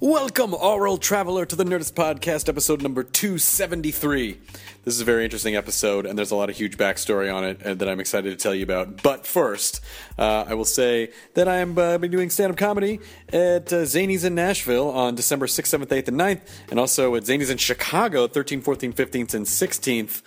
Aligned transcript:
Welcome, 0.00 0.54
aural 0.54 0.98
traveler, 0.98 1.46
to 1.46 1.54
the 1.54 1.62
Nerdist 1.62 1.92
Podcast, 1.92 2.48
episode 2.48 2.82
number 2.82 3.04
273. 3.04 4.40
This 4.84 4.92
is 4.92 5.00
a 5.00 5.04
very 5.04 5.22
interesting 5.22 5.54
episode, 5.54 6.04
and 6.04 6.18
there's 6.18 6.32
a 6.32 6.36
lot 6.36 6.50
of 6.50 6.56
huge 6.56 6.76
backstory 6.76 7.32
on 7.32 7.44
it 7.44 7.62
and 7.62 7.78
that 7.78 7.88
I'm 7.88 8.00
excited 8.00 8.30
to 8.30 8.36
tell 8.36 8.56
you 8.56 8.64
about. 8.64 9.04
But 9.04 9.24
first, 9.24 9.80
uh, 10.18 10.46
I 10.48 10.54
will 10.54 10.64
say 10.64 11.12
that 11.34 11.46
I 11.46 11.58
am 11.58 11.78
uh, 11.78 11.96
be 11.98 12.08
doing 12.08 12.28
stand 12.28 12.50
up 12.50 12.58
comedy 12.58 12.98
at 13.28 13.72
uh, 13.72 13.82
Zanies 13.82 14.24
in 14.24 14.34
Nashville 14.34 14.90
on 14.90 15.14
December 15.14 15.46
6th, 15.46 15.78
7th, 15.78 15.86
8th, 15.86 16.08
and 16.08 16.18
9th, 16.18 16.40
and 16.72 16.80
also 16.80 17.14
at 17.14 17.22
Zanies 17.22 17.48
in 17.48 17.56
Chicago 17.56 18.26
13th, 18.26 18.64
14th, 18.64 18.94
15th, 18.94 19.34
and 19.34 19.46
16th. 19.46 20.22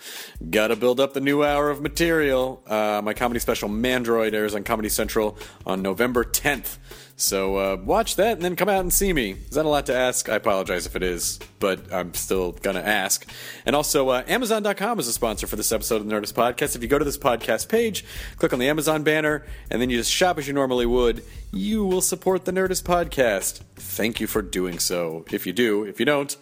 Gotta 0.50 0.76
build 0.76 0.98
up 0.98 1.12
the 1.12 1.20
new 1.20 1.44
hour 1.44 1.68
of 1.68 1.82
material. 1.82 2.62
Uh, 2.66 3.02
my 3.04 3.12
comedy 3.12 3.38
special 3.38 3.68
Mandroid 3.68 4.32
airs 4.32 4.54
on 4.54 4.64
Comedy 4.64 4.88
Central 4.88 5.36
on 5.66 5.82
November 5.82 6.24
10th. 6.24 6.78
So 7.20 7.56
uh, 7.56 7.76
watch 7.84 8.14
that 8.14 8.34
and 8.34 8.42
then 8.42 8.54
come 8.54 8.68
out 8.68 8.78
and 8.78 8.92
see 8.92 9.12
me. 9.12 9.32
Is 9.32 9.50
that 9.50 9.66
a 9.66 9.68
lot 9.68 9.86
to 9.86 9.94
ask? 9.94 10.28
I 10.28 10.36
apologize 10.36 10.86
if 10.86 10.94
it 10.94 11.02
is, 11.02 11.40
but 11.58 11.92
I'm 11.92 12.14
still 12.14 12.52
gonna 12.52 12.78
ask. 12.78 13.28
And 13.66 13.74
also, 13.74 14.08
uh, 14.10 14.22
Amazon.com 14.28 15.00
is 15.00 15.08
a 15.08 15.12
sponsor 15.12 15.48
for 15.48 15.56
this 15.56 15.72
episode 15.72 15.96
of 15.96 16.08
the 16.08 16.14
Nerdist 16.14 16.34
Podcast. 16.34 16.76
If 16.76 16.82
you 16.82 16.88
go 16.88 16.96
to 16.96 17.04
this 17.04 17.18
podcast 17.18 17.68
page, 17.68 18.04
click 18.36 18.52
on 18.52 18.60
the 18.60 18.68
Amazon 18.68 19.02
banner, 19.02 19.44
and 19.68 19.82
then 19.82 19.90
you 19.90 19.98
just 19.98 20.12
shop 20.12 20.38
as 20.38 20.46
you 20.46 20.52
normally 20.54 20.86
would, 20.86 21.24
you 21.52 21.84
will 21.84 22.02
support 22.02 22.44
the 22.44 22.52
Nerdist 22.52 22.84
Podcast. 22.84 23.62
Thank 23.74 24.20
you 24.20 24.28
for 24.28 24.40
doing 24.40 24.78
so. 24.78 25.24
If 25.32 25.44
you 25.44 25.52
do, 25.52 25.82
if 25.82 25.98
you 25.98 26.06
don't, 26.06 26.36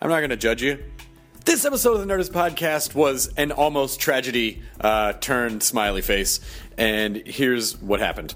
I'm 0.00 0.10
not 0.10 0.22
gonna 0.22 0.36
judge 0.36 0.60
you. 0.60 0.82
This 1.44 1.64
episode 1.64 2.00
of 2.00 2.04
the 2.04 2.12
Nerdist 2.12 2.32
Podcast 2.32 2.96
was 2.96 3.32
an 3.36 3.52
almost 3.52 4.00
tragedy 4.00 4.64
uh, 4.80 5.12
turned 5.12 5.62
smiley 5.62 6.02
face, 6.02 6.40
and 6.76 7.16
here's 7.16 7.80
what 7.80 8.00
happened. 8.00 8.34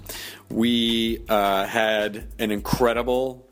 We 0.51 1.23
uh, 1.29 1.65
had 1.65 2.27
an 2.37 2.51
incredible 2.51 3.47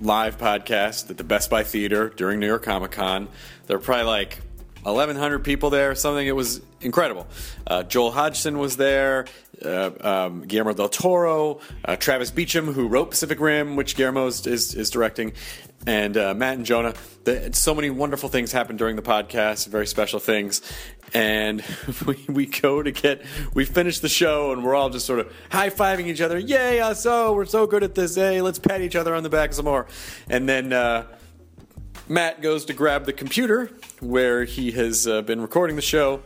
live 0.00 0.38
podcast 0.38 1.10
at 1.10 1.18
the 1.18 1.24
Best 1.24 1.50
Buy 1.50 1.62
Theater 1.62 2.08
during 2.08 2.40
New 2.40 2.46
York 2.46 2.62
Comic 2.62 2.92
Con. 2.92 3.28
There 3.66 3.76
were 3.76 3.82
probably 3.84 4.06
like 4.06 4.38
1,100 4.82 5.44
people 5.44 5.68
there, 5.68 5.90
or 5.90 5.94
something. 5.94 6.26
It 6.26 6.34
was 6.34 6.62
incredible. 6.80 7.26
Uh, 7.66 7.82
Joel 7.82 8.12
Hodgson 8.12 8.58
was 8.58 8.78
there, 8.78 9.26
uh, 9.64 9.90
um, 10.00 10.42
Guillermo 10.42 10.72
del 10.72 10.88
Toro, 10.88 11.60
uh, 11.84 11.96
Travis 11.96 12.30
Beacham, 12.30 12.72
who 12.72 12.88
wrote 12.88 13.10
Pacific 13.10 13.40
Rim, 13.40 13.76
which 13.76 13.96
Guillermo 13.96 14.26
is, 14.26 14.46
is, 14.46 14.74
is 14.74 14.90
directing, 14.90 15.32
and 15.86 16.16
uh, 16.16 16.34
Matt 16.34 16.56
and 16.56 16.66
Jonah. 16.66 16.94
The, 17.24 17.50
so 17.52 17.74
many 17.74 17.90
wonderful 17.90 18.28
things 18.28 18.52
happened 18.52 18.78
during 18.78 18.96
the 18.96 19.02
podcast, 19.02 19.68
very 19.68 19.86
special 19.86 20.18
things. 20.18 20.62
And 21.14 21.62
we, 22.06 22.24
we 22.28 22.46
go 22.46 22.82
to 22.82 22.90
get, 22.90 23.24
we 23.54 23.64
finish 23.64 23.98
the 23.98 24.08
show, 24.08 24.52
and 24.52 24.64
we're 24.64 24.74
all 24.74 24.90
just 24.90 25.06
sort 25.06 25.20
of 25.20 25.32
high 25.50 25.70
fiving 25.70 26.06
each 26.06 26.20
other. 26.20 26.38
Yay, 26.38 26.80
us! 26.80 27.02
So 27.02 27.34
we're 27.34 27.44
so 27.44 27.66
good 27.66 27.82
at 27.82 27.94
this. 27.94 28.14
Hey, 28.14 28.40
let's 28.40 28.58
pat 28.58 28.80
each 28.80 28.96
other 28.96 29.14
on 29.14 29.22
the 29.22 29.30
back 29.30 29.52
some 29.52 29.64
more. 29.64 29.86
And 30.28 30.48
then 30.48 30.72
uh, 30.72 31.06
Matt 32.08 32.42
goes 32.42 32.64
to 32.66 32.72
grab 32.72 33.04
the 33.04 33.12
computer 33.12 33.70
where 34.00 34.44
he 34.44 34.72
has 34.72 35.06
uh, 35.06 35.22
been 35.22 35.40
recording 35.40 35.76
the 35.76 35.82
show, 35.82 36.22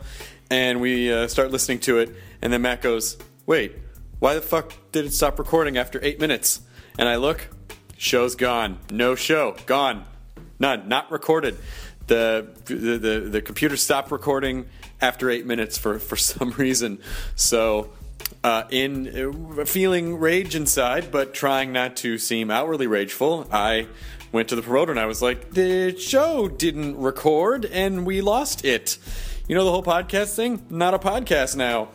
and 0.49 0.81
we 0.81 1.11
uh, 1.11 1.27
start 1.27 1.51
listening 1.51 1.79
to 1.79 1.99
it. 1.99 2.15
And 2.41 2.53
then 2.53 2.61
Matt 2.61 2.81
goes, 2.81 3.17
"Wait, 3.47 3.75
why 4.19 4.35
the 4.35 4.41
fuck 4.41 4.73
did 4.91 5.05
it 5.05 5.13
stop 5.13 5.39
recording 5.39 5.77
after 5.77 5.99
eight 6.03 6.19
minutes?" 6.19 6.61
And 6.99 7.09
I 7.09 7.15
look, 7.15 7.47
show's 7.97 8.35
gone, 8.35 8.77
no 8.91 9.15
show, 9.15 9.55
gone, 9.65 10.05
none, 10.59 10.87
not 10.87 11.11
recorded. 11.11 11.57
The 12.05 12.47
the 12.65 12.97
the, 12.97 13.19
the 13.19 13.41
computer 13.41 13.75
stopped 13.75 14.11
recording 14.11 14.67
after 15.01 15.29
eight 15.29 15.45
minutes 15.45 15.77
for 15.77 15.97
for 16.09 16.15
some 16.15 16.51
reason. 16.51 16.99
So 17.35 17.89
uh, 18.43 18.63
in 18.69 19.59
uh, 19.59 19.65
feeling 19.65 20.19
rage 20.19 20.55
inside, 20.55 21.11
but 21.11 21.33
trying 21.33 21.71
not 21.71 21.95
to 21.97 22.17
seem 22.17 22.51
outwardly 22.51 22.87
rageful, 22.87 23.47
I 23.51 23.87
went 24.31 24.49
to 24.49 24.55
the 24.55 24.61
promoter 24.61 24.91
and 24.91 24.99
I 24.99 25.05
was 25.05 25.21
like, 25.21 25.51
"The 25.51 25.97
show 25.97 26.47
didn't 26.47 26.97
record, 26.97 27.65
and 27.65 28.05
we 28.05 28.21
lost 28.21 28.65
it." 28.65 28.97
You 29.47 29.55
know 29.55 29.63
the 29.63 29.71
whole 29.71 29.83
podcast 29.83 30.35
thing? 30.35 30.65
Not 30.69 30.93
a 30.93 30.99
podcast 30.99 31.55
now. 31.55 31.89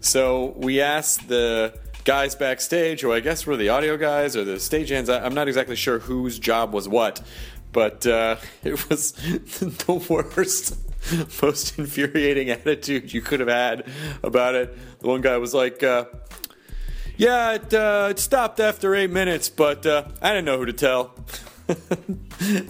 So 0.00 0.54
we 0.56 0.80
asked 0.80 1.28
the 1.28 1.78
guys 2.04 2.34
backstage, 2.34 3.00
who 3.02 3.12
I 3.12 3.20
guess 3.20 3.46
were 3.46 3.56
the 3.56 3.68
audio 3.68 3.96
guys 3.96 4.36
or 4.36 4.44
the 4.44 4.58
stage 4.60 4.90
hands. 4.90 5.08
I- 5.08 5.24
I'm 5.24 5.34
not 5.34 5.48
exactly 5.48 5.76
sure 5.76 5.98
whose 5.98 6.38
job 6.38 6.72
was 6.72 6.88
what, 6.88 7.20
but 7.72 8.06
uh, 8.06 8.36
it 8.64 8.88
was 8.88 9.12
the 9.12 9.92
worst 10.08 10.76
most 11.42 11.78
infuriating 11.78 12.50
attitude 12.50 13.12
you 13.12 13.20
could 13.22 13.40
have 13.40 13.48
had 13.48 13.86
about 14.22 14.54
it. 14.54 14.76
The 15.00 15.08
one 15.08 15.20
guy 15.20 15.36
was 15.38 15.54
like, 15.54 15.82
uh, 15.82 16.04
"Yeah, 17.16 17.52
it, 17.54 17.72
uh, 17.74 18.08
it 18.10 18.18
stopped 18.18 18.60
after 18.60 18.94
eight 18.94 19.10
minutes, 19.10 19.48
but 19.48 19.84
uh, 19.86 20.04
I 20.22 20.30
didn't 20.30 20.44
know 20.44 20.58
who 20.58 20.66
to 20.66 20.72
tell." 20.72 21.14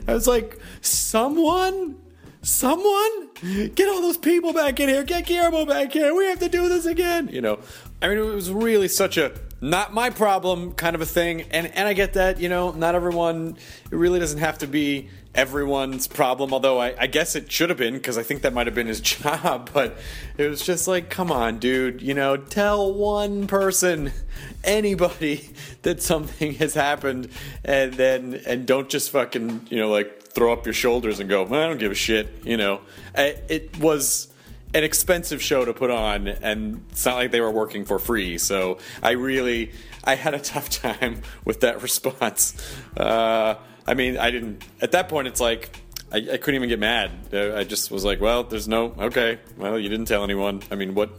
I 0.06 0.12
was 0.15 0.27
like, 0.27 0.59
"Someone." 0.81 1.97
Someone 2.41 3.28
get 3.43 3.88
all 3.88 4.00
those 4.00 4.19
people 4.19 4.53
back 4.53 4.81
in 4.81 4.88
here. 4.88 5.04
Get 5.04 5.26
Guillermo 5.26 5.65
back 5.65 5.93
here. 5.93 6.15
We 6.15 6.26
have 6.26 6.41
to 6.41 6.49
do 6.49 6.69
this 6.69 6.87
again. 6.87 7.28
You 7.28 7.41
know, 7.41 7.59
I 8.03 8.09
mean, 8.09 8.19
it 8.19 8.22
was 8.22 8.50
really 8.50 8.88
such 8.88 9.16
a 9.16 9.32
not 9.60 9.93
my 9.93 10.10
problem 10.10 10.72
kind 10.72 10.94
of 10.94 11.00
a 11.00 11.06
thing. 11.06 11.43
And 11.50 11.66
and 11.69 11.88
I 11.88 11.93
get 11.93 12.15
that. 12.15 12.41
You 12.41 12.49
know, 12.49 12.71
not 12.72 12.94
everyone. 12.94 13.56
It 13.91 13.97
really 13.97 14.21
doesn't 14.21 14.38
have 14.38 14.59
to 14.59 14.66
be 14.66 15.09
everyone's 15.34 16.06
problem. 16.09 16.53
Although 16.53 16.78
I, 16.78 16.94
I 16.99 17.06
guess 17.06 17.37
it 17.37 17.50
should 17.50 17.69
have 17.71 17.78
been 17.78 17.94
because 17.94 18.19
I 18.19 18.22
think 18.22 18.43
that 18.43 18.53
might 18.53 18.66
have 18.66 18.75
been 18.75 18.87
his 18.87 19.00
job. 19.03 19.70
But 19.72 19.99
it 20.37 20.49
was 20.49 20.65
just 20.65 20.88
like, 20.88 21.10
come 21.10 21.31
on, 21.31 21.59
dude. 21.59 22.03
You 22.03 22.15
know, 22.15 22.37
tell 22.37 22.93
one 22.93 23.47
person, 23.47 24.12
anybody, 24.65 25.50
that 25.82 26.03
something 26.03 26.55
has 26.55 26.75
happened, 26.75 27.31
and 27.65 27.94
then 27.94 28.41
and 28.47 28.66
don't 28.66 28.88
just 28.88 29.10
fucking 29.10 29.66
you 29.70 29.78
know 29.78 29.88
like 29.91 30.18
throw 30.38 30.53
up 30.53 30.65
your 30.65 30.73
shoulders 30.73 31.19
and 31.19 31.29
go, 31.29 31.44
I 31.44 31.67
don't 31.67 31.79
give 31.79 31.90
a 31.90 31.96
shit. 31.96 32.29
You 32.44 32.56
know, 32.56 32.81
it 33.17 33.76
was 33.81 34.29
an 34.73 34.85
expensive 34.85 35.43
show 35.43 35.64
to 35.64 35.73
put 35.73 35.90
on, 35.90 36.29
and 36.29 36.85
it's 36.90 37.05
not 37.05 37.17
like 37.17 37.32
they 37.32 37.40
were 37.40 37.50
working 37.50 37.85
for 37.85 37.99
free. 37.99 38.38
So 38.38 38.79
I 39.02 39.12
really, 39.12 39.73
I 40.05 40.14
had 40.14 40.35
a 40.35 40.38
tough 40.52 40.70
time 40.70 41.23
with 41.44 41.61
that 41.61 41.82
response. 41.88 42.55
Uh, 42.96 43.56
I 43.85 43.94
mean, 43.94 44.17
I 44.17 44.31
didn't. 44.31 44.64
At 44.81 44.93
that 44.93 45.08
point, 45.08 45.29
it's 45.29 45.40
like. 45.40 45.82
I, 46.11 46.17
I 46.17 46.37
couldn't 46.38 46.55
even 46.55 46.70
get 46.70 46.79
mad. 46.79 47.11
I 47.34 47.64
just 47.64 47.91
was 47.91 48.02
like, 48.02 48.19
"Well, 48.19 48.43
there's 48.43 48.67
no 48.67 48.94
okay. 48.99 49.41
Well, 49.58 49.79
you 49.79 49.91
didn't 49.91 50.06
tell 50.06 50.25
anyone. 50.25 50.62
I 50.70 50.75
mean, 50.75 50.94
what? 50.94 51.11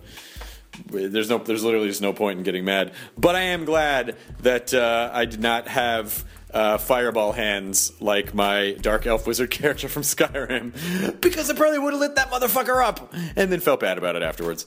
There's 0.88 1.30
no. 1.30 1.38
There's 1.38 1.64
literally 1.64 1.90
just 1.90 2.02
no 2.02 2.12
point 2.12 2.40
in 2.40 2.44
getting 2.44 2.66
mad. 2.66 2.94
But 3.16 3.36
I 3.36 3.42
am 3.42 3.66
glad 3.66 4.18
that 4.40 4.74
uh, 4.74 5.12
I 5.14 5.26
did 5.26 5.42
not 5.42 5.68
have 5.68 6.26
uh, 6.54 6.78
fireball 6.78 7.32
hands 7.32 7.92
like 8.02 8.34
my 8.34 8.72
dark 8.82 9.06
elf 9.06 9.28
wizard 9.28 9.52
character 9.52 9.88
from 9.88 10.02
Skyrim 10.02 11.22
because 11.22 11.50
I 11.50 11.54
probably 11.56 11.80
would 11.80 11.94
have 11.94 12.00
lit 12.00 12.16
that 12.16 12.32
motherfucker 12.32 12.84
up 12.84 13.14
and 13.36 13.52
then 13.52 13.60
felt 13.60 13.80
bad 13.80 13.98
about 13.98 14.16
it 14.16 14.24
afterwards. 14.24 14.66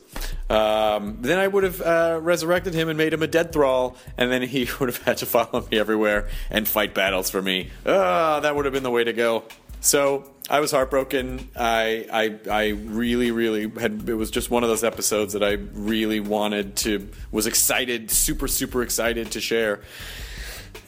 Um, 0.48 1.18
then 1.20 1.38
I 1.38 1.48
would 1.48 1.64
have 1.64 1.80
uh, 1.80 2.20
resurrected 2.22 2.74
him 2.74 2.88
and 2.88 2.96
made 2.96 3.12
him 3.12 3.22
a 3.22 3.26
dead 3.26 3.52
thrall, 3.52 3.96
and 4.16 4.30
then 4.30 4.42
he 4.42 4.68
would 4.80 4.88
have 4.88 5.02
had 5.02 5.16
to 5.18 5.26
follow 5.26 5.66
me 5.70 5.78
everywhere 5.78 6.28
and 6.50 6.68
fight 6.68 6.94
battles 6.94 7.30
for 7.30 7.42
me. 7.42 7.70
Ah, 7.86 8.40
that 8.40 8.54
would 8.54 8.64
have 8.64 8.74
been 8.74 8.82
the 8.82 8.90
way 8.90 9.04
to 9.04 9.12
go. 9.12 9.44
So 9.80 10.30
I 10.48 10.60
was 10.60 10.70
heartbroken. 10.70 11.48
I, 11.56 12.06
I 12.12 12.50
I 12.50 12.68
really 12.68 13.32
really 13.32 13.68
had. 13.68 14.08
It 14.08 14.14
was 14.14 14.30
just 14.30 14.50
one 14.50 14.62
of 14.62 14.68
those 14.68 14.84
episodes 14.84 15.32
that 15.32 15.42
I 15.42 15.52
really 15.52 16.20
wanted 16.20 16.76
to. 16.76 17.08
Was 17.32 17.48
excited, 17.48 18.10
super 18.10 18.46
super 18.46 18.82
excited 18.82 19.32
to 19.32 19.40
share. 19.40 19.80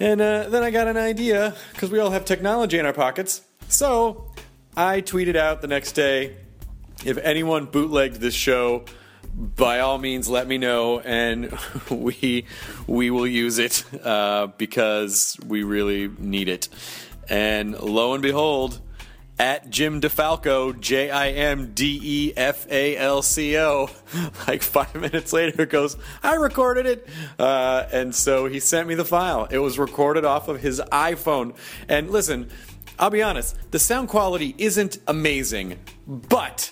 And 0.01 0.21
uh, 0.21 0.49
then 0.49 0.63
I 0.63 0.71
got 0.71 0.89
an 0.89 0.97
idea 0.97 1.55
because 1.73 1.91
we 1.91 1.99
all 1.99 2.11
have 2.11 2.25
technology 2.25 2.79
in 2.79 2.87
our 2.87 2.93
pockets. 2.93 3.43
So 3.69 4.31
I 4.77 5.01
tweeted 5.01 5.37
out 5.37 5.63
the 5.63 5.69
next 5.69 5.93
day 5.93 6.37
if 7.05 7.19
anyone 7.19 7.67
bootlegged 7.67 8.17
this 8.17 8.35
show, 8.35 8.85
by 9.35 9.81
all 9.81 9.99
means 9.99 10.29
let 10.29 10.47
me 10.47 10.59
know 10.59 11.01
and 11.01 11.57
we 11.91 12.47
we 12.87 13.11
will 13.11 13.27
use 13.27 13.59
it 13.59 13.85
uh, 14.05 14.49
because 14.59 15.37
we 15.47 15.63
really 15.63 16.09
need 16.19 16.49
it. 16.49 16.69
And 17.29 17.79
lo 17.79 18.15
and 18.15 18.23
behold, 18.23 18.81
at 19.39 19.69
Jim 19.71 20.01
DeFalco, 20.01 20.79
J 20.79 21.11
I 21.11 21.31
M 21.31 21.73
D 21.75 22.01
E 22.03 22.33
F 22.37 22.67
A 22.71 22.97
L 22.97 23.23
C 23.23 23.59
O. 23.59 23.91
Like 24.47 24.63
five 24.63 24.95
minutes 24.95 25.33
later, 25.33 25.63
it 25.63 25.71
goes, 25.71 25.97
I 26.23 26.35
recorded 26.35 26.87
it. 26.87 27.09
Uh, 27.39 27.87
and 27.93 28.15
so 28.15 28.47
he 28.47 28.61
sent 28.61 28.87
me 28.87 28.95
the 28.95 29.05
file. 29.05 29.47
It 29.51 29.59
was 29.59 29.79
recorded 29.79 30.25
off 30.25 30.49
of 30.49 30.61
his 30.61 30.81
iPhone. 30.93 31.57
And 31.89 32.11
listen, 32.11 32.51
I'll 32.99 33.11
be 33.11 33.23
honest, 33.23 33.57
the 33.71 33.79
sound 33.79 34.09
quality 34.09 34.55
isn't 34.59 34.99
amazing, 35.07 35.79
but 36.07 36.71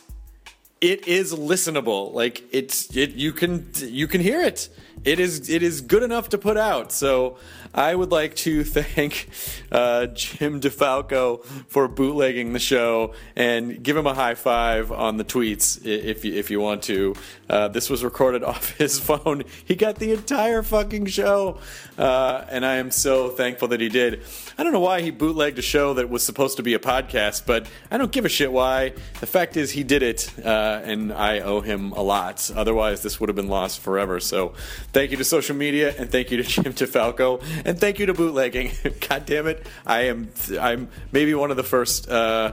it 0.80 1.06
is 1.06 1.32
listenable. 1.32 2.12
Like 2.12 2.44
it's 2.52 2.94
it 2.94 3.12
you 3.12 3.32
can 3.32 3.70
you 3.78 4.06
can 4.06 4.20
hear 4.20 4.42
it. 4.42 4.68
It 5.04 5.18
is 5.18 5.48
it 5.48 5.62
is 5.62 5.80
good 5.80 6.02
enough 6.02 6.28
to 6.30 6.38
put 6.38 6.56
out. 6.56 6.92
So 6.92 7.38
I 7.74 7.94
would 7.94 8.10
like 8.10 8.34
to 8.36 8.64
thank 8.64 9.28
uh, 9.70 10.06
Jim 10.06 10.60
DeFalco 10.60 11.44
for 11.68 11.88
bootlegging 11.88 12.52
the 12.52 12.58
show 12.58 13.14
and 13.34 13.82
give 13.82 13.96
him 13.96 14.06
a 14.06 14.14
high 14.14 14.34
five 14.34 14.92
on 14.92 15.16
the 15.16 15.24
tweets 15.24 15.84
if 15.86 16.24
you, 16.24 16.34
if 16.34 16.50
you 16.50 16.60
want 16.60 16.82
to. 16.84 17.14
Uh, 17.48 17.68
this 17.68 17.88
was 17.88 18.04
recorded 18.04 18.44
off 18.52 18.76
his 18.76 18.98
phone. 19.00 19.44
He 19.64 19.74
got 19.74 19.96
the 19.96 20.12
entire 20.12 20.62
fucking 20.62 21.06
show, 21.06 21.58
uh, 21.96 22.44
and 22.50 22.64
I 22.64 22.76
am 22.76 22.90
so 22.90 23.30
thankful 23.30 23.68
that 23.68 23.80
he 23.80 23.88
did. 23.88 24.22
I 24.58 24.64
don't 24.64 24.72
know 24.72 24.80
why 24.80 25.00
he 25.00 25.10
bootlegged 25.10 25.58
a 25.58 25.62
show 25.62 25.94
that 25.94 26.10
was 26.10 26.24
supposed 26.24 26.58
to 26.58 26.62
be 26.62 26.74
a 26.74 26.78
podcast, 26.78 27.46
but 27.46 27.66
I 27.90 27.98
don't 27.98 28.12
give 28.12 28.24
a 28.24 28.28
shit 28.28 28.52
why. 28.52 28.92
The 29.20 29.26
fact 29.26 29.56
is, 29.56 29.70
he 29.70 29.82
did 29.82 30.02
it, 30.02 30.30
uh, 30.44 30.80
and 30.84 31.12
I 31.12 31.40
owe 31.40 31.60
him 31.60 31.92
a 31.92 32.02
lot. 32.02 32.50
Otherwise, 32.54 33.02
this 33.02 33.18
would 33.20 33.28
have 33.28 33.36
been 33.36 33.48
lost 33.48 33.80
forever. 33.80 34.20
So, 34.20 34.54
thank 34.92 35.10
you 35.10 35.16
to 35.16 35.24
social 35.24 35.56
media, 35.56 35.94
and 35.98 36.10
thank 36.10 36.30
you 36.30 36.36
to 36.36 36.42
Jim 36.52 36.72
DeFalco, 36.72 37.42
and 37.64 37.78
thank 37.78 37.98
you 37.98 38.06
to 38.06 38.14
bootlegging. 38.14 38.72
God 39.08 39.26
damn 39.26 39.46
it, 39.46 39.66
I 39.86 40.02
am 40.02 40.30
I'm 40.60 40.88
maybe 41.10 41.34
one 41.34 41.50
of 41.50 41.56
the 41.56 41.64
first. 41.64 42.08
Uh, 42.08 42.52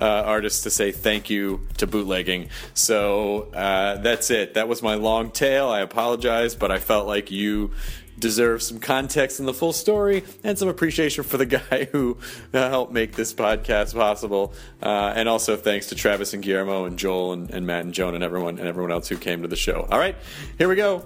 uh, 0.00 0.22
artists 0.24 0.62
to 0.62 0.70
say 0.70 0.92
thank 0.92 1.28
you 1.28 1.66
to 1.76 1.86
bootlegging. 1.86 2.48
So 2.72 3.50
uh, 3.52 3.98
that's 3.98 4.30
it. 4.30 4.54
That 4.54 4.66
was 4.66 4.82
my 4.82 4.94
long 4.94 5.30
tail. 5.30 5.68
I 5.68 5.80
apologize, 5.80 6.54
but 6.54 6.70
I 6.70 6.78
felt 6.78 7.06
like 7.06 7.30
you 7.30 7.72
deserve 8.20 8.62
some 8.62 8.78
context 8.78 9.40
in 9.40 9.46
the 9.46 9.54
full 9.54 9.72
story 9.72 10.22
and 10.44 10.58
some 10.58 10.68
appreciation 10.68 11.24
for 11.24 11.36
the 11.36 11.46
guy 11.46 11.88
who 11.90 12.18
uh, 12.54 12.68
helped 12.68 12.92
make 12.92 13.12
this 13.12 13.32
podcast 13.34 13.94
possible. 13.94 14.52
Uh, 14.82 15.12
and 15.16 15.28
also 15.28 15.56
thanks 15.56 15.88
to 15.88 15.94
Travis 15.94 16.34
and 16.34 16.42
Guillermo 16.42 16.84
and 16.84 16.98
Joel 16.98 17.32
and, 17.32 17.50
and 17.50 17.66
Matt 17.66 17.84
and 17.84 17.94
Joan 17.94 18.14
and 18.14 18.22
everyone 18.22 18.58
and 18.58 18.68
everyone 18.68 18.92
else 18.92 19.08
who 19.08 19.16
came 19.16 19.42
to 19.42 19.48
the 19.48 19.56
show. 19.56 19.86
All 19.90 19.98
right, 19.98 20.16
here 20.58 20.68
we 20.68 20.76
go. 20.76 21.04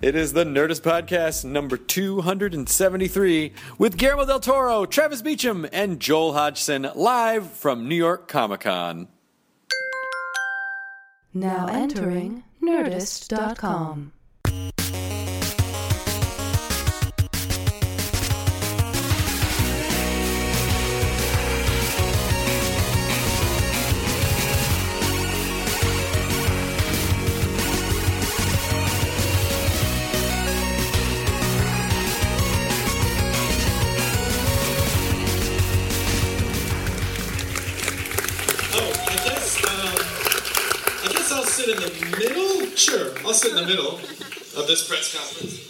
It 0.00 0.14
is 0.14 0.32
the 0.32 0.44
Nerdist 0.44 0.82
Podcast 0.82 1.44
number 1.44 1.76
273 1.76 3.52
with 3.76 3.96
Guillermo 3.96 4.24
del 4.24 4.38
Toro, 4.38 4.86
Travis 4.86 5.20
Beacham, 5.20 5.68
and 5.72 5.98
Joel 5.98 6.32
Hodgson 6.32 6.88
live 6.94 7.50
from 7.50 7.88
New 7.88 7.96
York 7.96 8.28
Comic 8.28 8.60
Con. 8.60 9.08
Now 11.32 11.66
entering 11.66 12.44
Nerdist.com. 12.62 14.12
this 44.66 44.86
press 44.88 45.14
conference. 45.14 45.60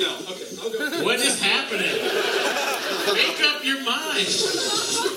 no, 0.00 0.10
okay, 0.30 0.46
I'll 0.60 0.70
go. 0.70 1.04
What 1.04 1.20
is 1.20 1.40
happening? 1.40 1.94
Make 3.14 3.40
up 3.42 3.64
your 3.64 3.82
mind. 3.84 4.28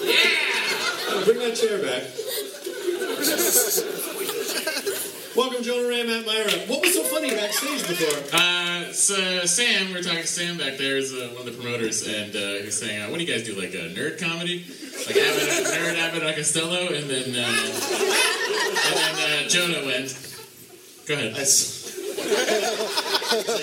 Yeah. 0.04 1.26
Bring 1.26 1.40
that 1.40 1.56
chair 1.56 1.80
back. 1.80 2.04
Welcome, 5.36 5.64
Jonah 5.64 5.88
Ram, 5.90 6.08
Matt 6.08 6.26
Mira. 6.26 6.52
What 6.68 6.82
was 6.82 6.94
so 6.94 7.04
funny 7.04 7.32
backstage 7.32 7.88
before? 7.88 8.40
Uh, 8.40 8.92
so 9.48 9.64
Sam, 9.64 9.88
we 9.88 9.94
were 9.96 10.02
talking 10.02 10.22
to 10.22 10.28
Sam 10.28 10.58
back 10.58 10.78
there, 10.78 10.96
is 10.98 11.14
uh, 11.14 11.30
one 11.36 11.46
of 11.48 11.54
the 11.54 11.62
promoters, 11.62 12.08
and 12.08 12.36
uh, 12.36 12.70
saying, 12.72 13.02
uh, 13.02 13.10
"What 13.10 13.20
do 13.20 13.26
you 13.26 13.34
guys 13.34 13.46
do? 13.46 13.56
Like 13.60 13.74
a 13.74 13.90
nerd 13.90 14.20
comedy, 14.20 14.64
like 15.06 15.18
Abbott, 15.18 15.50
nerd 15.68 15.98
Abbott 16.00 16.24
and 16.24 16.36
Costello?" 16.36 16.88
And 16.88 17.10
then, 17.10 17.36
uh, 17.36 17.48
and 18.88 19.18
then 19.18 19.46
uh, 19.46 19.50
Jonah 19.50 19.86
went. 19.86 20.16
Go 21.08 21.16
ahead. 21.16 21.36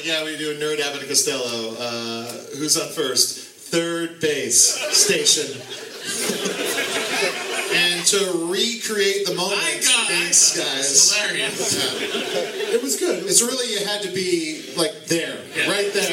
Yeah, 0.02 0.24
we 0.24 0.36
do 0.36 0.50
a 0.50 0.54
nerd 0.54 0.80
Abbott 0.80 1.00
and 1.00 1.08
Costello. 1.08 1.76
Uh, 1.78 2.24
who's 2.58 2.76
on 2.76 2.88
first? 2.88 3.38
Third 3.70 4.20
base 4.20 4.74
station. 4.92 6.56
and 8.12 8.32
to 8.32 8.46
recreate 8.46 9.26
the 9.26 9.34
moment, 9.34 9.60
I 9.62 9.74
got 9.80 10.08
thanks, 10.08 10.56
it. 10.56 10.60
guys. 10.64 10.90
It's 10.90 11.16
hilarious. 11.16 12.56
It 12.70 12.80
was 12.82 12.96
good. 13.00 13.24
It's 13.26 13.42
really 13.42 13.66
you 13.74 13.84
had 13.84 14.00
to 14.02 14.12
be 14.14 14.62
like 14.76 15.06
there, 15.06 15.36
Yeah. 15.56 15.68
right 15.70 15.90
there. 15.92 16.06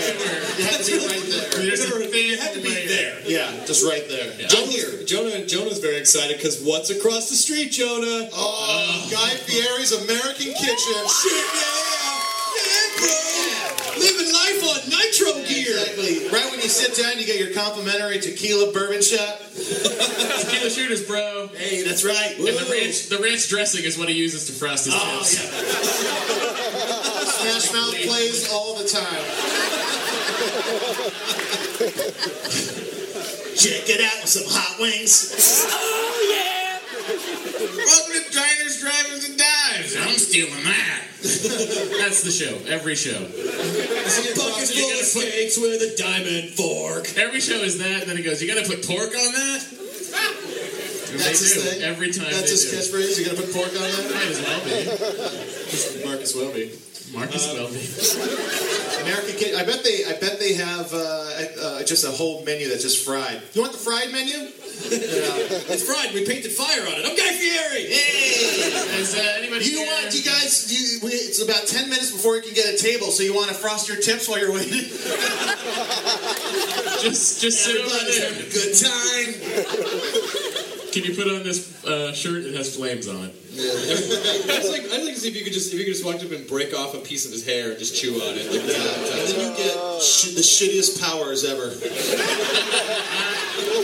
You 0.58 0.66
had 0.66 0.82
to 0.82 0.92
be 0.92 0.98
right 1.06 1.22
there. 1.30 1.50
There's 1.54 1.86
a 1.86 1.90
thin 2.10 2.26
You 2.26 2.38
had 2.38 2.54
to 2.56 2.62
be 2.62 2.74
there. 2.88 3.22
Yeah, 3.26 3.46
just 3.66 3.86
right 3.86 4.02
there. 4.10 4.34
I'm 4.34 4.68
here. 4.68 5.04
Jonah 5.06 5.46
Jonah's 5.46 5.78
very 5.78 5.98
excited 5.98 6.38
because 6.38 6.60
what's 6.64 6.90
across 6.90 7.30
the 7.30 7.36
street, 7.38 7.72
Jonah? 7.72 8.28
Oh, 8.34 9.08
Guy 9.12 9.30
Fieri's 9.46 9.92
American 9.94 10.50
Kitchen. 10.58 11.00
Shit, 11.06 11.46
yeah, 11.62 12.18
yeah, 12.58 13.06
bro. 13.06 14.02
Living 14.02 14.34
life 14.34 14.60
on 14.66 14.90
nitro 14.90 15.34
gear. 15.34 15.46
Exactly. 15.46 15.47
Right 16.32 16.50
when 16.52 16.60
you 16.60 16.68
sit 16.70 16.96
down, 17.02 17.18
you 17.20 17.26
get 17.26 17.40
your 17.40 17.54
complimentary 17.54 18.20
tequila 18.20 18.72
bourbon 18.74 19.02
shot. 19.02 19.40
Tequila 19.56 20.70
shooters, 20.70 21.06
bro. 21.08 21.48
Hey, 21.56 21.84
that's 21.84 22.04
right. 22.06 22.36
And 22.38 22.48
the 22.48 22.68
ranch, 22.72 23.08
the 23.08 23.18
ranch 23.20 23.48
dressing 23.50 23.84
is 23.86 23.98
what 23.98 24.10
he 24.10 24.16
uses 24.16 24.46
to 24.48 24.52
frost 24.54 24.86
his 24.86 24.94
Oh, 24.96 25.18
tips. 25.20 25.36
yeah. 25.36 25.50
Smash 27.28 27.72
Mouth 27.74 27.96
plays 28.08 28.50
all 28.52 28.76
the 28.76 28.88
time. 28.88 29.24
Check 33.58 33.90
it 33.90 34.02
out 34.02 34.22
with 34.22 34.30
some 34.30 34.44
hot 34.48 34.80
wings. 34.80 35.34
Oh 35.70 36.30
yeah! 36.30 36.57
Welcome 37.08 38.14
to 38.20 38.34
Diners, 38.36 38.82
Drivers, 38.82 39.30
and 39.30 39.40
Dives. 39.40 39.96
I'm 39.96 40.18
stealing 40.20 40.64
that. 40.64 41.04
That's 42.00 42.22
the 42.24 42.32
show. 42.32 42.52
Every 42.68 42.96
show. 42.96 43.16
A 43.16 44.36
bucket 44.36 44.68
full 44.68 44.92
of 44.92 45.06
steaks 45.08 45.58
with 45.58 45.82
a 45.82 45.96
diamond 45.98 46.50
fork. 46.52 47.08
Every 47.18 47.40
show 47.40 47.64
is 47.64 47.78
that, 47.80 48.02
and 48.02 48.10
then 48.10 48.18
he 48.18 48.24
goes, 48.24 48.42
"You 48.42 48.54
got 48.54 48.62
to 48.62 48.70
put 48.70 48.86
pork 48.86 49.16
on 49.16 49.32
that." 49.34 49.64
And 51.08 51.20
That's 51.22 51.40
his 51.40 51.54
do 51.54 51.60
thing. 51.62 51.82
every 51.84 52.12
time. 52.12 52.28
That's 52.30 52.52
his 52.52 52.70
do. 52.70 52.76
catchphrase. 52.76 53.18
You 53.20 53.26
gotta 53.26 53.42
put 53.42 53.54
pork 53.54 53.68
on 53.70 53.82
that? 53.88 54.12
Might 54.12 54.28
as 54.28 54.42
well 54.44 54.62
be. 54.68 56.06
Marcus 56.06 56.36
Welby. 56.36 56.72
Marcus 57.14 57.48
Welby. 57.54 57.80
American 59.08 59.36
Kid. 59.40 59.56
I 59.56 59.64
bet 59.66 59.84
they. 59.84 60.04
I 60.06 60.14
bet 60.20 60.40
they 60.40 60.54
have 60.56 60.92
uh, 60.94 60.98
uh, 61.62 61.84
just 61.84 62.04
a 62.04 62.12
whole 62.12 62.44
menu 62.44 62.68
that's 62.68 62.82
just 62.84 63.06
fried. 63.06 63.42
You 63.54 63.62
want 63.62 63.74
the 63.74 63.80
fried 63.80 64.12
menu? 64.12 64.52
It's 64.80 65.84
fried. 65.84 66.14
We 66.14 66.24
painted 66.26 66.52
fire 66.52 66.82
on 66.82 66.94
it. 66.94 67.06
I'm 67.06 67.16
Guy 67.18 67.34
Fieri. 67.34 67.88
Hey! 67.88 69.00
Is 69.02 69.16
uh, 69.16 69.36
anybody 69.38 69.66
You 69.66 69.80
here- 69.80 69.88
want? 69.88 70.14
You 70.16 70.22
guys? 70.24 70.68
You, 70.72 71.00
it's 71.10 71.42
about 71.42 71.66
ten 71.68 71.90
minutes 71.90 72.12
before 72.12 72.36
you 72.36 72.42
can 72.44 72.54
get 72.54 72.74
a 72.74 72.78
table. 72.78 73.08
So 73.08 73.24
you 73.24 73.34
want 73.34 73.50
to 73.50 73.56
frost 73.56 73.88
your 73.90 73.98
tips 73.98 74.28
while 74.30 74.40
you're 74.40 74.54
waiting? 74.54 74.72
just 77.02 77.42
just 77.42 77.68
Everybody's 77.68 78.20
having 78.22 78.46
a 78.46 78.50
good 78.50 78.76
time. 78.78 80.64
Can 80.98 81.06
you 81.12 81.16
put 81.16 81.28
on 81.32 81.44
this 81.44 81.86
uh, 81.86 82.12
shirt? 82.12 82.44
It 82.44 82.56
has 82.56 82.76
flames 82.76 83.08
on 83.08 83.18
it. 83.26 83.34
I'd 83.54 84.66
like, 84.66 84.82
I'd 84.92 85.04
like 85.06 85.14
to 85.14 85.20
see 85.20 85.30
if 85.30 85.36
you 85.36 85.44
could 85.44 85.54
just 85.54 85.72
if 85.72 85.78
you 85.80 85.86
could 85.86 85.94
just 85.94 86.04
walk 86.04 86.16
up 86.16 86.32
and 86.32 86.48
break 86.48 86.74
off 86.74 86.96
a 86.96 86.98
piece 86.98 87.26
of 87.26 87.32
his 87.32 87.46
hair 87.46 87.70
and 87.70 87.78
just 87.78 87.96
chew 87.96 88.16
on 88.16 88.34
it. 88.36 88.50
Like, 88.50 88.62
And 88.62 89.28
then 89.30 89.52
you 89.52 89.56
get 89.58 90.02
sh- 90.02 90.34
the 90.34 90.42
shittiest 90.42 91.00
powers 91.00 91.44
ever. 91.46 91.70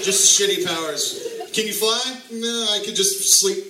just 0.01 0.39
shitty 0.39 0.65
powers. 0.65 1.22
Can 1.53 1.67
you 1.67 1.74
fly? 1.74 2.01
No, 2.32 2.65
I 2.74 2.82
could 2.84 2.96
just 2.96 3.22
sleep. 3.39 3.63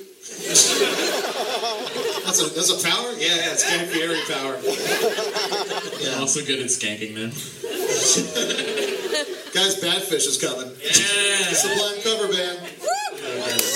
that's 2.23 2.39
a 2.41 2.47
that's 2.55 2.71
a 2.71 2.79
power. 2.88 3.12
Yeah, 3.19 3.35
yeah, 3.35 3.51
it's 3.51 3.63
Guy 3.69 3.83
Fieri 3.85 4.21
power. 4.31 4.55
I'm 6.15 6.21
also 6.21 6.39
good 6.45 6.59
at 6.59 6.67
skanking 6.71 7.13
now. 7.15 7.29
Guys, 9.53 9.75
Badfish 9.83 10.25
is 10.27 10.38
coming. 10.41 10.71
Yeah. 10.81 11.53
Sublime 11.53 12.01
cover 12.03 12.27
band. 12.31 12.59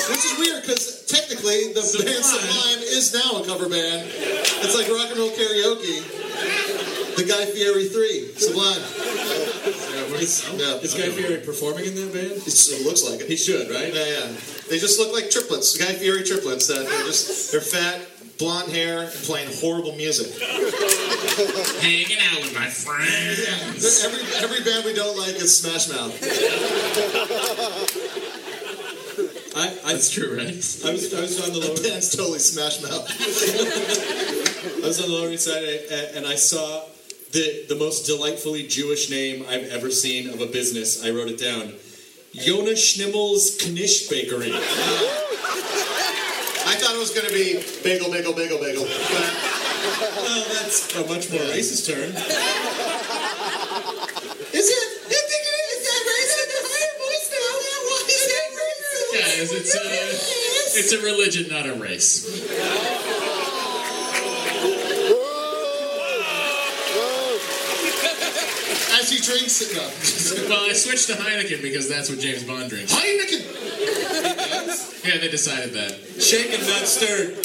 Which 0.09 0.23
is 0.25 0.35
weird 0.39 0.61
because 0.63 1.05
technically 1.05 1.73
the 1.73 1.81
Sublime. 1.81 2.13
band 2.13 2.25
Sublime 2.25 2.79
is 2.83 3.13
now 3.13 3.41
a 3.41 3.45
cover 3.45 3.67
band. 3.69 4.07
It's 4.63 4.75
like 4.75 4.87
rock 4.87 5.09
and 5.11 5.19
roll 5.19 5.31
karaoke. 5.31 6.03
The 7.17 7.23
Guy 7.25 7.45
Fieri 7.45 7.89
Three, 7.89 8.31
Sublime. 8.37 8.81
Yeah, 10.59 10.75
is 10.85 10.93
Guy 10.93 11.09
Fieri 11.09 11.41
performing 11.43 11.85
in 11.85 11.95
that 11.95 12.13
band? 12.13 12.31
It's, 12.45 12.69
it 12.71 12.85
looks 12.85 13.03
like 13.09 13.21
it. 13.21 13.27
He 13.27 13.35
should, 13.35 13.69
right? 13.69 13.93
Yeah, 13.93 14.05
yeah. 14.05 14.27
They 14.69 14.77
just 14.79 14.99
look 14.99 15.11
like 15.13 15.29
triplets, 15.29 15.73
The 15.77 15.83
Guy 15.85 15.93
Fieri 15.93 16.23
triplets. 16.23 16.67
That 16.67 16.85
they're 16.87 17.05
just 17.05 17.51
they're 17.51 17.61
fat, 17.61 18.05
blonde 18.37 18.71
hair, 18.71 18.99
and 19.03 19.11
playing 19.25 19.49
horrible 19.59 19.95
music. 19.95 20.29
Hanging 21.81 22.17
out 22.31 22.41
with 22.43 22.53
my 22.53 22.67
friends. 22.67 24.03
Every 24.05 24.21
every 24.43 24.63
band 24.63 24.85
we 24.85 24.93
don't 24.93 25.17
like 25.17 25.35
is 25.35 25.57
Smash 25.57 25.89
Mouth. 25.89 26.13
I, 29.57 29.77
I, 29.83 29.93
That's 29.93 30.09
true, 30.11 30.37
right? 30.37 30.49
I 30.49 30.91
was 30.91 31.11
I 31.13 31.21
was 31.21 31.41
on 31.47 31.53
the 31.53 31.59
lower 31.67 31.77
Band's 31.81 32.15
totally 32.15 32.39
Smash 32.39 32.81
Mouth. 32.83 33.07
I 34.83 34.87
was 34.87 35.01
on 35.01 35.09
the 35.09 35.15
Lower 35.15 35.31
East 35.31 35.45
Side 35.45 35.63
and, 35.63 36.17
and 36.17 36.27
I 36.27 36.35
saw 36.35 36.83
the 37.31 37.65
the 37.67 37.75
most 37.75 38.05
delightfully 38.05 38.67
Jewish 38.67 39.09
name 39.09 39.43
I've 39.49 39.65
ever 39.69 39.89
seen 39.89 40.29
of 40.29 40.41
a 40.41 40.45
business. 40.45 41.03
I 41.03 41.09
wrote 41.09 41.29
it 41.29 41.39
down. 41.39 41.73
Yonah 42.33 42.75
Schimmel's 42.77 43.57
Knish 43.67 44.07
Bakery. 44.09 44.51
I 44.53 44.59
thought 46.75 46.93
it 46.93 46.99
was 46.99 47.09
going 47.11 47.25
to 47.25 47.33
be 47.33 47.63
bagel, 47.81 48.11
bagel, 48.11 48.33
bagel, 48.33 48.59
bagel. 48.59 48.83
But 48.83 50.11
Well, 50.17 50.45
that's 50.53 50.93
a 50.95 51.01
much 51.07 51.31
more 51.31 51.41
racist 51.49 51.87
term. 51.87 52.11
Guys, 59.47 59.55
it's 59.61 59.75
a 59.75 59.79
it's 60.79 60.91
a 60.91 61.01
religion, 61.01 61.47
not 61.49 61.65
a 61.65 61.73
race. 61.73 62.27
As 68.99 69.09
he 69.09 69.19
drinks 69.21 69.61
it. 69.61 69.75
No. 69.75 70.49
Well, 70.49 70.69
I 70.69 70.73
switched 70.73 71.07
to 71.07 71.13
Heineken 71.13 71.61
because 71.61 71.87
that's 71.87 72.09
what 72.09 72.19
James 72.19 72.43
Bond 72.43 72.69
drinks. 72.69 72.93
Heineken. 72.93 73.45
Yeah, 75.05 75.19
they 75.19 75.29
decided 75.29 75.71
that. 75.73 75.93
Shaken, 76.21 76.59
not 76.67 76.85
stirred. 76.85 77.37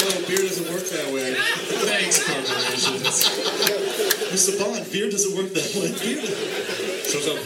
No, 0.00 0.26
beer 0.28 0.38
doesn't 0.48 0.72
work 0.72 0.84
that 0.84 1.12
way. 1.12 1.34
Thanks, 1.34 2.24
corporations. 2.24 3.28
Mr. 4.32 4.58
Bond, 4.58 4.90
beer 4.90 5.10
doesn't 5.10 5.36
work 5.36 5.52
that 5.52 5.74
way. 5.76 5.92
Beer 6.00 6.22
Shut 7.04 7.28
up. 7.28 7.42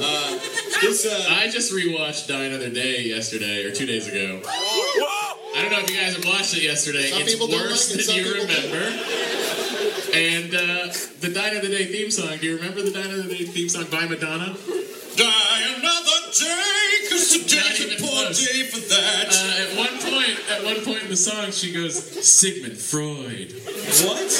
Uh, 0.00 0.38
this, 0.82 1.06
uh, 1.06 1.26
I 1.30 1.48
just 1.48 1.72
rewatched 1.72 2.28
Die 2.28 2.44
Another 2.44 2.70
Day 2.70 3.02
yesterday 3.02 3.64
or 3.64 3.72
two 3.72 3.86
days 3.86 4.06
ago. 4.08 4.42
I 4.46 5.62
don't 5.62 5.70
know 5.72 5.78
if 5.80 5.90
you 5.90 5.96
guys 5.96 6.16
have 6.16 6.24
watched 6.24 6.56
it 6.56 6.62
yesterday. 6.64 7.10
Some 7.10 7.22
it's 7.22 7.38
worse 7.40 7.90
like 7.90 8.00
it, 8.00 8.06
than 8.06 8.16
you 8.16 8.32
remember. 8.42 8.84
And 10.14 10.54
uh, 10.54 10.92
the 11.20 11.30
Die 11.32 11.48
Another 11.48 11.68
Day 11.68 11.86
theme 11.86 12.10
song. 12.10 12.36
Do 12.38 12.46
you 12.46 12.56
remember 12.56 12.82
the 12.82 12.90
Die 12.90 13.00
Another 13.00 13.28
Day 13.28 13.44
theme 13.44 13.68
song 13.68 13.86
by 13.90 14.06
Madonna? 14.06 14.56
die 15.16 15.60
another 15.76 16.32
day, 16.32 17.08
cause 17.10 17.28
today's 17.32 17.80
Not 17.86 17.98
a 17.98 18.02
poor 18.02 18.24
close. 18.24 18.48
day 18.52 18.62
for 18.64 18.80
that. 18.88 19.28
Uh, 19.28 19.62
at 19.62 19.76
one 19.76 19.98
point, 20.00 20.38
at 20.50 20.64
one 20.64 20.84
point 20.84 21.02
in 21.04 21.10
the 21.10 21.16
song, 21.16 21.50
she 21.50 21.72
goes 21.72 21.94
Sigmund 22.26 22.78
Freud. 22.78 23.52
what? 24.08 24.32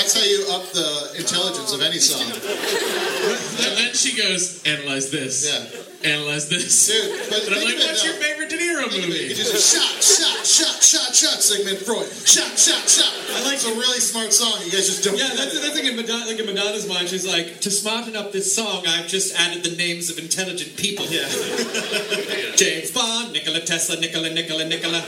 Yeah, 0.00 0.06
Yeah, 0.06 0.06
that's 0.06 0.14
how 0.16 0.24
you 0.24 0.40
up 0.56 0.64
the 0.72 1.20
intelligence 1.20 1.72
of 1.72 1.80
any 1.82 1.98
song. 1.98 2.24
and 2.24 3.76
then 3.76 3.92
she 3.94 4.16
goes 4.16 4.62
analyze 4.64 5.10
this. 5.10 5.44
Yeah. 5.44 5.80
Analyze 6.02 6.48
this. 6.48 6.86
Dude, 6.88 7.28
but 7.28 7.44
and 7.44 7.54
I'm 7.56 7.64
like, 7.64 7.74
of 7.76 7.80
it 7.80 7.86
what's 7.92 8.04
now. 8.04 8.10
your 8.10 8.18
favorite 8.24 8.48
De 8.48 8.56
Niro 8.56 8.88
You 8.88 9.02
movie? 9.04 9.34
just 9.36 9.52
shot, 9.76 10.00
shot, 10.00 10.46
shot, 10.48 10.80
shot, 10.82 11.14
shot, 11.14 11.38
Sigmund 11.44 11.76
Freud. 11.84 12.08
Shot, 12.24 12.56
shot, 12.56 12.88
shot. 12.88 13.12
I 13.36 13.44
like 13.44 13.60
it's 13.60 13.66
a 13.68 13.74
really 13.76 14.00
smart 14.00 14.32
song. 14.32 14.64
You 14.64 14.72
guys 14.72 14.86
just 14.88 15.04
don't. 15.04 15.18
Yeah, 15.18 15.28
that's 15.36 15.52
the 15.60 15.68
thing 15.76 15.84
in 15.84 15.96
Madonna, 15.96 16.24
like 16.24 16.38
in 16.40 16.46
Madonna's 16.46 16.88
mind. 16.88 17.08
She's 17.10 17.26
like, 17.28 17.60
to 17.60 17.70
smarten 17.70 18.16
up 18.16 18.32
this 18.32 18.48
song, 18.48 18.86
I've 18.88 19.08
just 19.08 19.38
added 19.38 19.62
the 19.62 19.76
names 19.76 20.08
of 20.08 20.16
intelligent 20.18 20.74
people. 20.78 21.04
Yeah. 21.12 21.28
James 22.56 22.90
Bond, 22.92 23.32
Nikola 23.34 23.60
Tesla, 23.60 24.00
Nikola, 24.00 24.30
Nikola, 24.32 24.64
Nikola. 24.64 25.04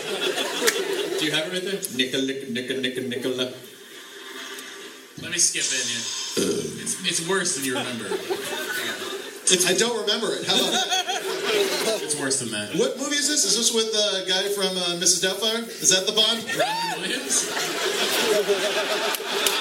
Do 1.19 1.25
you 1.25 1.33
have 1.33 1.49
it 1.49 1.53
right 1.57 1.65
there? 1.65 1.81
Nikola, 1.97 2.53
Nikola, 2.53 2.81
Nikola, 2.85 3.09
Nikola. 3.09 3.53
Let 5.21 5.31
me 5.31 5.38
skip 5.38 5.64
in. 5.64 6.83
It's, 6.83 7.07
it's 7.07 7.28
worse 7.28 7.57
than 7.57 7.64
you 7.64 7.76
remember. 7.76 8.09
I 9.51 9.75
don't 9.75 9.99
remember 10.01 10.33
it. 10.35 10.47
How 10.47 10.55
about 10.55 10.73
that? 10.73 11.19
It's 12.03 12.19
worse 12.19 12.39
than 12.41 12.51
that. 12.53 12.75
What 12.79 12.97
movie 12.99 13.17
is 13.17 13.29
this? 13.29 13.45
Is 13.45 13.57
this 13.57 13.73
with 13.75 13.93
the 13.93 14.25
guy 14.27 14.49
from 14.57 14.77
uh, 14.77 14.97
Mrs. 15.03 15.21
Doubtfire? 15.23 15.63
Is 15.83 15.91
that 15.93 16.07
the 16.07 16.13
Bond? 16.17 16.41
Robin 16.57 17.03
Williams? 17.03 17.45
Is 17.47 17.53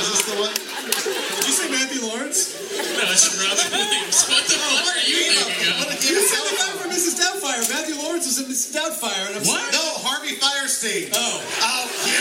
this 0.08 0.24
the 0.26 0.36
one? 0.40 0.54
Did 0.56 1.44
you 1.46 1.54
say 1.54 1.68
Matthew 1.70 2.02
Lawrence? 2.08 2.56
No, 2.98 3.04
it's 3.12 3.28
Robin 3.36 3.70
Williams. 3.76 4.24
What 4.30 4.44
the 4.48 4.56
fuck 4.58 4.88
are 4.88 5.04
you 5.06 5.36
thinking 5.38 5.70
of? 5.76 5.92
You 6.02 6.18
said 6.24 6.44
the 6.50 6.56
guy 6.58 6.72
from 6.80 6.90
Mrs. 6.92 7.20
Doubtfire. 7.20 7.62
Matthew 7.70 7.96
Lawrence 8.00 8.26
was 8.26 8.40
in 8.40 8.46
Mrs. 8.48 8.72
Doubtfire. 8.74 9.28
And 9.32 9.36
I'm 9.42 9.46
What? 9.46 9.62
No, 9.76 9.84
Harvey 10.08 10.34
Fierstein. 10.40 11.12
Oh. 11.14 11.44
Oh, 11.62 11.84
Q. 12.08 12.16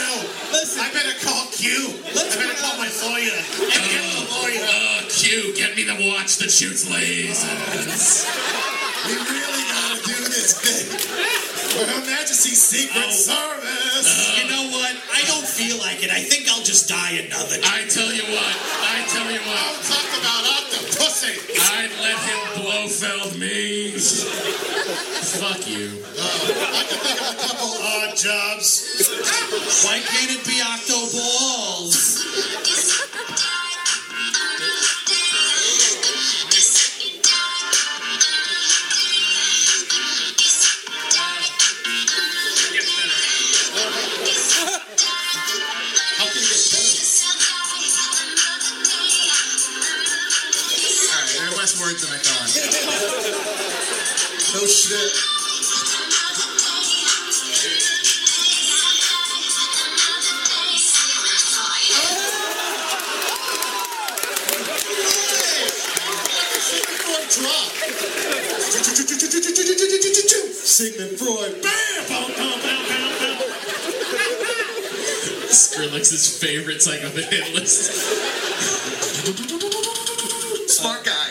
Listen. 0.52 0.82
I 0.84 0.90
better 0.92 1.14
call 1.24 1.46
Q. 1.54 1.94
Let's 2.12 2.34
I 2.36 2.40
better 2.44 2.54
put 2.58 2.62
call 2.66 2.76
my 2.82 2.90
lawyer. 3.06 3.38
Get 3.70 3.82
the 3.86 4.26
lawyer. 4.34 4.66
Oh, 4.66 5.06
Q, 5.08 5.54
get 5.56 5.76
me 5.76 5.84
the 5.84 5.96
watch 6.10 6.36
that 6.42 6.50
shoots 6.50 6.84
lasers. 7.58 8.26
We 9.06 9.14
really 9.16 9.64
gotta 9.72 9.98
do 10.06 10.18
this 10.30 10.52
thing. 10.60 10.86
For 11.70 11.84
Her 11.86 12.02
Majesty's 12.06 12.60
Secret 12.60 13.06
Oh. 13.08 13.10
Service. 13.10 14.38
You 14.38 14.48
know 14.50 14.64
what? 14.74 14.94
I 15.14 15.22
don't 15.26 15.46
feel 15.46 15.78
like 15.78 16.02
it. 16.02 16.10
I 16.10 16.20
think 16.20 16.48
I'll 16.50 16.62
just 16.64 16.88
die 16.88 17.22
another 17.24 17.56
day. 17.56 17.62
I 17.64 17.86
tell 17.88 18.12
you 18.12 18.22
what, 18.28 18.54
I 18.90 19.04
tell 19.08 19.30
you 19.30 19.40
what, 19.40 19.60
Don't 19.60 19.84
talk 19.86 20.10
about 20.20 20.42
octopussy. 20.58 21.34
I'd 21.78 21.92
let 22.02 22.18
him 22.26 22.40
Blofeld 22.62 23.38
me. 23.38 23.92
Fuck 25.40 25.66
you. 25.68 25.88
Uh, 26.18 26.22
I 26.76 26.82
can 26.88 26.98
think 27.00 27.20
of 27.20 27.28
a 27.30 27.38
couple 27.40 27.70
odd 27.80 28.16
jobs. 28.16 28.68
Why 29.86 30.00
can't 30.00 30.30
it 30.34 30.42
be 30.44 30.60
Octo 30.60 30.98
Balls? 31.14 31.79
Skrillex's 76.80 76.86
favorite 76.86 77.08
Psycho 77.08 77.08
the 77.08 77.22
hit 77.22 77.54
list. 77.54 77.92
Smart 80.70 81.04
guy. 81.04 81.28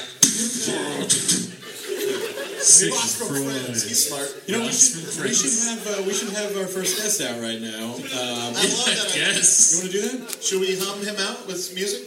Sick 2.62 2.92
Lost 2.92 3.18
from 3.18 3.28
friends. 3.28 3.88
He's 3.88 4.08
smart. 4.08 4.30
You 4.46 4.58
know, 4.58 4.66
we 4.66 4.72
should, 4.72 5.24
we 5.24 5.34
should 5.34 5.70
have 5.70 5.88
uh, 5.88 6.04
we 6.04 6.14
should 6.14 6.30
have 6.30 6.56
our 6.58 6.68
first 6.68 6.98
guest 6.98 7.22
out 7.22 7.42
right 7.42 7.60
now. 7.60 7.96
Um, 7.96 8.54
I 8.54 8.62
love 8.62 8.86
that. 8.86 9.08
idea. 9.10 9.26
guess. 9.26 9.74
you 9.74 9.80
want 9.80 9.92
to 9.92 10.02
do 10.02 10.02
that? 10.26 10.44
Should 10.44 10.60
we 10.62 10.78
hum 10.78 11.02
him 11.02 11.16
out 11.18 11.48
with 11.48 11.74
music? 11.74 12.06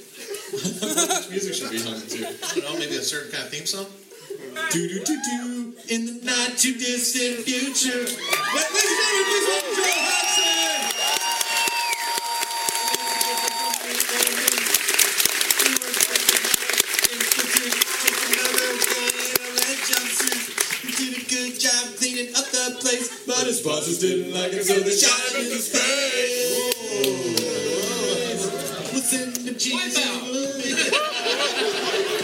Music 1.33 1.55
should 1.55 1.71
be 1.71 1.81
hung 1.81 1.99
too. 2.03 2.27
I 2.27 2.61
don't 2.61 2.75
know, 2.75 2.79
maybe 2.79 2.97
a 2.97 3.03
certain 3.03 3.33
kind 3.33 3.45
of 3.45 3.51
theme 3.51 3.65
song? 3.65 3.87
Do 4.71 4.87
do 4.87 5.03
do 5.03 5.17
do 5.17 5.73
in 5.89 6.05
the 6.05 6.25
not 6.27 6.59
too 6.59 6.75
distant 6.75 7.41
future. 7.49 8.05
Ladies 8.05 8.13
and 8.13 8.93
gentlemen, 9.01 9.25
please 9.33 9.49
welcome 9.49 9.73
Joel 9.73 10.05
Hodgson. 10.05 10.93
Did 19.93 21.17
a 21.17 21.25
good 21.29 21.59
job 21.59 21.97
cleaning 21.97 22.35
up 22.37 22.45
the 22.53 22.79
place, 22.97 23.27
but 23.27 23.47
his 23.47 23.61
bosses 23.61 23.99
didn't 23.99 24.33
like 24.35 24.53
him, 24.53 24.63
so 24.63 24.79
they 24.81 24.91
shot 24.91 25.21
him 25.33 25.47
in 25.47 25.53
his 25.53 25.69
face. 25.69 26.73
What's 28.93 29.13
in 29.13 29.45
the 29.45 29.55
cheese? 29.55 29.99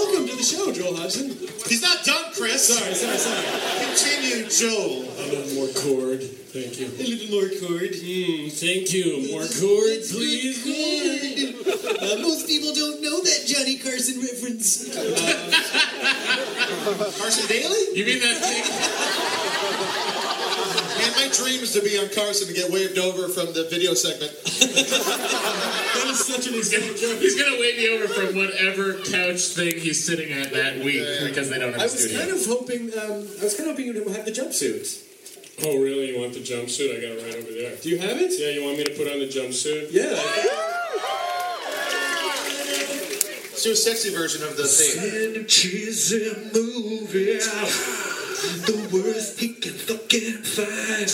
Welcome 0.00 0.24
to 0.28 0.34
the 0.34 0.42
show, 0.42 0.72
Joel 0.72 0.96
Hodgson. 0.96 1.28
He's 1.68 1.82
not 1.82 2.02
done, 2.06 2.32
Chris. 2.32 2.68
Sorry, 2.72 2.94
sorry, 2.94 3.18
sorry. 3.18 3.44
Continue, 3.84 4.48
Joel. 4.48 5.04
A 5.04 5.28
little 5.28 5.52
more 5.60 5.68
chord. 5.76 6.22
Thank 6.24 6.80
you. 6.80 6.88
A 6.88 7.04
little 7.04 7.36
more 7.36 7.50
chord. 7.60 7.92
Mm, 7.92 8.48
thank 8.48 8.94
you. 8.96 9.28
More 9.30 9.44
chord, 9.44 10.00
please. 10.08 10.64
Uh, 10.64 12.16
most 12.22 12.46
people 12.48 12.72
don't 12.72 13.02
know 13.02 13.20
that 13.20 13.44
Johnny 13.44 13.76
Carson 13.76 14.22
reference. 14.22 14.88
Carson 17.20 17.46
Daly? 17.46 17.92
You 17.92 18.06
mean 18.06 18.20
that 18.20 18.40
thing? 18.40 18.64
Man, 21.50 21.58
my 21.58 21.58
dream 21.58 21.62
is 21.62 21.72
to 21.72 21.82
be 21.82 21.98
on 21.98 22.08
Carson 22.14 22.48
and 22.48 22.56
get 22.56 22.70
waved 22.70 22.98
over 22.98 23.28
from 23.28 23.52
the 23.52 23.64
video 23.70 23.94
segment. 23.94 24.32
That 26.00 26.08
is 26.12 26.24
such 26.24 26.46
an 26.46 26.54
He's 26.54 26.70
gonna, 26.72 26.84
he's 27.18 27.40
gonna 27.40 27.60
wave 27.60 27.78
you 27.78 27.94
over 27.94 28.08
from 28.08 28.36
whatever 28.36 28.94
couch 28.94 29.40
thing 29.54 29.78
he's 29.78 30.04
sitting 30.04 30.32
at 30.32 30.52
that 30.52 30.78
week 30.78 31.04
because 31.26 31.50
they 31.50 31.58
don't 31.58 31.72
have 31.72 31.80
I 31.80 31.84
a 31.84 31.86
was 31.86 31.98
studio. 32.00 32.18
kind 32.18 32.30
of 32.32 32.46
hoping. 32.46 32.80
Um, 32.98 33.28
I 33.40 33.44
was 33.44 33.54
kind 33.56 33.68
of 33.70 33.76
hoping 33.76 33.86
you'd 33.86 33.96
have 33.96 34.24
the 34.24 34.30
jumpsuits. 34.32 35.04
Oh, 35.64 35.78
really? 35.78 36.12
You 36.14 36.20
want 36.20 36.32
the 36.32 36.40
jumpsuit? 36.40 36.96
I 36.96 37.00
got 37.00 37.18
it 37.18 37.22
right 37.24 37.36
over 37.36 37.52
there. 37.52 37.76
Do 37.76 37.88
you 37.90 37.98
have 37.98 38.16
it? 38.18 38.32
Yeah, 38.38 38.48
you 38.50 38.64
want 38.64 38.78
me 38.78 38.84
to 38.84 38.90
put 38.92 39.06
on 39.12 39.18
the 39.20 39.26
jumpsuit? 39.28 39.92
Yeah. 39.92 40.10
Let's 43.50 43.62
do 43.62 43.72
a 43.72 43.76
sexy 43.76 44.10
version 44.10 44.42
of 44.42 44.56
the 44.56 44.64
theme. 44.64 45.44
cheesy 45.46 46.32
movie. 46.54 47.38
The 48.40 48.88
worst 48.90 49.38
he 49.38 49.52
can 49.52 49.74
fucking 49.74 50.42
find. 50.42 51.10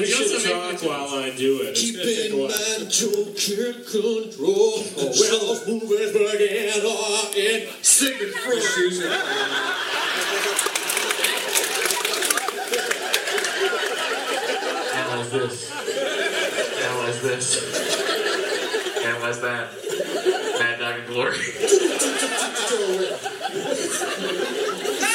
we 0.00 0.10
talk 0.36 0.82
while 0.82 1.08
I 1.20 1.30
do 1.36 1.62
it. 1.62 1.76
Keep 1.76 1.96
in 2.00 2.32
mind, 2.36 2.90
control. 3.86 4.82
Well, 4.96 5.12
those 5.14 5.62
movies 5.68 6.12
begin 6.12 6.84
or 6.84 7.30
in 7.36 7.68
singing 7.82 8.32
from. 8.32 8.58
Analyze 14.96 15.30
this. 15.30 15.70
Analyze 16.82 17.20
this. 17.22 17.46
Analyze 19.04 19.40
that. 19.42 19.87
Mad 20.58 20.78
Dog 20.78 20.98
and 21.00 21.06
Glory. 21.08 21.38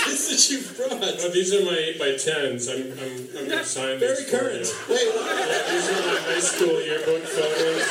This 0.03 0.27
that 0.29 0.43
you 0.51 0.59
brought. 0.75 1.01
Oh, 1.21 1.29
these 1.29 1.53
are 1.53 1.63
my 1.65 1.75
8 1.95 1.99
by 1.99 2.09
10s 2.17 2.69
I'm, 2.69 2.91
I'm, 2.99 3.27
I'm 3.37 3.47
going 3.49 3.59
to 3.59 3.65
sign 3.65 3.99
Very 3.99 4.15
these 4.15 4.29
for 4.29 4.37
current. 4.37 4.65
you. 4.65 4.93
Wait, 4.93 5.07
Yeah, 5.15 5.71
these 5.71 5.89
are 5.89 6.01
my 6.05 6.19
high 6.27 6.39
school 6.39 6.81
yearbook 6.81 7.23
photos. 7.23 7.81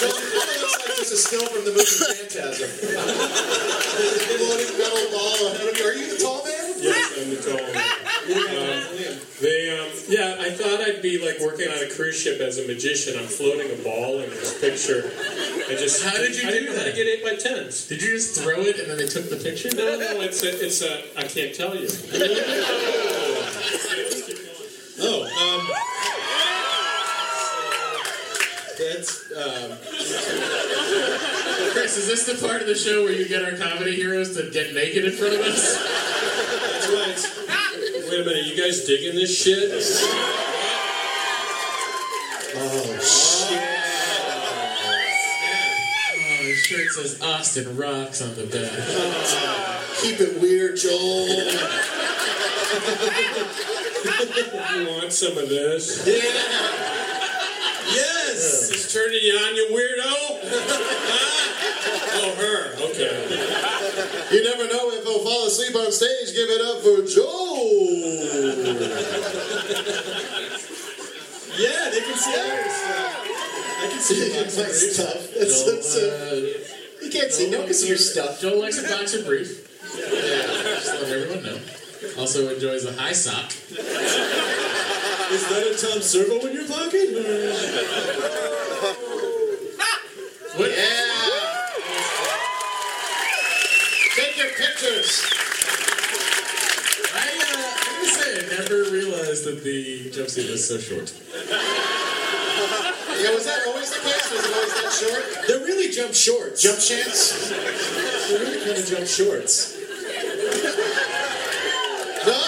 Joel, 0.00 0.16
it 0.16 0.60
looks 0.60 0.76
like 0.80 0.96
this 0.96 1.10
is 1.12 1.24
still 1.24 1.46
from 1.46 1.64
the 1.64 1.70
movie 1.72 1.84
Phantasm. 1.84 2.68
the 2.68 2.92
floating 4.36 4.72
metal 4.78 5.04
ball 5.12 5.38
ahead 5.48 5.68
of 5.68 5.74
you. 5.78 5.84
Are 5.84 5.94
you 5.94 6.06
the 6.16 6.22
tall 6.22 6.40
man? 6.44 6.74
Yes, 6.80 7.18
I'm 7.20 7.28
the 7.30 7.40
tall 7.40 7.64
man. 7.72 7.78
Um, 8.30 9.18
they, 9.40 9.60
um, 9.78 9.88
yeah, 10.08 10.36
I 10.38 10.50
thought 10.50 10.80
I'd 10.80 10.99
be 11.10 11.24
like 11.24 11.40
working 11.40 11.68
on 11.68 11.78
a 11.82 11.88
cruise 11.90 12.20
ship 12.20 12.40
as 12.40 12.58
a 12.58 12.66
magician. 12.66 13.18
I'm 13.18 13.26
floating 13.26 13.70
a 13.72 13.82
ball 13.82 14.20
in 14.20 14.30
this 14.30 14.60
picture. 14.60 15.10
I 15.68 15.74
just 15.74 16.04
How 16.04 16.12
did 16.16 16.36
you 16.40 16.46
I 16.48 16.50
do 16.52 16.58
didn't 16.60 16.66
know 16.72 16.78
how 16.78 16.84
to 16.84 16.90
that? 16.90 16.96
get 16.96 17.06
eight 17.06 17.24
by 17.24 17.34
tens. 17.36 17.86
Did 17.88 18.02
you 18.02 18.10
just 18.10 18.40
throw 18.40 18.60
it 18.60 18.78
and 18.78 18.88
then 18.90 18.96
they 18.98 19.06
took 19.08 19.28
the 19.28 19.36
picture? 19.36 19.70
No, 19.74 19.98
no, 19.98 20.20
it's 20.20 20.42
a, 20.42 20.64
it's 20.64 20.82
a. 20.82 21.02
I 21.18 21.22
can't 21.24 21.54
tell 21.54 21.74
you. 21.76 21.88
Oh, 25.02 25.22
um. 25.24 25.66
That's 28.76 29.32
um. 29.32 29.78
Chris, 31.72 31.96
is 31.96 32.06
this 32.06 32.26
the 32.26 32.46
part 32.46 32.60
of 32.60 32.66
the 32.68 32.74
show 32.74 33.04
where 33.04 33.12
you 33.12 33.26
get 33.26 33.42
our 33.42 33.56
comedy 33.56 33.96
heroes 33.96 34.36
to 34.36 34.50
get 34.50 34.74
naked 34.74 35.06
in 35.06 35.12
front 35.12 35.34
of 35.34 35.40
us? 35.40 35.78
That's 35.80 36.88
right. 36.92 38.10
Wait 38.10 38.20
a 38.20 38.24
minute, 38.26 38.44
you 38.46 38.62
guys 38.62 38.84
digging 38.84 39.14
this 39.14 39.34
shit? 39.42 39.70
Oh, 42.52 42.98
shit. 42.98 43.60
Oh, 46.16 46.44
his 46.44 46.58
shirt 46.58 46.90
says 46.90 47.20
Austin 47.22 47.76
Rocks 47.76 48.20
on 48.22 48.34
the 48.34 48.46
back. 48.46 48.72
Keep 50.02 50.20
it 50.20 50.40
weird, 50.40 50.76
Joel. 50.76 51.28
You 54.74 54.86
want 54.88 55.12
some 55.12 55.38
of 55.38 55.48
this? 55.48 56.04
Yeah. 56.06 56.14
Yes. 57.94 58.68
Just 58.70 58.94
turning 58.94 59.20
you 59.22 59.34
on, 59.34 59.54
you 59.54 59.66
weirdo. 59.70 60.12
oh, 62.16 62.34
her. 62.36 62.74
Okay. 62.90 63.14
You 64.34 64.42
never 64.44 64.66
know 64.72 64.90
if 64.90 65.04
he'll 65.04 65.20
fall 65.24 65.46
asleep 65.46 65.76
on 65.76 65.92
stage. 65.92 66.34
Give 66.34 66.48
it 66.50 66.60
up 66.62 66.82
for 66.82 67.02
Joel. 67.06 67.50
Yeah, 71.60 71.90
they 71.90 72.00
can 72.00 72.16
see 72.16 72.32
ours. 72.32 72.72
I 73.82 73.88
can 73.90 74.00
see 74.00 74.16
You 74.28 74.32
your 74.32 74.48
stuff. 74.48 75.28
That's, 75.36 75.64
that's, 75.64 75.96
uh, 75.96 76.64
you 77.02 77.10
can't 77.10 77.30
see. 77.30 77.50
No 77.50 77.58
one 77.58 77.66
can 77.66 77.74
see 77.74 77.88
your 77.88 77.98
stuff. 77.98 78.40
Joel 78.40 78.60
likes 78.60 78.78
a 78.82 78.88
boxer 78.88 79.22
brief. 79.24 79.68
Yeah, 79.94 80.46
just 80.80 80.86
let 81.02 81.12
everyone 81.12 81.44
know. 81.44 81.58
Also 82.18 82.48
enjoys 82.48 82.86
a 82.86 82.92
high 82.94 83.12
sock. 83.12 83.52
Is 83.70 83.76
that 85.48 85.66
a 85.66 85.74
Tom 85.76 86.00
Servo 86.00 86.46
in 86.46 86.54
your 86.54 86.66
pocket? 86.66 87.12
What? 90.56 90.70
Yeah. 90.70 91.60
Take 94.16 94.36
your 94.38 94.48
pictures. 94.48 95.26
I, 97.12 97.16
uh, 97.20 97.58
I'm 97.84 97.94
gonna 98.00 98.08
say 98.08 98.28
I 98.32 98.39
never 98.50 98.90
realized 98.90 99.44
that 99.44 99.62
the 99.62 100.10
jumpsuit 100.10 100.50
was 100.50 100.66
so 100.68 100.78
short. 100.78 101.14
Yeah, 103.20 103.34
was 103.34 103.44
that 103.44 103.66
always 103.66 103.90
the 103.90 104.00
case? 104.00 104.32
Was 104.32 104.44
it 104.46 104.54
always 104.54 104.74
that 104.74 104.92
short? 104.92 105.46
They're 105.46 105.66
really 105.66 105.92
jump 105.92 106.14
shorts. 106.14 106.62
Jump 106.62 106.78
chance? 106.78 107.50
They're 107.50 108.38
really 108.38 108.58
kind 108.64 108.78
of 108.78 108.86
jump 108.86 109.06
shorts. 109.06 109.76
No. 112.24 112.38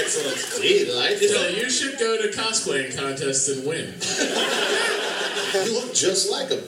Excellent. 0.00 0.62
Gee, 0.62 0.92
like 0.94 1.18
So 1.18 1.48
you 1.48 1.68
should 1.68 1.98
go 1.98 2.22
to 2.22 2.28
cosplaying 2.28 2.96
contests 2.96 3.48
and 3.48 3.66
win. 3.66 3.94
You 5.52 5.74
look 5.74 5.92
just 5.92 6.30
like 6.30 6.48
him. 6.48 6.60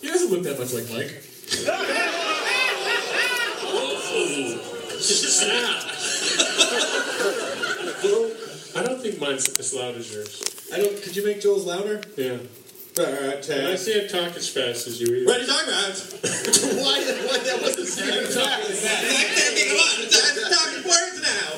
He 0.00 0.08
doesn't 0.08 0.30
look 0.30 0.44
that 0.44 0.58
much 0.58 0.72
like 0.72 0.88
Mike. 0.90 1.22
I 8.76 8.82
don't 8.82 9.00
think 9.02 9.20
mine's 9.20 9.48
as 9.58 9.74
loud 9.74 9.96
as 9.96 10.10
yours. 10.12 10.42
I 10.72 10.78
don't. 10.78 11.00
Could 11.02 11.14
you 11.14 11.24
make 11.26 11.42
Joel's 11.42 11.66
louder? 11.66 12.00
Yeah. 12.16 12.38
Right, 12.96 13.46
And 13.50 13.66
I 13.66 13.74
see 13.74 13.90
it 13.92 14.08
talk 14.08 14.34
as 14.36 14.48
fast 14.48 14.86
as 14.86 15.00
you 15.00 15.08
either. 15.14 15.26
Ready, 15.26 15.44
talk 15.46 15.64
about. 15.64 15.92
why, 16.78 17.02
why 17.26 17.38
that 17.42 17.58
wasn't 17.60 17.88
Stephen 17.88 18.24
fast? 18.24 18.84
Talking 20.54 20.84
words 20.88 21.20
now. 21.20 21.50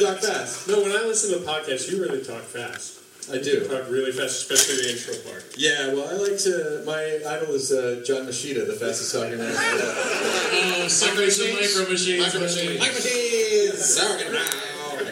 Talk 0.00 0.18
fast. 0.22 0.68
No, 0.68 0.80
when 0.82 0.92
I 0.92 1.02
listen 1.04 1.32
to 1.32 1.38
the 1.40 1.44
podcast, 1.50 1.90
you 1.90 2.00
really 2.00 2.22
talk 2.24 2.42
fast. 2.42 3.01
I 3.30 3.38
do. 3.38 3.66
Talk 3.68 3.88
really 3.88 4.10
fast, 4.10 4.50
especially 4.50 4.82
the 4.82 4.90
intro 4.92 5.14
part. 5.30 5.44
Yeah, 5.56 5.94
well, 5.94 6.08
I 6.08 6.14
like 6.14 6.38
to. 6.40 6.82
My 6.84 7.20
idol 7.28 7.54
is 7.54 7.70
uh, 7.70 8.02
John 8.04 8.26
Moschitta, 8.26 8.66
the 8.66 8.74
fastest 8.74 9.14
talking 9.14 9.38
man. 9.38 9.54
Oh, 9.54 10.86
sucker 10.88 11.30
some 11.30 11.54
micro 11.54 11.88
machines. 11.90 12.24
Micro 12.24 12.40
machines. 12.40 12.80
Mike 12.80 12.94
Machines! 12.94 14.00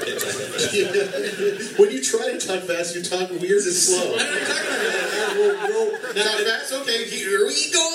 when 1.79 1.91
you 1.91 2.03
try 2.03 2.33
to 2.33 2.39
talk 2.41 2.63
fast, 2.65 2.97
you 2.97 3.03
talk 3.03 3.29
weird 3.31 3.63
and 3.63 3.75
slow. 3.75 4.17
Now 5.31 6.37
that's 6.45 6.73
okay. 6.73 7.05
Here 7.09 7.47
we 7.47 7.71
go. 7.71 7.87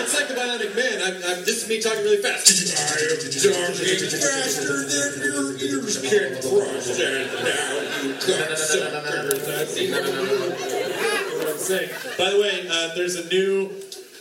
It's 0.00 0.14
like 0.14 0.28
the 0.28 0.34
Bionic 0.34 0.74
Man. 0.74 1.02
I'm, 1.02 1.14
I'm, 1.14 1.44
this 1.44 1.62
is 1.62 1.68
me 1.68 1.80
talking 1.80 2.02
really 2.02 2.22
fast. 2.22 2.48
I 2.48 3.02
am 3.12 3.18
talking 3.20 4.08
faster 4.08 4.84
than 4.88 5.22
your 5.22 5.52
ears 5.58 6.00
can 6.00 6.40
process. 6.40 6.98
Now 7.44 8.02
you 8.02 8.14
cocksuckers. 8.14 9.44
I 9.50 9.64
see 9.66 9.90
what 9.92 11.48
I'm 11.48 11.58
saying. 11.58 11.90
By 12.16 12.30
the 12.30 12.40
way, 12.40 12.66
uh, 12.70 12.94
there's 12.94 13.16
a 13.16 13.28
new. 13.28 13.70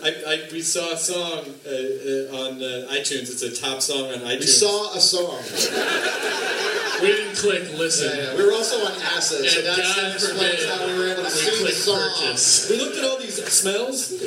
I, 0.02 0.10
I, 0.28 0.48
we 0.52 0.62
saw 0.62 0.92
a 0.94 0.98
song 0.98 1.40
uh, 1.66 1.70
uh, 1.70 2.42
on 2.48 2.62
uh, 2.64 2.88
iTunes. 2.94 3.30
It's 3.32 3.42
a 3.44 3.52
top 3.54 3.82
song 3.82 4.06
on 4.14 4.20
iTunes. 4.20 4.40
We 4.40 4.48
saw 4.48 4.94
a 4.94 5.00
song. 5.00 5.40
We 7.02 7.08
didn't 7.08 7.38
click 7.38 7.64
listen. 7.80 8.12
Yeah, 8.12 8.24
yeah. 8.34 8.36
We 8.38 8.44
were 8.46 8.52
also 8.52 8.76
on 8.86 8.92
acid, 9.16 9.50
so 9.50 9.60
And 9.60 9.68
that's, 9.70 9.96
God 9.96 10.04
that 10.04 10.16
explains 10.16 10.66
how 10.68 10.86
we 10.86 11.00
were 11.00 11.08
able 11.08 11.24
to 11.24 11.30
sing 11.32 11.66
the 11.66 11.72
song. 11.72 11.96
purchase. 11.96 12.70
We 12.70 12.76
looked 12.78 12.98
at 12.98 13.06
all 13.06 13.18
these 13.18 13.42
smells. 13.48 14.08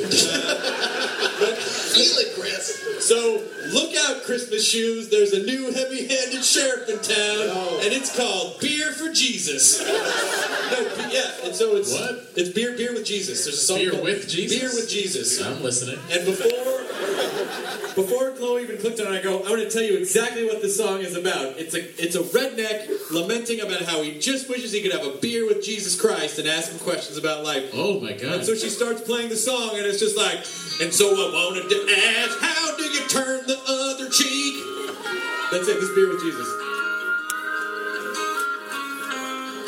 Feel 1.93 2.17
it, 2.17 2.33
Chris. 2.39 3.05
So 3.07 3.43
look 3.73 3.93
out, 3.95 4.23
Christmas 4.23 4.67
shoes. 4.67 5.09
There's 5.09 5.33
a 5.33 5.43
new 5.43 5.71
heavy-handed 5.71 6.43
sheriff 6.43 6.89
in 6.89 6.97
town, 6.97 7.53
Oh. 7.53 7.79
and 7.83 7.93
it's 7.93 8.15
called 8.15 8.59
Beer 8.59 8.91
for 8.93 9.11
Jesus. 9.13 9.79
no, 10.71 11.07
yeah, 11.11 11.31
and 11.45 11.53
so 11.55 11.75
it's 11.75 11.91
What? 11.93 12.25
It's 12.35 12.49
beer, 12.49 12.75
beer 12.75 12.93
with 12.93 13.05
Jesus. 13.05 13.43
There's 13.45 13.57
a 13.57 13.61
song 13.61 13.77
Beer 13.77 13.91
called 13.91 14.03
with 14.03 14.27
Jesus? 14.27 14.59
Beer 14.59 14.69
with 14.73 14.89
Jesus. 14.89 15.39
I'm 15.41 15.61
listening. 15.63 15.97
And 16.11 16.25
before 16.25 16.73
before 17.95 18.31
Chloe 18.31 18.63
even 18.63 18.79
clicked 18.79 18.99
on 18.99 19.13
it, 19.13 19.19
I 19.19 19.21
go, 19.21 19.39
I 19.43 19.49
want 19.49 19.61
to 19.61 19.69
tell 19.69 19.83
you 19.83 19.97
exactly 19.97 20.45
what 20.45 20.61
this 20.61 20.75
song 20.75 20.99
is 20.99 21.15
about. 21.15 21.57
It's 21.57 21.73
a 21.73 21.81
it's 22.01 22.15
a 22.15 22.21
redneck 22.21 23.11
lamenting 23.11 23.61
about 23.61 23.83
how 23.83 24.01
he 24.01 24.19
just 24.19 24.49
wishes 24.49 24.71
he 24.71 24.81
could 24.81 24.91
have 24.91 25.05
a 25.05 25.17
beer 25.17 25.45
with 25.45 25.63
Jesus 25.63 25.99
Christ 25.99 26.39
and 26.39 26.47
ask 26.47 26.71
him 26.71 26.79
questions 26.79 27.17
about 27.17 27.43
life. 27.43 27.69
Oh 27.73 27.99
my 27.99 28.13
god. 28.13 28.33
And 28.33 28.45
so 28.45 28.55
she 28.55 28.69
starts 28.69 29.01
playing 29.01 29.29
the 29.29 29.35
song, 29.35 29.77
and 29.77 29.85
it's 29.85 29.99
just 29.99 30.17
like, 30.17 30.37
and 30.81 30.93
so 30.93 31.13
I 31.15 31.31
wanted 31.33 31.69
to 31.69 31.79
ask, 32.19 32.39
how 32.39 32.75
do 32.77 32.83
you 32.83 33.07
turn 33.07 33.45
the 33.47 33.59
other 33.67 34.09
cheek? 34.09 34.55
That's 35.51 35.67
it. 35.67 35.79
This 35.79 35.93
beer 35.95 36.09
with 36.09 36.21
Jesus. 36.21 36.47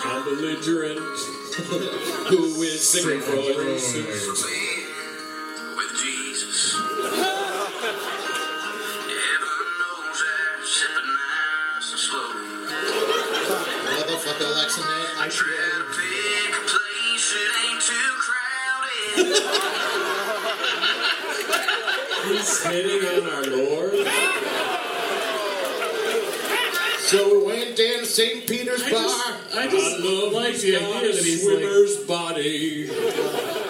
I'm 0.03 0.23
belligerent. 0.25 0.99
Who 2.29 2.61
is 2.63 2.89
singing 2.89 3.21
for 3.21 4.74
some 14.69 15.29
Try 15.29 15.47
to 15.47 15.85
pick 15.89 16.53
a 16.53 16.61
place 16.69 17.27
that 17.33 17.53
ain't 17.65 17.81
too 17.81 18.11
crowded. 18.25 19.25
He's 22.37 22.53
hitting 22.65 23.03
on 23.07 23.23
our 23.33 23.45
Lord. 23.45 23.93
So 26.99 27.17
we 27.39 27.45
went 27.45 27.75
down 27.77 27.99
to 27.99 28.05
St. 28.05 28.47
Peter's 28.47 28.83
I 28.83 28.91
Bar. 28.91 29.01
just, 29.01 29.55
I 29.55 29.67
just 29.67 29.99
like 30.33 30.55
the 30.57 30.75
idea 30.75 31.11
that 31.13 31.23
he's 31.23 31.45
like, 31.47 31.59
swimmer's 31.59 31.95
body. 32.05 32.89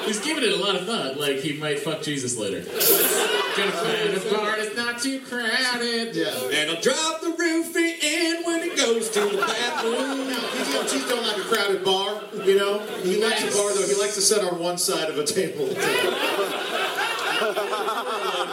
He's 0.06 0.20
giving 0.20 0.44
it 0.44 0.52
a 0.52 0.58
lot 0.58 0.76
of 0.76 0.86
thought. 0.86 1.18
Like 1.20 1.38
he 1.38 1.54
might 1.54 1.80
fuck 1.80 2.02
Jesus 2.02 2.38
later. 2.38 2.62
Gonna 2.62 3.72
find 3.72 4.14
a 4.16 4.20
bar 4.34 4.58
that's 4.58 4.76
not 4.76 5.02
too 5.02 5.20
crowded. 5.22 6.16
Yeah. 6.16 6.28
And 6.54 6.72
I'll 6.72 6.82
drop 6.82 7.22
the 7.22 7.28
roofie 7.28 8.04
in 8.04 8.44
when 8.44 8.62
it 8.64 8.76
goes 8.78 9.10
to 9.12 9.22
the 9.22 9.38
bathroom. 9.38 10.28
PTOTs 10.28 11.10
don't 11.10 11.26
like 11.26 11.38
a 11.38 11.42
crowded 11.42 11.84
bar, 11.84 12.22
you 12.46 12.58
know. 12.58 12.80
He 13.02 13.24
likes 13.24 13.44
a 13.44 13.52
bar 13.58 13.74
though. 13.74 13.88
He 13.88 13.96
likes 13.96 14.16
to 14.16 14.22
sit 14.22 14.44
on 14.44 14.60
one 14.60 14.78
side 14.78 15.10
of 15.10 15.18
a 15.18 15.26
table. 15.26 15.68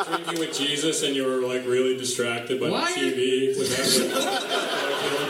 Drinking 0.04 0.38
with 0.40 0.54
Jesus, 0.56 1.02
and 1.02 1.14
you 1.14 1.24
were 1.24 1.40
like 1.46 1.64
really 1.66 1.96
distracted 1.96 2.60
by 2.60 2.68
Why? 2.70 2.92
the 2.92 3.00
TV. 3.00 3.58
With 3.58 3.70
that. 3.76 5.28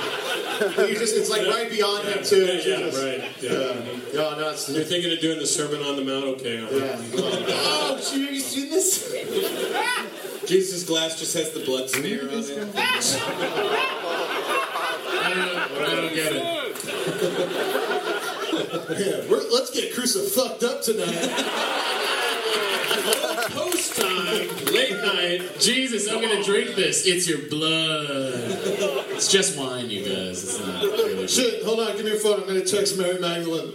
He 0.70 0.94
just, 0.94 1.16
it's 1.16 1.30
like 1.30 1.46
right 1.46 1.70
beyond 1.70 2.06
him 2.08 2.22
too. 2.24 2.44
yeah, 2.44 2.52
yeah, 2.52 2.76
Jesus. 2.76 3.02
right. 3.02 3.22
Yeah. 3.40 3.52
Yeah. 3.52 4.14
No, 4.14 4.38
no, 4.38 4.50
it's 4.50 4.68
You're 4.68 4.84
thinking 4.84 5.12
of 5.12 5.20
doing 5.20 5.38
the 5.38 5.46
Sermon 5.46 5.82
on 5.82 5.96
the 5.96 6.04
Mount? 6.04 6.24
Okay. 6.40 6.58
I'm 6.58 6.68
yeah. 6.78 6.96
Oh, 7.16 7.98
you 8.14 8.26
you 8.26 8.40
seen 8.40 8.70
this? 8.70 9.10
Jesus' 10.46 10.84
glass 10.84 11.18
just 11.18 11.34
has 11.34 11.50
the 11.52 11.60
blood 11.64 11.88
smear 11.90 12.22
on 12.28 12.38
it. 12.38 12.58
I 15.14 15.34
don't, 15.34 15.58
I 15.80 15.94
don't 15.96 16.14
get 16.14 16.32
it. 16.32 16.42
Yeah, 18.92 19.30
we're, 19.30 19.42
let's 19.50 19.70
get 19.70 19.94
crucified 19.94 20.62
up 20.64 20.82
tonight. 20.82 21.08
Post 23.50 24.00
time, 24.00 24.48
late 24.72 24.96
night. 25.02 25.58
Jesus, 25.58 26.08
I'm 26.08 26.20
gonna 26.20 26.42
drink 26.44 26.76
this. 26.76 27.06
It's 27.06 27.28
your 27.28 27.38
blood. 27.48 28.34
It's 29.10 29.30
just 29.30 29.58
wine, 29.58 29.90
you 29.90 30.04
guys. 30.04 30.42
It's 30.44 30.60
not 30.60 30.82
really. 30.82 31.26
Shit, 31.26 31.64
hold 31.64 31.80
on, 31.80 31.96
give 31.96 32.04
me 32.04 32.12
a 32.12 32.16
phone. 32.16 32.40
I'm 32.40 32.46
gonna 32.46 32.64
text 32.64 32.96
Mary 32.96 33.18
Magdalene. 33.18 33.72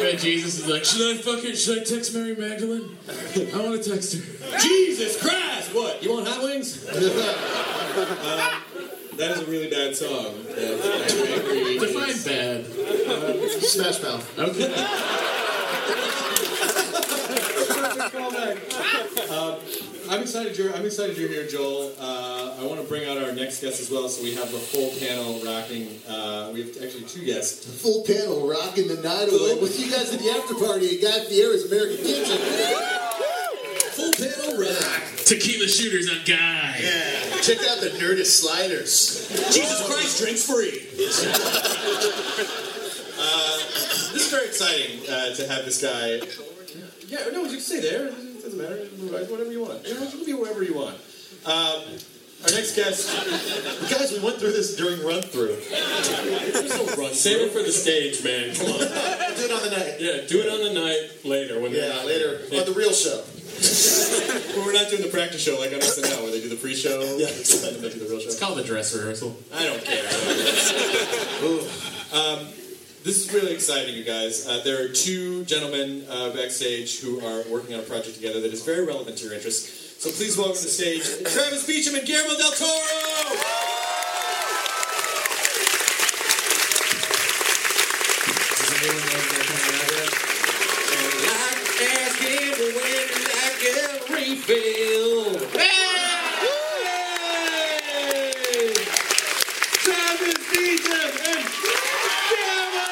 And 0.00 0.18
Jesus 0.18 0.58
is 0.60 0.68
like, 0.68 0.84
should 0.84 1.16
I 1.16 1.20
fucking 1.20 1.54
should 1.54 1.80
I 1.80 1.84
text 1.84 2.14
Mary 2.14 2.36
Magdalene? 2.36 2.96
I 3.08 3.62
want 3.62 3.82
to 3.82 3.90
text 3.90 4.14
her. 4.14 4.58
Jesus 4.58 5.20
Christ! 5.20 5.74
What? 5.74 6.02
You 6.02 6.12
want 6.12 6.28
hot 6.28 6.42
wings? 6.42 6.86
Uh, 7.98 8.60
that 9.16 9.32
is 9.32 9.40
a 9.40 9.46
really 9.46 9.68
bad 9.68 9.96
song. 9.96 10.32
That's 10.46 11.12
angry. 11.12 11.78
Define 11.80 12.22
bad. 12.24 12.64
Smash 13.60 14.00
Mouth. 14.00 14.38
Okay. 14.38 15.44
Um, 18.14 19.56
I'm 20.08 20.22
excited 20.22 20.56
you're 20.56 20.72
I'm 20.74 20.86
excited 20.86 21.18
you're 21.18 21.28
here, 21.28 21.46
Joel. 21.46 21.92
Uh, 22.00 22.56
I 22.58 22.64
want 22.64 22.80
to 22.80 22.86
bring 22.86 23.06
out 23.08 23.18
our 23.18 23.32
next 23.32 23.60
guest 23.60 23.80
as 23.80 23.90
well, 23.90 24.08
so 24.08 24.22
we 24.22 24.34
have 24.34 24.50
the 24.50 24.58
full 24.58 24.88
panel 24.98 25.44
rocking. 25.44 26.00
Uh, 26.08 26.50
we 26.54 26.62
have 26.62 26.70
actually 26.82 27.04
two 27.04 27.26
guests. 27.26 27.66
The 27.66 27.72
Full 27.72 28.04
panel 28.04 28.48
rocking 28.48 28.88
the 28.88 29.02
night 29.02 29.28
away 29.28 29.60
with 29.60 29.78
you 29.78 29.90
guys 29.90 30.14
at 30.14 30.20
the 30.20 30.30
after 30.30 30.54
party 30.54 30.96
at 30.96 31.02
Guy 31.02 31.24
Fieri's 31.26 31.70
American 31.70 31.98
Kitchen. 31.98 32.38
Full 33.92 34.12
panel 34.16 34.56
rock. 34.58 35.02
Tequila 35.26 35.68
shooters 35.68 36.08
on 36.08 36.24
guy. 36.24 36.80
Yeah, 36.80 37.40
check 37.42 37.58
out 37.68 37.80
the 37.80 37.92
Nerdist 38.00 38.40
sliders. 38.40 39.28
Jesus 39.52 39.86
Christ, 39.86 40.22
drinks 40.22 40.44
free. 40.46 40.88
uh, 43.20 43.56
this 44.12 44.24
is 44.24 44.30
very 44.30 44.46
exciting 44.46 45.00
uh, 45.10 45.34
to 45.34 45.46
have 45.46 45.66
this 45.66 45.82
guy. 45.82 46.20
Yeah, 47.08 47.24
no, 47.32 47.44
you 47.44 47.52
can 47.56 47.60
stay 47.60 47.80
there. 47.80 48.08
It 48.08 48.42
doesn't 48.42 48.58
matter. 48.58 48.76
Whatever 49.32 49.50
you 49.50 49.62
want. 49.62 49.86
You, 49.88 49.94
know, 49.94 50.02
you 50.02 50.10
can 50.10 50.24
be 50.26 50.34
wherever 50.34 50.62
you 50.62 50.74
want. 50.74 50.96
Um, 51.46 51.82
our 52.44 52.50
next 52.52 52.76
guest. 52.76 53.08
Guys, 53.90 54.12
we 54.12 54.20
went 54.20 54.36
through 54.36 54.52
this 54.52 54.76
during 54.76 55.02
run 55.04 55.22
through. 55.22 55.56
Save 57.14 57.40
it 57.48 57.50
for 57.50 57.62
the 57.62 57.72
stage, 57.72 58.22
man. 58.22 58.54
Come 58.54 58.66
on. 58.66 58.78
Do 58.78 59.44
it 59.44 59.50
on 59.52 59.62
the 59.62 59.70
night. 59.70 59.96
Yeah, 59.98 60.26
do 60.28 60.40
it 60.40 60.48
on 60.52 60.60
the 60.62 60.74
night 60.78 61.24
later 61.24 61.58
when 61.60 61.72
Yeah, 61.72 61.88
not 61.88 62.04
later 62.04 62.40
on 62.52 62.66
the 62.66 62.74
real 62.76 62.92
show. 62.92 63.24
Well, 64.54 64.66
we're 64.66 64.72
not 64.72 64.88
doing 64.90 65.02
the 65.02 65.08
practice 65.08 65.40
show 65.42 65.56
like 65.58 65.72
on 65.72 65.78
SNL 65.78 66.22
where 66.22 66.32
they 66.32 66.40
do 66.40 66.48
the 66.48 66.56
pre-show. 66.56 67.00
Yeah. 67.16 67.28
and 67.28 67.36
then 67.36 67.80
they 67.82 67.90
do 67.90 67.98
the 68.00 68.08
real 68.08 68.18
show. 68.18 68.26
It's 68.26 68.38
called 68.38 68.58
the 68.58 68.64
dress 68.64 68.94
rehearsal. 68.94 69.36
I 69.54 69.64
don't 69.66 69.84
care. 69.84 70.04
um, 72.12 72.46
this 73.04 73.24
is 73.24 73.32
really 73.32 73.52
exciting, 73.54 73.94
you 73.94 74.04
guys. 74.04 74.46
Uh, 74.46 74.60
there 74.64 74.84
are 74.84 74.88
two 74.88 75.44
gentlemen 75.44 76.04
uh, 76.10 76.30
backstage 76.30 77.00
who 77.00 77.20
are 77.20 77.42
working 77.50 77.74
on 77.74 77.80
a 77.80 77.84
project 77.84 78.16
together 78.16 78.40
that 78.40 78.52
is 78.52 78.64
very 78.64 78.84
relevant 78.84 79.18
to 79.18 79.24
your 79.24 79.34
interests. 79.34 80.02
So 80.02 80.10
please 80.10 80.36
welcome 80.36 80.56
to 80.56 80.62
the 80.62 80.68
stage 80.68 81.02
Travis 81.32 81.66
Beacham 81.66 81.96
and 81.96 82.06
Guillermo 82.06 82.36
del 82.38 82.52
Toro 82.52 83.68
asking 91.80 92.58
when 92.74 93.08
I 93.34 93.54
get 93.60 93.76
a 93.78 93.88
refill. 94.12 95.38
Hey! 95.56 95.78
Travis 99.84 100.42
Beacham 100.50 101.12
and 101.24 101.44
Guillermo! 102.30 102.86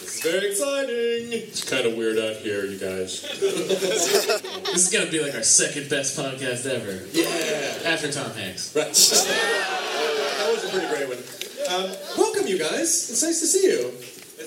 This 0.00 0.14
is 0.16 0.20
Very 0.22 0.50
exciting. 0.50 1.32
It's 1.32 1.64
kind 1.68 1.86
of 1.86 1.94
weird 1.96 2.18
out 2.18 2.36
here, 2.36 2.64
you 2.64 2.78
guys. 2.78 3.22
This 3.40 4.12
is 4.74 4.90
gonna 5.10 5.22
be 5.24 5.28
like 5.28 5.36
our 5.36 5.42
second 5.42 5.90
best 5.90 6.16
podcast 6.16 6.66
ever. 6.66 7.04
Yeah. 7.12 7.90
After 7.90 8.12
Tom 8.12 8.30
Hanks. 8.32 8.74
Right. 8.76 8.86
that 8.86 10.52
was 10.54 10.64
a 10.64 10.68
pretty 10.68 10.86
great 10.86 11.08
one. 11.08 11.18
Um, 11.68 11.90
welcome, 12.16 12.46
you 12.46 12.58
guys. 12.58 13.10
It's 13.10 13.22
nice 13.22 13.40
to 13.40 13.46
see 13.46 13.64
you. 13.66 13.90
Yeah, 14.38 14.46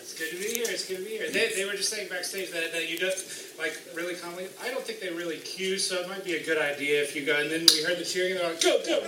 it's 0.00 0.14
good 0.18 0.30
to 0.30 0.36
be 0.36 0.54
here. 0.54 0.66
It's 0.68 0.88
good 0.88 0.98
to 0.98 1.04
be 1.04 1.10
here. 1.10 1.30
They, 1.30 1.52
they 1.54 1.64
were 1.64 1.72
just 1.72 1.90
saying 1.90 2.08
backstage 2.08 2.50
that, 2.50 2.72
that 2.72 2.90
you 2.90 2.98
just 2.98 3.56
like 3.58 3.78
really 3.94 4.14
calmly. 4.16 4.46
I 4.62 4.70
don't 4.70 4.84
think 4.84 5.00
they 5.00 5.10
really 5.10 5.38
cue, 5.38 5.78
so 5.78 6.00
it 6.00 6.08
might 6.08 6.24
be 6.24 6.34
a 6.34 6.44
good 6.44 6.58
idea 6.58 7.02
if 7.02 7.14
you 7.14 7.24
go. 7.24 7.38
And 7.38 7.50
then 7.50 7.66
we 7.72 7.84
heard 7.84 7.98
the 7.98 8.04
cheering, 8.04 8.32
and 8.32 8.40
they're 8.40 8.50
like, 8.50 8.62
"Go, 8.62 8.80
go!" 8.86 8.98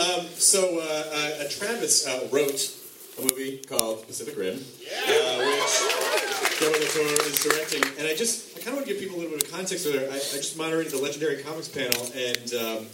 Um, 0.00 0.26
so, 0.34 0.78
uh, 0.78 1.42
uh, 1.42 1.48
Travis 1.50 2.06
uh, 2.06 2.28
wrote 2.32 2.72
a 3.18 3.22
movie 3.22 3.58
called 3.68 4.06
Pacific 4.06 4.36
Rim, 4.36 4.54
uh, 4.54 5.36
which 5.44 6.58
Guillermo 6.58 6.78
del 6.78 6.88
Toro 6.88 7.08
is 7.28 7.42
directing. 7.42 7.82
And 7.98 8.06
I 8.06 8.14
just, 8.14 8.49
I 8.60 8.62
kind 8.62 8.76
of 8.76 8.80
want 8.80 8.88
to 8.88 8.92
give 8.92 9.00
people 9.00 9.16
a 9.16 9.20
little 9.20 9.32
bit 9.38 9.42
of 9.42 9.50
context 9.50 9.86
there. 9.86 10.10
I, 10.10 10.16
I 10.16 10.18
just 10.18 10.58
moderated 10.58 10.92
the 10.92 10.98
Legendary 10.98 11.42
Comics 11.42 11.66
panel, 11.66 11.98
and 12.14 12.52
um, 12.60 12.86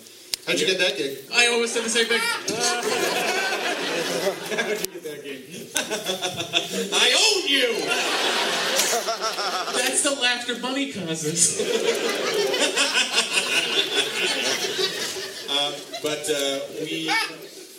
how'd 0.47 0.61
you 0.61 0.67
get 0.67 0.79
that 0.79 0.97
gig? 0.97 1.19
I 1.35 1.49
almost 1.49 1.75
said 1.75 1.83
the 1.83 1.91
same 1.91 2.07
thing. 2.07 2.21
How'd 4.57 4.81
you 4.81 4.87
get 4.87 5.03
that 5.03 5.25
gig? 5.25 5.43
I 6.95 7.11
own 7.19 7.49
you. 7.51 7.83
That's 9.83 10.03
the 10.05 10.13
laughter 10.23 10.55
bunny 10.61 10.93
causes. 10.93 11.61
Um, 15.51 15.75
but 16.01 16.31
uh, 16.31 16.61
we, 16.81 17.11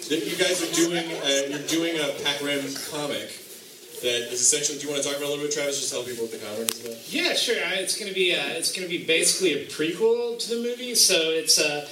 you 0.10 0.36
guys 0.36 0.62
are 0.62 0.74
doing, 0.76 1.10
uh, 1.24 1.44
you're 1.48 1.68
doing 1.68 1.98
a 2.02 2.12
Pac 2.22 2.42
Rim 2.42 2.66
comic 2.92 3.32
that 4.02 4.32
is 4.32 4.42
essentially. 4.42 4.78
Do 4.80 4.86
you 4.86 4.92
want 4.92 5.04
to 5.04 5.10
talk 5.10 5.18
about 5.18 5.28
a 5.28 5.32
little 5.32 5.46
bit, 5.46 5.54
Travis? 5.54 5.80
Just 5.80 5.92
tell 5.92 6.04
people 6.04 6.24
what 6.26 6.32
the 6.32 6.40
comic 6.40 6.72
is 6.72 6.86
about. 6.86 7.14
Yeah, 7.14 7.34
sure. 7.34 7.58
Uh, 7.58 7.82
It's 7.84 7.98
gonna 8.00 8.14
be 8.14 8.34
uh, 8.36 8.60
it's 8.60 8.72
gonna 8.74 8.88
be 8.88 9.06
basically 9.06 9.54
a 9.54 9.66
prequel 9.68 10.38
to 10.40 10.50
the 10.56 10.62
movie. 10.62 10.96
So 10.96 11.16
it's 11.16 11.60
uh, 11.60 11.88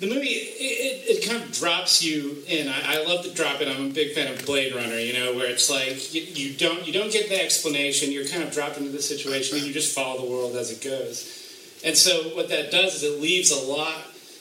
the 0.00 0.06
movie. 0.08 0.28
It, 0.28 1.06
it, 1.08 1.18
it 1.18 1.28
kind 1.28 1.42
of 1.42 1.52
drops 1.52 2.02
you 2.02 2.42
in. 2.48 2.68
I, 2.68 2.96
I 2.96 3.04
love 3.04 3.24
to 3.24 3.32
drop 3.32 3.60
it. 3.60 3.68
I'm 3.68 3.86
a 3.86 3.90
big 3.90 4.14
fan 4.14 4.32
of 4.32 4.44
Blade 4.44 4.74
Runner. 4.74 4.98
You 4.98 5.14
know, 5.14 5.34
where 5.34 5.50
it's 5.50 5.70
like 5.70 6.12
you, 6.14 6.22
you 6.22 6.54
don't 6.56 6.86
you 6.86 6.92
don't 6.92 7.12
get 7.12 7.28
the 7.28 7.40
explanation. 7.42 8.10
You're 8.12 8.26
kind 8.26 8.42
of 8.42 8.52
dropped 8.52 8.78
into 8.78 8.90
the 8.90 9.02
situation, 9.02 9.58
and 9.58 9.66
you 9.66 9.72
just 9.72 9.94
follow 9.94 10.20
the 10.24 10.30
world 10.30 10.56
as 10.56 10.70
it 10.70 10.82
goes. 10.82 11.40
And 11.84 11.96
so 11.96 12.34
what 12.34 12.48
that 12.48 12.70
does 12.70 12.94
is 12.96 13.02
it 13.02 13.20
leaves 13.20 13.50
a 13.50 13.62
lot. 13.70 13.94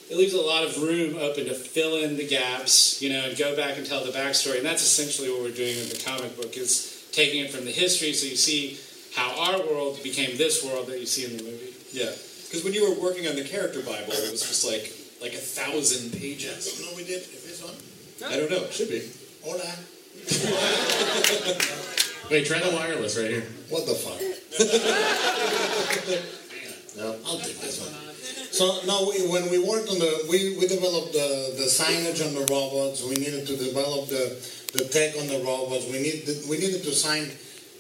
It 0.10 0.18
leaves 0.18 0.34
a 0.34 0.42
lot 0.42 0.64
of 0.64 0.82
room 0.82 1.16
open 1.18 1.46
to 1.46 1.54
fill 1.54 1.96
in 1.96 2.18
the 2.18 2.28
gaps, 2.28 3.02
you 3.02 3.10
know, 3.12 3.26
and 3.26 3.38
go 3.38 3.56
back 3.56 3.78
and 3.78 3.86
tell 3.86 4.04
the 4.04 4.12
backstory. 4.12 4.58
And 4.58 4.66
that's 4.66 4.84
essentially 4.84 5.30
what 5.32 5.42
we're 5.42 5.56
doing 5.56 5.78
in 5.78 5.90
the 5.90 6.02
comic 6.06 6.36
book 6.36 6.56
is 6.56 6.93
taking 7.14 7.46
it 7.46 7.52
from 7.52 7.64
the 7.64 7.72
history, 7.72 8.12
so 8.12 8.28
you 8.28 8.36
see 8.36 8.78
how 9.16 9.54
our 9.54 9.60
world 9.60 10.04
became 10.04 10.36
this 10.38 10.66
world 10.66 10.88
that 10.88 11.00
you 11.00 11.06
see 11.06 11.24
in 11.26 11.38
the 11.38 11.44
movie. 11.44 11.74
Yeah, 11.94 12.12
because 12.50 12.66
when 12.66 12.74
you 12.74 12.90
were 12.90 12.96
working 13.00 13.28
on 13.28 13.36
the 13.36 13.44
character 13.44 13.82
Bible, 13.82 14.12
it 14.12 14.32
was 14.32 14.42
just 14.42 14.66
like 14.66 14.92
like 15.22 15.34
a 15.34 15.38
thousand 15.38 16.12
pages. 16.20 16.82
No, 16.82 16.88
we 16.98 17.04
did. 17.06 17.22
If 17.22 17.48
it's 17.48 17.62
on. 17.64 17.74
I 18.30 18.38
don't 18.38 18.50
know. 18.52 18.64
It 18.66 18.74
should 18.74 18.90
be. 18.90 19.08
Hola. 19.44 19.76
Wait, 22.32 22.46
try 22.46 22.60
the 22.60 22.72
wireless 22.76 23.18
right 23.18 23.30
here. 23.30 23.46
What 23.70 23.86
the 23.86 23.94
fuck? 23.94 24.18
no, 26.98 27.16
I'll 27.26 27.40
take 27.40 27.60
this 27.60 27.80
one. 27.82 27.94
So 28.54 28.80
no, 28.86 29.10
we, 29.10 29.28
when 29.28 29.50
we 29.50 29.58
worked 29.60 29.90
on 29.90 30.00
the, 30.00 30.26
we, 30.30 30.56
we 30.58 30.68
developed 30.68 31.14
the, 31.14 31.54
the 31.58 31.66
signage 31.66 32.26
on 32.26 32.34
the 32.34 32.46
robots. 32.54 33.04
We 33.04 33.16
needed 33.16 33.46
to 33.48 33.58
develop 33.58 34.08
the, 34.10 34.38
the 34.74 34.86
tech 34.86 35.16
on 35.22 35.28
the 35.28 35.42
robots. 35.46 35.86
We 35.86 36.02
needed 36.02 36.50
we 36.50 36.58
needed 36.58 36.84
to 36.84 36.92
sign 36.92 37.30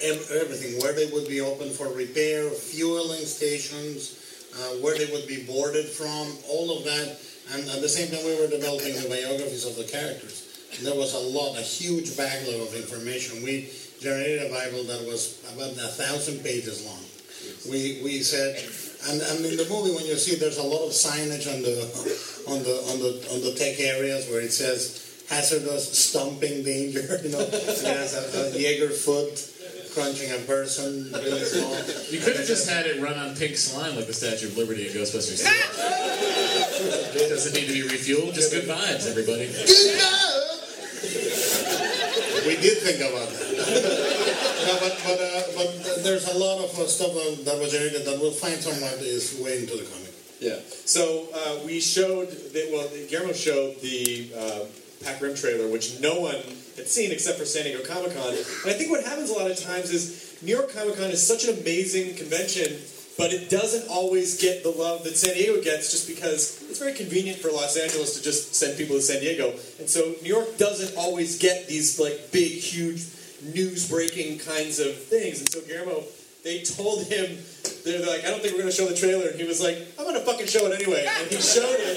everything 0.01 0.79
where 0.81 0.93
they 0.93 1.09
would 1.11 1.27
be 1.27 1.41
open 1.41 1.69
for 1.69 1.87
repair, 1.89 2.49
fueling 2.49 3.25
stations, 3.25 4.19
uh, 4.55 4.77
where 4.83 4.97
they 4.97 5.11
would 5.11 5.27
be 5.27 5.43
boarded 5.43 5.85
from, 5.85 6.27
all 6.49 6.77
of 6.77 6.83
that. 6.85 7.17
And 7.53 7.69
at 7.69 7.81
the 7.81 7.89
same 7.89 8.09
time, 8.09 8.25
we 8.25 8.39
were 8.39 8.47
developing 8.47 8.95
the 8.95 9.09
biographies 9.09 9.65
of 9.65 9.75
the 9.75 9.83
characters. 9.83 10.69
And 10.77 10.87
there 10.87 10.95
was 10.95 11.13
a 11.13 11.19
lot, 11.19 11.57
a 11.57 11.61
huge 11.61 12.15
backlog 12.15 12.67
of 12.67 12.75
information. 12.75 13.43
We 13.43 13.69
generated 13.99 14.49
a 14.49 14.53
Bible 14.53 14.83
that 14.85 15.05
was 15.05 15.43
about 15.53 15.71
a 15.71 15.91
thousand 15.91 16.43
pages 16.43 16.85
long. 16.85 17.03
We 17.69 18.01
we 18.03 18.23
said, 18.23 18.55
and, 19.09 19.21
and 19.21 19.45
in 19.45 19.57
the 19.57 19.67
movie 19.69 19.93
when 19.93 20.05
you 20.05 20.15
see 20.15 20.35
there's 20.35 20.57
a 20.57 20.63
lot 20.63 20.85
of 20.87 20.93
signage 20.93 21.47
on 21.51 21.61
the 21.61 21.75
on 22.51 22.63
the 22.63 22.75
on 22.91 22.99
the 22.99 23.11
on 23.33 23.41
the 23.41 23.53
tech 23.57 23.79
areas 23.79 24.29
where 24.29 24.41
it 24.41 24.53
says 24.53 25.02
hazardous 25.29 25.97
stomping 25.97 26.63
danger. 26.63 27.19
You 27.23 27.29
know, 27.31 27.39
it 27.39 27.85
has 27.85 28.13
a, 28.13 28.55
a 28.55 28.59
Jaeger 28.59 28.89
foot 28.89 29.49
crunching 29.93 30.31
a 30.31 30.37
person 30.39 31.11
really 31.13 31.43
small. 31.45 31.75
You 32.09 32.19
could 32.19 32.35
have 32.35 32.47
just 32.47 32.69
had 32.69 32.85
it 32.85 33.01
run 33.01 33.17
on 33.17 33.35
pink 33.35 33.55
slime 33.55 33.95
like 33.95 34.07
the 34.07 34.13
Statue 34.13 34.47
of 34.47 34.57
Liberty 34.57 34.87
in 34.87 34.93
Ghostbusters 34.93 35.45
2. 35.45 37.29
Doesn't 37.29 37.53
need 37.53 37.67
to 37.67 37.73
be 37.73 37.83
refueled, 37.87 38.33
just 38.33 38.51
good 38.51 38.65
vibes, 38.65 39.07
everybody. 39.07 39.49
We 42.45 42.57
did 42.57 42.79
think 42.79 42.99
about 42.99 43.29
that. 43.31 43.55
no, 44.67 44.75
but 44.83 44.99
but, 45.07 45.15
uh, 45.15 45.43
but 45.55 46.03
there's 46.03 46.27
a 46.27 46.37
lot 46.37 46.59
of 46.59 46.77
uh, 46.77 46.87
stuff 46.87 47.15
uh, 47.15 47.41
that 47.47 47.57
was 47.57 47.71
generated 47.71 48.03
that 48.05 48.19
we'll 48.19 48.31
find 48.35 48.59
someone 48.59 48.91
is 48.99 49.39
way 49.39 49.59
into 49.59 49.77
the 49.77 49.87
comic. 49.87 50.11
Yeah. 50.41 50.59
So 50.67 51.27
uh, 51.33 51.63
we 51.65 51.79
showed 51.79 52.27
that. 52.51 52.69
Well, 52.73 52.89
Guillermo 53.07 53.31
showed 53.31 53.79
the 53.79 54.27
uh, 54.35 54.65
Pac 55.03 55.21
Rim 55.21 55.35
trailer, 55.35 55.67
which 55.67 55.99
no 55.99 56.19
one 56.19 56.35
had 56.75 56.87
seen 56.87 57.11
except 57.11 57.37
for 57.37 57.45
San 57.45 57.63
Diego 57.63 57.83
Comic 57.83 58.15
Con. 58.15 58.29
And 58.29 58.67
I 58.67 58.73
think 58.73 58.89
what 58.89 59.03
happens 59.03 59.29
a 59.29 59.33
lot 59.33 59.49
of 59.49 59.59
times 59.59 59.91
is 59.91 60.39
New 60.41 60.55
York 60.55 60.73
Comic 60.73 60.97
Con 60.97 61.09
is 61.09 61.25
such 61.25 61.45
an 61.45 61.59
amazing 61.59 62.15
convention, 62.15 62.79
but 63.17 63.31
it 63.31 63.49
doesn't 63.49 63.89
always 63.89 64.41
get 64.41 64.63
the 64.63 64.69
love 64.69 65.03
that 65.03 65.15
San 65.15 65.35
Diego 65.35 65.61
gets, 65.61 65.91
just 65.91 66.07
because 66.07 66.61
it's 66.69 66.79
very 66.79 66.93
convenient 66.93 67.37
for 67.37 67.51
Los 67.51 67.77
Angeles 67.77 68.17
to 68.17 68.23
just 68.23 68.55
send 68.55 68.77
people 68.77 68.95
to 68.95 69.01
San 69.01 69.19
Diego, 69.19 69.51
and 69.79 69.87
so 69.89 70.15
New 70.23 70.33
York 70.33 70.57
doesn't 70.57 70.97
always 70.97 71.37
get 71.37 71.67
these 71.67 71.99
like 71.99 72.31
big, 72.31 72.51
huge, 72.51 73.05
news 73.53 73.89
breaking 73.89 74.39
kinds 74.39 74.79
of 74.79 74.95
things. 74.95 75.39
And 75.39 75.49
so 75.49 75.61
Guillermo. 75.61 76.03
They 76.43 76.61
told 76.61 77.07
him, 77.07 77.37
they're 77.85 78.05
like, 78.05 78.25
I 78.25 78.29
don't 78.29 78.41
think 78.43 78.51
we're 78.51 78.67
going 78.67 78.69
to 78.69 78.75
show 78.75 78.85
the 78.85 78.97
trailer. 78.97 79.29
And 79.29 79.39
he 79.39 79.47
was 79.47 79.63
like, 79.63 79.77
I'm 79.97 80.03
going 80.03 80.19
to 80.19 80.25
fucking 80.25 80.47
show 80.47 80.67
it 80.67 80.75
anyway. 80.75 81.07
And 81.07 81.31
he 81.31 81.39
showed 81.39 81.79
it. 81.79 81.95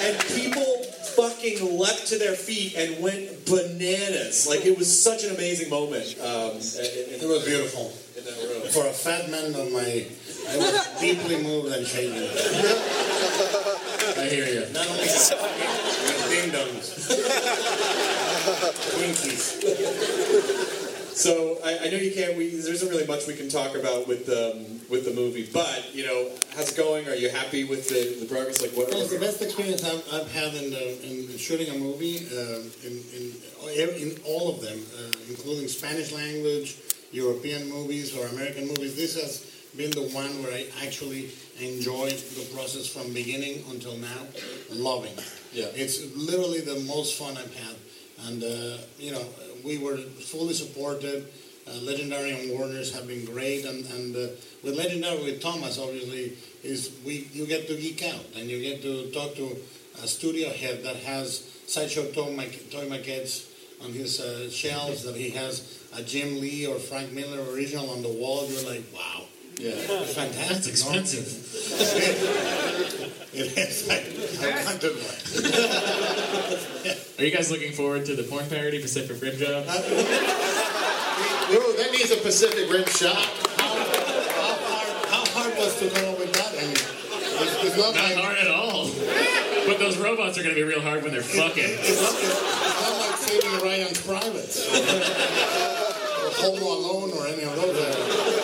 And 0.00 0.16
people 0.32 0.71
fucking 1.16 1.78
leapt 1.78 2.06
to 2.08 2.18
their 2.18 2.34
feet 2.34 2.74
and 2.76 3.00
went 3.02 3.46
bananas. 3.46 4.46
Like, 4.48 4.64
it 4.66 4.76
was 4.78 4.88
such 5.02 5.24
an 5.24 5.34
amazing 5.34 5.70
moment. 5.70 6.16
Um, 6.20 6.56
It 6.56 7.28
was 7.28 7.44
beautiful. 7.44 7.92
In 8.16 8.24
that 8.24 8.36
room. 8.42 8.62
For 8.70 8.86
a 8.86 8.92
fat 8.92 9.30
man 9.30 9.54
of 9.54 9.70
my, 9.72 10.06
I 10.48 10.56
was 10.56 10.88
deeply 11.00 11.42
moved 11.42 11.72
and 11.74 11.86
shaken. 11.86 12.22
I 14.18 14.28
hear 14.28 14.46
you. 14.46 14.66
Not 14.72 14.86
only 14.88 15.06
ding 16.28 16.50
dongs, 16.50 16.94
Twinkies. 18.92 20.91
So 21.14 21.58
I, 21.64 21.86
I 21.86 21.90
know 21.90 21.98
you 21.98 22.12
can't. 22.12 22.36
We, 22.36 22.48
there 22.48 22.72
isn't 22.72 22.88
really 22.88 23.06
much 23.06 23.26
we 23.26 23.34
can 23.34 23.48
talk 23.48 23.76
about 23.76 24.08
with 24.08 24.28
um, 24.28 24.80
with 24.88 25.04
the 25.04 25.12
movie, 25.14 25.48
but 25.52 25.94
you 25.94 26.06
know, 26.06 26.30
how's 26.56 26.72
it 26.72 26.76
going? 26.76 27.06
Are 27.08 27.14
you 27.14 27.28
happy 27.28 27.64
with 27.64 27.88
the, 27.88 28.18
the 28.20 28.26
progress? 28.26 28.62
Like 28.62 28.72
what? 28.72 28.90
Well, 28.90 29.02
it's 29.02 29.12
the 29.12 29.20
best 29.20 29.42
experience 29.42 29.84
I've, 29.84 30.04
I've 30.12 30.32
had 30.32 30.54
in, 30.54 30.70
the, 30.70 31.06
in 31.06 31.38
shooting 31.38 31.68
a 31.68 31.78
movie, 31.78 32.26
uh, 32.32 32.60
in, 32.86 32.94
in, 33.16 34.10
in 34.10 34.20
all 34.24 34.54
of 34.54 34.62
them, 34.62 34.78
uh, 34.98 35.12
including 35.28 35.68
Spanish 35.68 36.12
language, 36.12 36.76
European 37.12 37.68
movies, 37.68 38.16
or 38.16 38.26
American 38.28 38.68
movies. 38.68 38.96
This 38.96 39.14
has 39.20 39.52
been 39.76 39.90
the 39.90 40.08
one 40.14 40.42
where 40.42 40.52
I 40.52 40.66
actually 40.84 41.30
enjoyed 41.60 42.12
the 42.12 42.48
process 42.54 42.86
from 42.86 43.12
beginning 43.12 43.64
until 43.70 43.96
now, 43.96 44.26
loving 44.70 45.12
it. 45.12 45.32
Yeah. 45.52 45.66
It's 45.74 46.14
literally 46.16 46.60
the 46.60 46.80
most 46.80 47.18
fun 47.18 47.36
I've 47.36 47.54
had. 47.54 47.76
And, 48.26 48.42
uh, 48.44 48.78
you 48.98 49.12
know, 49.12 49.24
we 49.64 49.78
were 49.78 49.96
fully 49.96 50.54
supported. 50.54 51.26
Uh, 51.66 51.78
Legendary 51.82 52.32
and 52.32 52.58
Warners 52.58 52.94
have 52.94 53.06
been 53.06 53.24
great. 53.24 53.64
And, 53.64 53.84
and 53.86 54.16
uh, 54.16 54.34
with 54.62 54.76
Legendary, 54.76 55.22
with 55.22 55.40
Thomas, 55.40 55.78
obviously, 55.78 56.36
is 56.62 56.92
we 57.04 57.28
you 57.32 57.46
get 57.46 57.66
to 57.68 57.76
geek 57.76 58.02
out 58.02 58.24
and 58.36 58.50
you 58.50 58.60
get 58.60 58.82
to 58.82 59.10
talk 59.12 59.34
to 59.36 59.56
a 60.02 60.06
studio 60.06 60.50
head 60.50 60.82
that 60.82 60.96
has 60.96 61.60
Sideshow 61.66 62.10
Toy, 62.12 62.34
toy 62.70 62.88
maquettes 62.88 63.48
on 63.84 63.92
his 63.92 64.20
uh, 64.20 64.50
shelves, 64.50 65.04
that 65.04 65.16
he 65.16 65.30
has 65.30 65.82
a 65.96 66.02
Jim 66.02 66.40
Lee 66.40 66.66
or 66.66 66.78
Frank 66.78 67.12
Miller 67.12 67.42
original 67.52 67.90
on 67.90 68.02
the 68.02 68.08
wall. 68.08 68.46
You're 68.48 68.68
like, 68.68 68.84
wow. 68.94 69.24
Yeah. 69.58 69.70
It's 69.74 70.14
fantastic. 70.14 70.74
That's 70.74 70.84
no? 70.84 70.90
expensive. 70.98 73.08
It 73.34 73.56
is. 73.56 73.88
I, 73.88 73.94
I 74.44 74.62
wanted. 74.62 74.92
Are 77.18 77.24
you 77.24 77.30
guys 77.34 77.48
looking 77.50 77.72
forward 77.72 78.04
to 78.04 78.14
the 78.14 78.24
porn 78.24 78.46
parody 78.50 78.78
Pacific 78.82 79.22
Rim 79.22 79.38
Job? 79.38 79.64
Uh, 79.66 79.72
ooh, 81.48 81.72
that 81.78 81.90
needs 81.92 82.10
a 82.10 82.16
Pacific 82.20 82.68
Rim 82.70 82.84
shot. 82.88 83.16
How, 83.56 83.72
how, 83.72 84.54
hard, 84.68 84.88
how 85.08 85.24
hard 85.32 85.56
was 85.56 85.78
to 85.80 85.88
come 85.88 86.10
up 86.12 86.18
with 86.18 86.30
that? 86.34 86.52
I 86.52 86.60
mean, 86.60 86.76
it's, 86.76 87.64
it's 87.64 87.76
not, 87.78 87.94
Not 87.94 88.04
like, 88.04 88.16
hard 88.16 88.36
at 88.36 88.48
all. 88.48 88.90
But 89.66 89.78
those 89.78 89.96
robots 89.96 90.36
are 90.36 90.42
going 90.42 90.54
to 90.54 90.60
be 90.60 90.64
real 90.68 90.82
hard 90.82 91.02
when 91.02 91.12
they're 91.12 91.22
fucking. 91.22 91.64
it's, 91.64 92.02
not, 92.02 92.12
it's 92.12 92.82
not 92.84 92.98
like 93.00 93.16
saving 93.16 93.60
Ryan's 93.64 93.98
privates. 94.06 94.68
Or 96.22 96.30
Home 96.30 96.62
Alone 96.62 97.10
or 97.18 97.26
any 97.26 97.42
of 97.42 97.50
those. 97.56 97.76
Uh, 97.76 97.90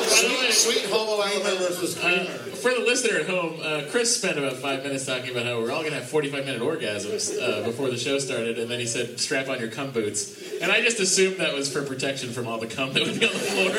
Sweet, 0.09 0.53
sweet 0.53 0.85
Home 0.91 1.09
Alabama 1.21 1.57
versus 1.59 1.97
Uh, 2.03 2.25
for 2.63 2.73
the 2.73 2.81
listener 2.81 3.19
at 3.21 3.27
home, 3.29 3.61
uh, 3.63 3.83
Chris 3.91 4.17
spent 4.17 4.39
about 4.39 4.57
five 4.57 4.83
minutes 4.83 5.05
talking 5.07 5.31
about 5.31 5.45
how 5.47 5.59
we're 5.61 5.71
all 5.71 5.81
going 5.83 5.93
to 5.93 5.99
have 6.01 6.09
45 6.09 6.45
minute 6.47 6.63
orgasms 6.63 7.39
uh, 7.41 7.63
before 7.65 7.91
the 7.91 7.99
show 7.99 8.19
started, 8.19 8.59
and 8.59 8.71
then 8.71 8.81
he 8.81 8.87
said, 8.87 9.21
strap 9.21 9.49
on 9.49 9.59
your 9.61 9.69
cum 9.69 9.91
boots. 9.91 10.35
And 10.61 10.73
I 10.73 10.81
just 10.81 10.99
assumed 10.99 11.37
that 11.39 11.55
was 11.55 11.71
for 11.71 11.83
protection 11.85 12.31
from 12.31 12.47
all 12.49 12.59
the 12.59 12.67
cum 12.67 12.93
that 12.95 13.03
would 13.05 13.21
be 13.21 13.27
on 13.27 13.33
the 13.33 13.39
floor. 13.39 13.71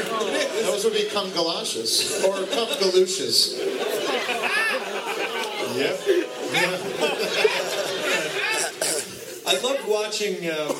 Those 0.63 0.84
would 0.86 0.94
be 0.94 1.10
cum 1.12 1.32
galoshes 1.32 2.24
or 2.26 2.36
cum 2.48 2.68
galoshes. 2.80 3.60
Yep. 5.76 6.00
I 9.46 9.60
loved 9.63 9.88
watching 9.88 10.50
um, 10.50 10.76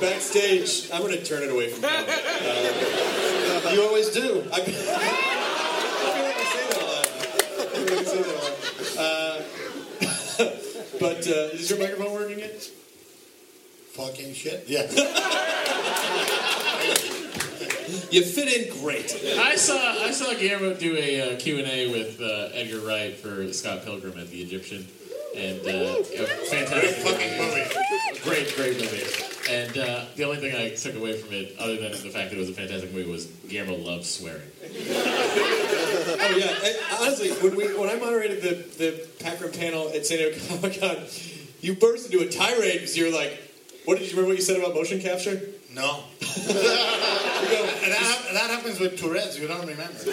backstage. 0.00 0.88
I'm 0.92 1.02
going 1.02 1.12
to 1.18 1.24
turn 1.24 1.42
it 1.42 1.50
away 1.50 1.68
from 1.70 1.82
Tom. 1.82 3.34
You 3.72 3.82
always 3.82 4.10
do. 4.10 4.44
I, 4.52 4.56
I 4.56 4.60
feel 4.64 6.24
like 6.24 6.36
I 6.36 6.44
say 6.44 6.68
that 6.68 6.80
a 6.80 6.86
lot. 6.86 7.06
I 7.58 7.60
feel 7.72 7.84
like 7.84 7.92
I 7.92 8.04
say 8.04 8.22
that 8.22 8.32
a 8.32 8.38
lot. 8.38 8.54
Uh, 8.98 9.42
but 11.00 11.26
uh, 11.26 11.56
is 11.56 11.70
your 11.70 11.78
microphone 11.78 12.12
working 12.12 12.38
yet? 12.38 12.62
Fucking 13.92 14.34
shit. 14.34 14.64
Yeah. 14.68 14.82
You 18.10 18.22
fit 18.22 18.48
in 18.48 18.70
great. 18.82 19.14
I 19.38 19.56
saw 19.56 19.76
I 19.76 20.10
saw 20.12 20.32
Guillermo 20.34 20.74
do 20.74 20.96
a 20.96 21.34
uh, 21.34 21.38
Q&A 21.38 21.90
with 21.90 22.20
uh, 22.20 22.48
Edgar 22.52 22.80
Wright 22.80 23.14
for 23.14 23.50
Scott 23.52 23.84
Pilgrim 23.84 24.18
at 24.18 24.28
the 24.30 24.40
Egyptian, 24.42 24.86
and 25.36 25.60
uh, 25.66 26.02
fantastic 26.02 27.04
movie. 27.04 28.20
great 28.22 28.54
great 28.56 28.76
movie. 28.76 29.04
And 29.50 29.78
uh, 29.78 30.04
the 30.14 30.24
only 30.24 30.36
thing 30.38 30.54
I 30.54 30.74
took 30.74 30.94
away 30.94 31.16
from 31.16 31.32
it, 31.32 31.56
other 31.58 31.76
than 31.76 31.92
the 31.92 32.10
fact 32.10 32.30
that 32.30 32.32
it 32.32 32.38
was 32.38 32.50
a 32.50 32.52
fantastic 32.52 32.92
movie, 32.92 33.10
was 33.10 33.26
Guillermo 33.48 33.76
loves 33.76 34.08
swearing. 34.10 34.42
Oh 36.20 36.36
yeah. 36.36 36.72
Honestly, 37.00 37.30
when 37.32 37.54
we 37.54 37.66
when 37.78 37.88
I 37.90 37.94
moderated 37.96 38.42
the 38.42 38.54
the 38.78 39.06
Pac 39.22 39.40
Rim 39.40 39.52
panel 39.52 39.88
at 39.94 40.04
San 40.06 40.18
Diego 40.18 40.38
Comic 40.48 40.80
Con, 40.80 40.96
you 41.60 41.74
burst 41.74 42.10
into 42.12 42.26
a 42.26 42.30
tirade 42.30 42.80
because 42.80 42.96
you 42.96 43.04
were 43.06 43.16
like, 43.16 43.38
"What 43.84 43.98
did 43.98 44.06
you 44.06 44.12
remember 44.12 44.30
what 44.30 44.36
you 44.38 44.42
said 44.42 44.58
about 44.58 44.74
motion 44.74 45.00
capture?" 45.00 45.40
No. 45.78 46.02
and 46.20 46.28
that, 47.94 48.18
that 48.32 48.50
happens 48.50 48.80
with 48.80 48.98
Tourette's. 48.98 49.38
You 49.38 49.46
don't 49.46 49.60
remember. 49.60 49.94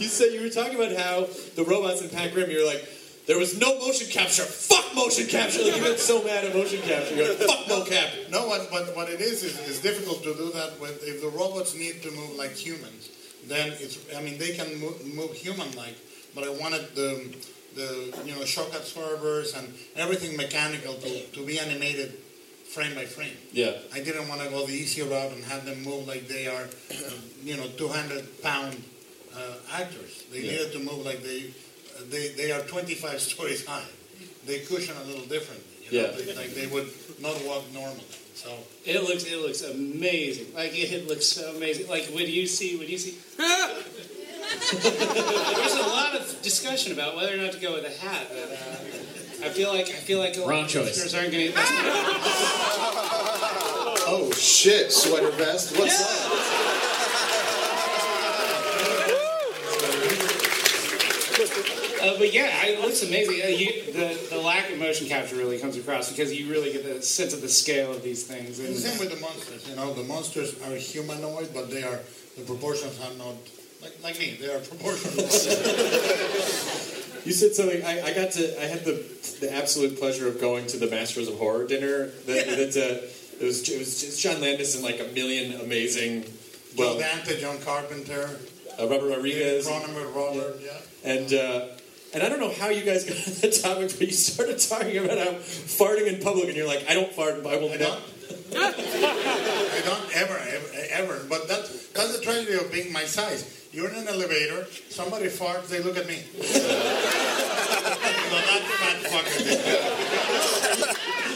you 0.00 0.08
said 0.08 0.32
you 0.32 0.40
were 0.40 0.48
talking 0.48 0.76
about 0.76 0.96
how 0.96 1.28
the 1.54 1.62
robots 1.68 2.00
in 2.00 2.08
Pac 2.08 2.34
Rim. 2.34 2.50
You're 2.50 2.64
like, 2.64 2.88
there 3.26 3.36
was 3.36 3.60
no 3.60 3.78
motion 3.80 4.08
capture. 4.08 4.44
Fuck 4.44 4.94
motion 4.94 5.26
capture. 5.26 5.62
Like 5.62 5.76
you 5.76 5.82
get 5.82 6.00
so 6.00 6.24
mad 6.24 6.44
at 6.44 6.54
motion 6.54 6.80
capture. 6.80 7.16
You're 7.16 7.28
like, 7.28 7.36
fuck 7.36 7.66
mocap. 7.66 8.30
No, 8.30 8.48
what, 8.48 8.72
what, 8.72 8.96
what 8.96 9.10
it 9.10 9.20
is, 9.20 9.44
is 9.44 9.58
it's 9.68 9.82
difficult 9.82 10.22
to 10.22 10.34
do 10.34 10.50
that 10.52 10.80
with, 10.80 11.04
if 11.04 11.20
the 11.20 11.28
robots 11.28 11.74
need 11.74 12.00
to 12.00 12.10
move 12.12 12.36
like 12.36 12.52
humans, 12.52 13.10
then 13.46 13.72
it's, 13.72 13.98
I 14.16 14.22
mean, 14.22 14.38
they 14.38 14.56
can 14.56 14.80
move, 14.80 15.04
move 15.14 15.34
human-like, 15.34 15.98
but 16.34 16.44
I 16.44 16.48
wanted 16.48 16.94
the, 16.94 17.36
the, 17.74 18.22
you 18.24 18.34
know, 18.34 18.42
shock 18.46 18.68
absorbers 18.68 19.52
and 19.54 19.68
everything 19.96 20.34
mechanical 20.34 20.94
to, 20.94 21.26
to 21.26 21.44
be 21.44 21.58
animated 21.58 22.23
frame 22.74 22.94
by 22.94 23.04
frame. 23.06 23.36
Yeah. 23.52 23.72
I 23.94 24.00
didn't 24.02 24.26
want 24.28 24.40
to 24.42 24.48
go 24.50 24.66
the 24.66 24.72
easy 24.74 25.02
route 25.02 25.32
and 25.32 25.44
have 25.44 25.64
them 25.64 25.82
move 25.84 26.06
like 26.08 26.26
they 26.26 26.46
are, 26.48 26.64
uh, 26.66 27.10
you 27.44 27.56
know, 27.56 27.66
200 27.78 28.42
pound 28.42 28.74
uh, 29.34 29.38
actors. 29.72 30.24
They 30.32 30.40
Yeah. 30.40 30.50
needed 30.52 30.72
to 30.72 30.78
move 30.80 31.04
like 31.06 31.22
they, 31.22 31.54
they, 32.10 32.28
they 32.34 32.50
are 32.52 32.60
25 32.62 33.20
stories 33.30 33.64
high. 33.64 33.86
They 34.46 34.58
cushion 34.60 34.96
a 35.02 35.04
little 35.04 35.26
differently. 35.26 35.64
You 35.86 36.02
know? 36.02 36.08
Yeah. 36.10 36.16
They, 36.16 36.34
like 36.34 36.54
they 36.54 36.66
would 36.66 36.90
not 37.20 37.36
walk 37.46 37.64
normally. 37.72 38.04
So 38.34 38.50
It 38.84 39.00
looks 39.04 39.24
it 39.24 39.38
looks 39.38 39.62
amazing. 39.62 40.52
Like 40.54 40.72
it 40.74 41.06
looks 41.06 41.26
so 41.26 41.54
amazing. 41.54 41.86
Like 41.88 42.06
when 42.12 42.26
you 42.28 42.46
see 42.48 42.76
when 42.76 42.88
you 42.88 42.98
see. 42.98 43.14
There's 44.72 45.74
a 45.74 45.86
lot 45.88 46.14
of 46.14 46.42
discussion 46.42 46.92
about 46.92 47.16
whether 47.16 47.32
or 47.34 47.38
not 47.38 47.52
to 47.52 47.60
go 47.60 47.74
with 47.74 47.84
a 47.86 47.94
hat. 48.04 48.26
But, 48.28 48.52
uh, 48.52 49.03
I 49.44 49.48
feel 49.50 49.68
like 49.72 49.88
I 49.88 49.92
feel 49.92 50.18
like 50.18 50.36
a 50.36 50.40
lot 50.40 50.48
Wrong 50.48 50.64
of 50.64 50.68
choice. 50.70 50.86
listeners 50.86 51.14
aren't 51.14 51.32
going 51.32 51.52
to. 51.52 51.58
Oh 54.06 54.30
shit, 54.32 54.92
sweater 54.92 55.30
vest. 55.30 55.78
What's 55.78 55.98
that? 55.98 57.34
Uh, 62.02 62.18
but 62.18 62.32
yeah, 62.34 62.50
I- 62.62 62.68
it 62.68 62.80
looks 62.80 63.02
amazing. 63.02 63.40
Uh, 63.42 63.46
you, 63.48 63.90
the 63.92 64.18
the 64.30 64.36
lack 64.38 64.70
of 64.70 64.78
motion 64.78 65.06
capture 65.08 65.36
really 65.36 65.58
comes 65.58 65.76
across 65.76 66.10
because 66.10 66.32
you 66.38 66.50
really 66.50 66.70
get 66.72 66.84
the 66.84 67.00
sense 67.02 67.32
of 67.32 67.40
the 67.40 67.48
scale 67.48 67.92
of 67.92 68.02
these 68.02 68.24
things. 68.24 68.58
the 68.58 68.66
And 68.66 68.76
same 68.76 68.98
with 68.98 69.10
the 69.14 69.20
monsters. 69.20 69.66
You 69.68 69.76
know, 69.76 69.94
the 69.94 70.04
monsters 70.04 70.54
are 70.62 70.74
humanoid, 70.76 71.48
but 71.54 71.70
they 71.70 71.82
are 71.82 72.00
the 72.36 72.42
proportions 72.44 73.00
are 73.00 73.14
not 73.14 73.34
like 73.84 74.02
like 74.02 74.18
me. 74.18 74.36
They 74.40 74.52
are 74.52 74.58
proportional. 74.60 75.24
You 77.24 77.32
said 77.32 77.54
something. 77.54 77.82
I, 77.82 78.02
I 78.02 78.12
got 78.12 78.32
to. 78.32 78.62
I 78.62 78.66
had 78.66 78.84
the 78.84 79.02
the 79.40 79.50
absolute 79.50 79.98
pleasure 79.98 80.28
of 80.28 80.38
going 80.42 80.66
to 80.66 80.76
the 80.76 80.88
Masters 80.90 81.26
of 81.26 81.38
Horror 81.38 81.66
dinner. 81.66 82.08
That, 82.26 82.44
that 82.46 82.76
uh, 82.76 83.40
it 83.40 83.44
was 83.46 83.66
it 83.66 83.78
was 83.78 83.98
just 83.98 84.20
John 84.20 84.42
Landis 84.42 84.74
and 84.74 84.84
like 84.84 85.00
a 85.00 85.04
million 85.14 85.58
amazing. 85.58 86.24
Joe 86.24 86.28
Well, 86.76 86.98
Dante, 86.98 87.40
John 87.40 87.58
Carpenter, 87.60 88.28
uh, 88.78 88.88
Robert 88.88 89.08
Rodriguez, 89.08 89.66
Robert. 89.66 90.56
Yeah. 90.60 90.76
and 91.02 91.32
uh, 91.32 91.68
and 92.12 92.22
I 92.22 92.28
don't 92.28 92.40
know 92.40 92.52
how 92.52 92.68
you 92.68 92.84
guys 92.84 93.04
got 93.04 93.16
on 93.26 93.34
that 93.40 93.52
topic, 93.62 93.88
but 93.98 94.06
you 94.06 94.12
started 94.12 94.58
talking 94.58 94.98
about 95.02 95.16
how 95.16 95.32
farting 95.40 96.06
in 96.12 96.20
public, 96.20 96.48
and 96.48 96.56
you're 96.56 96.66
like, 96.68 96.84
I 96.90 96.94
don't 96.94 97.10
fart. 97.12 97.36
I 97.46 97.56
will 97.56 97.72
I 97.72 97.76
not. 97.76 97.78
don't. 97.78 98.02
I 98.56 99.80
don't 99.84 100.16
ever, 100.16 100.36
ever, 100.38 100.68
ever. 100.90 101.26
But 101.28 101.48
that, 101.48 101.60
that's 101.94 102.18
the 102.18 102.22
tragedy 102.22 102.52
of 102.54 102.70
being 102.70 102.92
my 102.92 103.04
size. 103.04 103.63
You're 103.74 103.90
in 103.90 103.96
an 103.96 104.06
elevator, 104.06 104.66
somebody 104.88 105.26
farts, 105.26 105.66
they 105.66 105.82
look 105.82 105.96
at 105.96 106.06
me. 106.06 106.14
so 106.42 106.52
that 108.30 108.62
fat 108.78 109.02
fucker 109.10 109.34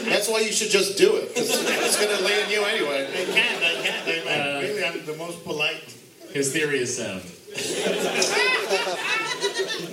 That's 0.09 0.29
why 0.29 0.39
you 0.39 0.53
should 0.53 0.69
just 0.71 0.97
do 0.97 1.17
it. 1.17 1.35
'cause 1.35 1.49
it's 1.49 1.97
going 1.99 2.17
to 2.17 2.23
land 2.23 2.49
you 2.49 2.63
anyway. 2.63 3.09
I 3.11 3.25
can't, 3.25 3.61
I 3.61 3.73
can't. 3.83 4.07
I, 4.07 4.11
I 4.31 4.39
uh, 4.55 4.61
really 4.61 4.83
am 4.85 5.05
the 5.05 5.17
most 5.17 5.43
polite. 5.43 5.83
His 6.31 6.53
theory 6.53 6.79
is 6.79 6.95
sound. 6.95 7.23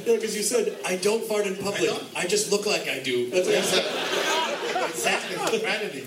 No, 0.06 0.14
because 0.14 0.37
you 0.37 0.42
said 0.44 0.76
I 0.85 0.96
don't 0.96 1.24
fart 1.24 1.46
in 1.48 1.56
public. 1.56 1.90
I, 2.14 2.26
just 2.28 2.52
look 2.52 2.64
like 2.64 2.88
I 2.88 3.00
do. 3.00 3.28
That's 3.30 3.46
what 3.48 3.56
you 3.56 3.62
said. 3.62 3.85
Tragedy. 4.92 6.05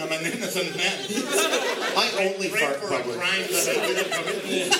I'm 0.00 0.12
an 0.12 0.24
innocent 0.32 0.76
man. 0.76 0.98
I 1.96 2.32
only 2.34 2.48
fart 2.48 2.76
for 2.76 2.94
a 2.94 3.02
crime 3.02 3.46
that 3.50 3.68
I 3.68 3.74
didn't 3.86 4.12
commit. 4.12 4.74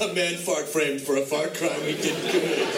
A 0.00 0.14
man 0.14 0.36
fart 0.38 0.66
framed 0.68 1.00
for 1.00 1.16
a 1.16 1.22
fart 1.22 1.54
crime 1.54 1.80
he 1.82 1.94
didn't 1.94 2.30
commit. 2.30 2.68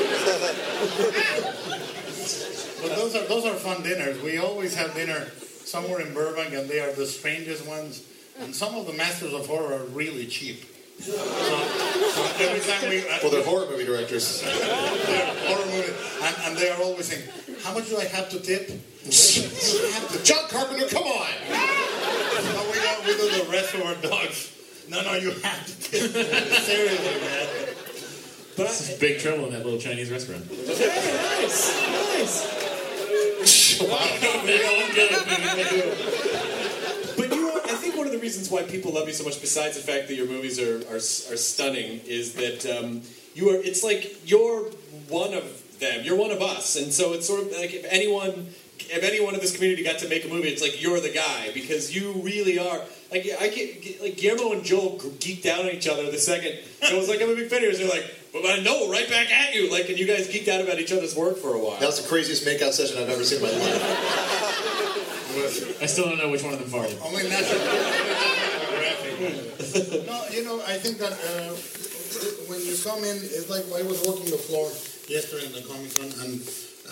But 2.83 2.97
those 2.97 3.15
are 3.15 3.25
those 3.27 3.45
are 3.47 3.55
fun 3.55 3.83
dinners. 3.83 4.21
We 4.23 4.39
always 4.39 4.75
have 4.75 4.95
dinner 4.95 5.27
somewhere 5.65 6.01
in 6.01 6.13
Burbank, 6.15 6.53
and 6.55 6.69
they 6.69 6.81
are 6.81 6.93
the 6.93 7.07
strangest 7.07 7.67
ones. 7.67 8.03
And 8.41 8.55
some 8.55 8.75
of 8.75 8.87
the 8.87 8.93
masters 8.95 9.33
of 9.33 9.47
horror 9.47 9.75
are 9.75 9.85
really 9.87 10.27
cheap. 10.27 10.65
So, 10.99 11.13
so 11.13 12.23
every 12.41 12.61
time 12.61 12.89
we 12.91 13.05
Well, 13.23 13.31
they're 13.31 13.43
horror 13.45 13.67
movie 13.71 13.85
directors. 13.85 14.43
horror 14.45 15.67
movie, 15.67 15.93
and, 16.23 16.37
and 16.45 16.57
they 16.57 16.71
are 16.71 16.81
always 16.83 17.07
saying, 17.07 17.29
"How 17.63 17.73
much 17.75 17.89
do 17.89 17.99
I 17.99 18.05
have 18.05 18.29
to 18.31 18.41
tip?" 18.41 18.71
John 19.11 20.47
Carpenter, 20.49 20.87
come 20.87 21.03
on! 21.03 21.29
No, 21.51 22.63
we 22.71 22.79
do 22.79 22.87
we 23.05 23.13
do 23.19 23.27
the 23.45 23.51
rest 23.51 23.75
of 23.75 23.83
our 23.83 23.97
Dogs. 23.97 24.53
No, 24.89 25.03
no, 25.03 25.15
you 25.15 25.31
have 25.31 25.67
to 25.67 25.73
tip. 25.91 26.13
Seriously, 26.13 27.21
man. 27.21 27.49
But 28.57 28.69
This 28.69 28.91
I, 28.91 28.93
is 28.93 28.99
big 29.01 29.19
trouble 29.19 29.47
in 29.47 29.53
that 29.55 29.65
little 29.65 29.81
Chinese 29.81 30.09
restaurant. 30.11 30.45
Hey, 30.47 31.41
nice, 31.41 31.73
nice. 32.15 32.59
But 37.17 37.35
you 37.35 37.49
are, 37.49 37.61
I 37.65 37.75
think 37.75 37.97
one 37.97 38.07
of 38.07 38.13
the 38.13 38.19
reasons 38.19 38.49
why 38.51 38.63
people 38.63 38.93
love 38.93 39.09
you 39.09 39.15
so 39.15 39.25
much, 39.25 39.41
besides 39.41 39.77
the 39.77 39.83
fact 39.83 40.07
that 40.09 40.15
your 40.15 40.27
movies 40.29 40.61
are 40.61 40.79
are, 40.89 40.97
are 40.97 41.01
stunning, 41.37 42.01
is 42.07 42.35
that 42.35 42.65
um, 42.79 43.03
you 43.35 43.49
are. 43.51 43.57
It's 43.57 43.83
like 43.83 44.31
you're 44.31 44.71
one 45.09 45.35
of 45.35 45.45
them. 45.81 46.05
You're 46.05 46.17
one 46.17 46.31
of 46.31 46.41
us, 46.41 46.77
and 46.77 46.93
so 46.93 47.13
it's 47.15 47.27
sort 47.27 47.41
of 47.43 47.51
like 47.53 47.73
if 47.75 47.85
anyone. 47.91 48.47
If 48.93 49.03
anyone 49.05 49.35
in 49.35 49.41
this 49.41 49.55
community 49.55 49.83
got 49.83 49.99
to 50.01 50.09
make 50.09 50.27
a 50.27 50.29
movie, 50.29 50.49
it's 50.49 50.61
like 50.61 50.83
you're 50.83 51.01
the 51.01 51.09
guy 51.11 51.51
because 51.55 51.97
you 51.97 52.13
really 52.13 52.59
are. 52.59 52.81
Like 53.11 53.27
I 53.41 53.49
get 53.49 54.03
like 54.03 54.19
Guillermo 54.19 54.53
and 54.53 54.63
Joel 54.65 54.99
geeked 54.99 55.47
out 55.47 55.61
on 55.61 55.71
each 55.71 55.89
other 55.89 56.11
the 56.11 56.19
second. 56.19 56.59
And 56.83 56.95
I 56.95 56.99
was 56.99 57.09
like, 57.09 57.23
I'm 57.23 57.31
a 57.31 57.35
big 57.35 57.49
fan 57.49 57.59
of 57.59 57.65
yours. 57.65 57.79
They're 57.79 57.89
like, 57.89 58.05
well, 58.35 58.47
I 58.47 58.59
know, 58.63 58.91
right 58.91 59.09
back 59.09 59.31
at 59.31 59.55
you. 59.55 59.71
Like, 59.71 59.89
and 59.89 59.99
you 59.99 60.07
guys 60.07 60.29
geeked 60.29 60.49
out 60.49 60.61
about 60.61 60.79
each 60.79 60.93
other's 60.93 61.17
work 61.17 61.39
for 61.39 61.55
a 61.55 61.59
while. 61.59 61.81
That 61.81 61.87
was 61.87 62.03
the 62.03 62.09
craziest 62.09 62.45
makeout 62.45 62.73
session 62.73 62.99
I've 63.03 63.09
ever 63.09 63.25
seen 63.25 63.39
in 63.39 63.45
my 63.45 63.51
life. 63.51 63.83
I 65.81 65.87
still 65.87 66.05
don't 66.05 66.19
know 66.19 66.29
which 66.29 66.43
one 66.43 66.53
of 66.53 66.59
them 66.61 66.69
farted. 66.69 67.01
Only 67.01 67.23
National 67.29 67.61
Geographic. 67.65 70.07
no, 70.07 70.25
you 70.31 70.45
know, 70.45 70.61
I 70.69 70.77
think 70.77 70.99
that 70.99 71.13
uh, 71.13 71.55
when 72.49 72.61
you 72.61 72.77
come 72.85 73.03
in, 73.05 73.17
it's 73.17 73.49
like 73.49 73.65
I 73.73 73.83
was 73.89 74.03
walking 74.07 74.27
the 74.27 74.37
floor 74.37 74.71
yesterday 75.09 75.47
in 75.47 75.53
the 75.53 75.63
Comic 75.67 75.95
Con, 75.97 76.13
and 76.25 76.43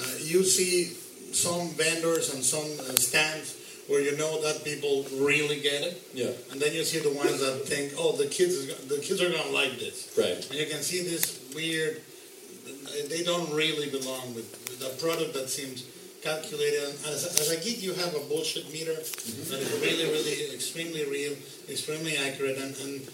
uh, 0.01 0.15
you 0.25 0.43
see 0.45 0.97
some 1.33 1.69
vendors 1.71 2.35
and 2.35 2.43
some 2.43 2.67
uh, 2.81 2.95
stands 2.97 3.57
where 3.89 4.01
you 4.01 4.17
know 4.17 4.41
that 4.43 4.65
people 4.65 5.05
really 5.19 5.61
get 5.61 5.83
it. 5.83 6.01
Yeah. 6.15 6.31
And 6.53 6.61
then 6.61 6.73
you 6.73 6.85
see 6.85 7.01
the 7.01 7.11
ones 7.11 7.41
that 7.41 7.67
think, 7.67 7.93
oh, 7.99 8.13
the 8.13 8.27
kids, 8.27 8.55
is, 8.55 8.87
the 8.87 8.99
kids 8.99 9.21
are 9.21 9.31
gonna 9.31 9.51
like 9.51 9.79
this. 9.79 10.15
Right. 10.17 10.39
And 10.51 10.59
you 10.59 10.67
can 10.67 10.83
see 10.83 11.03
this 11.03 11.43
weird. 11.55 12.01
They 13.09 13.25
don't 13.25 13.53
really 13.53 13.91
belong 13.91 14.35
with 14.35 14.47
a 14.83 14.95
product 15.03 15.35
that 15.35 15.51
seems 15.51 15.85
calculated. 16.23 16.83
And 16.85 16.95
as, 17.07 17.27
as 17.41 17.51
a 17.51 17.59
geek, 17.59 17.83
you 17.83 17.95
have 17.95 18.15
a 18.15 18.21
bullshit 18.31 18.73
meter 18.73 18.95
that 18.95 19.59
is 19.59 19.73
really, 19.83 20.07
really 20.07 20.55
extremely 20.55 21.05
real, 21.11 21.33
extremely 21.69 22.17
accurate, 22.17 22.59
and, 22.59 22.77
and 22.77 23.11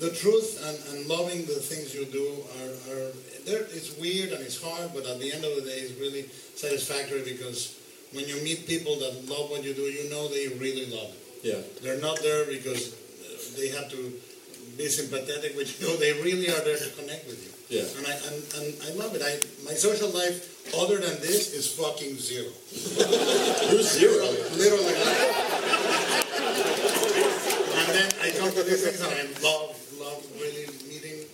the 0.00 0.10
truth 0.10 0.58
and, 0.66 0.76
and 0.90 1.06
loving 1.06 1.46
the 1.46 1.60
things 1.62 1.94
you 1.94 2.04
do 2.06 2.42
are, 2.58 2.72
are 2.92 3.12
there. 3.46 3.62
It's 3.70 3.96
weird 3.98 4.32
and 4.32 4.42
it's 4.42 4.60
hard, 4.60 4.92
but 4.92 5.06
at 5.06 5.20
the 5.20 5.32
end 5.32 5.44
of 5.44 5.54
the 5.54 5.62
day, 5.62 5.78
it's 5.86 5.94
really 6.00 6.26
satisfactory 6.54 7.22
because 7.22 7.78
when 8.12 8.26
you 8.26 8.42
meet 8.42 8.66
people 8.66 8.98
that 8.98 9.28
love 9.28 9.50
what 9.50 9.62
you 9.62 9.74
do, 9.74 9.82
you 9.82 10.10
know 10.10 10.26
they 10.28 10.48
really 10.58 10.86
love 10.86 11.10
it. 11.10 11.18
Yeah. 11.42 11.60
They're 11.82 12.00
not 12.00 12.20
there 12.22 12.46
because 12.46 12.94
uh, 12.94 13.60
they 13.60 13.68
have 13.68 13.90
to 13.90 14.12
be 14.76 14.88
sympathetic 14.88 15.56
with 15.56 15.80
you. 15.80 15.96
They 16.00 16.12
really 16.22 16.48
are 16.48 16.60
there 16.64 16.76
to 16.76 16.90
connect 16.98 17.26
with 17.26 17.40
you. 17.42 17.50
Yeah. 17.70 17.86
And 17.96 18.06
I 18.06 18.12
and, 18.28 18.36
and 18.58 18.66
I 18.86 18.90
love 18.98 19.14
it. 19.14 19.22
I 19.22 19.38
my 19.64 19.74
social 19.74 20.10
life 20.10 20.50
other 20.76 20.98
than 20.98 21.18
this 21.20 21.52
is 21.54 21.66
fucking 21.74 22.16
zero. 22.16 22.48
Who's 23.70 23.88
zero? 23.88 24.26
Literally. 24.56 24.94
and 27.78 27.88
then 27.94 28.08
I 28.20 28.30
come 28.36 28.50
to 28.52 28.62
these 28.62 28.82
things 28.84 29.00
and 29.00 29.12
I 29.12 29.24
love 29.40 29.76
love 30.00 30.20
really 30.40 30.66
meeting 30.88 31.24
uh, 31.24 31.28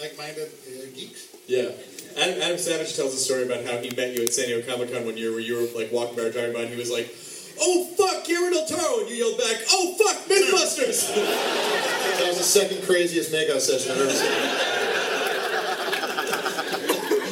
like-minded 0.00 0.48
uh, 0.48 0.86
geeks. 0.94 1.28
Yeah. 1.46 1.70
Adam, 2.16 2.42
Adam 2.42 2.58
Savage 2.58 2.96
tells 2.96 3.14
a 3.14 3.18
story 3.18 3.44
about 3.44 3.64
how 3.64 3.78
he 3.78 3.90
met 3.94 4.16
you 4.16 4.22
at 4.24 4.32
San 4.32 4.46
Diego 4.46 4.66
Comic 4.70 4.92
Con 4.92 5.04
one 5.04 5.16
year 5.16 5.30
where 5.30 5.40
you 5.40 5.56
were 5.56 5.68
like 5.78 5.92
walking 5.92 6.16
by 6.16 6.22
or 6.22 6.32
driving 6.32 6.54
by 6.54 6.62
and 6.62 6.70
he 6.70 6.76
was 6.76 6.90
like, 6.90 7.14
Oh 7.60 7.84
fuck, 7.96 8.24
Guillermo 8.24 8.56
del 8.56 8.66
Toro! 8.66 9.00
And 9.00 9.10
you 9.10 9.16
yelled 9.16 9.36
back, 9.36 9.58
Oh 9.70 9.94
fuck, 9.98 10.16
Mythbusters! 10.26 11.10
That 12.20 12.28
was 12.28 12.38
the 12.38 12.44
second 12.44 12.82
craziest 12.82 13.32
makeout 13.32 13.60
session 13.60 13.92
I've 13.92 14.00
ever 14.00 14.10
seen. 14.10 14.28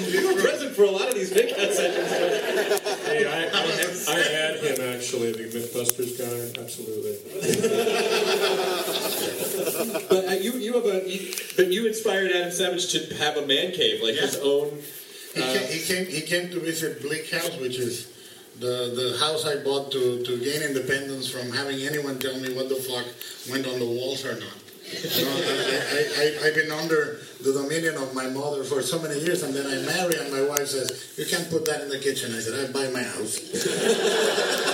you 0.23 0.35
were 0.35 0.41
present 0.41 0.75
for 0.75 0.85
a 0.85 0.91
lot 0.91 1.09
of 1.09 1.15
these 1.15 1.31
makeout 1.31 1.73
sessions. 1.73 2.11
Hey, 3.05 3.27
I, 3.27 3.49
I, 3.53 3.63
I 4.09 4.19
had 4.21 4.61
him 4.61 4.81
actually, 4.95 5.33
the 5.33 5.48
MythBusters 5.59 6.19
guy, 6.19 6.63
absolutely. 6.63 7.19
But 10.09 10.25
uh, 10.29 10.33
you, 10.33 10.53
you 10.55 10.73
have 10.75 10.87
a, 10.87 11.09
you, 11.09 11.33
but 11.57 11.69
you 11.69 11.87
inspired 11.87 12.31
Adam 12.33 12.51
Savage 12.51 12.89
to 12.93 13.15
have 13.17 13.37
a 13.37 13.47
man 13.47 13.73
cave, 13.73 14.01
like 14.03 14.15
his 14.17 14.37
own. 14.43 14.79
He, 15.35 15.43
Uh, 15.43 15.53
came, 15.53 15.69
he 15.69 15.81
came. 15.85 16.07
He 16.07 16.21
came 16.23 16.51
to 16.51 16.61
visit 16.61 17.01
Bleak 17.03 17.31
House, 17.31 17.55
which 17.61 17.79
is 17.79 18.09
the 18.59 18.75
the 19.01 19.17
house 19.25 19.45
I 19.47 19.57
bought 19.63 19.93
to 19.93 20.23
to 20.25 20.33
gain 20.39 20.63
independence 20.63 21.29
from 21.31 21.51
having 21.53 21.79
anyone 21.91 22.19
tell 22.19 22.39
me 22.41 22.53
what 22.55 22.69
the 22.69 22.77
fuck 22.89 23.07
went 23.51 23.67
on 23.67 23.79
the 23.79 23.87
walls 23.87 24.25
or 24.25 24.35
not. 24.35 24.59
You 24.89 25.25
know, 25.25 25.37
I, 25.53 25.55
I, 25.99 26.01
I, 26.23 26.25
I've 26.49 26.55
been 26.61 26.73
under 26.73 27.21
the 27.41 27.53
dominion 27.53 27.97
of 27.97 28.15
my 28.15 28.27
mother 28.29 28.65
for 28.65 28.83
so 28.83 28.99
many 29.01 29.19
years, 29.21 29.43
and 29.43 29.55
then 29.55 29.67
I 29.67 29.79
marry, 29.87 30.15
and 30.19 30.33
my 30.33 30.43
wife 30.43 30.67
says, 30.67 30.91
"You 31.17 31.25
can't 31.27 31.49
put 31.51 31.65
that 31.67 31.83
in 31.83 31.89
the 31.89 31.99
kitchen." 31.99 32.35
I 32.35 32.41
said, 32.41 32.55
"I 32.59 32.73
buy 32.73 32.89
my 32.91 33.03
house." 33.03 33.39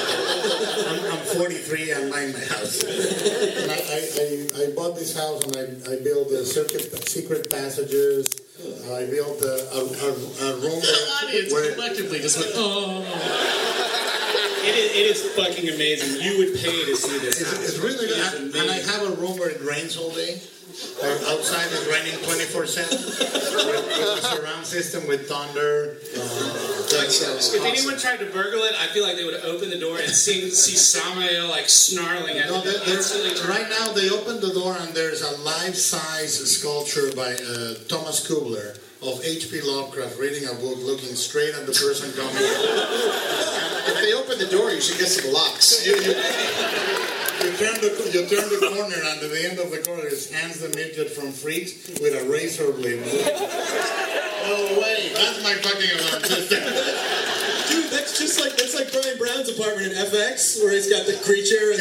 I'm, 0.88 1.12
I'm 1.12 1.24
43. 1.26 1.92
I'm 1.94 2.10
buying 2.10 2.32
my 2.32 2.40
house, 2.40 2.82
and 2.82 3.70
I, 3.70 3.76
I, 3.76 4.00
I, 4.20 4.64
I 4.64 4.74
bought 4.74 4.96
this 4.96 5.14
house, 5.16 5.44
and 5.44 5.56
I, 5.56 5.92
I 5.92 5.96
built 6.02 6.30
the 6.30 6.44
circuit 6.44 7.08
secret 7.08 7.50
passages. 7.50 8.28
I 8.92 9.04
built 9.06 9.42
a, 9.42 9.56
a, 9.76 9.80
a, 9.84 10.10
a 10.48 10.60
room 10.60 10.80
audience 11.24 11.52
where 11.52 11.74
collectively 11.74 12.20
just 12.20 12.38
went, 12.38 12.52
oh. 12.54 13.04
It 14.64 14.74
is, 14.76 14.90
it 14.96 15.06
is 15.12 15.32
fucking 15.36 15.68
amazing. 15.74 16.22
You 16.22 16.38
would 16.38 16.54
pay 16.58 16.84
to 16.86 16.96
see 16.96 17.18
this. 17.18 17.38
It's, 17.42 17.52
it's 17.68 17.78
really 17.78 18.06
It 18.06 18.08
good. 18.08 18.18
is 18.18 18.34
And 18.34 18.54
and 18.54 18.70
I 18.70 18.76
have 18.80 19.02
a 19.12 19.14
room 19.20 19.36
where 19.38 19.50
it 19.50 19.60
rains 19.60 19.98
all 19.98 20.10
day. 20.14 20.40
Or 21.03 21.11
outside 21.31 21.66
it's 21.70 21.87
raining 21.87 22.18
24 22.25 22.66
7. 22.66 22.99
With, 22.99 23.87
with 23.87 24.18
a 24.18 24.22
surround 24.22 24.66
system 24.66 25.07
with 25.07 25.29
thunder. 25.29 25.95
That 26.91 27.11
sounds 27.11 27.55
If 27.55 27.64
anyone 27.64 27.97
tried 27.99 28.18
to 28.18 28.27
burgle 28.27 28.62
it, 28.64 28.75
I 28.81 28.87
feel 28.89 29.05
like 29.05 29.16
they 29.16 29.25
would 29.25 29.39
open 29.45 29.70
the 29.70 29.79
door 29.79 29.99
and 29.99 30.11
see, 30.11 30.51
see 30.51 30.75
Samael 30.77 31.49
like 31.49 31.68
snarling 31.68 32.39
at 32.39 32.49
No, 32.49 32.61
them. 32.61 32.64
there- 32.72 32.85
there's, 32.87 33.12
Absolutely 33.14 33.49
right 33.49 33.68
now 33.70 33.93
they 33.93 34.11
opened 34.11 34.41
the 34.41 34.53
door 34.53 34.77
and 34.81 34.93
there's 34.95 35.22
a 35.22 35.37
life-size 35.43 36.35
sculpture 36.51 37.12
by 37.14 37.35
uh, 37.35 37.75
Thomas 37.89 38.27
Kuebler 38.27 38.77
of 39.03 39.22
H.P. 39.25 39.61
Lovecraft 39.62 40.18
reading 40.18 40.49
a 40.49 40.55
book 40.55 40.79
looking 40.83 41.14
straight 41.14 41.55
at 41.55 41.66
the 41.66 41.72
person 41.72 42.11
coming. 42.18 42.35
If 43.87 44.01
they 44.01 44.12
open 44.14 44.39
the 44.39 44.47
door, 44.51 44.70
you 44.72 44.81
should 44.81 44.99
get 44.99 45.09
some 45.09 45.33
locks. 45.33 45.87
You, 47.45 47.51
turn 47.61 47.76
the 47.80 48.11
you 48.12 48.24
turn 48.26 48.49
the 48.49 48.59
corner 48.72 48.97
and 48.97 49.05
at 49.05 49.20
the 49.20 49.49
end 49.49 49.59
of 49.59 49.70
the 49.70 49.78
corner 49.84 50.07
is 50.09 50.32
Hans 50.32 50.61
the 50.61 50.68
Midget 50.76 51.11
from 51.11 51.30
Freaks 51.30 51.88
with 52.01 52.14
a 52.16 52.24
razor 52.30 52.72
blade. 52.72 53.01
No 53.05 54.80
way! 54.80 55.12
That's 55.14 55.42
my 55.45 55.55
fucking 55.61 55.90
alarm 56.01 56.22
system. 56.24 56.61
Dude, 57.68 57.90
that's 57.92 58.18
just 58.18 58.40
like 58.40 58.57
that's 58.57 58.74
like 58.74 58.92
Bryan 58.92 59.18
Brown's 59.18 59.49
apartment 59.49 59.92
in 59.92 59.99
FX, 59.99 60.62
where 60.62 60.72
he's 60.72 60.88
got 60.88 61.07
the 61.07 61.16
creature 61.24 61.72
and 61.72 61.80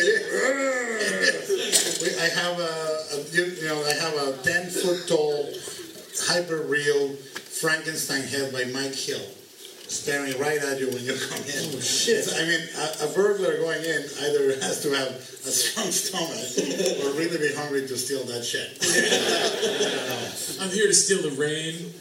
We- 2.04 2.20
I 2.20 2.28
have 2.28 2.60
a, 2.60 2.74
a 3.16 3.24
you 3.32 3.46
you 3.46 3.68
know 3.68 3.84
I 3.84 3.94
have 3.94 4.16
a 4.16 4.38
ten 4.44 4.70
foot 4.70 5.08
tall 5.08 5.52
hyper 6.28 6.62
real 6.64 7.16
Frankenstein 7.16 8.24
head 8.24 8.52
by 8.52 8.66
Mike 8.66 8.96
Hill 8.96 9.24
staring 9.94 10.38
right 10.40 10.58
at 10.58 10.80
you 10.80 10.88
when 10.90 11.04
you 11.04 11.14
come 11.14 11.44
in. 11.46 11.70
Oh 11.70 11.80
shit! 11.80 12.28
I 12.34 12.46
mean, 12.50 12.60
a, 12.78 13.06
a 13.06 13.14
burglar 13.14 13.58
going 13.58 13.84
in 13.84 14.02
either 14.26 14.58
has 14.66 14.82
to 14.82 14.90
have 14.92 15.14
a 15.46 15.52
strong 15.54 15.92
stomach 15.92 16.50
or 17.06 17.14
really 17.14 17.38
be 17.38 17.54
hungry 17.54 17.86
to 17.88 17.98
steal 17.98 18.24
that 18.26 18.44
shit. 18.44 18.74
I'm 20.62 20.70
here 20.70 20.88
to 20.88 20.94
steal 20.94 21.22
the 21.22 21.36
rain. 21.38 21.94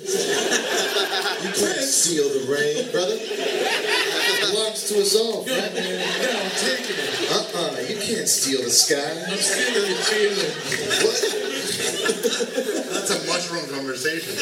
You 1.42 1.52
can't 1.52 1.84
steal 1.84 2.28
the 2.28 2.46
rain, 2.48 2.90
brother. 2.92 3.16
It 3.18 4.50
belongs 4.50 4.88
to 4.88 5.00
us 5.00 5.14
all. 5.16 5.44
No, 5.44 5.52
man. 5.52 5.74
No, 5.74 6.40
I'm 6.40 6.50
taking 6.56 6.96
it. 6.96 7.12
Uh-uh, 7.30 7.80
you 7.88 7.96
can't 8.00 8.28
steal 8.28 8.62
the 8.62 8.70
sky. 8.70 8.96
I'm 9.28 9.38
stealing 9.38 9.90
the 9.90 10.00
feeling. 10.08 10.52
That's 12.92 13.10
a 13.10 13.26
mushroom 13.26 13.68
conversation. 13.70 14.32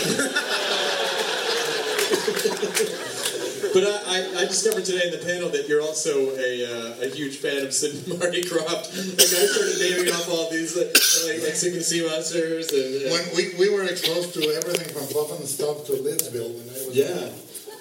But 3.73 3.85
I, 3.85 3.97
I, 4.07 4.41
I 4.41 4.45
discovered 4.47 4.85
today 4.85 5.07
in 5.07 5.13
the 5.13 5.25
panel 5.25 5.49
that 5.51 5.69
you're 5.69 5.81
also 5.81 6.35
a, 6.35 6.51
uh, 6.67 7.07
a 7.07 7.09
huge 7.09 7.39
fan 7.39 7.65
of 7.65 7.73
Sid 7.73 7.95
and 7.95 8.19
Marty 8.19 8.43
Krofft. 8.43 8.91
Like 8.91 9.31
I 9.31 9.47
started 9.47 9.79
naming 9.79 10.13
off 10.13 10.29
all 10.29 10.51
these 10.51 10.77
like 10.77 10.91
like, 11.27 11.43
like 11.47 11.55
Sigmund 11.55 11.85
Sea 11.85 12.07
Monsters 12.07 12.73
and 12.73 13.07
uh, 13.07 13.15
When 13.15 13.25
we, 13.37 13.55
we 13.59 13.73
were 13.73 13.85
exposed 13.85 14.35
to 14.35 14.43
everything 14.51 14.91
from 14.91 15.07
and 15.07 15.49
Stop 15.49 15.87
to 15.87 15.93
Lidsville 15.93 16.51
when 16.51 16.67
I 16.67 16.79
was 16.87 16.97
Yeah. 16.97 17.31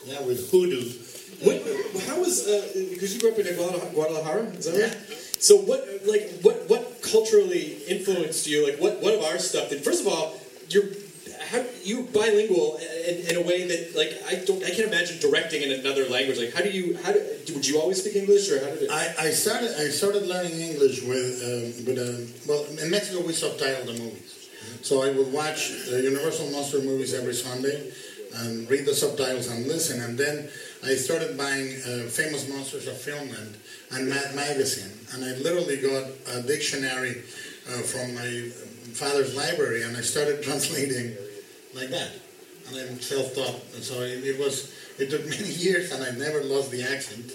yeah 0.06 0.22
with 0.28 0.52
Hoodoo. 0.52 0.94
What, 1.42 1.56
how 2.06 2.20
was 2.20 2.44
because 2.76 3.16
you 3.16 3.22
grew 3.22 3.32
up 3.32 3.40
in 3.40 3.56
Guadalajara, 3.94 4.44
is 4.60 4.66
that 4.66 4.78
right? 4.78 4.98
So 5.40 5.56
what 5.56 5.88
like 6.06 6.42
what 6.42 6.70
what 6.70 7.02
culturally 7.02 7.82
influenced 7.88 8.46
you? 8.46 8.68
Like 8.68 8.80
what 8.80 9.02
what 9.02 9.16
of 9.16 9.24
our 9.24 9.40
stuff 9.40 9.70
did? 9.70 9.84
First 9.84 10.06
of 10.06 10.12
all, 10.12 10.38
you're 10.68 10.84
how, 11.50 11.66
you're 11.84 12.04
bilingual 12.04 12.78
in, 13.08 13.26
in 13.30 13.36
a 13.36 13.42
way 13.42 13.68
that 13.68 13.96
like 13.96 14.14
I 14.30 14.46
don't 14.46 14.64
I 14.64 14.70
can't 14.70 14.88
imagine 14.88 15.20
directing 15.20 15.64
in 15.64 15.72
another 15.72 16.08
language. 16.08 16.38
Like 16.38 16.54
how 16.54 16.62
do 16.62 16.70
you 16.70 16.98
how 17.04 17.12
do, 17.12 17.20
would 17.54 17.68
you 17.68 17.80
always 17.80 18.02
speak 18.02 18.16
English 18.16 18.52
or 18.52 18.60
how 18.60 18.70
did 18.70 18.84
it? 18.84 18.92
I, 18.92 19.16
I 19.18 19.30
started 19.32 19.72
I 19.78 19.90
started 19.90 20.28
learning 20.28 20.60
English 20.60 21.02
with 21.02 21.42
um, 21.42 21.86
with 21.86 21.98
um, 21.98 22.28
well 22.48 22.66
in 22.84 22.90
Mexico 22.92 23.26
we 23.26 23.34
subtitled 23.34 23.88
the 23.88 23.98
movies, 23.98 24.50
so 24.82 25.02
I 25.02 25.12
would 25.12 25.34
watch 25.34 25.70
the 25.90 26.02
Universal 26.02 26.52
Monster 26.52 26.82
movies 26.82 27.14
every 27.14 27.34
Sunday 27.34 27.92
and 28.36 28.70
read 28.70 28.86
the 28.86 28.94
subtitles 28.94 29.50
and 29.50 29.66
listen, 29.66 30.02
and 30.02 30.16
then 30.16 30.50
I 30.84 30.94
started 30.94 31.36
buying 31.36 31.74
uh, 31.82 32.06
Famous 32.14 32.48
Monsters 32.48 32.86
of 32.88 32.94
Filmland 32.94 33.58
and 33.92 34.08
Mad 34.08 34.36
Magazine, 34.36 34.94
and 35.14 35.26
I 35.26 35.34
literally 35.42 35.78
got 35.78 36.06
a 36.38 36.44
dictionary 36.44 37.24
uh, 37.68 37.82
from 37.82 38.14
my 38.14 38.52
father's 38.94 39.36
library, 39.36 39.82
and 39.82 39.98
I 39.98 40.02
started 40.02 40.44
translating 40.50 41.18
like 41.74 41.90
that, 41.90 42.12
and 42.68 42.78
I'm 42.78 43.00
self-taught, 43.00 43.76
and 43.76 43.84
so 43.84 44.02
it, 44.02 44.24
it 44.26 44.40
was. 44.40 44.76
It 45.00 45.10
took 45.10 45.26
many 45.30 45.48
years, 45.48 45.94
and 45.94 46.04
I 46.04 46.12
never 46.12 46.44
lost 46.44 46.72
the 46.72 46.84
accent. 46.84 47.32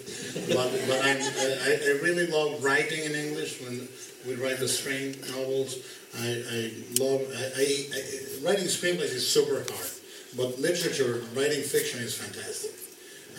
But, 0.53 0.69
but 0.87 1.01
I'm, 1.01 1.17
I, 1.17 1.79
I 1.81 1.99
really 2.03 2.27
love 2.27 2.63
writing 2.63 3.03
in 3.03 3.15
English 3.15 3.59
when 3.61 3.87
we 4.27 4.35
write 4.35 4.59
the 4.59 4.67
Strain 4.67 5.15
novels. 5.31 5.77
I, 6.17 6.27
I 6.27 6.71
love 7.01 7.21
I, 7.35 7.43
I, 7.57 7.65
I, 7.91 8.45
writing 8.45 8.65
screenplays 8.65 9.13
is 9.13 9.27
super 9.27 9.65
hard, 9.65 9.91
but 10.37 10.59
literature, 10.59 11.23
writing 11.35 11.61
fiction 11.63 12.01
is 12.01 12.15
fantastic. 12.15 12.71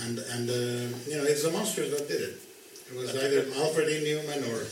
And 0.04 0.18
and 0.18 0.50
uh, 0.50 0.96
you 1.08 1.16
know, 1.16 1.24
it's 1.24 1.42
the 1.44 1.50
monsters 1.52 1.90
that 1.90 2.08
did 2.08 2.20
it. 2.20 2.36
It 2.90 2.96
was 2.96 3.16
either 3.16 3.46
Alfred 3.62 3.88
E. 3.88 4.04
Neuman 4.04 4.46
or 4.46 4.62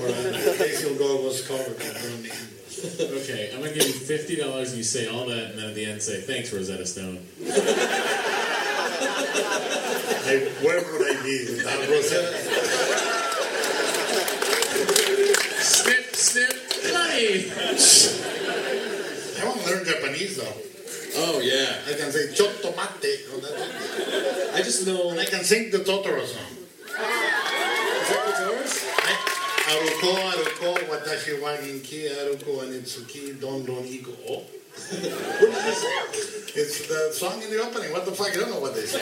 or 0.00 0.08
uh, 0.08 0.58
Basil 0.58 0.94
Gogos 0.94 1.24
was 1.24 1.46
covered 1.46 1.76
on 1.76 2.22
the 2.22 2.30
end. 2.30 2.48
Okay, 2.78 3.50
I'm 3.52 3.60
gonna 3.60 3.74
give 3.74 3.86
you 3.86 3.92
fifty 3.92 4.36
dollars 4.36 4.68
and 4.70 4.78
you 4.78 4.84
say 4.84 5.08
all 5.08 5.26
that, 5.26 5.50
and 5.50 5.58
then 5.58 5.70
at 5.70 5.74
the 5.74 5.84
end 5.84 6.00
say 6.00 6.20
thanks, 6.20 6.52
Rosetta 6.52 6.86
Stone. 6.86 7.18
I, 10.24 10.48
where 10.62 10.78
would 10.78 11.02
I 11.02 11.22
be 11.22 11.46
without 11.56 11.88
Rosetta? 11.88 12.38
snip, 15.60 16.14
snip, 16.14 16.54
money. 16.92 17.50
I 19.38 19.44
want 19.44 19.60
to 19.60 19.66
learn 19.66 19.84
Japanese 19.84 20.36
though. 20.36 20.54
Oh 21.16 21.40
yeah. 21.42 21.80
I 21.88 21.94
can 21.94 22.12
say 22.12 22.28
chotto 22.28 22.76
mate. 22.76 23.02
That's 23.02 23.56
it. 23.56 24.54
I 24.54 24.62
just 24.62 24.86
know. 24.86 25.10
And 25.10 25.18
I 25.18 25.24
can 25.24 25.42
sing 25.42 25.70
the 25.70 25.78
Totoro 25.78 26.24
song. 26.24 26.58
Aruko, 29.68 30.10
aruko, 30.32 30.68
watashi 30.88 31.32
wa 31.42 31.52
ginki, 31.56 32.08
aruko, 32.08 32.62
anitsuki, 32.64 33.38
don 33.40 33.64
don 33.66 33.84
iko 33.84 34.12
o. 34.28 34.42
It's 36.54 36.86
the 36.88 37.12
song 37.12 37.42
in 37.42 37.50
the 37.50 37.60
opening. 37.60 37.92
What 37.92 38.04
the 38.06 38.12
fuck? 38.12 38.30
I 38.30 38.34
don't 38.36 38.50
know 38.50 38.60
what 38.60 38.74
they 38.74 38.86
say. 38.86 38.98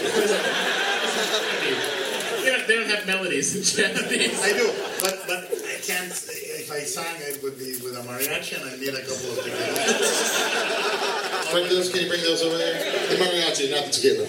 They 2.42 2.50
don't, 2.50 2.66
they 2.66 2.74
don't 2.76 2.90
have 2.90 3.06
melodies 3.06 3.54
in 3.54 3.62
Japanese. 3.62 4.40
I 4.42 4.52
do, 4.58 4.72
but 5.00 5.22
but 5.26 5.44
I 5.44 5.78
can't. 5.82 6.10
If 6.10 6.70
I 6.72 6.80
sang, 6.80 7.16
it 7.20 7.40
would 7.42 7.56
be 7.58 7.76
with 7.84 7.96
a 7.96 8.02
mariachi, 8.02 8.56
and 8.60 8.70
I 8.70 8.76
need 8.76 8.94
a 8.94 9.02
couple 9.02 9.30
of 9.32 9.38
tequilas. 9.44 11.52
Bring 11.52 11.68
those, 11.68 11.88
can 11.92 12.00
you 12.02 12.08
bring 12.08 12.22
those 12.22 12.42
over 12.42 12.56
there? 12.58 12.74
The 13.08 13.16
mariachi, 13.22 13.70
not 13.70 13.84
the 13.86 13.92
tequila. 13.92 14.26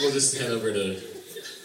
We'll 0.00 0.12
just 0.12 0.36
head 0.36 0.50
over 0.50 0.70
to 0.72 1.00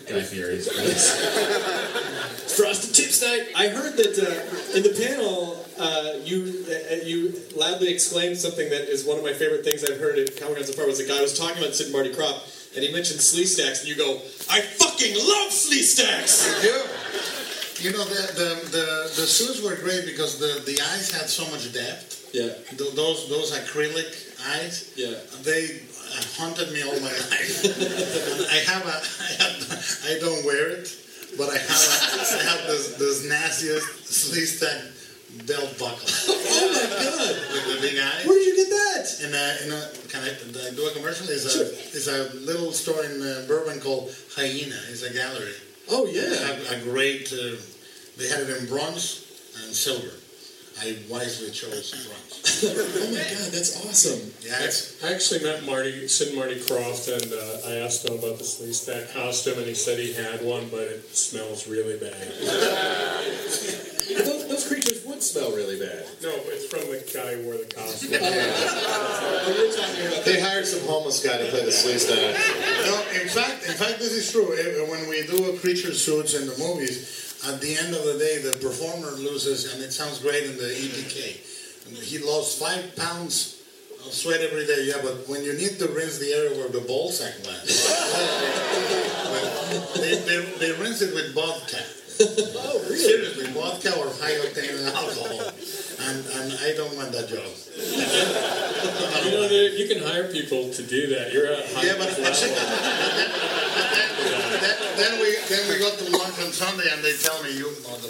Guy 0.07 0.21
Fieri's 0.21 0.67
for 0.69 0.81
this. 0.81 2.55
Frosted 2.57 2.93
Tips 2.95 3.21
Night. 3.21 3.47
I 3.55 3.67
heard 3.69 3.95
that 3.97 4.19
uh, 4.19 4.77
in 4.77 4.83
the 4.83 4.93
panel, 5.07 5.65
uh, 5.79 6.19
you 6.23 6.65
uh, 6.69 6.95
you 7.05 7.33
loudly 7.55 7.89
exclaimed 7.91 8.37
something 8.37 8.69
that 8.69 8.89
is 8.89 9.05
one 9.05 9.17
of 9.17 9.23
my 9.23 9.33
favorite 9.33 9.63
things 9.63 9.83
I've 9.83 9.99
heard 9.99 10.17
at 10.19 10.35
Comic 10.39 10.57
Con 10.57 10.65
so 10.65 10.73
far. 10.73 10.85
Was 10.87 10.99
a 10.99 11.07
guy 11.07 11.21
was 11.21 11.37
talking 11.37 11.57
about 11.61 11.73
Sid 11.73 11.87
and 11.87 11.93
Marty 11.93 12.11
Krofft, 12.11 12.75
and 12.75 12.83
he 12.83 12.91
mentioned 12.93 13.19
Sleestaks, 13.21 13.81
and 13.81 13.89
you 13.89 13.95
go, 13.95 14.15
"I 14.51 14.61
fucking 14.61 15.15
love 15.15 15.49
Sleestaks." 15.51 16.59
I 16.59 16.61
do. 16.61 16.83
You 17.81 17.91
know, 17.91 18.03
the, 18.05 18.21
the, 18.37 18.69
the, 18.71 18.85
the 19.21 19.27
suits 19.27 19.61
were 19.61 19.75
great 19.75 20.05
because 20.05 20.39
the, 20.39 20.61
the 20.71 20.79
eyes 20.93 21.11
had 21.11 21.27
so 21.27 21.43
much 21.51 21.73
depth. 21.73 22.29
Yeah. 22.31 22.53
Th- 22.77 22.93
Those 22.95 23.27
those 23.27 23.51
acrylic 23.51 24.07
eyes. 24.55 24.93
Yeah. 24.95 25.15
They 25.41 25.81
haunted 26.37 26.71
me 26.71 26.83
all 26.83 26.99
my 26.99 27.13
life. 27.31 27.65
I 28.51 28.59
have 28.71 28.85
a 28.85 28.97
I 28.97 29.31
have 29.41 29.55
I 30.05 30.19
don't 30.19 30.45
wear 30.45 30.69
it, 30.69 30.89
but 31.37 31.49
I 31.49 31.57
have 31.57 31.69
a, 31.69 32.37
I 32.37 32.43
have 32.43 32.67
this, 32.67 32.95
this 32.97 33.27
nastiest 33.27 33.87
Sleestak 34.05 35.47
belt 35.47 35.77
buckle. 35.79 36.05
oh 36.29 36.69
my 36.73 36.85
god! 37.03 37.33
With 37.53 37.75
the 37.75 37.81
big 37.81 37.97
eyes. 37.99 38.25
Where 38.25 38.37
did 38.37 38.47
you 38.47 38.55
get 38.55 38.69
that? 38.69 39.05
In 39.25 39.31
a, 39.33 39.45
in 39.65 39.69
a 39.73 39.81
can 40.09 40.21
I, 40.23 40.29
I 40.67 40.75
do 40.75 40.87
a 40.87 40.91
commercial? 40.93 41.27
It's 41.29 41.55
a 41.55 41.65
it's 41.95 42.07
a 42.07 42.33
little 42.45 42.71
store 42.71 43.03
in 43.03 43.21
uh, 43.21 43.45
Burbank 43.47 43.83
called 43.83 44.13
Hyena. 44.35 44.77
It's 44.89 45.03
a 45.03 45.13
gallery. 45.13 45.55
Oh 45.89 46.05
They 46.05 46.69
have 46.69 46.81
a 46.81 46.83
great. 46.83 47.33
Uh, 47.33 47.57
they 48.17 48.29
had 48.29 48.41
it 48.41 48.61
in 48.61 48.67
bronze 48.67 49.25
and 49.63 49.73
silver. 49.73 50.13
I 50.81 50.97
wisely 51.09 51.51
chose 51.51 51.91
bronze. 51.91 52.63
oh 52.65 53.11
my 53.11 53.17
god, 53.17 53.51
that's 53.51 53.85
awesome. 53.85 54.31
Yeah, 54.41 55.07
I 55.07 55.13
actually 55.13 55.43
met 55.43 55.63
Marty, 55.65 56.07
Sid 56.07 56.35
Marty 56.35 56.55
Krofft, 56.55 57.07
and 57.13 57.31
uh, 57.31 57.69
I 57.69 57.75
asked 57.85 58.07
him 58.07 58.17
about 58.17 58.37
the 58.37 58.43
Sleestak 58.43 59.13
costume, 59.13 59.59
and 59.59 59.67
he 59.67 59.75
said 59.75 59.99
he 59.99 60.13
had 60.13 60.43
one, 60.43 60.67
but 60.69 60.81
it 60.81 61.15
smells 61.15 61.67
really 61.67 61.97
bad. 61.99 62.13
those, 64.25 64.47
those 64.47 64.67
creatures 64.67 65.05
would 65.05 65.21
smell 65.21 65.51
really 65.51 65.79
bad. 65.79 66.05
No, 66.21 66.31
it's 66.47 66.65
from 66.65 66.81
the 66.89 67.03
guy 67.13 67.35
who 67.35 67.43
wore 67.45 67.57
the 67.57 67.65
costume. 67.73 68.13
They 70.23 70.39
hired 70.39 70.65
some 70.65 70.87
homeless 70.87 71.21
guy 71.23 71.37
to 71.37 71.45
play 71.49 71.65
the 71.65 71.71
Sleestak. 71.71 72.33
no, 72.85 72.95
in 73.21 73.27
fact, 73.27 73.65
in 73.67 73.73
fact, 73.73 73.99
this 73.99 74.13
is 74.13 74.31
true. 74.31 74.45
When 74.89 75.07
we 75.09 75.27
do 75.27 75.51
a 75.53 75.57
creature 75.57 75.93
suits 75.93 76.33
in 76.33 76.47
the 76.47 76.57
movies, 76.57 77.32
at 77.47 77.59
the 77.61 77.75
end 77.77 77.93
of 77.93 78.03
the 78.05 78.17
day, 78.17 78.39
the 78.41 78.53
performer 78.61 79.11
loses, 79.11 79.65
and 79.73 79.83
it 79.83 79.91
sounds 79.91 80.19
great 80.19 80.43
in 80.45 80.55
the 80.57 80.69
EPK. 80.71 81.37
He 82.01 82.17
lost 82.19 82.57
five 82.59 82.95
pounds 82.95 83.57
of 84.05 84.13
sweat 84.13 84.39
every 84.41 84.65
day. 84.65 84.83
Yeah, 84.87 85.01
but 85.03 85.27
when 85.27 85.43
you 85.43 85.53
need 85.53 85.77
to 85.79 85.87
rinse 85.89 86.17
the 86.19 86.31
area 86.33 86.55
where 86.57 86.69
the 86.69 86.79
ball 86.81 87.11
sack 87.11 87.33
went, 87.45 87.61
they, 89.99 90.15
they, 90.23 90.39
they 90.59 90.71
rinse 90.81 91.01
it 91.01 91.13
with 91.13 91.33
vodka. 91.35 91.83
Oh, 92.21 92.79
really? 92.85 92.97
Seriously, 92.97 93.47
vodka 93.51 93.91
or 93.97 94.05
high 94.21 94.37
octane 94.45 94.85
alcohol, 94.93 95.41
and 96.07 96.25
and 96.39 96.53
I 96.61 96.73
don't 96.77 96.95
want 96.95 97.11
that 97.11 97.27
job. 97.27 97.51
You 99.25 99.31
know, 99.31 99.47
you 99.49 99.87
can 99.89 99.97
hire 100.03 100.27
people 100.31 100.69
to 100.71 100.83
do 100.83 101.07
that. 101.15 101.33
You're 101.33 101.51
a 101.51 101.55
high 101.73 101.83
Yeah, 101.83 101.97
but 101.97 102.09
level. 102.19 102.23
then, 104.61 104.77
then 104.97 105.19
we 105.19 105.35
then 105.49 105.67
we 105.69 105.79
go 105.79 105.89
to 105.95 106.03
lunch 106.17 106.39
on 106.39 106.51
Sunday 106.51 106.89
and 106.91 107.03
they 107.03 107.15
tell 107.17 107.41
me 107.43 107.57
you 107.57 107.71
mother. 107.83 108.09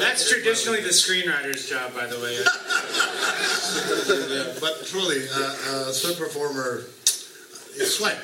That's 0.00 0.28
traditionally 0.28 0.80
the 0.80 0.90
screenwriter's 0.90 1.68
job, 1.68 1.94
by 1.94 2.06
the 2.06 2.18
way. 2.18 2.34
but 4.60 4.84
truly, 4.86 5.28
uh, 5.32 5.38
uh, 5.38 5.92
suit 5.92 6.18
performer 6.18 6.84
is 7.78 7.96
sweat. 7.96 8.18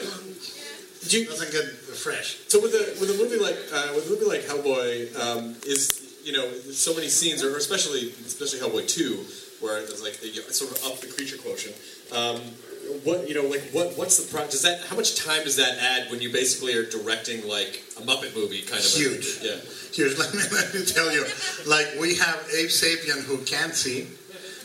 You, 1.08 1.24
doesn't 1.26 1.52
get 1.52 1.64
fresh. 1.64 2.40
So 2.48 2.60
with 2.60 2.74
a 2.74 2.96
with 3.00 3.10
a 3.10 3.14
movie 3.22 3.38
like 3.38 3.56
uh, 3.72 3.92
with 3.94 4.06
a 4.06 4.10
movie 4.10 4.26
like 4.26 4.42
Hellboy, 4.42 5.14
um, 5.18 5.56
is 5.66 6.18
you 6.24 6.32
know 6.32 6.50
so 6.52 6.92
many 6.94 7.08
scenes, 7.08 7.42
or 7.44 7.56
especially 7.56 8.10
especially 8.26 8.58
Hellboy 8.58 8.88
two, 8.88 9.24
where 9.60 9.80
there's 9.86 10.02
like 10.02 10.20
you 10.22 10.42
know, 10.42 10.48
sort 10.48 10.72
of 10.72 10.84
up 10.84 10.98
the 11.00 11.06
creature 11.06 11.38
quotient. 11.38 11.76
Um, 12.12 12.40
what 13.04 13.28
you 13.28 13.34
know, 13.34 13.48
like 13.48 13.62
what 13.72 13.96
what's 13.96 14.16
the 14.22 14.30
pro? 14.30 14.46
Does 14.46 14.62
that 14.62 14.82
how 14.84 14.96
much 14.96 15.16
time 15.16 15.44
does 15.44 15.56
that 15.56 15.78
add 15.78 16.10
when 16.10 16.20
you 16.20 16.32
basically 16.32 16.74
are 16.74 16.84
directing 16.84 17.46
like 17.46 17.82
a 17.98 18.02
Muppet 18.02 18.34
movie 18.34 18.62
kind 18.62 18.80
of? 18.80 18.86
a- 18.86 18.98
Huge. 18.98 19.38
yeah. 19.42 19.56
huge. 19.92 20.18
let 20.22 20.34
me 20.34 20.40
let 20.52 20.74
me 20.74 20.84
tell 20.84 21.12
you, 21.12 21.24
like 21.66 21.88
we 22.00 22.16
have 22.16 22.38
Abe 22.54 22.68
Sapien 22.68 23.22
who 23.24 23.38
can't 23.44 23.74
see. 23.74 24.06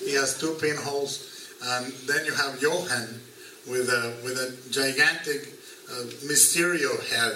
He 0.04 0.14
has 0.14 0.38
two 0.40 0.56
pinholes, 0.62 1.50
and 1.64 1.92
then 2.08 2.26
you 2.26 2.34
have 2.34 2.62
Johann 2.62 3.20
with 3.68 3.90
a 3.90 4.14
with 4.24 4.38
a 4.38 4.54
gigantic 4.72 5.54
uh, 5.90 6.04
Mysterio 6.26 6.94
head 7.10 7.34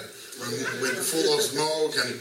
with 0.80 0.96
full 0.96 1.34
of 1.34 1.40
smoke 1.40 1.94
and 2.00 2.14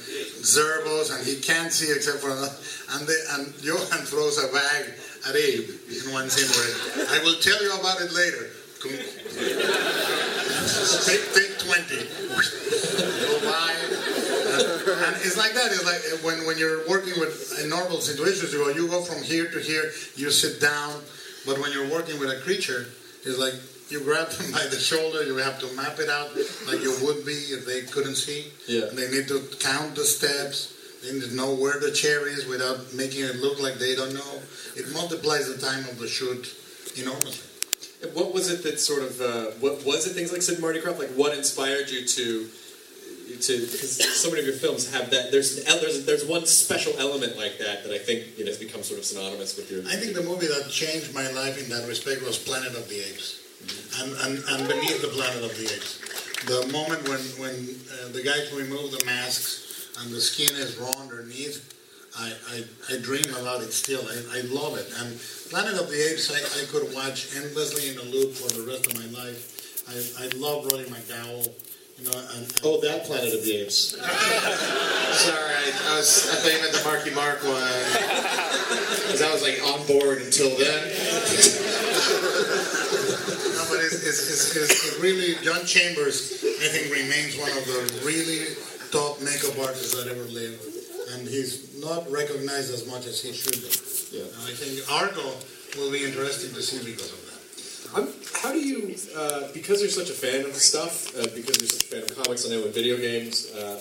zerbos, 0.44 1.16
and 1.16 1.26
he 1.26 1.40
can't 1.40 1.72
see 1.72 1.92
except 1.92 2.20
for 2.20 2.32
and 2.32 3.08
they, 3.08 3.20
and 3.32 3.54
Johann 3.64 4.04
throws 4.06 4.38
a 4.38 4.52
bag 4.52 4.94
at 5.28 5.36
Abe 5.36 5.70
in 5.88 6.12
one 6.12 6.30
scene 6.30 6.50
where 6.52 7.08
I 7.16 7.24
will 7.24 7.40
tell 7.40 7.62
you 7.64 7.74
about 7.80 8.02
it 8.02 8.12
later. 8.12 8.49
Take 11.36 11.60
twenty. 11.60 12.08
Go 12.08 13.40
by. 13.44 13.76
And 15.06 15.16
it's 15.24 15.38
like 15.38 15.54
that. 15.54 15.72
It's 15.72 15.86
like 15.86 16.02
when, 16.24 16.46
when 16.46 16.58
you're 16.58 16.88
working 16.88 17.20
with 17.20 17.60
in 17.62 17.70
normal 17.70 18.02
situations, 18.02 18.54
you 18.54 18.60
go 18.60 18.70
you 18.70 18.88
go 18.88 19.02
from 19.02 19.22
here 19.24 19.50
to 19.52 19.60
here, 19.60 19.92
you 20.16 20.32
sit 20.32 20.62
down. 20.62 21.02
But 21.46 21.60
when 21.60 21.72
you're 21.72 21.90
working 21.90 22.20
with 22.20 22.30
a 22.30 22.40
creature, 22.42 22.88
it's 23.24 23.38
like 23.38 23.54
you 23.90 24.02
grab 24.02 24.30
them 24.30 24.52
by 24.58 24.66
the 24.68 24.80
shoulder. 24.80 25.24
You 25.24 25.36
have 25.38 25.60
to 25.60 25.68
map 25.76 26.00
it 26.00 26.10
out 26.10 26.36
like 26.68 26.82
you 26.82 26.96
would 27.04 27.26
be 27.26 27.52
if 27.52 27.66
they 27.66 27.82
couldn't 27.82 28.16
see. 28.16 28.52
Yeah. 28.68 28.88
And 28.88 28.98
they 28.98 29.10
need 29.12 29.28
to 29.28 29.42
count 29.60 29.96
the 29.96 30.06
steps. 30.06 30.76
They 31.04 31.14
need 31.14 31.24
to 31.24 31.36
know 31.36 31.56
where 31.56 31.80
the 31.80 31.92
chair 31.92 32.28
is 32.28 32.46
without 32.46 32.94
making 32.94 33.24
it 33.24 33.38
look 33.38 33.60
like 33.62 33.76
they 33.76 33.96
don't 33.96 34.14
know. 34.14 34.42
It 34.76 34.92
multiplies 34.94 35.48
the 35.48 35.58
time 35.58 35.88
of 35.88 35.98
the 35.98 36.08
shoot 36.08 36.56
enormously. 36.98 37.49
What 38.14 38.34
was 38.34 38.50
it 38.50 38.64
that 38.64 38.80
sort 38.80 39.04
of 39.04 39.20
uh, 39.20 39.52
what 39.60 39.86
was 39.86 40.08
it 40.08 40.14
things 40.14 40.32
like 40.32 40.42
Sid 40.42 40.56
and 40.56 40.62
Marty 40.62 40.80
Krofft? 40.80 41.00
Like 41.00 41.10
what 41.12 41.38
inspired 41.38 41.90
you 41.90 42.06
to 42.06 42.50
to 43.38 43.60
because 43.60 44.22
so 44.22 44.30
many 44.30 44.42
of 44.42 44.48
your 44.48 44.56
films 44.56 44.92
have 44.92 45.10
that 45.12 45.32
there's 45.32 45.64
there's 45.66 46.06
there's 46.06 46.26
one 46.26 46.46
special 46.46 46.94
element 46.98 47.38
like 47.38 47.58
that 47.60 47.84
that 47.84 47.94
I 47.94 47.98
think 47.98 48.38
you 48.38 48.46
know 48.46 48.52
has 48.52 48.58
become 48.58 48.84
sort 48.84 49.00
of 49.00 49.06
synonymous 49.06 49.56
with 49.56 49.72
your. 49.72 49.82
I 49.88 49.96
think 49.96 50.16
the 50.16 50.24
movie 50.24 50.48
that 50.48 50.70
changed 50.70 51.14
my 51.14 51.30
life 51.32 51.62
in 51.62 51.70
that 51.70 51.88
respect 51.88 52.22
was 52.24 52.38
Planet 52.38 52.76
of 52.76 52.88
the 52.90 53.00
Apes, 53.00 53.40
and, 54.02 54.12
and, 54.24 54.44
and 54.48 54.68
Beneath 54.68 55.02
the 55.02 55.10
Planet 55.10 55.44
of 55.44 55.56
the 55.58 55.66
Apes. 55.66 56.00
The 56.46 56.72
moment 56.72 57.08
when 57.08 57.20
when 57.38 57.56
uh, 57.92 58.10
the 58.12 58.24
guys 58.24 58.52
remove 58.54 58.92
the 58.92 59.04
masks 59.06 59.92
and 60.00 60.12
the 60.12 60.22
skin 60.22 60.56
is 60.56 60.78
raw 60.78 60.94
underneath, 61.00 61.79
I, 62.18 62.34
I, 62.50 62.64
I 62.94 62.98
dream 63.00 63.30
about 63.40 63.62
it 63.62 63.72
still. 63.72 64.02
I, 64.02 64.40
I 64.40 64.42
love 64.42 64.78
it. 64.78 64.88
And 64.98 65.20
Planet 65.50 65.80
of 65.80 65.90
the 65.90 66.12
Apes, 66.12 66.32
I, 66.32 66.40
I 66.62 66.66
could 66.66 66.94
watch 66.94 67.36
endlessly 67.36 67.90
in 67.90 67.98
a 68.00 68.04
loop 68.04 68.34
for 68.34 68.50
the 68.54 68.66
rest 68.68 68.88
of 68.88 68.98
my 68.98 69.06
life. 69.18 69.86
I, 69.90 70.26
I 70.26 70.28
love 70.38 70.66
Roddy 70.72 70.86
McDowall. 70.86 71.48
You 72.00 72.06
know, 72.06 72.18
and, 72.36 72.48
Oh, 72.64 72.80
that 72.82 73.04
Planet 73.06 73.34
of 73.34 73.44
the 73.44 73.58
Apes. 73.58 73.98
Sorry, 74.00 75.56
I, 75.56 75.72
I 75.92 75.98
was. 75.98 76.30
I 76.32 76.36
thought 76.40 76.54
you 76.54 76.62
meant 76.62 76.74
the 76.74 76.84
Marky 76.86 77.12
Mark 77.12 77.44
one. 77.44 78.36
Because 79.10 79.24
I 79.24 79.34
was 79.34 79.42
like 79.42 79.60
on 79.66 79.86
board 79.88 80.22
until 80.22 80.50
then. 80.58 80.92
No, 83.60 83.66
but 83.68 83.84
it's, 83.84 83.96
it's, 84.06 84.56
it's, 84.56 84.56
it's 84.56 85.00
really, 85.02 85.36
John 85.44 85.66
Chambers, 85.66 86.44
I 86.62 86.68
think, 86.70 86.94
remains 86.94 87.36
one 87.38 87.50
of 87.52 87.66
the 87.66 88.02
really 88.06 88.56
top 88.92 89.20
makeup 89.22 89.58
artists 89.60 89.96
that 89.96 90.08
ever 90.08 90.24
lived. 90.32 90.62
And 91.12 91.28
he's 91.28 91.69
not 91.82 92.10
recognized 92.12 92.74
as 92.74 92.88
much 92.88 93.06
as 93.06 93.22
he 93.22 93.34
should 93.34 93.60
be. 93.62 93.72
Yeah. 94.18 94.26
And 94.26 94.44
I 94.48 94.54
think 94.54 94.86
Argo 94.92 95.34
will 95.78 95.92
be 95.92 96.04
interesting 96.04 96.54
to 96.54 96.62
see 96.62 96.80
because 96.84 97.12
of 97.14 97.22
that. 97.26 97.40
I'm, 97.96 98.08
how 98.42 98.52
do 98.54 98.60
you, 98.60 98.96
uh, 99.18 99.48
because 99.54 99.82
you're 99.82 99.90
such 99.90 100.10
a 100.10 100.14
fan 100.14 100.46
of 100.46 100.54
the 100.54 100.60
stuff, 100.60 101.16
uh, 101.18 101.24
because 101.36 101.58
you're 101.60 101.70
such 101.70 101.86
a 101.86 101.88
fan 101.88 102.04
of 102.04 102.24
comics, 102.24 102.46
I 102.46 102.50
know, 102.52 102.64
and 102.66 102.74
video 102.74 102.98
games, 102.98 103.52
uh, 103.56 103.80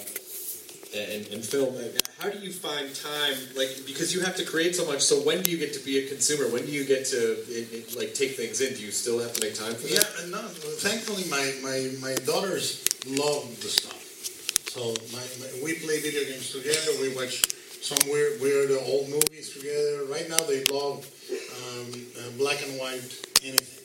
and, 0.97 1.27
and 1.29 1.45
film. 1.45 1.77
How 2.19 2.31
do 2.31 2.39
you 2.39 2.51
find 2.51 2.89
time? 2.95 3.37
Like 3.55 3.85
because 3.87 4.15
you 4.15 4.21
have 4.23 4.35
to 4.37 4.45
create 4.45 4.75
so 4.75 4.87
much. 4.87 5.03
So 5.03 5.17
when 5.21 5.43
do 5.43 5.51
you 5.51 5.59
get 5.59 5.73
to 5.75 5.85
be 5.85 5.99
a 6.05 6.09
consumer? 6.09 6.49
When 6.49 6.65
do 6.65 6.73
you 6.73 6.85
get 6.85 7.05
to 7.07 7.33
it, 7.47 7.73
it, 7.73 7.97
like 7.97 8.15
take 8.15 8.37
things 8.37 8.61
in? 8.61 8.75
Do 8.75 8.83
you 8.83 8.91
still 8.91 9.21
have 9.21 9.33
to 9.35 9.41
make 9.45 9.55
time 9.55 9.75
for 9.75 9.87
Yeah, 9.87 10.01
that? 10.01 10.23
and 10.23 10.33
no, 10.33 10.39
thankfully 10.81 11.25
my, 11.31 11.45
my, 11.63 11.93
my 12.01 12.15
daughters 12.25 12.83
love 13.07 13.45
the 13.61 13.69
stuff. 13.69 14.01
So 14.73 14.97
my, 15.13 15.23
my, 15.39 15.63
we 15.63 15.75
play 15.75 16.01
video 16.01 16.25
games 16.25 16.51
together. 16.51 16.91
We 17.01 17.15
watch 17.15 17.43
some 17.89 18.13
weird, 18.13 18.39
weird 18.43 18.71
old 18.85 19.09
movies 19.09 19.57
together. 19.57 20.05
Right 20.13 20.29
now 20.29 20.37
they 20.45 20.63
love 20.65 21.09
um, 21.33 21.89
uh, 22.21 22.37
black 22.37 22.61
and 22.63 22.79
white 22.79 23.01
anything 23.41 23.81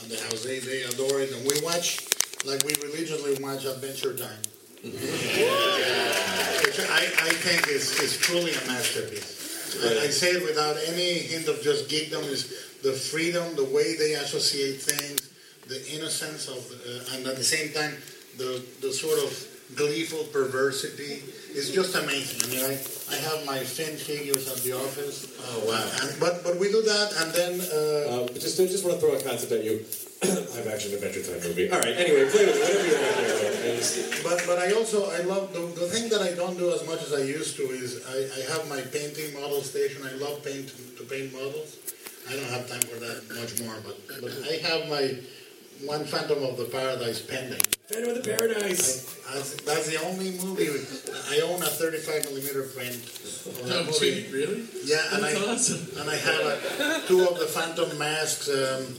on 0.00 0.08
the 0.08 0.16
house. 0.24 0.42
They, 0.42 0.58
they 0.58 0.88
adore 0.88 1.20
it. 1.20 1.32
And 1.36 1.44
we 1.44 1.60
watch, 1.60 2.00
like 2.46 2.64
we 2.64 2.72
religiously 2.80 3.36
watch 3.44 3.66
Adventure 3.66 4.16
Time. 4.16 4.40
Which 4.82 6.80
I, 6.80 7.04
I 7.28 7.32
think 7.44 7.68
is, 7.68 7.92
is 8.00 8.16
truly 8.16 8.52
a 8.52 8.64
masterpiece. 8.66 9.76
I, 9.84 10.04
I 10.04 10.08
say 10.08 10.30
it 10.32 10.42
without 10.42 10.76
any 10.88 11.20
hint 11.20 11.46
of 11.46 11.60
just 11.60 11.90
geekdom. 11.90 12.24
Is 12.24 12.80
the 12.82 12.92
freedom, 12.92 13.54
the 13.54 13.64
way 13.64 13.96
they 13.96 14.14
associate 14.14 14.80
things, 14.80 15.28
the 15.68 15.78
innocence 15.94 16.48
of, 16.48 16.56
uh, 16.56 17.16
and 17.16 17.26
at 17.26 17.36
the 17.36 17.44
same 17.44 17.70
time, 17.72 17.94
the 18.38 18.64
the 18.80 18.92
sort 18.92 19.18
of 19.20 19.30
gleeful 19.76 20.24
perversity 20.24 21.22
is 21.56 21.70
just 21.70 21.94
amazing. 21.94 22.38
I 22.44 22.46
mean, 22.52 22.64
I, 22.64 22.74
I 23.14 23.16
have 23.28 23.44
my 23.46 23.60
Finn 23.60 23.96
figures 23.96 24.48
at 24.50 24.58
the 24.64 24.72
office. 24.72 25.26
Oh 25.40 25.68
wow! 25.68 25.84
And, 26.02 26.18
but 26.20 26.42
but 26.44 26.56
we 26.58 26.68
do 26.72 26.82
that, 26.82 27.08
and 27.20 27.28
then 27.32 27.52
uh, 27.60 28.24
Uh, 28.24 28.28
just 28.38 28.58
I 28.60 28.66
just 28.66 28.84
want 28.84 28.96
to 28.96 29.00
throw 29.00 29.14
a 29.16 29.22
concept 29.22 29.52
at 29.52 29.64
you. 29.64 29.84
Live 30.22 30.68
action 30.70 30.94
adventure 30.94 31.22
time 31.26 31.42
movie. 31.42 31.66
All 31.68 31.80
right. 31.82 31.96
Anyway, 31.98 32.22
play 32.30 32.46
with 32.46 32.54
it. 32.54 32.62
Whatever 32.62 32.86
you 32.86 32.94
want 32.94 33.16
there. 33.18 33.74
I 33.74 33.76
just- 33.76 34.22
But 34.22 34.38
but 34.46 34.58
I 34.62 34.68
also 34.78 35.10
I 35.10 35.20
love 35.26 35.50
the, 35.52 35.62
the 35.80 35.88
thing 35.92 36.06
that 36.14 36.22
I 36.22 36.32
don't 36.40 36.56
do 36.56 36.70
as 36.72 36.86
much 36.86 37.02
as 37.02 37.12
I 37.12 37.22
used 37.26 37.56
to 37.58 37.64
is 37.74 37.90
I, 38.06 38.18
I 38.38 38.40
have 38.54 38.62
my 38.70 38.80
painting 38.96 39.34
model 39.34 39.62
station. 39.66 40.06
I 40.06 40.14
love 40.24 40.42
paint 40.46 40.70
to 40.98 41.02
paint 41.04 41.32
models. 41.34 41.70
I 42.30 42.38
don't 42.38 42.50
have 42.54 42.64
time 42.70 42.84
for 42.86 42.98
that 43.02 43.18
much 43.40 43.52
more, 43.66 43.74
but 43.82 43.98
but 44.22 44.30
I 44.46 44.54
have 44.68 44.86
my 44.88 45.04
one 45.86 46.04
Phantom 46.04 46.42
of 46.44 46.56
the 46.56 46.64
Paradise 46.66 47.20
pending. 47.20 47.60
Phantom 47.88 48.10
of 48.16 48.22
the 48.22 48.36
Paradise. 48.36 49.18
I, 49.28 49.34
that's, 49.34 49.54
that's 49.62 49.86
the 49.88 50.00
only 50.06 50.30
movie 50.38 50.68
I 51.30 51.40
own 51.40 51.62
a 51.62 51.66
35 51.66 52.24
millimeter 52.26 52.62
print. 52.64 52.94
Of 52.94 53.66
that 53.66 53.76
Oh, 53.80 53.84
movie. 53.86 54.22
gee, 54.22 54.32
really? 54.32 54.64
Yeah, 54.84 55.02
and 55.12 55.24
I 55.24 55.34
awesome. 55.50 56.00
and 56.00 56.08
I 56.10 56.16
have 56.16 56.80
uh, 56.80 57.06
two 57.06 57.26
of 57.26 57.38
the 57.38 57.46
Phantom 57.46 57.96
masks 57.98 58.48
um, 58.48 58.94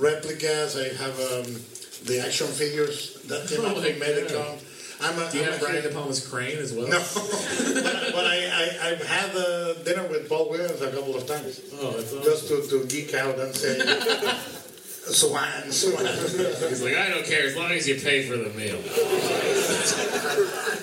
replicas. 0.00 0.76
I 0.78 0.88
have 1.02 1.18
um, 1.20 1.60
the 2.06 2.22
action 2.24 2.46
figures 2.46 3.20
that 3.28 3.48
came 3.48 3.60
out 3.64 3.74
from 3.74 3.82
my 3.82 4.06
Medicom. 4.06 4.68
I'm 5.04 5.18
a, 5.18 5.30
Do 5.32 5.38
you 5.38 5.44
I'm 5.44 5.50
have 5.52 5.62
a 5.62 5.64
Brian 5.64 5.82
De 5.82 5.88
Palma's 5.90 6.24
crane 6.26 6.58
as 6.58 6.72
well? 6.72 6.86
No, 6.86 6.98
but, 6.98 8.12
but 8.14 8.24
I, 8.24 8.38
I, 8.80 8.90
I've 8.90 9.02
had 9.04 9.36
uh, 9.36 9.74
dinner 9.82 10.06
with 10.06 10.28
Paul 10.28 10.48
Williams 10.48 10.80
a 10.80 10.90
couple 10.92 11.16
of 11.16 11.26
times. 11.26 11.60
Oh, 11.74 11.90
that's 11.90 12.12
awesome. 12.12 12.22
Just 12.22 12.48
to, 12.48 12.62
to 12.80 12.86
geek 12.86 13.12
out 13.14 13.36
and 13.38 13.52
say, 13.54 13.78
Swan, 15.04 15.70
Swan. 15.72 16.06
He's 16.06 16.82
like, 16.82 16.94
I 16.94 17.08
don't 17.10 17.24
care 17.26 17.44
as 17.46 17.56
long 17.56 17.72
as 17.72 17.86
you 17.88 17.96
pay 17.96 18.22
for 18.26 18.36
the 18.36 18.50
meal. 18.50 18.78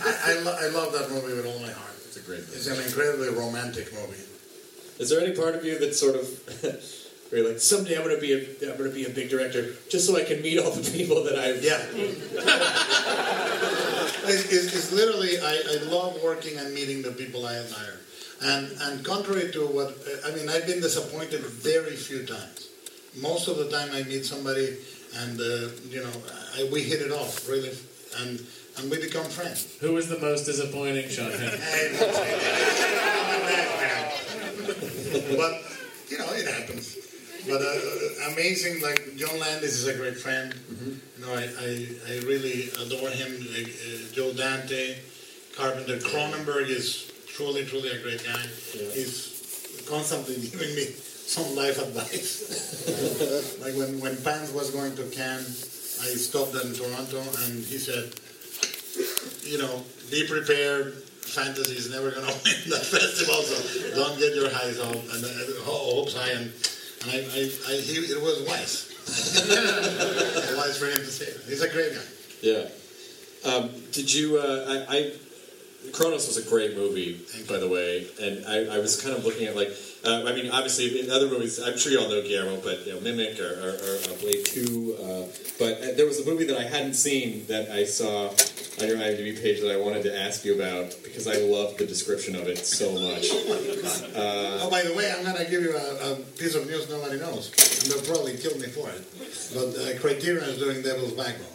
I, 0.03 0.33
I, 0.33 0.39
lo- 0.41 0.57
I 0.59 0.67
love 0.69 0.91
that 0.93 1.09
movie 1.09 1.33
with 1.35 1.45
all 1.45 1.59
my 1.59 1.71
heart. 1.71 1.93
It's 2.05 2.17
a 2.17 2.21
great 2.21 2.39
movie. 2.41 2.53
It's 2.53 2.67
an 2.67 2.81
incredibly 2.83 3.29
romantic 3.29 3.93
movie. 3.93 4.23
Is 4.99 5.09
there 5.09 5.21
any 5.21 5.33
part 5.35 5.55
of 5.55 5.63
you 5.63 5.79
that 5.79 5.95
sort 5.95 6.15
of 6.15 6.27
where 7.29 7.41
you're 7.41 7.49
like 7.51 7.59
someday 7.61 7.95
I'm 7.95 8.03
gonna 8.03 8.19
be 8.19 8.33
a 8.33 8.71
I'm 8.71 8.77
gonna 8.77 8.89
be 8.89 9.05
a 9.05 9.09
big 9.09 9.29
director 9.29 9.73
just 9.89 10.05
so 10.07 10.17
I 10.17 10.23
can 10.23 10.41
meet 10.41 10.59
all 10.59 10.71
the 10.71 10.91
people 10.91 11.23
that 11.23 11.37
I've 11.39 11.63
Yeah. 11.63 11.79
It's, 14.31 14.51
it's, 14.51 14.75
it's 14.75 14.91
literally, 14.91 15.39
I, 15.39 15.61
I 15.71 15.83
love 15.89 16.21
working 16.23 16.57
and 16.57 16.73
meeting 16.73 17.01
the 17.01 17.11
people 17.11 17.45
I 17.47 17.55
admire. 17.55 17.97
And, 18.41 18.69
and 18.81 19.03
contrary 19.05 19.51
to 19.53 19.65
what, 19.65 19.97
I 20.25 20.31
mean, 20.35 20.49
I've 20.49 20.67
been 20.67 20.81
disappointed 20.81 21.41
very 21.41 21.95
few 21.95 22.25
times. 22.25 22.68
Most 23.17 23.47
of 23.47 23.57
the 23.57 23.69
time 23.69 23.89
I 23.93 24.03
meet 24.03 24.25
somebody 24.25 24.77
and, 25.17 25.39
uh, 25.39 25.69
you 25.89 26.03
know, 26.03 26.11
I, 26.55 26.69
we 26.71 26.83
hit 26.83 27.01
it 27.01 27.11
off, 27.11 27.49
really, 27.49 27.71
and, 28.19 28.39
and 28.77 28.91
we 28.91 29.01
become 29.01 29.25
friends. 29.25 29.77
Who 29.79 29.93
was 29.93 30.07
the 30.07 30.19
most 30.19 30.45
disappointing, 30.45 31.09
Sean? 31.09 31.31
but, 35.35 35.63
you 36.09 36.17
know, 36.19 36.29
it 36.33 36.47
happens. 36.47 36.97
But 37.47 37.61
uh, 37.61 38.31
amazing, 38.31 38.81
like 38.81 39.15
John 39.15 39.39
Landis 39.39 39.73
is 39.73 39.87
a 39.87 39.95
great 39.95 40.17
friend. 40.17 40.53
You 41.17 41.25
know, 41.25 41.33
I, 41.33 41.43
I, 41.59 41.87
I 42.07 42.19
really 42.27 42.69
adore 42.85 43.09
him. 43.09 43.31
Uh, 43.49 43.61
uh, 43.61 44.13
Joe 44.13 44.33
Dante, 44.33 44.97
Carpenter, 45.55 45.97
Cronenberg 45.97 46.69
is 46.69 47.11
truly, 47.27 47.65
truly 47.65 47.89
a 47.89 48.01
great 48.03 48.23
guy. 48.23 48.41
He's 48.93 49.85
constantly 49.89 50.35
giving 50.35 50.75
me 50.75 50.93
some 51.29 51.55
life 51.55 51.77
advice. 51.77 52.89
like 53.61 53.75
when, 53.75 53.99
when 54.01 54.17
Pans 54.23 54.51
was 54.51 54.71
going 54.71 54.95
to 54.95 55.03
Cannes, 55.13 56.01
I 56.01 56.07
stopped 56.17 56.55
in 56.55 56.73
Toronto 56.73 57.21
and 57.45 57.63
he 57.63 57.77
said, 57.77 58.09
you 59.45 59.59
know, 59.59 59.83
be 60.09 60.25
prepared. 60.27 60.93
Fantasy 61.21 61.77
is 61.77 61.91
never 61.91 62.09
going 62.09 62.25
to 62.25 62.33
win 62.33 62.69
that 62.73 62.81
festival, 62.81 63.45
so 63.45 63.93
don't 63.93 64.17
get 64.17 64.33
your 64.33 64.49
highs 64.49 64.79
up 64.79 64.89
and 64.89 65.23
uh, 65.23 65.61
hopes 65.61 66.17
high. 66.17 66.31
And, 66.31 66.49
and 67.03 67.11
I, 67.13 67.17
I, 67.29 67.41
I, 67.69 67.73
he, 67.77 68.01
it 68.09 68.21
was 68.21 68.41
wise. 68.49 68.89
wise 70.57 70.77
for 70.79 70.87
him 70.87 70.97
to 70.97 71.05
say. 71.05 71.29
He's 71.47 71.61
a 71.61 71.69
great 71.69 71.93
guy. 71.93 72.01
Yeah. 72.41 72.65
Um, 73.45 73.69
did 73.91 74.11
you? 74.11 74.39
Uh, 74.39 74.85
I, 74.89 74.97
I 74.97 75.11
Cronos 75.93 76.27
was 76.27 76.37
a 76.37 76.49
great 76.49 76.75
movie, 76.75 77.19
by 77.47 77.57
the 77.57 77.67
way, 77.67 78.07
and 78.21 78.45
I, 78.45 78.75
I 78.75 78.79
was 78.79 79.01
kind 79.01 79.15
of 79.15 79.25
looking 79.25 79.47
at 79.47 79.55
like. 79.55 79.69
Uh, 80.05 80.23
I 80.25 80.33
mean, 80.33 80.49
obviously, 80.49 81.01
in 81.01 81.11
other 81.11 81.27
movies, 81.27 81.59
I'm 81.59 81.77
sure 81.77 81.91
you 81.91 81.99
all 81.99 82.07
know 82.07 82.21
Guillermo, 82.21 82.61
but 82.61 82.87
you 82.87 82.93
know, 82.93 83.01
Mimic 83.01 83.37
or, 83.39 83.51
or, 83.59 83.71
or 83.75 83.95
uh, 83.97 84.15
Blade 84.21 84.45
Two. 84.45 84.95
Uh, 84.95 85.27
but 85.59 85.81
uh, 85.81 85.93
there 85.97 86.05
was 86.05 86.19
a 86.19 86.25
movie 86.25 86.45
that 86.45 86.57
I 86.57 86.63
hadn't 86.63 86.93
seen 86.93 87.45
that 87.47 87.69
I 87.69 87.83
saw 87.83 88.29
on 88.81 88.87
your 88.87 88.97
IMDb 88.97 89.41
page 89.41 89.59
that 89.59 89.71
I 89.71 89.77
wanted 89.77 90.03
to 90.03 90.17
ask 90.17 90.45
you 90.45 90.55
about 90.55 90.95
because 91.03 91.27
I 91.27 91.35
loved 91.37 91.79
the 91.79 91.85
description 91.85 92.35
of 92.35 92.47
it 92.47 92.59
so 92.59 92.93
much. 92.93 93.29
Uh, 94.15 94.63
oh, 94.63 94.69
by 94.69 94.83
the 94.83 94.93
way, 94.93 95.11
I'm 95.11 95.23
going 95.23 95.35
to 95.35 95.49
give 95.51 95.61
you 95.61 95.75
a, 95.75 96.13
a 96.13 96.15
piece 96.37 96.55
of 96.55 96.65
news 96.65 96.89
nobody 96.89 97.19
knows, 97.19 97.51
and 97.83 97.91
they'll 97.91 98.13
probably 98.13 98.37
kill 98.37 98.57
me 98.57 98.67
for 98.67 98.89
it. 98.89 99.03
But 99.53 99.75
uh, 99.75 99.99
Criterion 99.99 100.43
is 100.43 100.59
doing 100.59 100.81
Devil's 100.81 101.13
Backbone. 101.13 101.47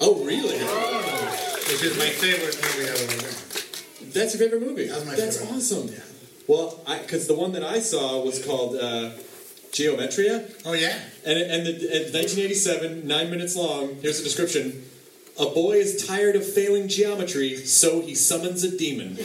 Oh, 0.00 0.24
really? 0.24 0.58
Which 0.58 1.82
is 1.82 1.96
my 1.96 2.10
favorite 2.10 2.58
movie 2.60 2.90
ever 2.90 3.22
done. 3.22 3.43
That's 4.14 4.34
your 4.34 4.48
favorite 4.48 4.62
movie. 4.62 4.86
That's 4.86 5.04
my 5.04 5.14
That's 5.14 5.38
favorite. 5.38 5.56
awesome. 5.56 5.90
Well, 6.46 6.80
because 7.02 7.26
the 7.26 7.34
one 7.34 7.52
that 7.52 7.62
I 7.64 7.80
saw 7.80 8.20
was 8.24 8.44
called 8.44 8.76
uh, 8.76 9.10
Geometria. 9.72 10.46
Oh 10.64 10.72
yeah. 10.74 10.96
And 11.26 11.38
and 11.38 11.66
the, 11.66 11.72
and 11.72 12.12
1987, 12.14 13.06
nine 13.06 13.30
minutes 13.30 13.56
long. 13.56 13.96
Here's 14.02 14.18
the 14.18 14.24
description: 14.24 14.84
A 15.38 15.46
boy 15.46 15.72
is 15.78 16.06
tired 16.06 16.36
of 16.36 16.44
failing 16.46 16.88
geometry, 16.88 17.56
so 17.56 18.00
he 18.00 18.14
summons 18.14 18.62
a 18.64 18.76
demon. 18.76 19.16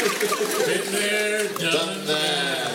Been 0.00 0.92
there, 0.92 1.48
done 1.58 2.06
that. 2.06 2.70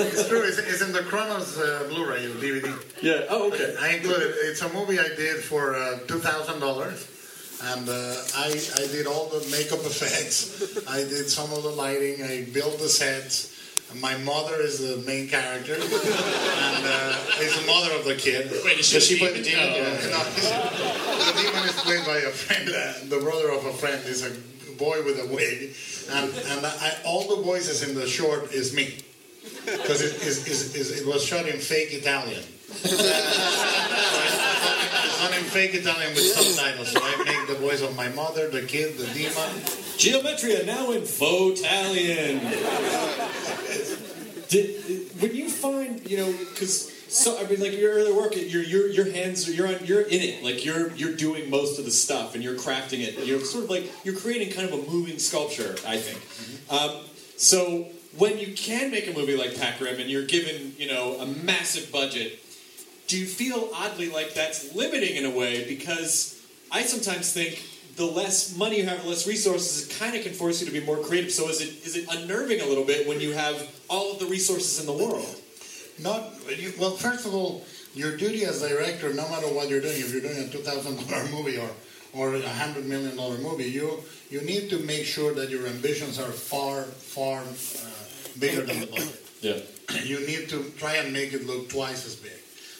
it's 0.00 0.28
true. 0.28 0.42
It's, 0.42 0.58
it's 0.58 0.80
in 0.82 0.92
the 0.92 1.02
Cronos 1.02 1.58
uh, 1.58 1.86
Blu-ray 1.88 2.26
DVD. 2.26 2.72
Yeah. 3.02 3.24
Oh, 3.28 3.48
okay. 3.52 3.76
I 3.80 3.94
included. 3.96 4.34
It's 4.40 4.62
a 4.62 4.72
movie 4.72 4.98
I 4.98 5.08
did 5.14 5.42
for 5.44 5.76
uh, 5.76 5.98
two 6.08 6.18
thousand 6.18 6.60
dollars, 6.60 7.06
and 7.62 7.88
uh, 7.88 8.22
I 8.36 8.60
I 8.76 8.86
did 8.92 9.06
all 9.06 9.26
the 9.28 9.46
makeup 9.50 9.80
effects. 9.86 10.86
I 10.88 10.98
did 10.98 11.28
some 11.28 11.52
of 11.52 11.62
the 11.62 11.70
lighting. 11.70 12.22
I 12.22 12.46
built 12.52 12.78
the 12.78 12.88
sets. 12.88 13.52
My 14.00 14.16
mother 14.18 14.60
is 14.60 14.80
the 14.80 14.96
main 15.06 15.28
character, 15.28 15.74
and 15.74 15.84
uh, 15.84 17.16
is 17.40 17.58
the 17.58 17.66
mother 17.66 17.94
of 17.94 18.04
the 18.04 18.16
kid. 18.16 18.50
Wait, 18.64 18.80
is 18.80 18.86
she 18.86 18.98
Does 18.98 19.12
a 19.12 19.18
play 19.18 19.32
the 19.32 19.42
demon? 19.42 19.70
No. 19.70 19.76
Yeah. 19.76 19.92
No, 21.16 21.32
the 21.32 21.42
demon 21.42 21.64
is 21.64 21.80
played 21.80 22.04
by 22.04 22.18
a 22.18 22.30
friend. 22.30 22.68
Uh, 22.68 22.92
the 23.08 23.22
brother 23.22 23.50
of 23.50 23.64
a 23.64 23.72
friend 23.72 24.04
is 24.06 24.24
a 24.26 24.30
boy 24.74 25.02
with 25.04 25.18
a 25.20 25.26
wig, 25.32 25.74
and 26.10 26.34
and 26.34 26.66
I, 26.66 26.98
all 27.06 27.36
the 27.36 27.42
voices 27.42 27.88
in 27.88 27.94
the 27.94 28.06
short 28.06 28.52
is 28.52 28.74
me 28.74 28.98
because 29.64 30.02
it, 30.02 30.22
is, 30.22 30.46
is, 30.46 30.74
is, 30.74 31.00
it 31.00 31.06
was 31.06 31.24
shot 31.24 31.46
in 31.46 31.58
fake 31.58 31.92
Italian. 31.92 32.42
Not 32.68 32.82
in 35.36 35.44
fake 35.44 35.74
Italian 35.74 36.14
with 36.14 36.24
subtitles, 36.24 36.90
so 36.90 37.00
I 37.02 37.24
make 37.24 37.46
the 37.46 37.54
voice 37.54 37.82
of 37.82 37.94
my 37.96 38.08
mother, 38.10 38.48
the 38.48 38.62
kid, 38.62 38.98
the 38.98 39.06
demon. 39.14 39.62
Geometria 39.96 40.66
now 40.66 40.90
in 40.90 41.04
faux 41.04 41.60
Italian. 41.60 42.40
Did, 44.48 45.10
when 45.20 45.34
you 45.34 45.48
find, 45.48 46.08
you 46.08 46.18
know, 46.18 46.32
because 46.50 46.92
so 47.08 47.38
I 47.38 47.48
mean, 47.48 47.60
like 47.60 47.72
your 47.72 47.92
earlier 47.92 48.14
work, 48.14 48.36
your 48.36 48.62
your 48.62 48.88
your 48.88 49.10
hands, 49.12 49.48
you're 49.48 49.68
on, 49.68 49.76
you're 49.84 50.02
in 50.02 50.20
it. 50.20 50.42
Like 50.42 50.64
you're 50.64 50.90
you're 50.92 51.14
doing 51.14 51.50
most 51.50 51.78
of 51.78 51.84
the 51.84 51.90
stuff, 51.90 52.34
and 52.34 52.42
you're 52.42 52.56
crafting 52.56 53.00
it. 53.00 53.18
You're 53.26 53.40
sort 53.40 53.64
of 53.64 53.70
like 53.70 53.90
you're 54.04 54.16
creating 54.16 54.52
kind 54.52 54.68
of 54.68 54.74
a 54.74 54.90
moving 54.90 55.18
sculpture. 55.18 55.76
I 55.86 55.98
think. 55.98 56.20
Um, 56.70 57.04
so 57.36 57.86
when 58.16 58.38
you 58.38 58.54
can 58.54 58.90
make 58.90 59.08
a 59.08 59.12
movie 59.12 59.36
like 59.36 59.58
Pac 59.58 59.80
Rim, 59.80 60.00
and 60.00 60.10
you're 60.10 60.24
given, 60.24 60.74
you 60.78 60.88
know, 60.88 61.20
a 61.20 61.26
massive 61.26 61.92
budget, 61.92 62.40
do 63.06 63.18
you 63.18 63.26
feel 63.26 63.70
oddly 63.74 64.10
like 64.10 64.34
that's 64.34 64.74
limiting 64.74 65.16
in 65.16 65.24
a 65.24 65.30
way 65.30 65.66
because 65.68 66.44
I 66.72 66.82
sometimes 66.82 67.32
think 67.32 67.62
the 67.96 68.04
less 68.04 68.56
money 68.56 68.78
you 68.78 68.86
have, 68.86 69.02
the 69.02 69.08
less 69.08 69.26
resources, 69.26 69.88
it 69.88 69.98
kind 69.98 70.14
of 70.14 70.22
can 70.22 70.32
force 70.32 70.60
you 70.60 70.66
to 70.66 70.72
be 70.72 70.84
more 70.84 70.98
creative. 70.98 71.30
So 71.30 71.48
is 71.48 71.60
it 71.60 71.86
is 71.86 71.96
it 71.96 72.06
unnerving 72.10 72.60
a 72.60 72.66
little 72.66 72.84
bit 72.84 73.06
when 73.08 73.20
you 73.20 73.32
have 73.32 73.56
all 73.88 74.12
of 74.12 74.18
the 74.18 74.26
resources 74.26 74.80
in 74.80 74.86
the 74.86 74.92
world? 74.92 75.34
Not 75.98 76.34
well. 76.78 76.90
First 76.90 77.26
of 77.26 77.34
all, 77.34 77.64
your 77.94 78.16
duty 78.16 78.44
as 78.44 78.60
director, 78.60 79.14
no 79.14 79.28
matter 79.28 79.46
what 79.46 79.68
you're 79.70 79.80
doing, 79.80 79.98
if 79.98 80.12
you're 80.12 80.20
doing 80.20 80.38
a 80.38 80.48
two 80.48 80.58
thousand 80.58 80.96
dollar 81.08 81.28
movie 81.28 81.58
or 81.58 81.70
or 82.12 82.34
a 82.34 82.48
hundred 82.48 82.86
million 82.86 83.16
dollar 83.16 83.38
movie, 83.38 83.64
you 83.64 84.02
you 84.30 84.42
need 84.42 84.68
to 84.70 84.78
make 84.80 85.04
sure 85.04 85.32
that 85.34 85.48
your 85.48 85.66
ambitions 85.66 86.18
are 86.18 86.32
far 86.32 86.82
far 86.82 87.40
uh, 87.40 88.38
bigger 88.38 88.62
than 88.62 88.80
the 88.80 88.86
budget. 88.86 89.22
Yeah. 89.40 89.60
You 90.02 90.26
need 90.26 90.48
to 90.50 90.70
try 90.76 90.96
and 90.96 91.12
make 91.12 91.32
it 91.32 91.46
look 91.46 91.68
twice 91.68 92.04
as 92.04 92.16
big. 92.16 92.32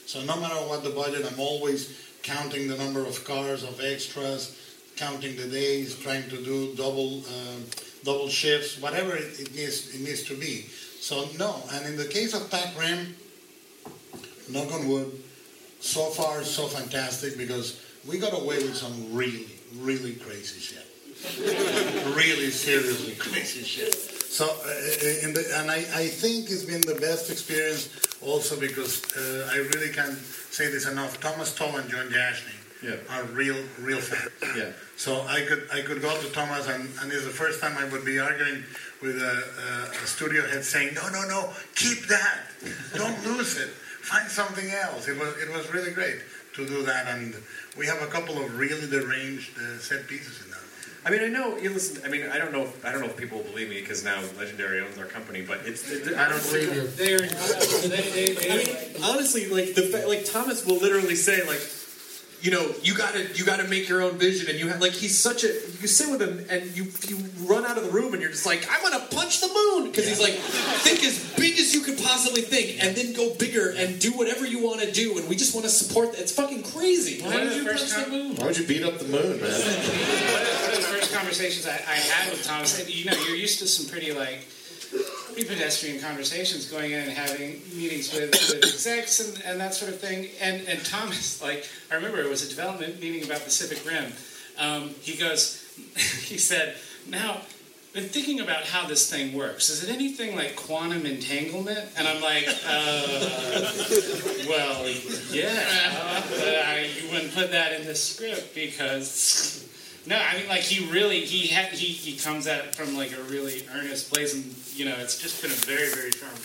So 0.07 0.23
no 0.23 0.37
matter 0.41 0.55
what 0.55 0.85
the 0.85 0.91
budget, 0.91 1.27
I'm 1.31 1.41
always 1.41 2.01
counting 2.23 2.69
the 2.69 2.77
number 2.77 3.05
of 3.05 3.25
cars, 3.25 3.65
of 3.65 3.81
extras, 3.81 4.57
counting 4.97 5.37
the 5.37 5.49
days, 5.49 5.99
trying 5.99 6.29
to 6.31 6.43
do 6.43 6.75
double 6.77 7.25
um, 7.27 7.65
double 8.05 8.29
shifts, 8.29 8.81
whatever 8.81 9.17
it, 9.17 9.53
needs 9.55 9.95
it 9.95 10.01
needs 10.01 10.23
to 10.25 10.37
be. 10.37 10.63
So 11.01 11.29
no, 11.39 11.61
and 11.73 11.87
in 11.87 11.97
the 11.97 12.05
case 12.05 12.35
of 12.35 12.49
Pac 12.51 12.79
Rim, 12.79 13.17
knock 14.49 14.73
on 14.73 14.89
wood, 14.89 15.11
so 15.81 16.07
far 16.11 16.45
so 16.45 16.67
fantastic 16.67 17.37
because 17.37 17.83
we 18.07 18.19
got 18.19 18.33
away 18.33 18.59
with 18.59 18.77
some 18.77 19.13
really 19.13 19.47
really 19.75 20.15
crazy 20.15 20.61
shit, 20.61 20.87
really 22.17 22.51
seriously 22.51 23.15
crazy 23.17 23.65
shit. 23.65 24.16
So, 24.37 24.45
uh, 24.45 25.25
in 25.27 25.33
the, 25.33 25.43
and 25.57 25.71
I, 25.71 25.77
I 26.03 26.07
think 26.09 26.51
it's 26.51 26.63
been 26.65 26.83
the 26.83 27.01
best 27.01 27.31
experience 27.31 27.89
also 28.21 28.61
because 28.61 29.01
uh, 29.17 29.49
I 29.51 29.57
really 29.73 29.89
can't 29.89 30.19
say 30.59 30.71
this 30.71 30.87
enough. 30.87 31.19
Thomas 31.21 31.55
Tull 31.55 31.75
and 31.79 31.89
Jon 31.89 32.09
Jashni 32.11 32.53
Yeah. 32.83 32.97
are 33.15 33.25
real, 33.33 33.57
real 33.81 33.99
fans. 33.99 34.31
Yeah. 34.55 34.73
So 34.97 35.23
I 35.37 35.41
could 35.49 35.63
I 35.73 35.81
could 35.81 36.03
go 36.03 36.13
to 36.21 36.29
Thomas 36.33 36.69
and, 36.69 36.85
and 37.01 37.11
it's 37.11 37.25
the 37.25 37.39
first 37.43 37.63
time 37.63 37.79
I 37.79 37.87
would 37.89 38.05
be 38.05 38.19
arguing 38.19 38.63
with 39.01 39.17
a, 39.17 39.37
a, 39.69 40.05
a 40.05 40.07
studio 40.07 40.43
head 40.47 40.63
saying, 40.65 40.93
no, 41.01 41.09
no, 41.09 41.23
no, 41.35 41.41
keep 41.75 42.01
that, 42.09 42.41
don't 42.95 43.19
lose 43.25 43.57
it, 43.57 43.71
find 44.13 44.29
something 44.29 44.69
else. 44.85 45.09
It 45.09 45.17
was 45.19 45.33
it 45.45 45.49
was 45.57 45.65
really 45.73 45.93
great 45.93 46.21
to 46.57 46.67
do 46.67 46.83
that, 46.85 47.07
and 47.09 47.35
we 47.79 47.87
have 47.87 48.01
a 48.03 48.11
couple 48.17 48.37
of 48.43 48.47
really 48.59 48.87
deranged 48.97 49.57
uh, 49.57 49.79
set 49.79 50.07
pieces. 50.13 50.45
I 51.07 51.11
mean, 51.11 51.23
I 51.23 51.29
know 51.29 51.57
you 51.57 51.71
listen. 51.71 52.03
I 52.05 52.09
mean, 52.09 52.27
I 52.29 52.37
don't 52.37 52.53
know. 52.53 52.63
If, 52.63 52.85
I 52.85 52.91
don't 52.91 53.01
know 53.01 53.07
if 53.07 53.17
people 53.17 53.39
will 53.39 53.45
believe 53.45 53.69
me 53.69 53.79
because 53.81 54.03
now 54.03 54.21
Legendary 54.37 54.81
owns 54.81 54.99
our 54.99 55.05
company. 55.05 55.41
But 55.41 55.61
it's. 55.65 55.89
It, 55.89 56.17
I 56.17 56.29
don't 56.29 56.43
believe 56.43 56.75
you. 56.75 56.87
They're, 56.89 57.21
they, 57.21 58.11
they, 58.11 58.35
they, 58.35 58.51
I 58.51 58.57
mean, 58.57 59.05
honestly, 59.05 59.49
like 59.49 59.75
the 59.75 59.83
fa- 59.83 60.09
like 60.09 60.25
Thomas 60.25 60.67
will 60.67 60.79
literally 60.79 61.15
say 61.15 61.47
like, 61.47 61.61
you 62.41 62.51
know, 62.51 62.75
you 62.83 62.97
gotta 62.97 63.25
you 63.35 63.45
gotta 63.45 63.69
make 63.69 63.89
your 63.89 64.03
own 64.03 64.19
vision, 64.19 64.51
and 64.51 64.59
you 64.59 64.67
have 64.67 64.81
like 64.81 64.91
he's 64.95 65.17
such 65.17 65.45
a 65.45 65.47
you 65.81 65.87
sit 65.87 66.11
with 66.11 66.21
him 66.21 66.45
and 66.51 66.77
you 66.77 66.89
you 67.07 67.19
run 67.47 67.65
out 67.65 67.79
of 67.79 67.85
the 67.85 67.91
room 67.91 68.13
and 68.13 68.21
you're 68.21 68.33
just 68.33 68.45
like 68.45 68.67
I'm 68.69 68.83
gonna 68.83 69.05
punch 69.07 69.41
the 69.41 69.47
moon 69.47 69.91
because 69.91 70.09
he's 70.09 70.21
like 70.21 70.35
think 70.35 71.05
as 71.05 71.33
big 71.37 71.57
as 71.61 71.73
you 71.73 71.83
could 71.83 71.99
possibly 71.99 72.43
think 72.43 72.83
and 72.83 72.97
then 72.97 73.13
go 73.13 73.33
bigger 73.35 73.71
and 73.71 74.01
do 74.01 74.11
whatever 74.11 74.45
you 74.45 74.61
want 74.61 74.81
to 74.81 74.91
do 74.91 75.17
and 75.19 75.29
we 75.29 75.37
just 75.37 75.55
want 75.55 75.65
to 75.67 75.71
support 75.71 76.13
that. 76.13 76.21
It's 76.21 76.33
fucking 76.33 76.65
crazy. 76.65 77.23
Why 77.23 77.45
did 77.45 77.57
you 77.57 77.65
punch 77.65 77.91
the 77.95 78.11
moon? 78.11 78.35
Why 78.35 78.47
would 78.47 78.59
you 78.59 78.67
beat 78.67 78.83
up 78.83 78.99
the 78.99 79.07
moon, 79.07 79.41
man? 79.41 80.83
conversations 81.17 81.67
I, 81.67 81.73
I 81.73 81.97
had 81.97 82.31
with 82.31 82.45
Thomas, 82.45 82.89
you 82.89 83.05
know, 83.07 83.17
you're 83.27 83.37
used 83.37 83.59
to 83.61 83.67
some 83.67 83.91
pretty 83.91 84.13
like 84.13 84.47
pretty 85.27 85.49
pedestrian 85.49 86.01
conversations, 86.01 86.71
going 86.71 86.93
in 86.93 87.01
and 87.01 87.11
having 87.11 87.61
meetings 87.75 88.13
with, 88.13 88.31
with 88.31 88.65
execs 88.65 89.21
and, 89.21 89.43
and 89.45 89.61
that 89.61 89.75
sort 89.75 89.93
of 89.93 90.01
thing. 90.01 90.29
And 90.41 90.67
and 90.69 90.85
Thomas, 90.85 91.43
like 91.49 91.69
I 91.91 91.95
remember 91.95 92.21
it 92.21 92.29
was 92.29 92.45
a 92.45 92.49
development 92.49 93.01
meeting 93.01 93.25
about 93.25 93.39
the 93.39 93.45
Pacific 93.45 93.87
Rim. 93.87 94.13
Um, 94.59 94.91
he 95.01 95.17
goes, 95.17 95.63
he 95.97 96.39
said, 96.39 96.77
now. 97.09 97.41
Been 97.93 98.11
thinking 98.11 98.41
about 98.41 98.65
how 98.65 98.87
this 98.87 99.11
thing 99.11 99.33
works. 99.33 99.71
Is 99.71 99.83
it 99.83 99.89
anything 99.89 100.37
like 100.37 100.55
quantum 100.55 101.07
entanglement? 101.07 101.81
And 101.97 102.07
I'm 102.07 102.21
like, 102.21 102.47
uh, 102.47 103.73
well, 104.47 104.87
yeah, 105.31 106.23
but 106.29 106.47
I, 106.47 106.91
you 107.01 107.11
wouldn't 107.11 107.33
put 107.33 107.53
that 107.53 107.73
in 107.73 107.87
the 107.87 107.95
script 107.95 108.55
because 108.55 109.67
no, 110.07 110.17
I 110.17 110.37
mean 110.39 110.49
like 110.49 110.61
he 110.63 110.87
really 110.91 111.21
he 111.21 111.49
ha- 111.53 111.69
he 111.73 111.87
he 111.87 112.17
comes 112.17 112.47
at 112.47 112.65
it 112.65 112.75
from 112.75 112.97
like 112.97 113.13
a 113.13 113.23
really 113.25 113.67
earnest 113.75 114.13
place, 114.13 114.35
and 114.35 114.45
you 114.75 114.85
know 114.85 114.95
it's 114.99 115.19
just 115.19 115.43
been 115.43 115.51
a 115.51 115.61
very 115.67 115.91
very 115.91 116.11
charming. 116.11 116.39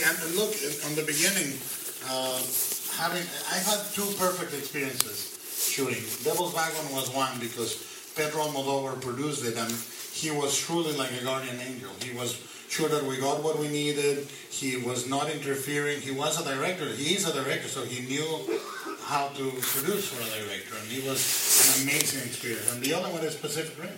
And, 0.00 0.34
look, 0.34 0.54
on 0.86 0.94
the 0.96 1.04
beginning, 1.04 1.52
uh, 2.08 2.40
having 2.96 3.24
I 3.52 3.58
had 3.60 3.80
two 3.92 4.08
perfect 4.16 4.54
experiences 4.54 5.36
shooting. 5.56 6.02
Devil's 6.24 6.54
Wagon 6.54 6.92
was 6.92 7.12
one 7.12 7.38
because 7.38 7.76
Pedro 8.16 8.44
Almodovar 8.44 9.00
produced 9.00 9.44
it, 9.44 9.56
and 9.56 9.72
he 10.12 10.30
was 10.30 10.56
truly 10.58 10.96
like 10.96 11.12
a 11.20 11.24
guardian 11.24 11.60
angel. 11.60 11.90
He 12.02 12.16
was 12.16 12.40
sure 12.68 12.88
that 12.88 13.04
we 13.04 13.18
got 13.18 13.42
what 13.42 13.58
we 13.58 13.68
needed. 13.68 14.26
He 14.50 14.76
was 14.76 15.08
not 15.08 15.30
interfering. 15.30 16.00
He 16.00 16.12
was 16.12 16.40
a 16.40 16.44
director. 16.44 16.88
He 16.88 17.14
is 17.14 17.28
a 17.28 17.32
director, 17.32 17.68
so 17.68 17.84
he 17.84 18.06
knew 18.08 18.24
how 19.06 19.28
to 19.28 19.50
produce 19.62 20.08
for 20.10 20.18
a 20.18 20.42
director, 20.42 20.74
and 20.74 20.88
he 20.90 21.06
was 21.08 21.22
an 21.78 21.86
amazing 21.86 22.26
experience. 22.26 22.72
And 22.72 22.82
the 22.82 22.92
other 22.92 23.08
one 23.08 23.22
is 23.22 23.36
Pacific 23.36 23.78
Rim, 23.78 23.96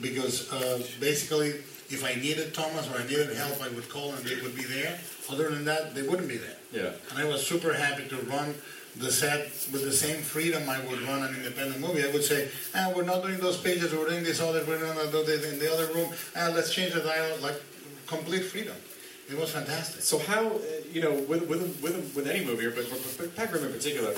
because 0.00 0.52
uh, 0.52 0.78
basically, 1.00 1.48
if 1.90 2.04
I 2.04 2.14
needed 2.14 2.54
Thomas 2.54 2.88
or 2.88 3.00
I 3.00 3.04
needed 3.06 3.34
help, 3.36 3.60
I 3.60 3.68
would 3.74 3.88
call 3.88 4.14
and 4.14 4.24
they 4.24 4.40
would 4.40 4.54
be 4.54 4.62
there. 4.62 4.98
Other 5.28 5.50
than 5.50 5.64
that, 5.64 5.96
they 5.96 6.02
wouldn't 6.02 6.28
be 6.28 6.36
there. 6.36 6.56
Yeah. 6.72 6.92
And 7.10 7.18
I 7.18 7.24
was 7.24 7.44
super 7.44 7.74
happy 7.74 8.06
to 8.06 8.16
run 8.30 8.54
the 8.94 9.10
set 9.10 9.50
with 9.72 9.82
the 9.82 9.92
same 9.92 10.22
freedom 10.22 10.70
I 10.70 10.78
would 10.86 11.02
run 11.02 11.24
an 11.24 11.34
independent 11.34 11.80
movie. 11.80 12.04
I 12.04 12.12
would 12.12 12.24
say, 12.24 12.48
ah, 12.74 12.92
we're 12.94 13.04
not 13.04 13.22
doing 13.22 13.38
those 13.38 13.58
pages, 13.60 13.92
we're 13.92 14.08
doing 14.08 14.22
this 14.22 14.40
other, 14.40 14.64
we're 14.64 14.78
going 14.78 14.96
to 14.96 15.10
do 15.10 15.24
this 15.24 15.44
in 15.52 15.58
the 15.58 15.72
other 15.72 15.92
room, 15.92 16.08
ah, 16.36 16.52
let's 16.54 16.72
change 16.72 16.94
the 16.94 17.00
dialogue, 17.00 17.42
like 17.42 17.60
complete 18.06 18.44
freedom. 18.44 18.76
It 19.28 19.36
was 19.38 19.50
fantastic. 19.50 20.02
So 20.02 20.18
how 20.18 20.46
uh, 20.46 20.60
you 20.92 21.02
know 21.02 21.12
with 21.12 21.48
with 21.48 21.80
with 21.82 22.14
with 22.14 22.26
any 22.28 22.44
movie, 22.44 22.68
but 22.68 22.86
but 23.18 23.34
Pac 23.34 23.52
Rim 23.52 23.64
in 23.64 23.72
particular, 23.72 24.14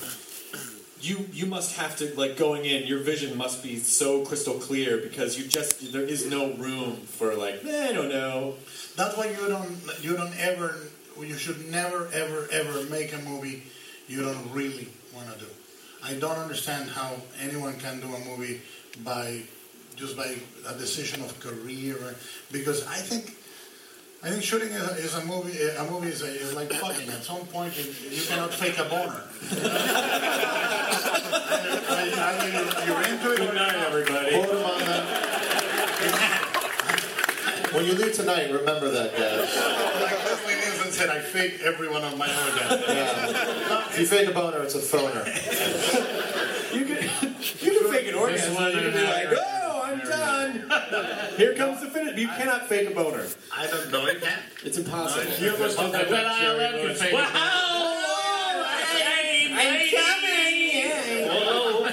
you 1.00 1.26
you 1.32 1.46
must 1.46 1.76
have 1.76 1.96
to 1.96 2.14
like 2.14 2.36
going 2.36 2.66
in. 2.66 2.86
Your 2.86 3.00
vision 3.00 3.36
must 3.36 3.62
be 3.62 3.78
so 3.78 4.24
crystal 4.24 4.54
clear 4.54 4.98
because 4.98 5.38
you 5.38 5.46
just 5.46 5.92
there 5.92 6.02
is 6.02 6.26
no 6.26 6.52
room 6.54 6.96
for 6.96 7.34
like 7.34 7.64
eh, 7.64 7.88
I 7.88 7.92
don't 7.92 8.11
know. 8.11 8.54
That's 8.96 9.16
why 9.16 9.30
you 9.30 9.48
don't 9.48 9.80
you 10.02 10.14
don't 10.14 10.36
ever 10.38 10.76
you 11.18 11.34
should 11.34 11.70
never 11.70 12.09
ever 12.12 12.46
ever 12.52 12.84
make 12.90 13.12
a 13.12 13.18
movie 13.18 13.62
you 14.09 14.22
don't 14.22 14.52
really 14.52 14.88
want 15.14 15.32
to 15.32 15.38
do. 15.38 15.50
I 16.04 16.14
don't 16.14 16.38
understand 16.38 16.90
how 16.90 17.16
anyone 17.40 17.78
can 17.78 18.00
do 18.00 18.14
a 18.14 18.18
movie 18.20 18.61
by 19.04 19.42
just 19.96 20.16
by 20.16 20.36
a 20.68 20.74
decision 20.74 21.22
of 21.22 21.38
career 21.40 21.96
because 22.52 22.86
I 22.86 22.96
think 22.96 23.34
I 24.20 24.30
think 24.30 24.42
shooting 24.42 24.70
is 24.70 24.82
a, 24.82 24.94
is 24.96 25.14
a 25.14 25.24
movie. 25.24 25.62
A 25.62 25.84
movie 25.84 26.08
is, 26.08 26.22
a, 26.22 26.26
is 26.26 26.54
like 26.54 26.72
fucking. 26.72 27.08
At 27.08 27.22
some 27.22 27.46
point, 27.46 27.76
you, 27.78 27.84
you 28.10 28.22
cannot 28.26 28.52
fake 28.52 28.76
a 28.78 28.84
boner. 28.84 29.22
Either 32.18 32.48
you're 32.84 33.02
into 33.02 33.32
it. 33.32 33.38
Good 33.38 33.54
night, 33.54 33.76
everybody. 33.76 34.30
Quote 34.30 34.50
him 34.50 34.64
on 34.64 34.78
that. 34.80 35.28
When 37.72 37.84
you 37.84 37.92
leave 37.92 38.12
tonight, 38.14 38.50
remember 38.50 38.90
that, 38.90 39.12
guys. 39.12 39.54
Like 40.02 40.24
Leslie 40.24 40.54
Nielsen 40.54 40.90
said, 40.90 41.10
I 41.10 41.20
fake 41.20 41.60
every 41.62 41.88
one 41.88 42.02
of 42.02 42.18
my 42.18 42.26
orgasms. 42.26 42.88
Yeah. 42.88 43.86
If 43.90 43.98
you 44.00 44.06
fake 44.06 44.28
a 44.28 44.32
boner, 44.32 44.62
it's 44.62 44.74
a 44.74 44.78
phoner. 44.78 45.24
You 46.74 46.84
can 46.86 47.02
you 47.60 47.80
can 47.80 47.92
fake 47.92 48.08
an 48.08 48.14
orgasm. 48.14 48.54
You 48.54 48.80
can 48.80 48.92
be 48.92 48.98
uh, 48.98 49.10
like, 49.10 49.28
oh, 49.30 49.54
I'm 49.54 49.57
done. 50.09 50.70
Here 51.36 51.54
comes 51.54 51.80
the 51.80 51.88
finish. 51.88 52.18
You 52.18 52.28
cannot 52.28 52.66
fake 52.68 52.90
a 52.90 52.94
boner. 52.94 53.26
I 53.56 53.66
don't 53.66 53.90
know. 53.92 54.06
You 54.09 54.18
can't. 54.20 54.42
It's 54.64 54.78
impossible. 54.78 55.30
You 55.44 55.56
must 55.59 55.78
have 55.78 55.92
that 55.92 56.09
But 56.09 56.26
I 56.26 56.40
Jerry 56.40 56.82
you 56.82 56.88
Bush. 56.88 56.98
fake 56.98 57.12
it. 57.12 57.18
I'm 59.61 59.78
coming. 59.90 60.48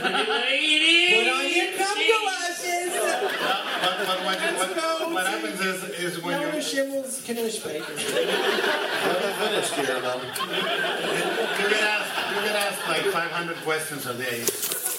Put 0.05 1.27
on 1.33 1.45
your 1.53 1.69
cum 1.77 1.97
galoshes. 1.97 2.91
But, 2.95 3.95
but 4.05 4.19
what, 4.25 4.37
what, 4.39 5.13
what 5.13 5.25
happens 5.27 5.59
is, 5.61 5.83
is 5.99 6.21
when 6.23 6.39
you 6.41 6.47
Schimmels, 6.61 7.21
Knischbeck. 7.25 7.83
Finished 9.35 9.73
here, 9.75 9.99
though. 10.01 10.21
you 10.21 11.69
get 11.69 11.83
asked, 11.83 12.35
you 12.35 12.41
get 12.41 12.55
asked 12.55 12.87
like 12.87 13.05
500 13.05 13.57
questions 13.57 14.05
a 14.07 14.13
day, 14.15 14.43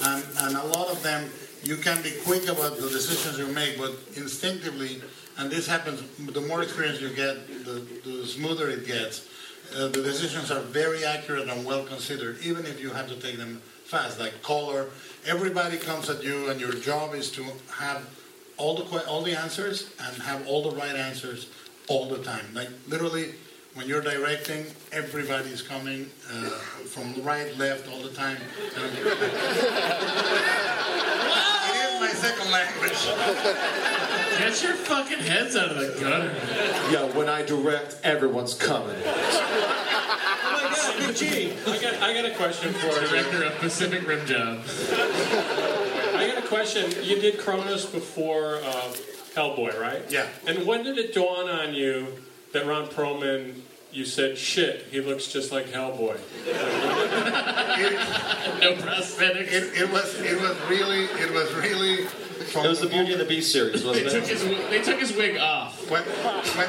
and, 0.04 0.24
and 0.40 0.56
a 0.56 0.64
lot 0.66 0.88
of 0.88 1.02
them 1.02 1.28
you 1.66 1.76
can 1.76 2.00
be 2.02 2.12
quick 2.24 2.44
about 2.48 2.76
the 2.76 2.88
decisions 2.88 3.38
you 3.38 3.48
make, 3.48 3.76
but 3.76 3.92
instinctively, 4.14 5.02
and 5.36 5.50
this 5.50 5.66
happens, 5.66 6.00
the 6.32 6.40
more 6.42 6.62
experience 6.62 7.00
you 7.00 7.08
get, 7.10 7.64
the, 7.64 7.84
the 8.04 8.24
smoother 8.24 8.70
it 8.70 8.86
gets. 8.86 9.28
Uh, 9.74 9.88
the 9.88 10.00
decisions 10.00 10.52
are 10.52 10.60
very 10.60 11.04
accurate 11.04 11.48
and 11.48 11.66
well 11.66 11.84
considered, 11.84 12.38
even 12.42 12.64
if 12.66 12.80
you 12.80 12.90
have 12.90 13.08
to 13.08 13.16
take 13.16 13.36
them 13.36 13.60
fast. 13.84 14.20
Like 14.20 14.40
color, 14.42 14.86
everybody 15.26 15.76
comes 15.76 16.08
at 16.08 16.22
you, 16.22 16.48
and 16.50 16.60
your 16.60 16.72
job 16.72 17.14
is 17.14 17.32
to 17.32 17.44
have 17.72 18.08
all 18.58 18.76
the 18.76 19.04
all 19.08 19.22
the 19.22 19.36
answers 19.36 19.90
and 20.00 20.22
have 20.22 20.46
all 20.46 20.70
the 20.70 20.76
right 20.76 20.94
answers 20.94 21.48
all 21.88 22.08
the 22.08 22.22
time. 22.22 22.46
Like 22.54 22.68
literally, 22.86 23.34
when 23.74 23.88
you're 23.88 24.00
directing, 24.00 24.66
everybody's 24.92 25.62
coming 25.62 26.08
uh, 26.32 26.48
from 26.86 27.20
right, 27.24 27.58
left 27.58 27.88
all 27.90 28.02
the 28.02 28.10
time. 28.10 28.38
language. 32.00 33.06
Get 34.38 34.62
your 34.62 34.74
fucking 34.74 35.18
heads 35.18 35.56
out 35.56 35.70
of 35.70 35.76
the 35.78 36.00
gutter. 36.00 36.34
Yeah, 36.92 37.04
when 37.16 37.28
I 37.28 37.42
direct, 37.42 37.98
everyone's 38.02 38.54
coming. 38.54 38.96
Oh 39.04 40.60
my 40.62 40.76
God, 40.76 40.98
Big 40.98 41.16
G. 41.16 41.52
I 41.66 41.78
got, 41.78 42.02
I 42.02 42.14
got 42.14 42.24
a 42.24 42.34
question 42.34 42.72
for 42.74 42.86
you. 42.86 43.08
Director 43.08 43.44
of 43.44 43.54
Pacific 43.58 44.06
Rim 44.06 44.26
Job. 44.26 44.60
I 46.14 46.30
got 46.32 46.44
a 46.44 46.46
question. 46.46 46.90
You 47.02 47.20
did 47.20 47.38
Cronos 47.38 47.86
before 47.86 48.56
uh, 48.56 48.92
Hellboy, 49.34 49.78
right? 49.80 50.02
Yeah. 50.10 50.26
And 50.46 50.66
when 50.66 50.82
did 50.82 50.98
it 50.98 51.14
dawn 51.14 51.48
on 51.48 51.74
you 51.74 52.08
that 52.52 52.66
Ron 52.66 52.88
Perlman, 52.88 53.60
you 53.92 54.04
said, 54.04 54.36
shit, 54.36 54.86
he 54.90 55.00
looks 55.00 55.28
just 55.28 55.52
like 55.52 55.66
Hellboy? 55.66 56.18
no 58.60 58.74
prosthetics. 58.74 59.52
It, 59.52 59.82
it 59.82 59.90
was 59.90 60.14
it 60.20 60.40
was 60.40 60.56
really 60.68 61.04
it 61.04 61.32
was 61.32 61.52
really. 61.54 62.06
It 62.48 62.68
was 62.68 62.80
the 62.80 62.86
Beauty 62.88 63.12
and 63.12 63.20
the 63.20 63.24
Beast 63.24 63.50
series, 63.50 63.82
They 63.82 63.88
wasn't 63.88 64.10
took 64.10 64.22
it? 64.22 64.28
his 64.28 64.42
they 64.70 64.82
took 64.82 65.00
his 65.00 65.16
wig 65.16 65.36
off. 65.38 65.90
When, 65.90 66.02
when, 66.02 66.68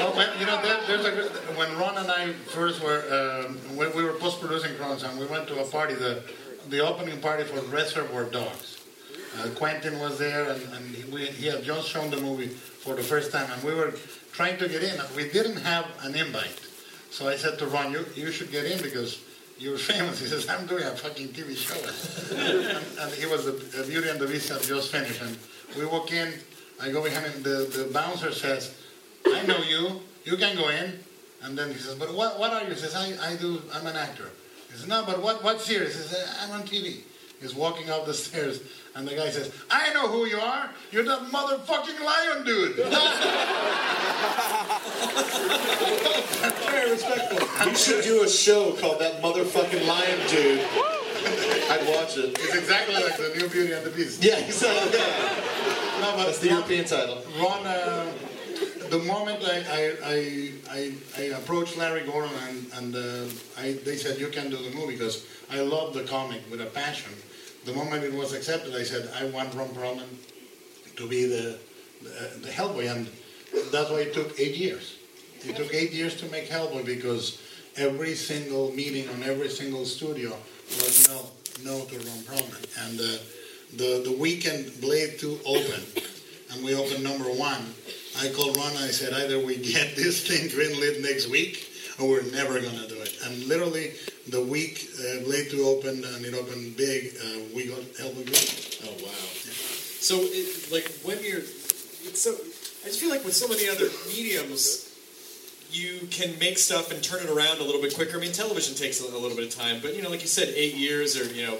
oh, 0.00 0.12
when, 0.16 0.28
you 0.40 0.46
know, 0.46 0.60
there, 0.62 0.78
there's 0.86 1.04
a, 1.04 1.28
when 1.54 1.76
Ron 1.76 1.98
and 1.98 2.10
I 2.10 2.32
first 2.32 2.82
were, 2.82 3.04
um, 3.46 3.56
when 3.76 3.94
we 3.94 4.04
were 4.04 4.14
post-producing 4.14 4.72
Crohn's 4.76 5.02
and 5.02 5.18
we 5.18 5.26
went 5.26 5.46
to 5.48 5.60
a 5.60 5.64
party, 5.64 5.94
the, 5.94 6.22
the 6.70 6.80
opening 6.80 7.20
party 7.20 7.44
for 7.44 7.60
Reservoir 7.66 8.24
Dogs. 8.24 8.78
Uh, 9.38 9.48
Quentin 9.50 9.98
was 10.00 10.18
there 10.18 10.48
and, 10.50 10.62
and 10.72 10.86
he, 10.94 11.04
we, 11.12 11.26
he 11.26 11.46
had 11.46 11.62
just 11.62 11.88
shown 11.88 12.10
the 12.10 12.20
movie 12.20 12.48
for 12.48 12.94
the 12.94 13.02
first 13.02 13.30
time 13.30 13.48
and 13.52 13.62
we 13.62 13.74
were 13.74 13.92
trying 14.38 14.56
to 14.56 14.68
get 14.68 14.84
in 14.84 15.00
and 15.00 15.16
we 15.16 15.28
didn't 15.30 15.56
have 15.56 15.84
an 16.04 16.14
invite. 16.14 16.60
So 17.10 17.26
I 17.26 17.34
said 17.34 17.58
to 17.58 17.66
Ron, 17.66 17.90
you, 17.90 18.06
you 18.14 18.30
should 18.30 18.52
get 18.52 18.66
in 18.66 18.80
because 18.80 19.20
you're 19.58 19.76
famous. 19.76 20.20
He 20.22 20.28
says, 20.28 20.48
I'm 20.48 20.64
doing 20.64 20.84
a 20.84 20.94
fucking 20.94 21.30
TV 21.34 21.56
show. 21.56 21.74
and, 22.36 22.86
and 23.00 23.10
he 23.14 23.26
was, 23.26 23.46
the, 23.46 23.82
Beauty 23.82 24.08
and 24.08 24.20
the 24.20 24.28
Beast 24.28 24.50
had 24.50 24.62
just 24.62 24.92
finished. 24.92 25.20
And 25.22 25.36
we 25.76 25.86
walk 25.86 26.12
in, 26.12 26.32
I 26.80 26.92
go 26.92 27.02
behind 27.02 27.26
him, 27.26 27.42
the, 27.42 27.66
the 27.78 27.90
bouncer 27.92 28.30
says, 28.30 28.78
I 29.26 29.42
know 29.42 29.58
you, 29.58 30.02
you 30.22 30.36
can 30.36 30.54
go 30.54 30.68
in. 30.68 31.00
And 31.42 31.58
then 31.58 31.72
he 31.72 31.78
says, 31.78 31.96
but 31.96 32.14
what, 32.14 32.38
what 32.38 32.52
are 32.52 32.62
you? 32.62 32.74
He 32.74 32.76
says, 32.76 32.94
I, 32.94 33.32
I 33.32 33.34
do, 33.34 33.60
I'm 33.74 33.88
an 33.88 33.96
actor. 33.96 34.30
He 34.70 34.74
says, 34.76 34.86
no, 34.86 35.02
but 35.04 35.20
what, 35.20 35.42
what 35.42 35.60
series? 35.60 35.96
He 35.96 36.02
says, 36.14 36.38
I'm 36.42 36.52
on 36.52 36.62
TV. 36.62 37.00
He's 37.40 37.56
walking 37.56 37.90
up 37.90 38.06
the 38.06 38.14
stairs, 38.26 38.60
and 38.98 39.06
the 39.06 39.14
guy 39.14 39.30
says, 39.30 39.52
I 39.70 39.92
know 39.94 40.08
who 40.08 40.26
you 40.26 40.38
are. 40.38 40.70
You're 40.90 41.04
that 41.04 41.20
motherfucking 41.30 42.00
lion 42.04 42.44
dude. 42.44 42.76
That's 42.78 43.18
Very 46.68 46.90
respectful. 46.90 47.66
You 47.68 47.76
should 47.76 48.02
do 48.02 48.24
a 48.24 48.28
show 48.28 48.72
called 48.72 49.00
That 49.00 49.22
Motherfucking 49.22 49.86
Lion 49.86 50.18
Dude. 50.28 50.60
I'd 51.70 51.86
watch 51.94 52.16
it. 52.16 52.36
It's 52.40 52.54
exactly 52.56 52.94
like 52.94 53.16
the 53.16 53.34
new 53.38 53.48
Beauty 53.48 53.72
and 53.72 53.84
the 53.86 53.90
Beast. 53.90 54.22
Yeah, 54.22 54.38
exactly. 54.38 54.98
No, 56.00 56.12
but 56.16 56.26
That's 56.26 56.38
the 56.40 56.48
Ron- 56.48 56.56
European 56.58 56.84
title. 56.84 57.22
Ron, 57.40 57.66
uh, 57.66 58.12
the 58.90 58.98
moment 58.98 59.44
I, 59.44 59.64
I, 59.70 59.92
I, 60.04 60.52
I, 60.70 60.92
I 61.18 61.22
approached 61.38 61.76
Larry 61.76 62.04
Gordon 62.04 62.30
and, 62.48 62.66
and 62.74 62.96
uh, 62.96 63.28
I, 63.58 63.72
they 63.84 63.96
said, 63.96 64.18
you 64.18 64.28
can 64.28 64.50
do 64.50 64.56
the 64.56 64.70
movie 64.74 64.94
because 64.94 65.24
I 65.50 65.60
love 65.60 65.94
the 65.94 66.02
comic 66.04 66.40
with 66.50 66.60
a 66.60 66.66
passion. 66.66 67.12
The 67.64 67.72
moment 67.72 68.04
it 68.04 68.12
was 68.12 68.32
accepted, 68.32 68.74
I 68.74 68.82
said, 68.82 69.10
I 69.14 69.26
want 69.26 69.54
Ron 69.54 69.68
Perlman 69.68 70.08
to 70.96 71.08
be 71.08 71.26
the, 71.26 71.58
the, 72.02 72.38
the 72.40 72.48
Hellboy. 72.48 72.90
And 72.90 73.08
that's 73.70 73.90
why 73.90 74.00
it 74.00 74.14
took 74.14 74.38
eight 74.38 74.56
years. 74.56 74.96
It 75.44 75.56
took 75.56 75.72
eight 75.72 75.92
years 75.92 76.16
to 76.16 76.26
make 76.26 76.48
Hellboy 76.48 76.84
because 76.84 77.40
every 77.76 78.14
single 78.14 78.72
meeting 78.72 79.08
on 79.10 79.22
every 79.22 79.48
single 79.48 79.84
studio 79.84 80.36
was 80.68 81.08
no, 81.08 81.26
no 81.64 81.84
to 81.84 81.96
Ron 81.98 82.18
Perlman. 82.24 82.86
And 82.86 83.00
uh, 83.00 83.18
the, 83.76 84.02
the 84.04 84.16
weekend 84.18 84.80
Blade 84.80 85.18
2 85.18 85.40
opened, 85.44 86.02
and 86.52 86.64
we 86.64 86.74
opened 86.74 87.04
number 87.04 87.24
one, 87.24 87.74
I 88.20 88.30
called 88.30 88.56
Ron 88.56 88.70
and 88.70 88.78
I 88.78 88.88
said, 88.88 89.12
either 89.12 89.38
we 89.38 89.56
get 89.56 89.94
this 89.94 90.26
thing 90.26 90.48
greenlit 90.48 91.02
next 91.02 91.28
week, 91.28 91.67
or 91.98 92.08
we're 92.08 92.22
never 92.30 92.60
going 92.60 92.78
to 92.78 92.88
do 92.88 93.00
it. 93.00 93.18
And 93.24 93.44
literally, 93.46 93.92
the 94.28 94.42
week 94.42 94.88
uh, 94.98 95.24
Blade 95.24 95.50
2 95.50 95.62
opened, 95.64 96.04
and 96.04 96.24
it 96.24 96.34
opened 96.34 96.76
big, 96.76 97.14
uh, 97.16 97.40
we 97.54 97.66
got 97.66 97.78
Hellboy 97.98 98.26
green. 98.26 98.88
Oh 98.88 99.04
wow. 99.04 99.10
So, 100.00 100.16
it, 100.20 100.70
like 100.70 100.88
when 101.02 101.22
you're, 101.24 101.40
it's 101.40 102.22
so 102.22 102.32
I 102.32 102.88
just 102.88 103.00
feel 103.00 103.10
like 103.10 103.24
with 103.24 103.34
so 103.34 103.48
many 103.48 103.68
other 103.68 103.86
mediums, 104.06 104.84
you 105.70 106.06
can 106.10 106.38
make 106.38 106.56
stuff 106.58 106.90
and 106.92 107.02
turn 107.02 107.22
it 107.22 107.28
around 107.28 107.58
a 107.58 107.64
little 107.64 107.82
bit 107.82 107.94
quicker. 107.94 108.16
I 108.16 108.20
mean, 108.20 108.32
television 108.32 108.74
takes 108.74 109.00
a, 109.00 109.04
a 109.04 109.18
little 109.18 109.36
bit 109.36 109.46
of 109.46 109.54
time, 109.54 109.80
but 109.82 109.96
you 109.96 110.02
know, 110.02 110.08
like 110.08 110.22
you 110.22 110.28
said, 110.28 110.48
eight 110.54 110.74
years 110.74 111.20
or 111.20 111.24
you 111.34 111.46
know, 111.46 111.58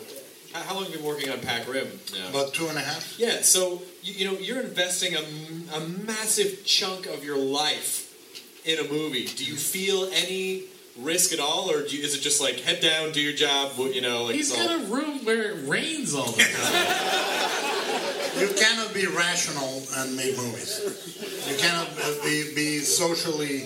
how, 0.53 0.63
how 0.63 0.75
long 0.75 0.85
have 0.85 0.93
you 0.93 0.99
been 0.99 1.07
working 1.07 1.31
on 1.31 1.41
Pac 1.41 1.69
Rim 1.69 1.89
now? 2.15 2.29
About 2.31 2.55
two 2.55 2.69
and 2.69 2.79
a 2.79 2.81
half. 2.81 3.19
Yeah, 3.19 3.43
so 3.43 3.83
you, 4.03 4.15
you 4.15 4.25
know 4.25 4.39
you're 4.39 4.61
investing 4.61 5.17
a 5.17 5.81
massive 5.81 6.65
chunk 6.65 7.07
of 7.07 7.25
your 7.25 7.37
life 7.37 8.08
in 8.69 8.79
a 8.79 8.89
movie. 8.93 9.25
Do 9.25 9.45
you 9.45 9.57
feel 9.57 10.09
any 10.15 10.65
risk 11.01 11.33
at 11.33 11.41
all, 11.41 11.71
or 11.71 11.87
do 11.87 11.97
you, 11.97 12.03
is 12.05 12.15
it 12.15 12.21
just 12.21 12.41
like 12.41 12.61
head 12.61 12.81
down, 12.83 13.13
do 13.13 13.21
your 13.21 13.33
job? 13.33 13.73
You 13.79 14.03
know, 14.03 14.25
like 14.25 14.35
He's 14.35 14.51
it's 14.51 14.61
all- 14.61 14.67
got 14.67 14.81
a 14.81 14.85
room 14.93 15.25
where 15.25 15.53
it 15.53 15.69
rains 15.69 16.15
all 16.15 16.31
the 16.31 16.43
time. 16.43 17.15
You 18.39 18.47
cannot 18.57 18.95
be 18.95 19.05
rational 19.09 19.83
and 19.97 20.15
make 20.15 20.37
movies. 20.37 20.79
You 21.51 21.57
cannot 21.57 21.89
be, 22.23 22.55
be 22.55 22.79
socially 22.79 23.65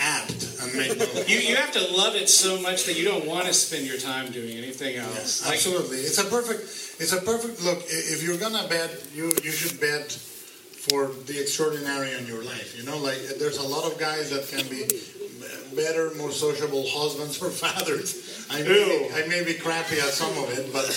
apt 0.00 0.58
and 0.60 0.74
make 0.74 0.98
movies. 0.98 1.28
You, 1.30 1.38
you 1.50 1.54
have 1.54 1.70
to 1.74 1.96
love 1.96 2.16
it 2.16 2.28
so 2.28 2.60
much 2.60 2.84
that 2.86 2.98
you 2.98 3.04
don't 3.04 3.26
want 3.26 3.46
to 3.46 3.52
spend 3.52 3.86
your 3.86 3.98
time 3.98 4.32
doing 4.32 4.56
anything 4.56 4.96
else. 4.96 5.44
Like- 5.44 5.54
Absolutely, 5.54 5.98
it's 5.98 6.18
a 6.18 6.24
perfect. 6.24 6.62
It's 7.00 7.12
a 7.12 7.20
perfect 7.20 7.62
look. 7.62 7.78
If 7.86 8.24
you're 8.24 8.38
gonna 8.38 8.66
bet, 8.66 8.90
you 9.14 9.26
you 9.44 9.52
should 9.52 9.78
bet 9.80 10.18
for 10.88 11.12
the 11.26 11.40
extraordinary 11.40 12.10
in 12.18 12.26
your 12.26 12.42
life. 12.42 12.76
You 12.76 12.84
know, 12.84 12.98
like 12.98 13.38
there's 13.38 13.58
a 13.58 13.68
lot 13.68 13.84
of 13.84 13.98
guys 14.00 14.30
that 14.30 14.48
can 14.48 14.68
be 14.68 14.82
better, 15.76 16.12
more 16.16 16.32
sociable 16.32 16.84
husbands 16.88 17.40
or 17.40 17.50
fathers. 17.64 18.46
I 18.50 18.62
may, 18.62 19.10
I 19.14 19.26
may 19.28 19.44
be 19.44 19.54
crappy 19.54 20.00
at 20.00 20.10
some 20.10 20.36
of 20.42 20.50
it, 20.58 20.72
but 20.72 20.90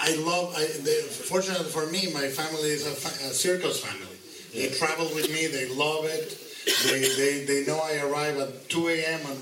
I 0.00 0.14
love. 0.22 0.54
I, 0.56 0.66
they, 0.82 1.02
fortunately 1.02 1.66
for 1.66 1.86
me, 1.86 2.12
my 2.14 2.28
family 2.28 2.70
is 2.70 2.86
a, 2.86 2.90
fa- 2.90 3.26
a 3.26 3.34
circus 3.34 3.80
family. 3.80 4.14
They 4.54 4.72
travel 4.74 5.06
with 5.14 5.28
me. 5.28 5.48
They 5.48 5.68
love 5.74 6.04
it. 6.04 6.38
They, 6.86 7.00
they, 7.16 7.44
they 7.44 7.66
know 7.66 7.78
I 7.82 7.98
arrive 8.06 8.38
at 8.38 8.68
2 8.68 8.88
a.m. 8.88 9.20
and 9.26 9.38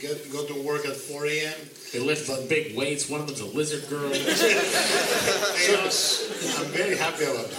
get 0.00 0.32
go 0.32 0.46
to 0.46 0.62
work 0.62 0.86
at 0.86 0.96
4 0.96 1.26
a.m. 1.26 1.54
They 1.92 1.98
lift 1.98 2.30
big 2.48 2.76
weights. 2.76 3.08
One 3.08 3.20
of 3.20 3.26
them's 3.26 3.40
a 3.40 3.46
lizard 3.46 3.88
girl. 3.88 4.06
I'm 4.12 4.12
very 6.72 6.96
happy 6.96 7.24
about 7.24 7.50
that. 7.50 7.56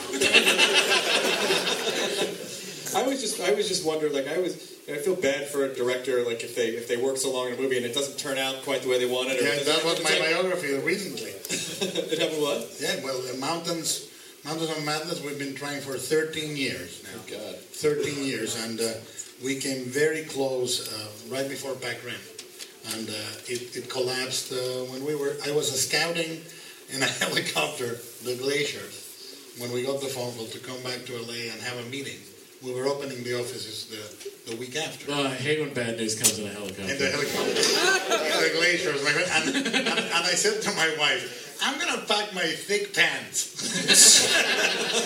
I 2.95 3.03
was 3.03 3.21
just 3.21 3.39
I 3.41 3.53
was 3.53 3.67
just 3.67 3.85
wondering 3.85 4.13
like 4.13 4.27
I 4.27 4.37
was 4.39 4.55
I 4.91 4.97
feel 4.97 5.15
bad 5.15 5.47
for 5.47 5.63
a 5.65 5.73
director 5.73 6.23
like 6.23 6.43
if 6.43 6.55
they 6.55 6.69
if 6.69 6.87
they 6.87 6.97
work 6.97 7.15
so 7.17 7.31
long 7.31 7.47
in 7.47 7.53
a 7.53 7.57
movie 7.57 7.77
and 7.77 7.85
it 7.85 7.93
doesn't 7.93 8.17
turn 8.17 8.37
out 8.37 8.63
quite 8.63 8.81
the 8.83 8.89
way 8.89 8.99
they 8.99 9.05
wanted. 9.05 9.39
Or 9.39 9.43
Yeah, 9.43 9.53
it 9.53 9.65
that 9.65 9.83
was 9.85 10.03
my 10.03 10.09
like- 10.11 10.19
biography 10.19 10.73
recently. 10.79 11.31
it 12.11 12.19
happened 12.19 12.41
what? 12.41 12.67
Yeah, 12.79 12.99
well, 13.03 13.19
the 13.21 13.37
Mountains, 13.37 14.09
Mountains 14.45 14.69
of 14.69 14.83
Madness, 14.85 15.21
we've 15.23 15.39
been 15.39 15.55
trying 15.55 15.81
for 15.81 15.97
13 15.97 16.55
years 16.57 17.03
now. 17.03 17.19
God. 17.37 17.55
13 17.57 18.23
years, 18.25 18.55
and 18.65 18.79
uh, 18.79 18.93
we 19.43 19.55
came 19.59 19.85
very 19.85 20.23
close 20.25 20.87
uh, 20.93 21.07
right 21.33 21.47
before 21.49 21.73
Pac 21.75 22.03
Rim. 22.05 22.15
And 22.93 23.09
uh, 23.09 23.13
it, 23.47 23.75
it 23.75 23.89
collapsed 23.89 24.51
uh, 24.51 24.85
when 24.91 25.05
we 25.05 25.15
were, 25.15 25.37
I 25.45 25.51
was 25.51 25.69
scouting 25.69 26.41
in 26.93 27.03
a 27.03 27.05
helicopter, 27.23 27.99
the 28.23 28.35
glaciers, 28.35 29.01
when 29.57 29.71
we 29.71 29.83
got 29.83 30.01
the 30.01 30.07
phone 30.07 30.33
call 30.35 30.45
to 30.47 30.59
come 30.59 30.81
back 30.83 31.05
to 31.05 31.13
LA 31.13 31.51
and 31.51 31.61
have 31.61 31.77
a 31.77 31.89
meeting. 31.89 32.17
We 32.63 32.73
were 32.73 32.85
opening 32.85 33.23
the 33.23 33.39
offices 33.39 33.89
the, 33.89 34.51
the 34.51 34.57
week 34.57 34.75
after. 34.75 35.11
Oh, 35.11 35.23
I 35.23 35.33
hate 35.33 35.59
when 35.59 35.73
bad 35.73 35.97
news 35.97 36.13
comes 36.13 36.37
in 36.37 36.45
a 36.45 36.49
helicopter. 36.49 36.83
in 36.83 36.97
the 36.97 37.09
helicopter, 37.09 37.53
the 37.57 38.51
glaciers. 38.55 39.01
And, 39.01 39.65
and, 39.65 39.87
and 39.87 40.13
I 40.13 40.33
said 40.37 40.61
to 40.61 40.71
my 40.77 40.93
wife, 40.99 41.57
"I'm 41.63 41.79
gonna 41.79 42.05
pack 42.05 42.35
my 42.35 42.45
thick 42.45 42.93
pants," 42.93 43.65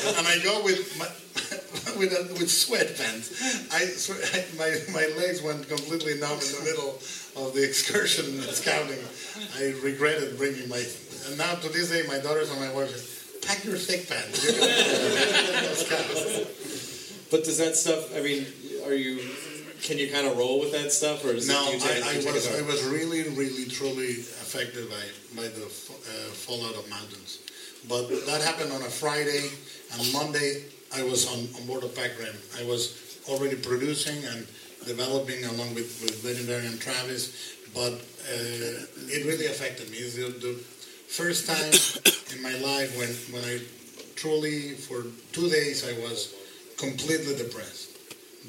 and 0.18 0.28
I 0.28 0.38
go 0.44 0.66
with 0.66 1.00
my, 1.00 1.08
with 1.98 2.12
a, 2.12 2.28
with 2.34 2.52
sweatpants. 2.52 3.32
I, 3.72 3.88
I 3.88 4.44
my 4.60 4.76
my 4.92 5.08
legs 5.16 5.42
went 5.42 5.66
completely 5.70 6.20
numb 6.20 6.34
in 6.34 6.52
the 6.60 6.62
middle 6.66 7.00
of 7.36 7.54
the 7.54 7.64
excursion 7.70 8.26
and 8.26 8.44
scouting. 8.44 9.00
I 9.58 9.74
regretted 9.84 10.38
bringing 10.38 10.70
my. 10.70 10.84
And 11.28 11.38
now 11.38 11.56
to 11.56 11.70
this 11.70 11.90
day, 11.90 12.04
my 12.08 12.20
daughters 12.20 12.52
and 12.52 12.60
my 12.60 12.72
wife 12.74 12.90
say, 12.90 13.48
"Pack 13.48 13.64
your 13.66 13.78
thick 13.78 14.08
pants." 14.10 14.44
You're. 14.44 16.46
But 17.32 17.44
does 17.44 17.58
that 17.58 17.76
stuff? 17.76 18.16
I 18.16 18.22
mean, 18.22 18.46
are 18.86 18.94
you? 18.94 19.20
Can 19.82 19.98
you 19.98 20.12
kind 20.12 20.26
of 20.26 20.38
roll 20.38 20.60
with 20.60 20.72
that 20.72 20.92
stuff, 20.92 21.26
or 21.26 21.30
is 21.30 21.50
No, 21.50 21.68
it, 21.68 21.74
you 21.74 21.80
take, 21.80 22.06
I, 22.06 22.10
I 22.10 22.12
you 22.14 22.32
was 22.32 22.48
I 22.48 22.62
was 22.62 22.84
really 22.86 23.24
really 23.36 23.66
truly 23.66 24.12
affected 24.12 24.90
by 24.90 25.04
by 25.36 25.48
the 25.50 25.66
uh, 25.66 26.32
fallout 26.32 26.76
of 26.76 26.90
mountains, 26.90 27.40
but 27.90 28.08
that 28.26 28.42
happened 28.42 28.72
on 28.72 28.82
a 28.82 28.90
Friday, 28.90 29.50
and 29.94 30.14
Monday 30.14 30.64
I 30.96 31.04
was 31.04 31.28
on, 31.28 31.48
on 31.60 31.68
board 31.68 31.84
of 31.84 31.94
Pac 31.96 32.18
Rim. 32.20 32.36
I 32.58 32.64
was 32.64 33.20
already 33.28 33.58
producing 33.58 34.24
and 34.26 34.48
developing 34.86 35.44
along 35.46 35.74
with, 35.76 36.02
with 36.02 36.24
Legendary 36.24 36.66
and 36.68 36.80
Travis, 36.80 37.56
but 37.74 37.94
uh, 37.94 38.86
it 39.12 39.26
really 39.26 39.48
affected 39.48 39.90
me. 39.92 39.98
It's 39.98 40.16
the, 40.16 40.60
first 41.08 41.48
time 41.48 41.72
in 42.36 42.42
my 42.42 42.58
life 42.66 42.98
when 42.98 43.08
when 43.32 43.44
I 43.48 43.62
truly 44.16 44.74
for 44.74 45.06
two 45.32 45.50
days 45.50 45.88
I 45.88 45.94
was 46.02 46.36
completely 46.78 47.36
depressed, 47.36 47.98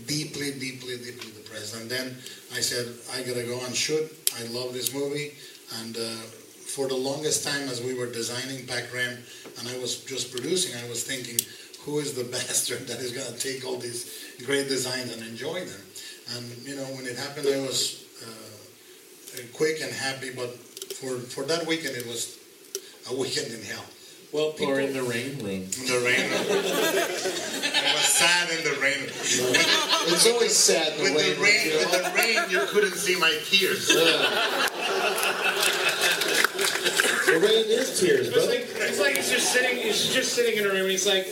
deeply, 0.06 0.52
deeply, 0.52 0.96
deeply 0.98 1.30
depressed. 1.36 1.76
And 1.76 1.88
then 1.88 2.16
I 2.54 2.60
said, 2.60 2.86
I 3.14 3.22
gotta 3.22 3.44
go 3.44 3.60
and 3.64 3.74
shoot. 3.74 4.10
I 4.38 4.42
love 4.48 4.72
this 4.72 4.92
movie, 4.92 5.34
and 5.80 5.96
uh, 5.96 6.00
for 6.74 6.88
the 6.88 6.96
longest 6.96 7.46
time, 7.46 7.68
as 7.68 7.80
we 7.80 7.94
were 7.94 8.10
designing 8.10 8.66
Pac 8.66 8.92
Rim, 8.92 9.16
and 9.58 9.68
I 9.68 9.78
was 9.78 10.02
just 10.04 10.32
producing, 10.32 10.74
I 10.76 10.88
was 10.88 11.04
thinking, 11.04 11.38
who 11.84 12.00
is 12.00 12.14
the 12.14 12.24
bastard 12.36 12.86
that 12.88 12.98
is 12.98 13.12
gonna 13.12 13.36
take 13.38 13.64
all 13.64 13.78
these 13.78 14.34
great 14.44 14.68
designs 14.68 15.14
and 15.14 15.22
enjoy 15.22 15.60
them? 15.64 15.85
And 16.34 16.44
you 16.64 16.74
know, 16.76 16.82
when 16.96 17.06
it 17.06 17.16
happened, 17.16 17.46
I 17.48 17.60
was 17.60 18.04
uh, 18.22 19.40
quick 19.54 19.80
and 19.82 19.92
happy, 19.92 20.30
but 20.34 20.50
for 20.98 21.18
for 21.18 21.44
that 21.44 21.66
weekend, 21.66 21.96
it 21.96 22.06
was 22.06 22.38
a 23.10 23.14
weekend 23.16 23.52
in 23.52 23.62
hell. 23.62 23.84
Well, 24.32 24.52
or 24.60 24.80
in 24.80 24.92
the 24.92 25.02
rain 25.04 25.38
room. 25.38 25.46
In 25.46 25.86
the 25.86 26.02
rain 26.04 26.28
room. 26.28 26.46
I 26.50 27.92
was 27.94 28.04
sad 28.04 28.50
in 28.50 28.64
the 28.64 28.76
rain 28.82 28.98
room. 29.00 29.54
It's 30.08 30.26
always 30.26 30.54
sad 30.54 30.92
in 30.98 31.04
the 31.04 31.12
with 31.14 31.36
the 31.36 31.42
rain. 31.42 31.70
room, 31.70 31.90
With 31.90 32.04
the 32.04 32.10
rain, 32.14 32.38
you 32.50 32.60
couldn't 32.68 32.94
see 32.94 33.16
my 33.18 33.30
tears. 33.44 33.88
The 37.26 37.38
rain 37.42 37.64
is 37.66 37.98
tears, 38.00 38.28
It's 38.28 38.36
brother. 38.36 38.50
like, 38.52 38.66
it's 38.70 39.00
like 39.00 39.16
he's 39.16 39.30
just 39.30 39.52
sitting. 39.52 39.76
He's 39.78 40.12
just 40.12 40.32
sitting 40.34 40.58
in 40.58 40.64
a 40.66 40.68
room. 40.68 40.82
and 40.82 40.90
He's 40.90 41.06
like, 41.06 41.26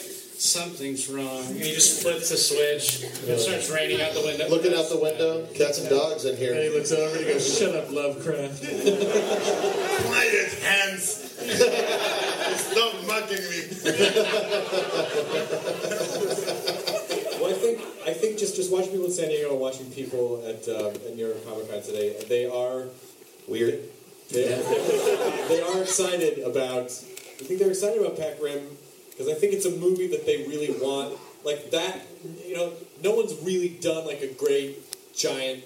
something's 0.45 1.09
wrong, 1.09 1.47
and 1.47 1.57
he 1.57 1.72
just 1.72 2.03
flips 2.03 2.28
the 2.30 2.36
switch. 2.36 3.03
and 3.03 3.28
It 3.30 3.38
starts 3.40 3.70
raining 3.70 4.01
out 4.03 4.12
the 4.12 4.20
window. 4.20 4.49
Looking 4.49 4.74
out 4.74 4.88
the 4.88 4.99
window, 4.99 5.47
cats 5.55 5.78
and 5.80 5.88
dogs 5.88 6.24
in 6.24 6.36
here. 6.36 6.55
he 6.55 6.68
looks 6.68 6.92
over 6.92 7.16
and 7.16 7.26
he 7.26 7.32
goes, 7.32 7.59
"Shut 7.59 7.74
up, 7.74 7.90
Lovecraft." 7.90 8.61
Quiet, 8.62 10.53
hands. 10.62 11.32
Stop 12.55 12.95
mugging 13.07 13.45
me. 13.51 13.61
Well, 17.40 17.51
I 17.51 17.57
think 17.59 17.80
I 18.07 18.12
think 18.12 18.38
just 18.38 18.57
just 18.57 18.70
watching 18.72 18.90
people 18.92 19.07
in 19.07 19.12
San 19.12 19.28
Diego 19.28 19.51
and 19.53 19.61
watching 19.61 19.90
people 19.90 20.42
at 20.47 20.68
um, 20.68 20.95
at 20.95 21.16
New 21.16 21.26
York 21.26 21.45
Comic 21.47 21.70
Con 21.70 21.82
today, 21.82 22.16
they 22.28 22.47
are 22.47 22.84
weird. 23.49 23.80
They, 24.30 24.45
they 25.49 25.61
are 25.61 25.82
excited 25.82 26.38
about. 26.40 26.86
I 26.86 27.45
think 27.45 27.59
they're 27.61 27.70
excited 27.70 28.01
about 28.01 28.16
Pac 28.16 28.40
Rim 28.40 28.62
because 29.17 29.33
I 29.33 29.39
think 29.39 29.53
it's 29.55 29.67
a 29.67 29.77
movie 29.77 30.09
that 30.09 30.27
they 30.27 30.39
really 30.49 30.73
want. 30.81 31.19
Like 31.45 31.71
that, 31.73 32.01
you 32.47 32.57
know, 32.57 32.73
no 33.03 33.15
one's 33.15 33.35
really 33.45 33.69
done 33.69 34.07
like 34.07 34.23
a 34.23 34.29
great 34.29 34.79
giant 35.15 35.65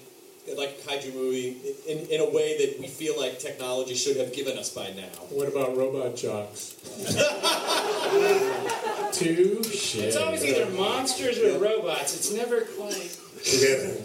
like 0.57 0.81
kaiju 0.81 1.15
movie 1.15 1.57
in, 1.87 1.99
in 2.11 2.21
a 2.21 2.31
way 2.31 2.57
that 2.59 2.81
we 2.81 2.89
feel 2.89 3.19
like 3.21 3.39
technology 3.39 3.95
should 3.95 4.17
have 4.17 4.33
given 4.33 4.57
us 4.57 4.71
by 4.73 4.91
now. 4.93 5.09
What 5.31 5.47
about 5.49 5.77
robot 5.77 6.17
jocks? 6.17 6.75
Two 9.13 9.63
shit. 9.65 10.05
It's 10.07 10.17
always 10.17 10.45
either 10.45 10.67
monsters 10.71 11.39
or 11.39 11.59
robots. 11.59 12.15
It's 12.17 12.33
never 12.33 12.63
quite. 12.63 13.17
Together. 13.45 13.97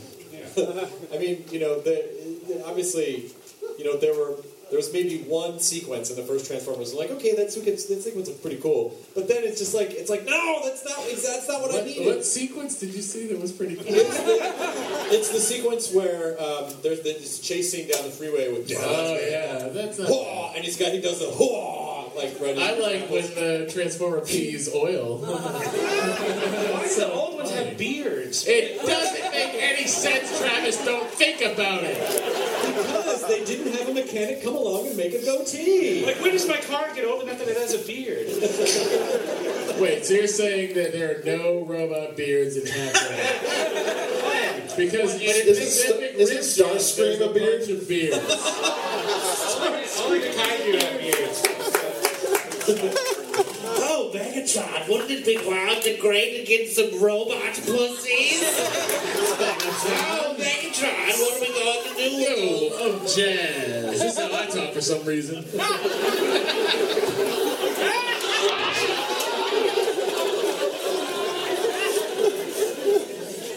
I 1.13 1.17
mean, 1.17 1.45
you 1.51 1.59
know, 1.59 1.79
the, 1.79 2.05
the- 2.47 2.65
obviously, 2.67 3.31
you 3.77 3.85
know, 3.85 3.97
there 3.97 4.13
were 4.13 4.35
there 4.69 4.77
was 4.77 4.91
maybe 4.91 5.19
one 5.27 5.59
sequence 5.59 6.09
in 6.09 6.15
the 6.15 6.23
first 6.23 6.47
Transformers. 6.47 6.93
Like, 6.93 7.11
okay, 7.11 7.35
that 7.35 7.51
sequence, 7.51 7.85
that 7.85 8.01
sequence 8.01 8.27
is 8.29 8.37
pretty 8.37 8.57
cool, 8.57 8.95
but 9.13 9.27
then 9.27 9.43
it's 9.43 9.59
just 9.59 9.73
like 9.75 9.91
it's 9.91 10.09
like, 10.09 10.25
no, 10.25 10.61
that's 10.63 10.83
not 10.85 10.97
that's 11.07 11.47
not 11.47 11.61
what, 11.61 11.71
I 11.71 11.75
What, 11.75 11.85
needed. 11.85 12.05
what 12.07 12.25
sequence 12.25 12.79
did 12.79 12.93
you 12.93 13.01
see 13.01 13.27
that 13.27 13.39
was 13.39 13.51
pretty 13.51 13.75
cool? 13.75 13.85
It's 13.87 15.29
the 15.31 15.39
sequence 15.39 15.93
where 15.93 16.39
um, 16.41 16.73
there's 16.81 17.01
the, 17.01 17.13
this 17.13 17.39
chase 17.39 17.71
scene 17.71 17.87
down 17.87 18.03
the 18.03 18.09
freeway 18.09 18.51
with 18.51 18.71
Oh 18.75 19.13
yeah, 19.29 19.69
that's 19.69 19.99
not. 19.99 20.09
Whoa, 20.09 20.53
and 20.55 20.63
he's 20.63 20.77
got 20.77 20.91
he 20.91 21.01
does 21.01 21.19
the 21.19 21.27
whoa, 21.27 22.11
like 22.15 22.39
right. 22.39 22.57
I 22.57 22.77
like 22.79 23.09
when 23.09 23.23
the 23.35 23.69
Transformer 23.71 24.21
pees 24.21 24.73
oil. 24.73 25.17
the 26.97 27.09
old 27.11 27.35
ones 27.35 27.51
have 27.51 27.77
beards. 27.77 28.45
It 28.47 28.81
doesn't 28.81 29.31
make 29.31 29.53
any 29.55 29.85
sense, 29.87 30.39
Travis. 30.39 30.83
Don't 30.83 31.09
think 31.09 31.41
about 31.41 31.83
it. 31.83 31.97
Because 33.33 33.47
they 33.49 33.55
didn't 33.55 33.73
have 33.73 33.89
a 33.89 33.93
mechanic 33.93 34.43
come 34.43 34.55
along 34.55 34.87
and 34.87 34.97
make 34.97 35.13
a 35.13 35.23
goatee. 35.23 36.05
Like, 36.05 36.21
when 36.21 36.31
does 36.31 36.47
my 36.47 36.57
car 36.57 36.93
get 36.93 37.05
old 37.05 37.23
enough 37.23 37.39
that 37.39 37.47
it 37.47 37.57
has 37.57 37.73
a 37.73 37.79
beard? 37.85 38.27
Wait, 39.81 40.05
so 40.05 40.13
you're 40.13 40.27
saying 40.27 40.75
that 40.75 40.91
there 40.93 41.19
are 41.19 41.23
no 41.23 41.65
robot 41.65 42.15
beards 42.15 42.55
in 42.57 42.65
Half 42.67 42.93
Because 44.77 45.15
in 45.15 45.21
Isn't 45.21 45.55
Pacific 45.55 46.11
Sta- 46.11 46.19
isn't 46.19 46.35
Rim 46.35 46.43
Starscream 46.77 47.21
a 47.29 47.33
beard? 47.33 47.59
bunch 47.59 47.71
of 47.71 47.87
beards. 47.87 48.17
Only 49.99 50.19
the 50.19 50.27
kaiju 50.27 50.81
have 50.81 50.99
beards. 50.99 51.39
Oh, 53.85 54.11
Megatron, 54.13 54.87
wouldn't 54.89 55.11
it 55.11 55.25
be 55.25 55.37
wild 55.45 55.81
to 55.83 55.97
great 55.97 56.37
to 56.37 56.43
get 56.45 56.69
some 56.69 57.01
robot 57.01 57.53
pussies? 57.53 58.41
oh, 59.95 60.35
Megatron, 60.37 60.62
what 60.81 61.37
are 61.37 61.39
we 61.39 61.47
going 61.47 61.83
to 61.83 61.93
do? 61.95 62.69
Oh 62.73 62.99
jazz. 63.01 63.99
This 63.99 64.03
is 64.03 64.17
how 64.17 64.33
I 64.33 64.45
talk 64.47 64.73
for 64.73 64.81
some 64.81 65.05
reason. 65.05 65.45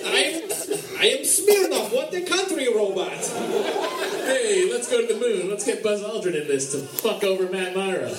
I 0.05 0.19
am, 0.19 0.43
I 0.99 1.07
am 1.07 1.23
Smirnoff, 1.25 1.93
what 1.95 2.11
the 2.11 2.23
country 2.23 2.69
robot? 2.75 3.09
Hey, 4.27 4.71
let's 4.71 4.91
go 4.91 5.07
to 5.07 5.15
the 5.15 5.19
moon. 5.19 5.49
Let's 5.49 5.65
get 5.65 5.83
Buzz 5.83 6.03
Aldrin 6.03 6.35
in 6.43 6.47
this 6.49 6.73
to 6.73 6.79
fuck 6.79 7.25
over 7.25 7.51
Matt 7.51 7.75
Mira. 7.75 8.11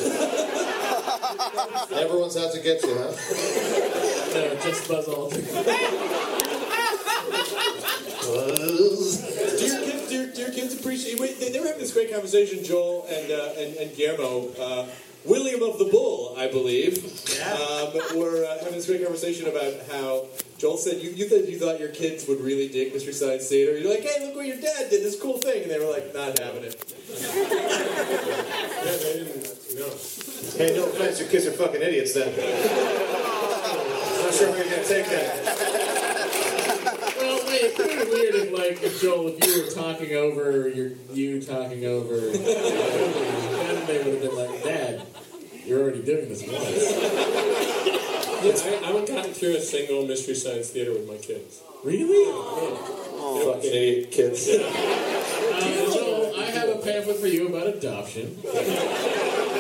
Everyone's 1.92 2.38
out 2.38 2.52
to 2.54 2.60
get 2.62 2.82
you, 2.84 2.96
huh? 2.98 3.12
No, 4.34 4.56
just 4.62 4.88
Buzz 4.88 5.06
Aldrin. 5.08 6.27
Dear 8.28 9.80
kids, 9.80 10.10
dear, 10.10 10.28
dear 10.34 10.52
kids, 10.52 10.78
appreciate. 10.78 11.18
Wait, 11.20 11.40
they, 11.40 11.50
they 11.50 11.60
were 11.60 11.68
having 11.68 11.80
this 11.80 11.94
great 11.94 12.12
conversation, 12.12 12.62
Joel 12.62 13.06
and 13.10 13.32
uh, 13.32 13.54
and, 13.58 13.76
and 13.78 13.96
Guillermo. 13.96 14.50
Uh, 14.60 14.88
William 15.24 15.62
of 15.64 15.78
the 15.80 15.86
Bull, 15.86 16.36
I 16.38 16.48
believe, 16.48 16.98
um, 17.44 17.94
were 18.18 18.46
uh, 18.46 18.60
having 18.60 18.74
this 18.74 18.86
great 18.86 19.02
conversation 19.04 19.48
about 19.48 19.74
how 19.92 20.26
Joel 20.58 20.78
said 20.78 21.02
you, 21.02 21.10
you 21.12 21.28
said 21.28 21.48
you 21.48 21.58
thought 21.60 21.80
your 21.80 21.90
kids 21.90 22.28
would 22.28 22.40
really 22.40 22.68
dig 22.68 22.94
Mystery 22.94 23.14
Science 23.14 23.48
Theater. 23.48 23.78
You're 23.78 23.90
like, 23.92 24.04
hey, 24.04 24.26
look 24.26 24.36
what 24.36 24.46
your 24.46 24.60
dad 24.60 24.90
did, 24.90 25.04
this 25.04 25.20
cool 25.20 25.38
thing, 25.38 25.64
and 25.64 25.72
they 25.72 25.80
were 25.80 25.92
like, 25.92 26.14
not 26.14 26.38
having 26.40 26.64
it. 26.64 26.96
Yeah, 27.10 27.38
they 28.98 29.14
didn't. 29.24 29.44
No. 29.76 29.90
Hey, 30.58 30.76
no 30.76 30.86
offense, 30.86 31.20
your 31.20 31.30
kids 31.30 31.46
are 31.46 31.52
fucking 31.52 31.82
idiots 31.82 32.14
then. 32.14 32.28
Not 34.24 34.34
sure 34.34 34.52
we're 34.52 34.64
gonna 34.64 34.84
take 34.84 35.06
that. 35.06 35.87
Well, 37.28 37.44
wait, 37.48 37.62
it's 37.62 37.76
kind 37.78 38.00
of 38.00 38.08
weird 38.08 38.36
if, 38.36 38.52
like, 38.54 38.80
Joel, 39.02 39.28
if 39.28 39.46
you 39.46 39.52
were 39.66 39.70
talking 39.72 40.16
over 40.16 40.70
your, 40.70 40.92
you 41.12 41.42
talking 41.42 41.84
over, 41.86 42.16
then 42.32 43.86
they 43.86 43.98
would 43.98 44.14
have 44.14 44.22
been 44.22 44.36
like, 44.36 44.64
Dad, 44.64 45.06
you're 45.66 45.82
already 45.82 46.04
doing 46.04 46.30
this 46.30 46.42
once. 46.44 46.56
Yeah, 48.38 48.54
I, 48.64 48.80
I 48.82 48.88
haven't 48.88 49.08
gotten 49.08 49.34
through 49.34 49.58
a 49.58 49.60
single 49.60 50.06
Mystery 50.08 50.36
Science 50.36 50.70
Theater 50.70 50.94
with 50.94 51.06
my 51.06 51.18
kids. 51.18 51.62
Really? 51.84 52.32
Fucking 53.44 53.72
idiot 53.74 54.12
kids. 54.12 54.48
Uh, 54.48 55.92
Joel, 55.94 56.34
I 56.40 56.46
have 56.46 56.70
a 56.70 56.78
pamphlet 56.82 57.18
for 57.18 57.28
you 57.28 57.50
about 57.50 57.68
adoption. 57.68 58.38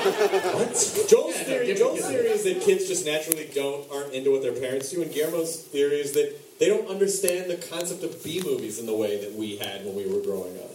What? 0.07 0.71
Joel's 1.09 1.35
Yeah, 1.35 1.43
theory, 1.43 1.73
Joel's 1.73 2.05
theory 2.07 2.27
is 2.27 2.43
that 2.45 2.61
kids 2.61 2.87
just 2.87 3.05
naturally 3.05 3.49
don't 3.53 3.91
aren't 3.91 4.13
into 4.13 4.31
what 4.31 4.41
their 4.41 4.53
parents 4.53 4.89
do, 4.91 5.01
and 5.01 5.11
Guillermo's 5.11 5.57
theory 5.63 5.99
is 5.99 6.13
that 6.13 6.33
they 6.59 6.67
don't 6.67 6.87
understand 6.87 7.49
the 7.49 7.57
concept 7.57 8.03
of 8.03 8.23
B 8.23 8.41
movies 8.43 8.79
in 8.79 8.85
the 8.85 8.95
way 8.95 9.19
that 9.21 9.33
we 9.33 9.57
had 9.57 9.85
when 9.85 9.95
we 9.95 10.05
were 10.07 10.21
growing 10.21 10.57
up. 10.57 10.71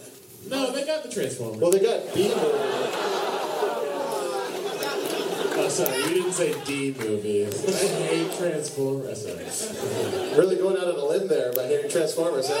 No, 0.49 0.71
they 0.71 0.85
got 0.85 1.03
the 1.03 1.09
Transformers. 1.09 1.59
Well, 1.59 1.71
they 1.71 1.79
got 1.79 2.13
B 2.13 2.29
movie. 2.29 2.37
Oh, 5.55 5.69
sorry, 5.69 5.95
you 5.97 6.09
didn't 6.09 6.31
say 6.33 6.51
D 6.65 6.95
movies. 6.97 7.63
I 7.67 7.69
hate 8.03 8.31
Transformers. 8.37 9.21
Sorry. 9.21 9.45
Really 10.35 10.55
going 10.55 10.75
out 10.77 10.87
on 10.87 10.95
a 10.95 11.05
limb 11.05 11.27
there 11.27 11.53
by 11.53 11.67
hating 11.67 11.91
Transformers, 11.91 12.47
huh? 12.49 12.55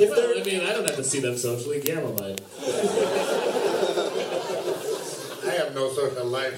If 0.00 0.14
they're, 0.14 0.38
I 0.38 0.42
mean, 0.44 0.60
I 0.60 0.72
don't 0.72 0.86
have 0.86 0.94
to 0.96 1.02
see 1.04 1.18
them 1.18 1.36
socially. 1.36 1.80
Guillermo 1.80 2.12
might. 2.12 2.40
I 5.44 5.50
have 5.58 5.74
no 5.74 5.92
social 5.92 6.24
life. 6.26 6.54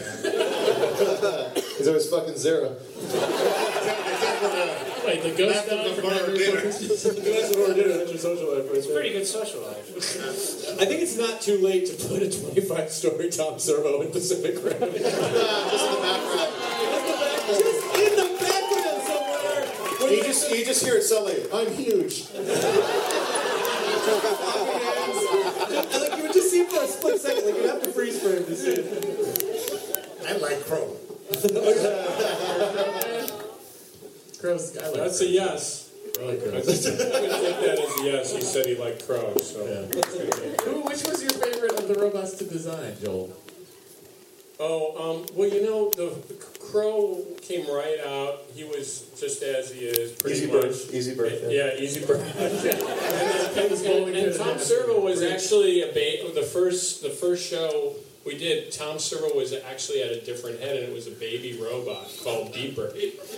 Because 1.72 1.86
it 1.86 1.94
was 1.94 2.08
fucking 2.10 2.36
zero. 2.36 2.76
Wait, 5.06 5.22
the 5.22 5.34
ghost 5.36 5.56
After 5.58 5.76
dog 5.76 5.94
from 5.94 6.04
bar 6.04 6.12
Nightmare 6.12 6.36
dinner. 6.36 6.52
Before 6.52 6.60
Christmas? 6.60 7.02
That's 7.02 7.56
what 7.56 7.68
we're 7.68 7.74
doing. 7.74 7.98
That's 7.98 8.10
your 8.10 8.18
social 8.18 8.54
life. 8.54 8.66
It's 8.72 8.86
pretty 8.86 9.10
good 9.10 9.26
social 9.26 9.62
life. 9.62 9.88
I 10.80 10.84
think 10.84 11.02
it's 11.02 11.16
not 11.16 11.40
too 11.40 11.58
late 11.58 11.86
to 11.86 11.94
put 12.08 12.22
a 12.22 12.30
25 12.30 12.90
story 12.90 13.30
Tom 13.30 13.58
Servo 13.58 14.02
in 14.02 14.12
Pacific 14.12 14.62
Rim. 14.62 14.78
Just 14.92 15.86
in 15.86 15.96
the 15.96 15.98
background 16.78 17.46
Just 17.48 17.98
in 17.98 18.16
the 18.16 18.28
background 18.38 19.02
somewhere. 19.02 19.66
When 19.98 20.10
You 20.12 20.22
just, 20.22 20.50
you 20.50 20.64
just 20.64 20.84
hear 20.84 20.96
it 20.96 21.02
suddenly. 21.02 21.46
I'm 21.52 21.72
huge. 21.74 22.26
like 26.00 26.16
you 26.16 26.22
would 26.22 26.32
just 26.32 26.50
see 26.50 26.60
it 26.60 26.70
for 26.70 26.82
a 26.82 26.86
split 26.86 27.20
second. 27.20 27.44
Like 27.46 27.56
you'd 27.56 27.66
have 27.70 27.82
to 27.82 27.90
freeze 27.92 28.20
frame 28.20 28.44
to 28.44 28.54
see 28.56 28.72
it. 28.72 28.86
I 30.28 30.36
like 30.36 30.64
Crow. 30.66 30.96
Crows. 34.70 34.84
I 34.84 34.88
like 34.90 34.96
That's 35.00 35.20
a 35.20 35.26
yes. 35.26 35.90
I 36.20 36.24
like 36.24 36.42
I'm 36.44 36.50
crows. 36.50 36.84
gonna 36.86 36.98
take 36.98 36.98
that 37.60 37.78
as 37.78 38.00
a 38.00 38.04
yes. 38.04 38.32
He 38.34 38.40
said 38.42 38.66
he 38.66 38.76
liked 38.76 39.06
crows, 39.06 39.50
so. 39.52 39.64
Who? 40.64 40.80
Which 40.82 41.02
was 41.08 41.22
your 41.22 41.32
favorite 41.32 41.78
of 41.78 41.88
the 41.88 41.94
robots 41.94 42.34
to 42.38 42.44
design, 42.44 42.96
Joel? 43.02 43.32
Oh, 44.60 45.16
um, 45.24 45.26
well, 45.34 45.48
you 45.48 45.62
know, 45.64 45.90
the 45.90 46.10
crow 46.70 47.24
came 47.40 47.66
right 47.66 47.98
out. 48.06 48.42
He 48.54 48.62
was 48.62 49.10
just 49.18 49.42
as 49.42 49.72
he 49.72 49.80
is, 49.86 50.12
pretty 50.12 50.36
Easy 50.36 50.46
much. 50.46 50.62
birth. 50.62 50.94
Easy 50.94 51.14
birth. 51.16 51.42
Yeah, 51.48 51.74
easy 51.76 52.04
birth. 52.06 52.22
and, 53.56 53.72
and, 53.72 54.16
and 54.16 54.36
Tom 54.36 54.58
Servo 54.58 55.00
was 55.00 55.20
actually 55.22 55.82
a 55.82 55.86
ba- 55.88 56.32
the 56.32 56.46
first 56.46 57.02
the 57.02 57.10
first 57.10 57.48
show 57.48 57.94
we 58.24 58.38
did. 58.38 58.70
Tom 58.72 58.98
Servo 58.98 59.34
was 59.34 59.52
actually 59.52 60.02
at 60.02 60.12
a 60.12 60.20
different 60.20 60.60
head, 60.60 60.76
and 60.76 60.84
it 60.88 60.92
was 60.94 61.06
a 61.06 61.10
baby 61.12 61.58
robot 61.60 62.08
called 62.22 62.52
Beeper. 62.54 62.92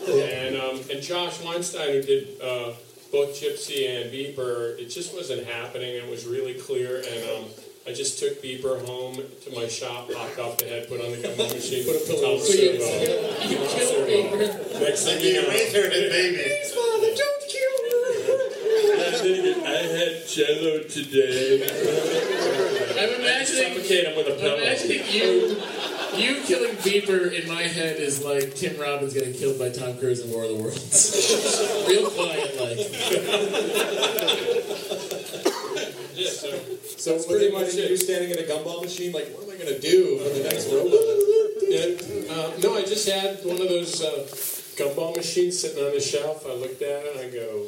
And 0.09 0.57
um, 0.57 0.81
and 0.91 1.03
Josh 1.03 1.43
Weinstein, 1.43 1.89
who 1.93 2.03
did 2.03 2.41
uh, 2.41 2.73
both 3.13 3.41
Gypsy 3.41 3.89
and 3.89 4.13
Beeper, 4.13 4.79
it 4.79 4.89
just 4.91 5.15
wasn't 5.15 5.47
happening. 5.47 5.95
It 5.95 6.09
was 6.09 6.27
really 6.27 6.55
clear, 6.55 6.97
and 6.99 7.31
um, 7.31 7.45
I 7.87 7.93
just 7.93 8.19
took 8.19 8.43
Beeper 8.43 8.85
home 8.87 9.17
to 9.17 9.51
my 9.55 9.69
shop, 9.69 10.11
popped 10.11 10.39
off 10.39 10.59
the 10.59 10.67
head, 10.67 10.89
put 10.89 11.01
on 11.01 11.11
the 11.13 11.17
gumball 11.19 11.53
machine, 11.55 11.85
put 11.85 11.97
a 11.97 12.07
pillow 12.07 12.39
So 12.39 12.53
you- 12.53 12.81
Servo. 12.81 13.49
you 13.49 13.59
Tom 13.59 13.69
killed 13.69 14.09
Beeper? 14.09 14.81
Next 14.81 15.05
thing 15.05 15.21
you 15.25 15.43
know, 15.43 15.49
baby. 15.49 16.37
Please, 16.37 16.73
Father, 16.73 17.15
don't 17.15 17.43
kill 17.49 17.75
her. 17.85 19.67
I 19.67 19.69
had 19.97 20.27
Jello 20.29 20.83
today. 20.85 22.31
I'm 22.99 23.21
imagining. 23.21 23.75
Suffocate 23.75 24.07
him 24.07 24.17
with 24.17 24.29
a 24.29 24.41
pillow. 24.41 24.57
Imagining 24.57 25.03
you, 25.11 25.61
you 26.17 26.43
killing 26.45 26.77
Beeper 26.77 27.33
in 27.33 27.49
my 27.49 27.63
head 27.63 27.97
is 27.99 28.25
like 28.25 28.55
Tim 28.55 28.81
Robbins 28.81 29.15
getting 29.15 29.35
killed 29.35 29.59
by 29.59 29.71
Tom 29.71 29.99
Cruise 29.99 30.21
in 30.21 30.31
War 30.31 30.45
of 30.45 30.51
the 30.51 30.63
Worlds. 30.63 31.87
Real 31.89 32.11
quiet, 32.11 32.61
like. 32.61 32.79
So, 37.05 37.13
That's 37.13 37.27
pretty 37.27 37.51
pretty 37.51 37.53
much 37.53 37.67
much 37.67 37.75
it. 37.77 37.91
You 37.91 37.97
standing 37.99 38.31
in 38.31 38.39
a 38.39 38.43
gumball 38.43 38.83
machine, 38.83 39.13
like, 39.13 39.29
what 39.35 39.45
am 39.45 39.51
I 39.51 39.57
going 39.63 39.75
to 39.75 39.81
do 39.81 40.19
for 40.19 40.31
the 40.31 40.45
next 40.45 40.73
robot? 40.73 41.05
Yeah, 41.69 42.33
uh, 42.33 42.51
no, 42.63 42.77
I 42.77 42.83
just 42.83 43.07
had 43.09 43.45
one 43.45 43.61
of 43.61 43.69
those 43.69 44.03
uh, 44.03 44.25
gumball 44.77 45.15
machines 45.15 45.61
sitting 45.61 45.85
on 45.85 45.93
the 45.93 46.01
shelf. 46.01 46.47
I 46.47 46.55
looked 46.55 46.81
at 46.81 47.05
it 47.05 47.17
and 47.17 47.21
I 47.21 47.31
go, 47.31 47.67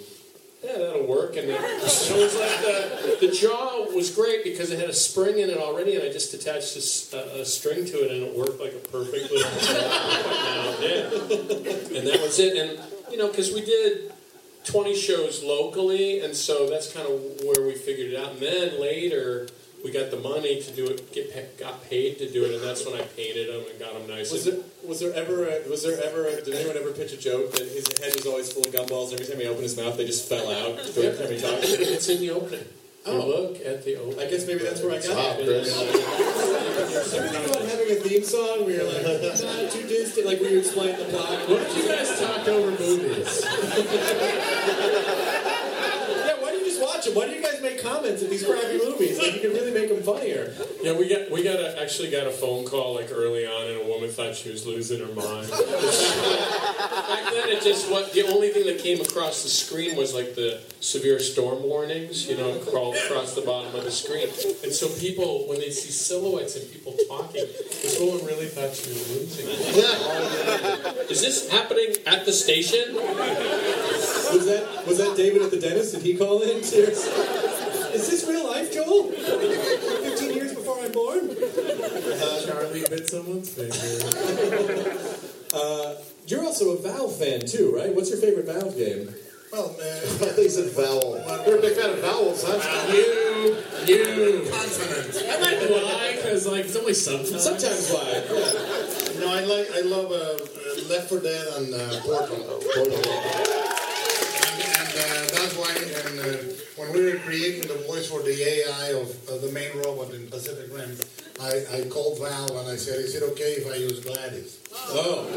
yeah, 0.66 0.78
that'll 0.78 1.06
work. 1.06 1.36
And 1.36 1.48
it, 1.48 1.80
so 1.82 2.16
it 2.16 2.22
was 2.24 2.34
like 2.34 3.20
the, 3.20 3.26
the 3.26 3.32
jaw 3.32 3.86
was 3.94 4.10
great 4.10 4.42
because 4.42 4.70
it 4.70 4.78
had 4.78 4.90
a 4.90 4.94
spring 4.94 5.38
in 5.38 5.48
it 5.48 5.58
already, 5.58 5.94
and 5.94 6.02
I 6.02 6.10
just 6.10 6.34
attached 6.34 6.76
a 6.76 7.44
string 7.44 7.84
to 7.86 8.04
it, 8.04 8.10
and 8.10 8.22
it 8.24 8.36
worked 8.36 8.60
like 8.60 8.72
a 8.72 8.88
perfect 8.88 9.30
little 9.30 9.50
yeah. 10.82 11.98
And 11.98 12.06
that 12.06 12.20
was 12.20 12.38
it. 12.40 12.56
And, 12.56 12.80
you 13.10 13.18
know, 13.18 13.28
because 13.28 13.52
we 13.52 13.64
did 13.64 14.12
20 14.64 14.96
shows 14.96 15.44
locally, 15.44 16.20
and 16.20 16.34
so 16.34 16.68
that's 16.68 16.92
kind 16.92 17.06
of 17.06 17.20
where 17.44 17.64
we 17.66 17.74
figured 17.74 18.12
it 18.12 18.18
out. 18.18 18.32
And 18.32 18.40
then 18.40 18.80
later, 18.80 19.48
we 19.86 19.92
got 19.92 20.10
the 20.10 20.16
money 20.18 20.60
to 20.60 20.70
do 20.72 20.84
it, 20.88 21.12
get 21.14 21.32
pa- 21.32 21.46
got 21.62 21.88
paid 21.88 22.18
to 22.18 22.28
do 22.28 22.44
it, 22.44 22.54
and 22.54 22.62
that's 22.64 22.84
when 22.84 22.96
I 23.00 23.04
painted 23.14 23.46
them 23.48 23.62
and 23.70 23.78
got 23.78 23.94
them 23.94 24.08
nice. 24.08 24.32
Was 24.32 24.44
there, 24.44 24.58
was 24.84 24.98
there 24.98 25.14
ever 25.14 25.46
a, 25.46 25.62
was 25.70 25.84
there 25.84 26.02
ever 26.02 26.26
a, 26.26 26.42
did 26.42 26.54
anyone 26.54 26.76
ever 26.76 26.90
pitch 26.90 27.12
a 27.12 27.16
joke 27.16 27.52
that 27.52 27.62
his 27.68 27.86
head 28.02 28.12
was 28.16 28.26
always 28.26 28.52
full 28.52 28.66
of 28.66 28.72
gumballs 28.74 29.12
and 29.12 29.20
every 29.20 29.26
time 29.32 29.38
he 29.40 29.46
opened 29.46 29.62
his 29.62 29.76
mouth 29.76 29.96
they 29.96 30.04
just 30.04 30.28
fell 30.28 30.50
out 30.50 30.76
every 30.98 31.14
time 31.16 31.30
he 31.30 31.38
talked? 31.40 31.62
It's 31.62 32.08
in 32.08 32.18
the 32.20 32.30
opening. 32.30 32.66
You 33.06 33.12
Oh. 33.12 33.24
look 33.24 33.60
at 33.64 33.84
the 33.84 33.94
opening. 34.02 34.18
I 34.18 34.28
guess 34.28 34.44
maybe 34.48 34.64
that's 34.64 34.82
where 34.82 34.90
I 34.98 34.98
got 34.98 35.14
Wow, 35.14 35.36
it. 35.38 35.44
Chris. 35.46 37.14
Everything 37.14 37.44
about 37.46 37.62
having 37.70 37.90
a 37.92 37.94
theme 38.02 38.24
song 38.24 38.64
where 38.66 38.74
you're 38.82 38.90
like, 38.90 39.04
not 39.06 39.70
too 39.70 39.86
distant, 39.86 40.26
like 40.26 40.40
we 40.40 40.48
you 40.50 40.58
explain 40.58 40.98
the 40.98 41.04
plot. 41.04 41.48
What 41.48 41.62
if 41.62 41.76
you 41.78 41.86
guys 41.86 42.10
talked 42.18 42.48
over 42.48 42.72
movies? 42.82 43.44
yeah, 46.26 46.34
why 46.42 46.50
do 46.50 46.58
you 46.58 46.64
just 46.64 46.82
watch 46.82 47.04
them? 47.04 47.14
Why 47.14 47.26
do 47.28 47.32
you 47.34 47.42
guys 47.42 47.55
make 47.66 47.82
comments 47.82 48.22
at 48.22 48.30
these 48.30 48.44
crappy 48.44 48.78
movies? 48.78 49.18
Like, 49.18 49.34
you 49.34 49.40
can 49.40 49.50
really 49.50 49.72
make 49.72 49.88
them 49.88 50.02
funnier. 50.02 50.54
Yeah, 50.82 50.96
we 50.96 51.08
got 51.08 51.30
we 51.30 51.42
got 51.42 51.56
a, 51.56 51.82
actually 51.82 52.10
got 52.10 52.26
a 52.26 52.30
phone 52.30 52.64
call 52.64 52.94
like 52.94 53.10
early 53.10 53.46
on, 53.46 53.66
and 53.66 53.80
a 53.82 53.84
woman 53.86 54.10
thought 54.10 54.34
she 54.34 54.50
was 54.50 54.66
losing 54.66 55.00
her 55.00 55.12
mind. 55.12 55.50
Back 55.50 57.32
then, 57.32 57.48
it 57.50 57.62
just 57.62 57.90
what 57.90 58.12
the 58.12 58.26
only 58.28 58.50
thing 58.50 58.66
that 58.66 58.78
came 58.78 59.00
across 59.00 59.42
the 59.42 59.48
screen 59.48 59.96
was 59.96 60.14
like 60.14 60.34
the 60.34 60.60
severe 60.80 61.18
storm 61.18 61.62
warnings, 61.62 62.28
you 62.28 62.36
know, 62.36 62.58
crawl 62.60 62.94
across 62.94 63.34
the 63.34 63.42
bottom 63.42 63.74
of 63.74 63.84
the 63.84 63.90
screen. 63.90 64.28
And 64.62 64.72
so 64.72 64.88
people, 65.00 65.48
when 65.48 65.58
they 65.58 65.70
see 65.70 65.90
silhouettes 65.90 66.56
and 66.56 66.70
people 66.70 66.94
talking, 67.08 67.44
this 67.82 67.98
woman 68.00 68.24
really 68.24 68.46
thought 68.46 68.74
she 68.74 68.90
was 68.90 69.10
losing. 69.10 69.46
it. 69.48 71.10
Is 71.10 71.20
this 71.20 71.50
happening 71.50 71.96
at 72.06 72.24
the 72.24 72.32
station? 72.32 72.94
Was 72.94 74.46
that 74.46 74.86
was 74.86 74.98
that 74.98 75.16
David 75.16 75.42
at 75.42 75.50
the 75.50 75.60
dentist? 75.60 75.94
Did 75.94 76.02
he 76.02 76.16
call 76.16 76.42
in? 76.42 76.62
Seriously? 76.62 77.12
Is 77.96 78.10
this 78.10 78.28
real 78.28 78.46
life, 78.46 78.72
Joel? 78.74 79.10
15 79.10 80.34
years 80.34 80.52
before 80.54 80.78
I'm 80.80 80.92
born? 80.92 81.34
Charlie 82.44 82.84
bit 82.90 83.08
someone's 83.08 83.48
finger. 83.50 84.96
Uh, 85.54 85.94
you're 86.26 86.42
also 86.42 86.76
a 86.76 86.76
Valve 86.76 87.16
fan 87.16 87.40
too, 87.40 87.74
right? 87.74 87.94
What's 87.94 88.10
your 88.10 88.18
favorite 88.18 88.44
Valve 88.44 88.76
game? 88.76 89.08
Well, 89.50 89.74
man. 89.78 90.34
He 90.36 90.48
said 90.50 90.70
vowel. 90.72 91.22
You're 91.46 91.58
a 91.58 91.62
big 91.62 91.76
fan 91.76 91.90
of 91.90 92.00
vowels, 92.00 92.44
huh? 92.44 92.92
You, 92.92 93.56
you. 93.86 94.50
Confident. 94.50 95.16
I 95.30 95.40
might 95.40 95.70
lie 95.70 96.12
because 96.16 96.46
like 96.46 96.66
it's 96.66 96.76
only 96.76 96.92
sometimes. 96.92 97.42
Sometimes 97.42 97.90
why? 97.90 98.22
Yeah. 98.28 99.20
No, 99.20 99.32
I 99.32 99.44
like 99.44 99.70
I 99.72 99.80
love 99.80 100.10
uh, 100.10 100.16
uh, 100.16 100.88
Left 100.90 101.08
4 101.08 101.20
Dead 101.20 101.46
and 101.56 101.72
uh, 101.72 102.00
Portal. 102.02 102.60
Portal. 102.74 103.75
Uh, 104.96 105.28
that's 105.36 105.54
why 105.56 105.68
and, 105.76 106.20
uh, 106.20 106.52
when 106.80 106.90
we 106.92 107.04
were 107.04 107.18
creating 107.18 107.68
the 107.68 107.76
voice 107.86 108.08
for 108.08 108.22
the 108.22 108.32
AI 108.32 108.92
of 108.96 109.12
uh, 109.28 109.36
the 109.44 109.52
main 109.52 109.68
robot 109.76 110.14
in 110.14 110.26
Pacific 110.28 110.72
Rim, 110.72 110.96
I, 111.38 111.84
I 111.84 111.88
called 111.88 112.18
Valve 112.18 112.50
and 112.50 112.68
I 112.68 112.76
said, 112.76 113.00
"Is 113.00 113.14
it 113.14 113.22
okay 113.32 113.60
if 113.60 113.70
I 113.70 113.76
use 113.76 114.00
GLaDOS?" 114.00 114.56
Oh, 114.96 115.28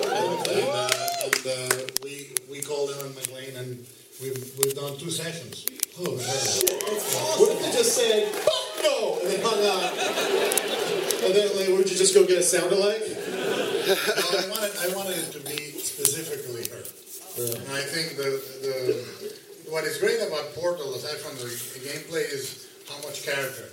And, 0.48 1.44
uh, 1.44 1.76
and 1.76 1.92
we 2.04 2.32
we 2.50 2.62
called 2.62 2.92
Ellen 2.92 3.12
McLain 3.12 3.58
and 3.60 3.86
we've 4.22 4.40
we've 4.58 4.74
done 4.74 4.98
two 4.98 5.12
sessions. 5.12 5.66
Oh 6.00 6.18
shit! 6.18 6.72
What 7.36 7.52
if 7.52 7.60
they 7.62 7.72
just 7.76 7.96
said 8.00 8.32
"fuck 8.32 8.84
no" 8.84 9.20
and 9.20 9.28
they 9.28 9.42
hung 9.44 9.60
up? 9.68 9.92
And 11.20 11.36
then, 11.36 11.52
like, 11.58 11.68
would 11.68 11.90
you 11.92 11.98
just 11.98 12.16
go 12.16 12.26
get 12.26 12.38
a 12.38 12.44
sound 12.44 12.72
alike? 12.72 13.04
No, 13.04 13.96
I 14.40 14.48
wanted, 14.50 14.72
I 14.80 14.96
wanted 14.96 15.18
it 15.18 15.32
to 15.34 15.40
be 15.42 15.58
specifically 15.84 16.64
her. 16.72 16.84
And 17.40 17.72
I 17.76 17.82
think 17.82 18.16
the, 18.16 18.40
the 18.64 19.36
what 19.70 19.84
is 19.84 19.98
great 19.98 20.22
about 20.22 20.54
Portal, 20.56 20.94
aside 20.96 21.18
from 21.18 21.38
the, 21.38 21.46
gameplay, 21.86 22.26
is 22.32 22.68
how 22.90 22.98
much 23.08 23.24
character 23.24 23.70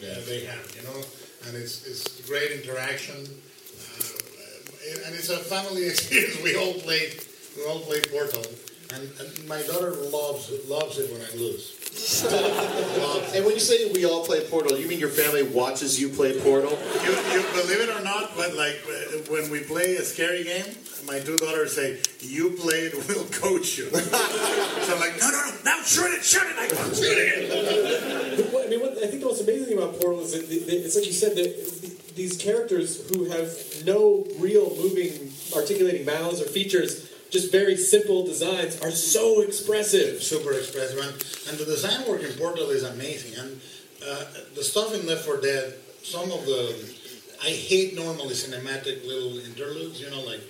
they 0.00 0.44
have, 0.44 0.76
you 0.76 0.82
know, 0.82 1.04
and 1.46 1.56
it's 1.56 1.86
it's 1.86 2.26
great 2.26 2.52
interaction, 2.52 3.16
uh, 3.16 5.06
and 5.06 5.14
it's 5.14 5.28
a 5.28 5.36
family 5.36 5.86
experience. 5.92 6.42
We 6.42 6.56
all 6.56 6.74
play 6.74 7.12
we 7.56 7.64
all 7.66 7.80
play 7.80 8.00
Portal, 8.00 8.44
and, 8.94 9.10
and 9.20 9.48
my 9.48 9.62
daughter 9.62 9.90
loves 9.90 10.50
loves 10.68 10.98
it 10.98 11.12
when 11.12 11.22
I 11.22 11.30
lose. 11.36 11.76
And 13.32 13.44
when 13.44 13.54
you 13.54 13.60
say 13.60 13.90
we 13.92 14.04
all 14.04 14.24
play 14.24 14.40
Portal, 14.48 14.76
you 14.76 14.88
mean 14.88 14.98
your 14.98 15.08
family 15.08 15.42
watches 15.42 16.00
you 16.00 16.08
play 16.08 16.38
Portal? 16.40 16.70
You, 17.04 17.10
you 17.10 17.42
believe 17.52 17.80
it 17.80 17.88
or 17.88 18.02
not, 18.02 18.36
but 18.36 18.54
like 18.54 18.80
uh, 18.88 19.18
when 19.30 19.50
we 19.50 19.60
play 19.60 19.96
a 19.96 20.02
scary 20.02 20.42
game, 20.44 20.64
my 21.06 21.20
two 21.20 21.36
daughters 21.36 21.74
say, 21.74 22.00
"You 22.20 22.50
played, 22.50 22.92
we'll 23.08 23.24
coach 23.26 23.78
you." 23.78 23.88
so 23.90 24.94
I'm 24.94 25.00
like, 25.00 25.18
"No, 25.20 25.30
no, 25.30 25.40
no! 25.46 25.52
Now 25.64 25.82
shoot 25.82 26.10
it, 26.10 26.24
shoot 26.24 26.42
it! 26.42 26.58
I 26.58 26.66
can't 26.68 26.96
shoot 26.96 27.18
it!" 27.18 28.52
What, 28.52 28.66
I 28.66 28.70
mean, 28.70 28.80
what, 28.80 28.98
I 28.98 29.06
think 29.06 29.20
the 29.20 29.26
most 29.26 29.42
amazing 29.42 29.66
thing 29.66 29.78
about 29.78 30.00
Portal 30.00 30.20
is 30.20 30.32
that 30.32 30.48
the, 30.48 30.58
the, 30.58 30.84
it's 30.84 30.96
like 30.96 31.06
you 31.06 31.12
said 31.12 31.36
that 31.36 32.14
these 32.16 32.36
characters 32.36 33.08
who 33.10 33.24
have 33.30 33.50
no 33.86 34.26
real 34.38 34.74
moving, 34.76 35.32
articulating 35.54 36.04
mouths 36.04 36.40
or 36.40 36.46
features, 36.46 37.09
just 37.30 37.52
very 37.52 37.76
simple 37.76 38.24
designs, 38.24 38.80
are 38.80 38.90
so 38.90 39.40
expressive. 39.40 40.22
Super 40.22 40.52
expressive, 40.52 40.98
and, 40.98 41.12
and 41.48 41.58
the 41.58 41.64
design 41.64 42.08
work 42.08 42.22
in 42.22 42.32
Portal 42.32 42.70
is 42.70 42.82
amazing. 42.82 43.38
And 43.38 43.60
uh, 44.06 44.24
the 44.54 44.64
stuff 44.64 44.94
in 44.94 45.06
Left 45.06 45.24
4 45.24 45.40
Dead, 45.40 45.74
some 46.02 46.30
of 46.32 46.44
the 46.46 46.74
I 47.42 47.48
hate 47.48 47.94
normally 47.94 48.34
cinematic 48.34 49.06
little 49.06 49.38
interludes, 49.38 50.00
you 50.00 50.10
know, 50.10 50.20
like, 50.20 50.40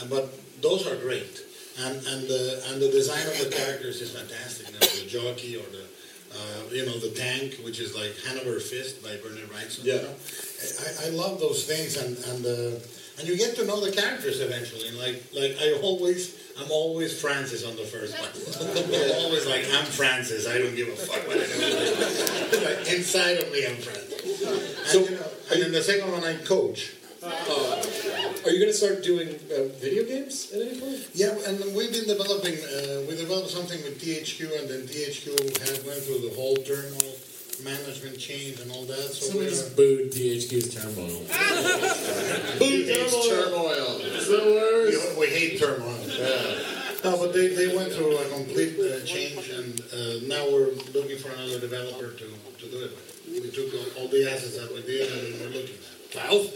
uh, 0.00 0.06
but 0.08 0.30
those 0.62 0.86
are 0.86 0.94
great. 0.96 1.42
And 1.78 1.96
and 2.06 2.28
the 2.28 2.62
and 2.68 2.80
the 2.80 2.88
design 2.88 3.26
of 3.26 3.38
the 3.38 3.54
characters 3.54 4.00
is 4.00 4.12
fantastic. 4.12 4.68
You 4.68 4.72
know, 4.74 4.86
the 4.86 5.06
jockey 5.06 5.56
or 5.56 5.66
the 5.68 5.84
uh, 6.32 6.72
you 6.72 6.86
know 6.86 6.98
the 6.98 7.10
tank, 7.10 7.60
which 7.64 7.80
is 7.80 7.94
like 7.94 8.14
Hanover 8.26 8.60
Fist 8.60 9.02
by 9.02 9.16
Bernard 9.22 9.50
Wrightson. 9.50 9.84
Yeah. 9.84 9.94
You 9.94 10.02
know? 10.02 10.14
I, 11.04 11.06
I 11.06 11.08
love 11.10 11.38
those 11.38 11.66
things, 11.66 11.96
and 11.96 12.16
and 12.16 12.46
uh, 12.46 12.78
and 13.18 13.28
you 13.28 13.36
get 13.36 13.56
to 13.56 13.64
know 13.64 13.84
the 13.84 13.92
characters 13.92 14.40
eventually. 14.40 14.88
And 14.88 14.98
like 14.98 15.22
like 15.34 15.56
I 15.60 15.80
always. 15.82 16.44
I'm 16.58 16.70
always 16.70 17.20
Francis 17.20 17.66
on 17.66 17.76
the 17.76 17.82
first 17.82 18.16
one. 18.16 18.32
I'm 18.64 19.24
always 19.26 19.46
like, 19.46 19.66
I'm 19.74 19.84
Francis. 19.84 20.48
I 20.48 20.56
don't 20.56 20.74
give 20.74 20.88
a 20.88 20.96
fuck 20.96 21.28
what 21.28 21.36
anyone 21.36 22.64
like, 22.64 22.94
Inside 22.94 23.44
of 23.44 23.52
me, 23.52 23.66
I'm 23.66 23.76
Francis. 23.76 24.94
And, 24.94 25.04
you 25.04 25.16
know, 25.16 25.26
and 25.52 25.62
in 25.64 25.72
the 25.72 25.82
second 25.82 26.10
one, 26.10 26.24
I'm 26.24 26.38
coach. 26.46 26.96
Are 27.22 28.50
you 28.50 28.60
going 28.60 28.70
to 28.70 28.72
start 28.72 29.02
doing 29.02 29.28
uh, 29.50 29.68
video 29.82 30.04
games 30.04 30.52
at 30.52 30.62
any 30.62 30.78
point? 30.78 31.10
Yeah, 31.14 31.34
and 31.46 31.58
we've 31.74 31.90
been 31.90 32.06
developing. 32.06 32.54
Uh, 32.54 33.02
we 33.08 33.16
developed 33.16 33.50
something 33.50 33.82
with 33.82 34.00
THQ, 34.00 34.60
and 34.60 34.70
then 34.70 34.86
THQ 34.86 35.34
had 35.66 35.84
went 35.84 36.00
through 36.06 36.22
the 36.28 36.34
whole 36.34 36.56
turmoil, 36.56 37.12
management 37.64 38.18
change, 38.18 38.60
and 38.60 38.70
all 38.70 38.84
that. 38.84 38.96
So 38.96 39.26
Somebody 39.26 39.46
we're 39.46 39.50
just 39.50 39.76
booed 39.76 40.12
THQ's 40.12 40.74
turmoil. 40.74 41.26
Booed 42.58 42.88
It's 42.88 43.28
turmoil. 43.28 44.00
It's 44.00 44.28
the 44.28 44.42
worst. 44.44 45.18
We, 45.18 45.20
we 45.20 45.32
hate 45.32 45.58
turmoil. 45.60 45.96
No, 47.04 47.16
but 47.18 47.32
they, 47.32 47.48
they 47.54 47.76
went 47.76 47.92
through 47.92 48.16
a 48.16 48.28
complete 48.30 48.74
uh, 48.80 49.04
change, 49.04 49.48
and 49.50 49.80
uh, 49.92 50.26
now 50.26 50.42
we're 50.50 50.74
looking 50.92 51.18
for 51.18 51.30
another 51.30 51.60
developer 51.60 52.10
to, 52.10 52.24
to 52.26 52.66
do 52.66 52.84
it. 52.84 52.98
We 53.30 53.50
took 53.50 53.72
all, 53.74 54.02
all 54.02 54.08
the 54.08 54.26
assets 54.30 54.58
that 54.58 54.72
we 54.74 54.82
did, 54.82 55.12
and 55.12 55.40
we're 55.40 55.54
looking. 55.54 55.76
Valve? 56.10 56.50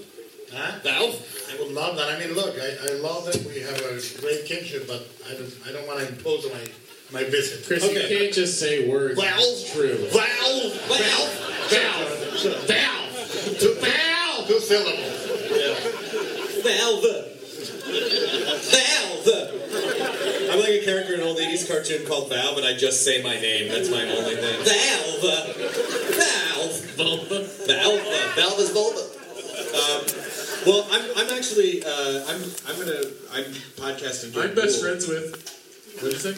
Huh? 0.52 0.78
Valve? 0.82 1.46
I 1.52 1.62
would 1.62 1.72
love 1.72 1.96
that. 1.96 2.08
I 2.08 2.18
mean, 2.18 2.34
look, 2.34 2.56
I, 2.58 2.90
I 2.90 2.94
love 2.98 3.26
that 3.26 3.36
we 3.46 3.60
have 3.60 3.78
a 3.78 4.20
great 4.20 4.44
kinship, 4.46 4.88
but 4.88 5.06
I 5.28 5.34
don't 5.34 5.52
I 5.68 5.72
don't 5.72 5.86
want 5.86 6.00
to 6.00 6.08
impose 6.08 6.44
my 6.50 6.66
my 7.12 7.24
visit. 7.24 7.66
Chris, 7.66 7.84
you 7.84 8.00
can't 8.00 8.32
just 8.32 8.58
say 8.58 8.88
words. 8.88 9.20
Valve. 9.20 9.38
It's 9.38 9.72
true. 9.72 9.96
Valve, 10.10 10.74
Valve, 10.88 11.32
Valve, 11.70 12.66
Valve, 12.66 13.58
two, 13.58 13.74
Valve, 13.74 14.46
two 14.46 14.60
syllables. 14.60 15.26
Valve. 16.62 17.02
Valve. 17.02 17.30
I'm 20.50 20.58
like 20.58 20.70
a 20.70 20.84
character 20.84 21.14
in 21.14 21.20
an 21.20 21.26
old 21.26 21.38
80s 21.38 21.68
cartoon 21.68 22.06
called 22.06 22.28
Valve, 22.28 22.58
and 22.58 22.66
I 22.66 22.76
just 22.76 23.04
say 23.04 23.22
my 23.22 23.38
name. 23.40 23.68
That's 23.68 23.90
my 23.90 24.02
only 24.02 24.36
thing. 24.36 24.64
Valve. 24.64 25.22
Valve. 25.22 26.40
Vulva. 26.96 27.44
Valve. 27.66 28.00
Valve 28.36 28.58
is 28.60 28.70
vulva. 28.70 29.00
Um, 29.70 30.02
well, 30.66 30.86
I'm, 30.90 31.04
I'm 31.16 31.36
actually, 31.36 31.82
uh, 31.82 32.24
I'm, 32.28 32.42
I'm 32.66 32.78
gonna, 32.78 33.00
I'm 33.32 33.44
podcasting. 33.78 34.36
I'm 34.36 34.54
best 34.54 34.82
friends 34.82 35.08
with. 35.08 35.59
What 35.98 36.12
did 36.12 36.12
you 36.12 36.18
say? 36.18 36.34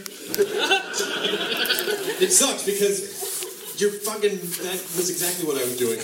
It 2.24 2.30
sucks 2.32 2.64
because 2.64 3.80
you're 3.80 3.90
fucking. 3.90 4.38
That 4.38 4.78
was 4.96 5.10
exactly 5.10 5.46
what 5.46 5.56
I 5.56 5.64
was 5.64 5.76
doing. 5.76 5.98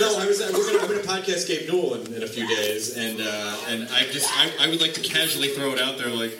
no, 0.00 0.18
I 0.18 0.26
was. 0.26 0.40
We're 0.40 0.72
gonna, 0.72 0.86
gonna 0.86 1.06
podcast 1.06 1.46
Gabe 1.48 1.68
Newell 1.68 1.94
in, 1.94 2.12
in 2.14 2.22
a 2.22 2.26
few 2.26 2.46
days, 2.46 2.96
and 2.96 3.20
uh, 3.20 3.56
and 3.68 3.88
I 3.90 4.04
just 4.12 4.28
I, 4.36 4.50
I 4.60 4.68
would 4.68 4.80
like 4.80 4.94
to 4.94 5.00
casually 5.00 5.48
throw 5.48 5.72
it 5.72 5.80
out 5.80 5.98
there, 5.98 6.08
like, 6.08 6.32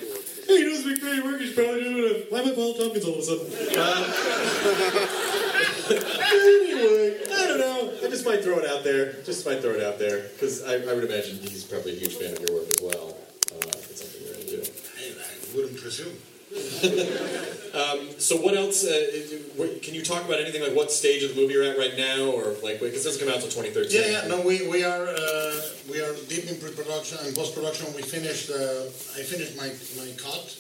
hey, 0.47 0.57
he 0.59 0.65
doesn't 0.65 0.85
speak 0.85 1.01
great 1.01 1.25
work. 1.25 1.41
He's 1.41 1.53
probably 1.55 1.83
doing 1.85 2.05
it. 2.15 2.31
Why 2.33 2.41
am 2.41 2.49
I 2.49 2.53
Paul 2.55 2.75
Tompkins 2.75 3.05
all 3.05 3.15
of 3.15 3.21
a 3.21 3.23
sudden? 3.23 3.47
Anyway, 5.91 7.19
I 7.33 7.47
don't 7.49 7.59
know. 7.59 7.93
I 8.05 8.09
just 8.09 8.25
might 8.25 8.43
throw 8.45 8.59
it 8.59 8.67
out 8.71 8.85
there. 8.85 9.15
Just 9.25 9.45
might 9.47 9.61
throw 9.61 9.73
it 9.73 9.83
out 9.83 9.99
there 9.99 10.29
because 10.33 10.63
I, 10.63 10.75
I 10.75 10.95
would 10.95 11.05
imagine 11.05 11.39
he's 11.39 11.65
probably 11.65 11.97
a 11.97 11.99
huge 11.99 12.15
fan 12.17 12.33
of 12.33 12.41
your 12.41 12.53
work 12.59 12.69
as 12.69 12.81
well. 12.83 13.17
Uh, 13.51 13.67
if 13.75 13.91
it's 13.91 14.01
something 14.03 14.23
you're 14.25 14.37
into. 14.37 14.63
I 14.63 15.35
wouldn't 15.55 15.77
presume. 15.77 16.17
Um, 17.71 18.19
so 18.19 18.37
what 18.37 18.57
else? 18.57 18.85
Uh, 18.85 19.79
can 19.81 19.95
you 19.95 20.03
talk 20.03 20.25
about 20.25 20.41
anything 20.41 20.61
like 20.61 20.75
what 20.75 20.91
stage 20.91 21.23
of 21.23 21.35
the 21.35 21.41
movie 21.41 21.55
you're 21.55 21.63
at 21.63 21.79
right 21.79 21.97
now, 21.97 22.27
or 22.27 22.57
like 22.65 22.81
because 22.81 23.05
this 23.05 23.05
doesn't 23.05 23.21
come 23.21 23.29
out 23.29 23.45
until 23.45 23.63
2013? 23.63 23.95
Yeah, 23.95 24.23
yeah. 24.23 24.27
No, 24.27 24.43
we 24.43 24.67
we 24.67 24.83
are 24.83 25.07
uh, 25.07 25.61
we 25.89 26.03
are 26.03 26.13
deep 26.29 26.51
in 26.51 26.59
pre-production 26.59 27.19
and 27.23 27.35
post-production. 27.35 27.95
We 27.95 28.03
finished. 28.03 28.51
Uh, 28.51 28.91
I 29.15 29.23
finished 29.23 29.57
my 29.57 29.71
my 29.95 30.11
cut. 30.19 30.51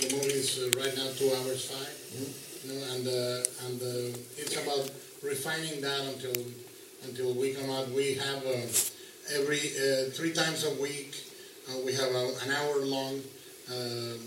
The 0.00 0.08
movie 0.16 0.40
is 0.40 0.56
uh, 0.56 0.80
right 0.80 0.94
now 0.96 1.08
two 1.16 1.28
hours 1.36 1.68
5 1.68 2.64
You 2.64 2.72
know, 2.72 2.80
and 2.96 3.04
uh, 3.04 3.66
and 3.68 3.76
uh, 3.82 4.40
it's 4.40 4.56
about 4.56 4.88
refining 5.22 5.82
that 5.82 6.00
until 6.16 6.36
until 7.04 7.34
we 7.34 7.52
come 7.52 7.68
out. 7.68 7.90
We 7.92 8.14
have 8.14 8.40
uh, 8.40 9.36
every 9.36 9.60
uh, 9.76 10.16
three 10.16 10.32
times 10.32 10.64
a 10.64 10.72
week. 10.80 11.12
Uh, 11.68 11.84
we 11.84 11.92
have 11.92 12.08
an 12.08 12.50
hour 12.56 12.80
long 12.86 13.20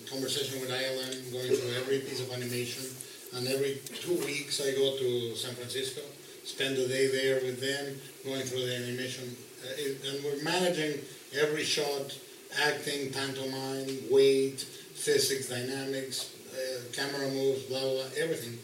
conversation 0.09 0.61
with 0.61 0.69
ILM, 0.69 1.31
going 1.31 1.47
through 1.47 1.73
every 1.81 1.99
piece 1.99 2.21
of 2.21 2.31
animation. 2.31 2.85
And 3.33 3.47
every 3.47 3.79
two 3.95 4.17
weeks, 4.25 4.61
I 4.61 4.71
go 4.71 4.97
to 4.97 5.35
San 5.35 5.55
Francisco, 5.55 6.01
spend 6.43 6.77
a 6.77 6.87
day 6.87 7.07
there 7.07 7.35
with 7.35 7.61
them, 7.61 7.99
going 8.25 8.43
through 8.43 8.65
the 8.65 8.75
animation. 8.75 9.35
Uh, 9.63 10.09
and 10.09 10.23
we're 10.23 10.43
managing 10.43 10.99
every 11.39 11.63
shot, 11.63 12.17
acting, 12.61 13.11
pantomime, 13.13 13.87
weight, 14.11 14.59
physics, 14.61 15.49
dynamics, 15.49 16.35
uh, 16.53 16.81
camera 16.93 17.29
moves, 17.29 17.63
blah, 17.63 17.79
blah, 17.79 17.93
blah, 17.93 18.03
everything. 18.17 18.59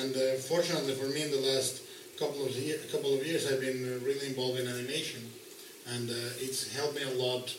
And 0.00 0.14
uh, 0.14 0.38
fortunately 0.40 0.94
for 0.94 1.06
me, 1.06 1.22
in 1.22 1.30
the 1.30 1.40
last 1.52 1.82
couple 2.18 2.44
of, 2.46 2.56
year, 2.56 2.78
couple 2.90 3.14
of 3.14 3.26
years, 3.26 3.50
I've 3.50 3.60
been 3.60 3.84
uh, 3.84 4.04
really 4.04 4.28
involved 4.28 4.60
in 4.60 4.68
animation. 4.68 5.22
And 5.88 6.08
uh, 6.08 6.14
it's 6.38 6.72
helped 6.76 6.94
me 6.94 7.02
a 7.02 7.14
lot 7.18 7.54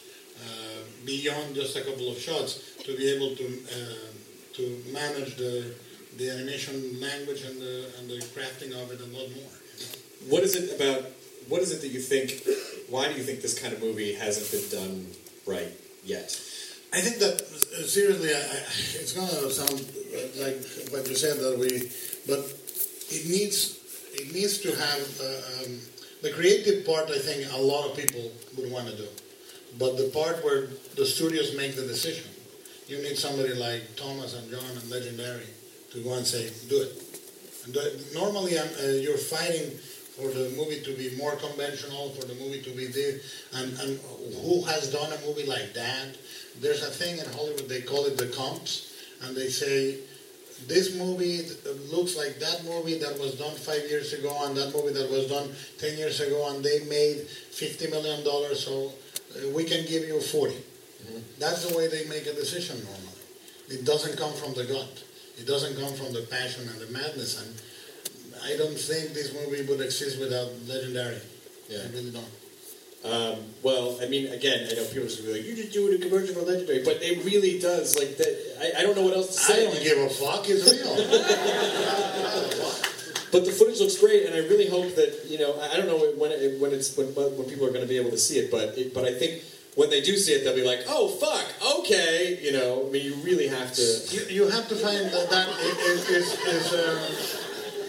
beyond 1.06 1.56
just 1.56 1.76
a 1.76 1.82
couple 1.82 2.12
of 2.12 2.18
shots 2.18 2.78
to 2.84 2.96
be 2.96 3.10
able 3.12 3.36
to 3.36 3.46
uh, 3.46 4.10
to 4.54 4.84
manage 4.92 5.36
the 5.36 5.74
the 6.18 6.30
animation 6.30 7.00
language 7.00 7.42
and 7.44 7.60
the 7.60 7.90
and 7.98 8.10
the 8.10 8.20
crafting 8.34 8.72
of 8.72 8.92
it 8.92 9.02
a 9.02 9.10
lot 9.18 9.30
more. 9.36 9.54
What 10.30 10.44
is 10.44 10.56
it 10.56 10.76
about? 10.76 11.10
What 11.50 11.62
is 11.62 11.72
it 11.72 11.82
that 11.82 11.90
you 11.90 12.00
think? 12.00 12.44
Why 12.90 13.08
do 13.10 13.16
you 13.16 13.24
think 13.24 13.42
this 13.42 13.60
kind 13.60 13.74
of 13.74 13.82
movie 13.82 14.14
hasn't 14.14 14.50
been 14.52 14.70
done 14.80 15.08
right 15.46 15.72
yet? 16.06 16.30
I 16.94 17.02
think 17.02 17.18
that 17.18 17.42
uh, 17.42 17.84
seriously, 17.84 18.30
I, 18.30 18.38
I, 18.38 18.60
it's 19.02 19.14
gonna 19.14 19.50
sound 19.50 19.82
uh, 19.82 20.46
like 20.46 20.62
what 20.92 21.10
you 21.10 21.16
said 21.16 21.40
that 21.40 21.58
we, 21.58 21.90
but 22.28 22.46
it 23.10 23.26
needs 23.28 23.82
it 24.14 24.32
needs 24.32 24.60
to 24.60 24.70
have 24.70 25.06
uh, 25.20 25.66
um, 25.66 25.80
the 26.22 26.32
creative 26.32 26.86
part. 26.86 27.10
I 27.10 27.18
think 27.18 27.52
a 27.52 27.58
lot 27.58 27.90
of 27.90 27.98
people 27.98 28.32
would 28.58 28.72
want 28.72 28.88
to 28.90 28.96
do, 28.96 29.08
but 29.80 29.98
the 29.98 30.10
part 30.14 30.44
where 30.44 30.68
the 30.96 31.06
studios 31.06 31.56
make 31.58 31.76
the 31.76 31.84
decision, 31.84 32.30
you 32.88 32.98
need 32.98 33.18
somebody 33.18 33.54
like 33.54 33.96
Thomas 33.96 34.36
and 34.36 34.50
Jon 34.52 34.64
and 34.64 34.90
Legendary 34.90 35.48
to 35.92 36.04
go 36.04 36.14
and 36.14 36.26
say, 36.26 36.50
do 36.70 36.82
it. 36.82 36.92
And 37.66 38.14
normally, 38.14 38.58
uh, 38.58 38.66
you're 39.00 39.18
fighting 39.18 39.72
for 40.18 40.28
the 40.28 40.54
movie 40.56 40.82
to 40.82 40.94
be 40.94 41.16
more 41.18 41.36
conventional, 41.38 42.10
for 42.10 42.26
the 42.26 42.36
movie 42.36 42.62
to 42.62 42.70
be 42.72 42.86
this, 42.88 43.46
and, 43.54 43.74
and 43.80 44.00
who 44.44 44.62
has 44.64 44.92
done 44.92 45.12
a 45.12 45.26
movie 45.26 45.46
like 45.46 45.74
that? 45.74 46.16
There's 46.62 46.84
a 46.84 46.92
thing 46.92 47.18
in 47.18 47.26
Hollywood, 47.34 47.68
they 47.68 47.82
call 47.82 48.06
it 48.06 48.18
the 48.18 48.28
comps, 48.28 48.94
and 49.24 49.36
they 49.36 49.48
say, 49.48 49.98
this 50.68 50.96
movie 50.96 51.42
looks 51.92 52.16
like 52.16 52.40
that 52.40 52.64
movie 52.64 53.00
that 53.00 53.18
was 53.20 53.36
done 53.40 53.56
five 53.56 53.90
years 53.90 54.14
ago, 54.14 54.46
and 54.46 54.56
that 54.56 54.74
movie 54.74 54.94
that 54.94 55.10
was 55.10 55.28
done 55.28 55.50
10 55.80 55.98
years 55.98 56.22
ago, 56.22 56.54
and 56.54 56.64
they 56.64 56.86
made 56.86 57.26
$50 57.26 57.90
million, 57.90 58.24
so 58.56 58.94
we 59.54 59.64
can 59.64 59.86
give 59.86 60.04
you 60.08 60.20
40. 60.20 60.56
That's 61.40 61.68
the 61.68 61.76
way 61.76 61.88
they 61.88 62.06
make 62.06 62.26
a 62.28 62.34
decision 62.34 62.78
normally. 62.84 63.04
It 63.70 63.86
doesn't 63.86 64.18
come 64.18 64.34
from 64.34 64.54
the 64.54 64.66
gut. 64.66 65.04
It 65.38 65.48
doesn't 65.48 65.76
come 65.80 65.94
from 65.94 66.14
the 66.14 66.22
passion 66.30 66.68
and 66.70 66.80
the 66.80 66.92
madness. 66.92 67.42
And 67.42 68.44
I 68.44 68.56
don't 68.58 68.78
think 68.78 69.14
this 69.14 69.34
movie 69.34 69.66
would 69.66 69.82
exist 69.82 70.20
without 70.20 70.50
Legendary. 70.68 71.20
Yeah. 71.70 71.80
I 71.80 71.92
really 71.92 72.12
don't. 72.12 72.30
Um, 73.04 73.40
well, 73.64 74.00
I 74.02 74.08
mean, 74.08 74.32
again, 74.32 74.66
I 74.72 74.76
know 74.76 74.86
people 74.86 75.04
are 75.04 75.24
be 75.24 75.34
like, 75.34 75.46
"You're 75.46 75.58
just 75.58 75.74
doing 75.74 75.94
a 75.94 75.98
commercial 75.98 76.36
for 76.36 76.42
Legendary," 76.42 76.84
but 76.86 77.04
it 77.04 77.26
really 77.26 77.60
does. 77.60 77.98
Like 77.98 78.16
that, 78.16 78.32
I, 78.62 78.80
I 78.80 78.84
don't 78.84 78.96
know 78.96 79.04
what 79.04 79.14
else 79.14 79.28
to 79.28 79.34
say. 79.34 79.68
I 79.68 79.72
don't 79.72 79.84
give 79.84 79.98
a 79.98 80.10
fuck. 80.10 80.46
It's 80.48 80.72
real. 80.72 80.96
But 83.34 83.46
the 83.46 83.52
footage 83.52 83.80
looks 83.80 83.98
great, 83.98 84.28
and 84.28 84.36
I 84.36 84.46
really 84.46 84.70
hope 84.70 84.94
that 84.94 85.26
you 85.26 85.40
know. 85.40 85.60
I 85.60 85.76
don't 85.76 85.88
know 85.88 85.98
when 86.22 86.32
it, 86.32 86.62
when 86.62 86.72
it's 86.72 86.96
when, 86.96 87.08
when 87.16 87.50
people 87.50 87.66
are 87.66 87.74
going 87.74 87.82
to 87.82 87.90
be 87.90 87.98
able 87.98 88.12
to 88.12 88.18
see 88.18 88.38
it, 88.38 88.52
but 88.52 88.78
it, 88.78 88.94
but 88.94 89.06
I 89.06 89.14
think 89.18 89.42
when 89.74 89.90
they 89.90 90.02
do 90.02 90.16
see 90.16 90.34
it, 90.34 90.44
they'll 90.44 90.56
be 90.56 90.64
like, 90.64 90.86
"Oh 90.88 91.10
fuck, 91.10 91.50
okay," 91.80 92.38
you 92.44 92.54
know. 92.54 92.86
I 92.86 92.92
mean, 92.92 93.04
you 93.04 93.16
really 93.26 93.48
have 93.48 93.74
to. 93.74 93.82
You, 94.14 94.22
you 94.30 94.48
have 94.50 94.70
to 94.70 94.76
find 94.76 95.10
that 95.10 95.32
that 95.32 95.50
is, 95.50 96.10
is, 96.14 96.28
is 96.46 96.66
um, 96.78 97.02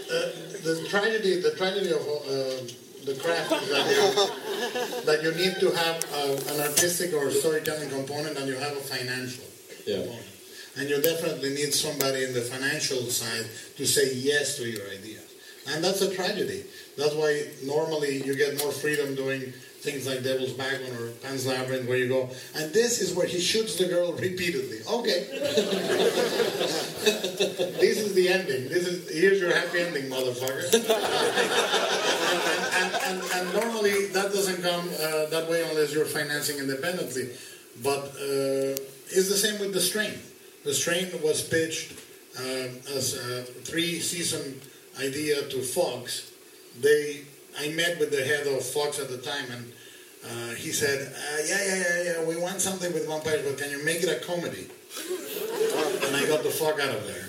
uh, 0.09 0.33
the 0.65 0.89
tragedy. 0.89 1.41
The 1.43 1.53
tragedy 1.61 1.93
of 1.93 2.01
uh, 2.01 2.65
the 3.05 3.15
craft 3.21 3.53
is 3.53 3.69
that 3.69 3.85
you, 3.93 5.05
that 5.05 5.23
you 5.23 5.33
need 5.37 5.61
to 5.61 5.69
have 5.77 6.01
uh, 6.25 6.55
an 6.57 6.61
artistic 6.65 7.13
or 7.13 7.31
storytelling 7.31 7.91
component, 7.91 8.39
and 8.39 8.49
you 8.49 8.57
have 8.57 8.73
a 8.73 8.81
financial. 8.81 9.45
Yeah. 9.85 10.09
And 10.77 10.89
you 10.89 11.01
definitely 11.03 11.51
need 11.51 11.73
somebody 11.73 12.25
in 12.25 12.33
the 12.33 12.41
financial 12.41 13.03
side 13.07 13.47
to 13.77 13.87
say 13.87 14.13
yes 14.15 14.57
to 14.57 14.65
your 14.65 14.83
ideas. 14.91 15.14
And 15.71 15.83
that's 15.83 16.03
a 16.03 16.15
tragedy. 16.15 16.65
That's 16.97 17.15
why 17.15 17.47
normally 17.65 18.23
you 18.23 18.37
get 18.37 18.59
more 18.59 18.73
freedom 18.73 19.15
doing 19.15 19.53
things 19.85 20.07
like 20.07 20.23
Devil's 20.23 20.55
Backbone 20.55 20.97
or 20.97 21.11
Pan's 21.23 21.47
Labyrinth, 21.47 21.87
where 21.87 21.99
you 21.99 22.09
go, 22.09 22.31
and 22.55 22.73
this 22.73 23.03
is 23.03 23.15
where 23.15 23.27
he 23.27 23.39
shoots 23.39 23.77
the 23.77 23.85
girl 23.85 24.15
repeatedly. 24.15 24.79
Okay. 24.91 25.29
this 27.85 27.99
is 27.99 28.15
the 28.15 28.29
ending. 28.31 28.69
This 28.71 28.87
is 28.87 29.11
here's 29.11 29.41
your 29.41 29.55
happy 29.55 29.81
ending, 29.81 30.05
motherfucker. 30.05 30.73
and, 30.73 30.85
and, 32.81 32.95
and, 33.05 33.23
and 33.35 33.53
normally 33.53 34.07
that 34.09 34.33
doesn't 34.33 34.63
come 34.63 34.89
uh, 34.89 35.27
that 35.27 35.51
way 35.51 35.63
unless 35.69 35.93
you're 35.93 36.07
financing 36.07 36.59
independently. 36.59 37.29
But 37.83 38.05
uh, 38.17 38.81
it's 39.13 39.29
the 39.29 39.37
same 39.37 39.61
with 39.61 39.75
the 39.75 39.81
strain. 39.81 40.15
The 40.65 40.73
strain 40.73 41.11
was 41.23 41.43
pitched 41.47 41.93
um, 42.39 42.71
as 42.97 43.15
a 43.17 43.43
three-season 43.43 44.61
idea 45.01 45.43
to 45.49 45.63
Fox. 45.63 46.31
They, 46.81 47.23
I 47.59 47.69
met 47.71 47.99
with 47.99 48.11
the 48.11 48.25
head 48.25 48.47
of 48.47 48.65
Fox 48.65 48.99
at 48.99 49.09
the 49.09 49.19
time, 49.19 49.51
and 49.51 49.73
uh, 50.25 50.55
he 50.55 50.73
said, 50.73 51.13
uh, 51.13 51.43
yeah, 51.47 51.59
yeah, 51.65 51.77
yeah, 51.77 52.03
yeah, 52.03 52.25
we 52.25 52.37
want 52.37 52.61
something 52.61 52.93
with 52.93 53.07
vampires, 53.07 53.43
but 53.47 53.59
can 53.59 53.71
you 53.71 53.85
make 53.85 54.03
it 54.03 54.09
a 54.09 54.25
comedy? 54.25 54.69
And 56.07 56.17
I 56.17 56.27
got 56.27 56.43
the 56.43 56.51
fuck 56.51 56.81
out 56.81 56.95
of 56.95 57.07
there. 57.07 57.27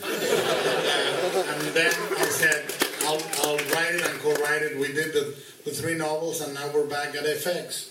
and 1.56 1.76
then 1.76 1.92
I 2.18 2.26
said, 2.26 2.66
I'll, 3.06 3.22
I'll 3.44 3.58
write 3.74 3.96
it 3.96 4.06
and 4.06 4.20
co-write 4.20 4.62
it. 4.62 4.80
We 4.80 4.88
did 4.94 5.14
the, 5.14 5.36
the 5.66 5.72
three 5.72 5.96
novels, 5.96 6.42
and 6.42 6.54
now 6.54 6.70
we're 6.74 6.88
back 6.88 7.16
at 7.16 7.24
FX. 7.24 7.90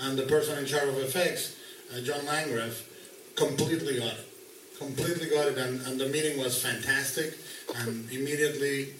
And 0.00 0.18
the 0.18 0.24
person 0.24 0.58
in 0.58 0.66
charge 0.66 0.88
of 0.88 0.94
FX, 0.96 1.54
uh, 1.94 2.00
John 2.00 2.26
Landgraf, 2.26 2.88
completely 3.36 3.98
got 3.98 4.14
it. 4.14 4.28
Completely 4.78 5.30
got 5.30 5.46
it, 5.48 5.58
and, 5.58 5.80
and 5.86 6.00
the 6.00 6.08
meeting 6.08 6.38
was 6.38 6.60
fantastic. 6.60 7.38
And 7.76 8.10
immediately, 8.10 8.94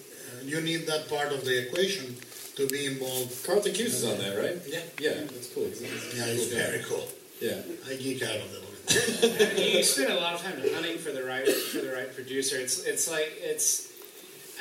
you 0.45 0.61
need 0.61 0.87
that 0.87 1.09
part 1.09 1.31
of 1.31 1.43
the 1.45 1.67
equation 1.67 2.15
to 2.55 2.67
be 2.67 2.85
involved. 2.85 3.45
Carlton 3.45 3.73
Cuse 3.73 3.95
is 3.95 4.05
on 4.05 4.17
that, 4.19 4.37
right? 4.37 4.57
Yeah. 4.67 4.79
Yeah, 4.99 5.13
that's 5.25 5.47
cool. 5.53 5.65
He's- 5.65 5.79
he's- 5.79 6.15
Yeah, 6.15 6.25
he's 6.33 6.47
cool 6.49 6.57
very 6.59 6.83
cool. 6.83 7.07
Yeah. 7.41 7.61
I 7.89 7.95
geek 7.95 8.23
out 8.23 8.35
a 8.35 8.45
little. 8.53 8.65
you 9.57 9.83
spend 9.83 10.11
a 10.13 10.15
lot 10.15 10.35
of 10.35 10.41
time 10.41 10.61
hunting 10.73 10.97
for 10.99 11.11
the 11.11 11.23
right 11.23 11.47
for 11.49 11.79
the 11.79 11.91
right 11.91 12.13
producer. 12.13 12.55
It's 12.57 12.83
it's 12.85 13.09
like 13.09 13.33
it's. 13.41 13.91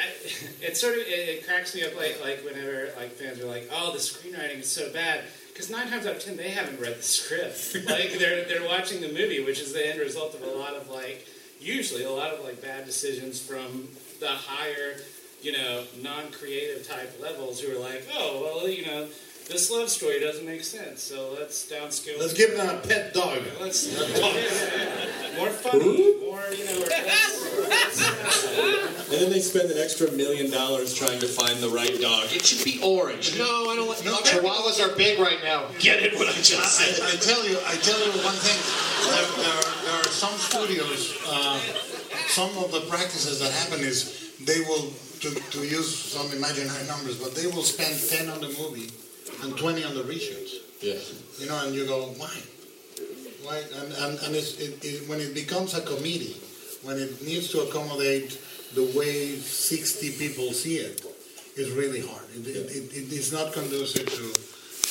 I, 0.00 0.06
it 0.64 0.76
sort 0.76 0.94
of 0.94 1.00
it, 1.00 1.28
it 1.28 1.46
cracks 1.46 1.74
me 1.74 1.84
up 1.84 1.94
like 1.94 2.18
like 2.22 2.40
whenever 2.44 2.88
like 2.96 3.12
fans 3.12 3.38
are 3.38 3.44
like, 3.46 3.68
oh, 3.70 3.92
the 3.92 3.98
screenwriting 3.98 4.60
is 4.60 4.70
so 4.70 4.90
bad 4.92 5.20
because 5.52 5.68
nine 5.70 5.88
times 5.88 6.06
out 6.06 6.16
of 6.16 6.24
ten 6.24 6.36
they 6.38 6.48
haven't 6.48 6.80
read 6.80 6.96
the 6.96 7.02
script. 7.02 7.74
like 7.88 8.18
they're 8.18 8.44
they're 8.46 8.66
watching 8.66 9.02
the 9.02 9.08
movie, 9.12 9.44
which 9.44 9.60
is 9.60 9.72
the 9.74 9.86
end 9.86 10.00
result 10.00 10.34
of 10.34 10.42
a 10.42 10.46
lot 10.58 10.72
of 10.74 10.88
like 10.88 11.28
usually 11.60 12.04
a 12.04 12.10
lot 12.10 12.32
of 12.32 12.42
like 12.44 12.60
bad 12.62 12.86
decisions 12.86 13.40
from 13.40 13.86
the 14.20 14.28
higher 14.28 14.96
you 15.44 15.52
know 15.52 15.84
non-creative 16.02 16.86
type 16.88 17.20
levels 17.20 17.60
who 17.60 17.76
are 17.76 17.78
like, 17.78 18.06
oh 18.14 18.40
well 18.42 18.68
you 18.68 18.84
know 18.84 19.06
this 19.48 19.70
love 19.70 19.90
story 19.90 20.20
doesn't 20.20 20.46
make 20.46 20.64
sense, 20.64 21.02
so 21.02 21.36
let's 21.38 21.70
downscale. 21.70 22.18
Let's 22.18 22.32
give 22.32 22.56
them 22.56 22.66
a 22.66 22.78
pet 22.80 23.12
dog. 23.12 23.42
Let's 23.60 23.86
more 25.36 25.50
funny, 25.50 26.16
more 26.20 26.40
you 26.50 26.64
know. 26.64 26.86
And 29.04 29.22
then 29.22 29.30
they 29.30 29.40
spend 29.40 29.70
an 29.70 29.76
extra 29.76 30.10
million 30.12 30.50
dollars 30.50 30.94
trying 30.94 31.20
to 31.20 31.26
find 31.26 31.60
the 31.60 31.68
right 31.68 32.00
dog. 32.00 32.32
It 32.32 32.44
should 32.44 32.64
be 32.64 32.80
orange. 32.82 33.38
No, 33.38 33.70
I 33.70 33.76
don't 33.76 33.86
like. 33.86 34.04
No, 34.04 34.16
Chihuahuas 34.16 34.80
are 34.82 34.96
big 34.96 35.20
right 35.20 35.38
now. 35.44 35.68
Get 35.78 36.02
it? 36.02 36.14
What 36.14 36.28
I 36.28 36.40
just 36.40 36.80
said. 36.80 37.04
I, 37.04 37.12
I 37.12 37.16
tell 37.16 37.46
you, 37.46 37.58
I 37.66 37.76
tell 37.76 38.00
you 38.00 38.12
one 38.24 38.34
thing. 38.40 38.58
There, 39.12 39.44
there, 39.44 39.54
are, 39.54 39.84
there 39.84 40.00
are 40.00 40.08
some 40.08 40.34
studios. 40.38 41.20
Uh, 41.28 41.60
some 42.28 42.50
of 42.58 42.72
the 42.72 42.80
practices 42.88 43.40
that 43.40 43.52
happen 43.52 43.84
is 43.84 44.32
they 44.40 44.60
will, 44.60 44.90
to, 45.24 45.30
to 45.32 45.58
use 45.64 45.88
some 45.88 46.30
imaginary 46.32 46.86
numbers, 46.86 47.16
but 47.16 47.34
they 47.34 47.46
will 47.46 47.62
spend 47.64 47.96
ten 47.96 48.28
on 48.28 48.40
the 48.40 48.52
movie 48.60 48.92
and 49.42 49.56
twenty 49.56 49.84
on 49.84 49.94
the 49.94 50.02
reshoots. 50.02 50.60
Yeah. 50.84 51.00
You 51.40 51.48
know, 51.48 51.64
and 51.64 51.74
you 51.74 51.86
go, 51.86 52.12
why? 52.20 52.34
Why? 53.42 53.64
And 53.80 53.92
and, 54.04 54.18
and 54.20 54.36
it's, 54.36 54.60
it, 54.60 54.84
it, 54.84 55.08
when 55.08 55.20
it 55.20 55.34
becomes 55.34 55.72
a 55.74 55.80
committee, 55.80 56.36
when 56.82 56.98
it 56.98 57.22
needs 57.24 57.48
to 57.52 57.60
accommodate 57.62 58.38
the 58.74 58.84
way 58.96 59.36
sixty 59.36 60.12
people 60.12 60.52
see 60.52 60.76
it, 60.76 61.00
it's 61.56 61.70
really 61.70 62.00
hard. 62.00 62.24
It, 62.36 62.46
it, 62.46 62.92
it, 62.92 63.12
is 63.12 63.32
not 63.32 63.52
conducive 63.52 64.04
to 64.04 64.26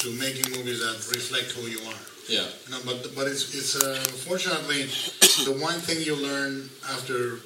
to 0.02 0.08
making 0.18 0.50
movies 0.58 0.80
that 0.80 0.98
reflect 1.14 1.52
who 1.52 1.68
you 1.70 1.80
are. 1.88 2.04
Yeah. 2.28 2.48
No, 2.72 2.80
but 2.86 3.14
but 3.16 3.28
it's 3.28 3.54
it's 3.54 3.76
uh, 3.76 4.02
fortunately 4.26 4.90
the 5.46 5.62
one 5.62 5.78
thing 5.78 6.02
you 6.02 6.16
learn 6.16 6.70
after 6.90 7.38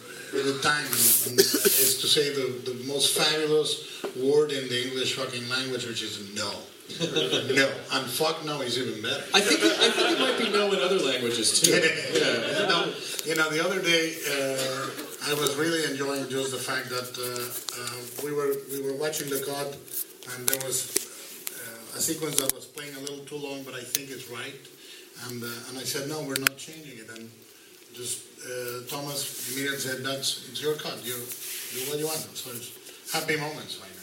the 0.43 0.59
time 0.61 0.85
is 0.85 1.97
to 2.01 2.07
say 2.07 2.33
the, 2.33 2.71
the 2.71 2.83
most 2.85 3.17
fabulous 3.17 4.03
word 4.15 4.51
in 4.51 4.67
the 4.69 4.87
English 4.87 5.15
fucking 5.15 5.47
language, 5.49 5.85
which 5.85 6.03
is 6.03 6.33
no. 6.35 6.51
no. 7.53 7.67
And 7.91 8.07
fuck 8.07 8.45
no 8.45 8.61
is 8.61 8.77
even 8.77 9.01
better. 9.01 9.23
I 9.33 9.41
think 9.41 9.59
it, 9.59 9.73
I 9.79 9.89
think 9.91 10.11
it 10.11 10.19
might 10.19 10.39
be 10.39 10.49
no 10.51 10.71
in 10.71 10.79
other 10.79 10.99
languages 10.99 11.59
too. 11.59 11.71
Yeah. 11.71 12.67
no, 12.67 12.93
you 13.25 13.35
know, 13.35 13.49
the 13.49 13.63
other 13.63 13.81
day 13.81 14.15
uh, 14.31 15.31
I 15.31 15.33
was 15.35 15.55
really 15.57 15.83
enjoying 15.83 16.29
just 16.29 16.51
the 16.51 16.57
fact 16.57 16.87
that 16.89 17.11
uh, 17.19 17.27
uh, 17.75 18.23
we 18.23 18.31
were 18.31 18.55
we 18.71 18.81
were 18.81 18.95
watching 18.95 19.29
the 19.29 19.43
COD, 19.43 19.75
and 20.31 20.47
there 20.47 20.63
was 20.63 20.95
uh, 21.59 21.97
a 21.97 21.99
sequence 21.99 22.35
that 22.39 22.53
was 22.55 22.65
playing 22.65 22.95
a 22.95 22.99
little 22.99 23.25
too 23.25 23.35
long, 23.35 23.63
but 23.63 23.73
I 23.73 23.83
think 23.83 24.09
it's 24.09 24.29
right. 24.31 24.55
And 25.27 25.43
uh, 25.43 25.69
and 25.69 25.77
I 25.77 25.83
said, 25.83 26.07
no, 26.07 26.21
we're 26.23 26.39
not 26.39 26.55
changing 26.55 26.99
it. 26.99 27.09
And 27.17 27.29
just 27.91 28.26
uh, 28.45 28.87
Thomas 28.87 29.51
immediately 29.51 29.79
said, 29.79 30.03
that's 30.03 30.47
it's 30.49 30.61
your 30.61 30.75
cut. 30.75 30.97
You 31.03 31.13
do 31.13 31.89
what 31.89 31.99
you 31.99 32.05
want. 32.05 32.19
So 32.19 32.51
it's 32.51 33.11
happy 33.11 33.37
moments 33.37 33.79
right 33.79 33.89
now. 33.89 33.97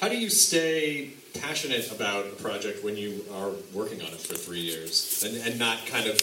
How 0.00 0.08
do 0.08 0.16
you 0.16 0.30
stay 0.30 1.10
passionate 1.40 1.90
about 1.90 2.26
a 2.26 2.30
project 2.30 2.84
when 2.84 2.96
you 2.96 3.24
are 3.34 3.50
working 3.74 4.00
on 4.00 4.08
it 4.08 4.20
for 4.20 4.34
three 4.34 4.60
years 4.60 5.22
and, 5.26 5.36
and 5.36 5.58
not 5.58 5.84
kind 5.86 6.06
of 6.06 6.20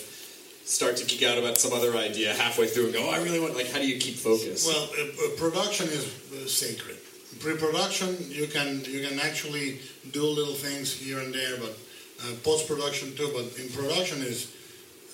start 0.65 0.97
to 0.97 1.05
geek 1.05 1.23
out 1.23 1.37
about 1.37 1.57
some 1.57 1.73
other 1.73 1.95
idea 1.95 2.33
halfway 2.33 2.67
through 2.67 2.85
and 2.85 2.93
go, 2.93 3.07
oh, 3.07 3.11
I 3.11 3.17
really 3.21 3.39
want, 3.39 3.55
like, 3.55 3.71
how 3.71 3.79
do 3.79 3.87
you 3.87 3.99
keep 3.99 4.15
focus? 4.15 4.65
Well, 4.65 4.89
uh, 4.97 5.03
uh, 5.03 5.37
production 5.37 5.87
is 5.87 6.05
uh, 6.33 6.47
sacred. 6.47 6.97
Pre-production, 7.39 8.15
you 8.29 8.47
can 8.47 8.81
you 8.85 9.05
can 9.05 9.19
actually 9.19 9.79
do 10.11 10.23
little 10.23 10.53
things 10.53 10.93
here 10.93 11.19
and 11.19 11.33
there, 11.33 11.57
but 11.59 11.77
uh, 12.23 12.33
post-production 12.43 13.13
too. 13.15 13.29
But 13.35 13.59
in 13.59 13.67
production 13.69 14.21
is 14.21 14.55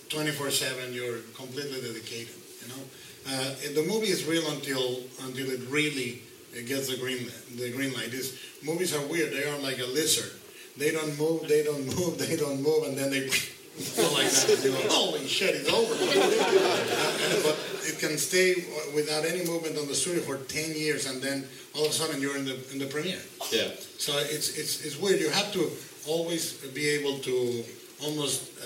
24/7. 0.10 0.94
You're 0.94 1.20
completely 1.36 1.82
dedicated. 1.82 2.36
You 2.62 2.68
know, 2.70 2.84
uh, 3.30 3.54
the 3.74 3.84
movie 3.88 4.08
is 4.08 4.26
real 4.26 4.50
until 4.52 5.00
until 5.26 5.50
it 5.50 5.62
really 5.70 6.22
uh, 6.54 6.62
gets 6.68 6.88
the 6.90 6.98
green 6.98 7.30
the 7.56 7.72
green 7.72 7.94
light. 7.94 8.12
These 8.12 8.38
movies 8.64 8.96
are 8.96 9.06
weird. 9.08 9.32
They 9.32 9.44
are 9.50 9.60
like 9.60 9.80
a 9.80 9.86
lizard. 9.86 10.32
They 10.78 10.92
don't 10.92 11.18
move. 11.20 11.48
They 11.48 11.64
don't 11.64 11.86
move. 11.86 12.18
They 12.18 12.36
don't 12.36 12.62
move, 12.62 12.84
and 12.86 12.98
then 12.98 13.10
they. 13.12 13.30
go 13.96 14.04
like 14.14 14.28
that. 14.30 14.60
Go, 14.64 14.90
Holy 14.90 15.26
shit, 15.28 15.56
it's 15.56 15.70
over. 15.72 15.96
Uh, 17.22 17.44
but 17.44 17.58
it 17.88 18.00
can 18.00 18.18
stay 18.18 18.56
without 18.94 19.24
any 19.26 19.46
movement 19.46 19.78
on 19.78 19.88
the 19.88 19.96
studio 19.96 20.22
for 20.22 20.38
10 20.38 20.76
years 20.76 21.06
and 21.06 21.22
then 21.22 21.48
all 21.76 21.86
of 21.86 21.92
a 21.92 21.94
sudden 21.94 22.20
you're 22.22 22.36
in 22.36 22.46
the 22.46 22.58
in 22.72 22.80
the 22.80 22.86
premiere. 22.88 23.22
yeah. 23.52 23.70
So 23.98 24.12
it's 24.18 24.58
it's 24.58 24.86
it's 24.86 24.98
weird. 25.00 25.20
You 25.22 25.30
have 25.30 25.54
to 25.54 25.72
always 26.08 26.54
be 26.74 26.90
able 26.90 27.20
to 27.20 27.64
almost 28.04 28.52
uh, 28.60 28.66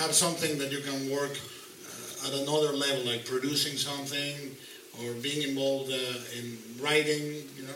have 0.00 0.14
something 0.14 0.58
that 0.58 0.70
you 0.70 0.80
can 0.80 1.10
work 1.10 1.34
at 2.26 2.34
another 2.34 2.72
level, 2.72 3.04
like 3.04 3.24
producing 3.24 3.76
something 3.76 4.56
or 5.02 5.12
being 5.14 5.48
involved 5.48 5.90
uh, 5.90 6.38
in 6.38 6.58
writing. 6.80 7.42
You 7.56 7.64
know, 7.64 7.74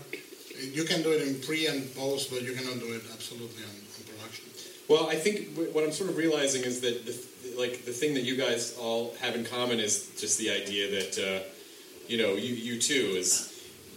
you 0.60 0.85
can 0.85 1.02
do 1.02 1.12
it 1.12 1.27
in 1.27 1.40
pre 1.40 1.66
and 1.66 1.94
post, 1.94 2.31
but 2.31 2.43
you 2.43 2.52
cannot 2.52 2.78
do 2.81 2.93
it 2.93 3.02
absolutely 3.12 3.62
on, 3.64 3.70
on 3.70 4.02
production. 4.06 4.44
Well, 4.89 5.09
I 5.09 5.14
think 5.14 5.56
what 5.74 5.85
I'm 5.85 5.93
sort 5.93 6.10
of 6.10 6.16
realizing 6.16 6.64
is 6.64 6.81
that 6.81 7.06
the, 7.06 7.14
like 7.59 7.85
the 7.85 7.93
thing 7.93 8.14
that 8.14 8.23
you 8.23 8.36
guys 8.36 8.77
all 8.78 9.14
have 9.20 9.35
in 9.35 9.44
common 9.44 9.81
is 9.81 10.10
just 10.19 10.39
the 10.39 10.51
idea 10.51 10.90
that 10.90 11.19
uh, 11.19 11.48
you 12.09 12.19
know 12.19 12.35
you 12.35 12.55
you 12.55 12.81
too 12.81 13.14
is 13.16 13.48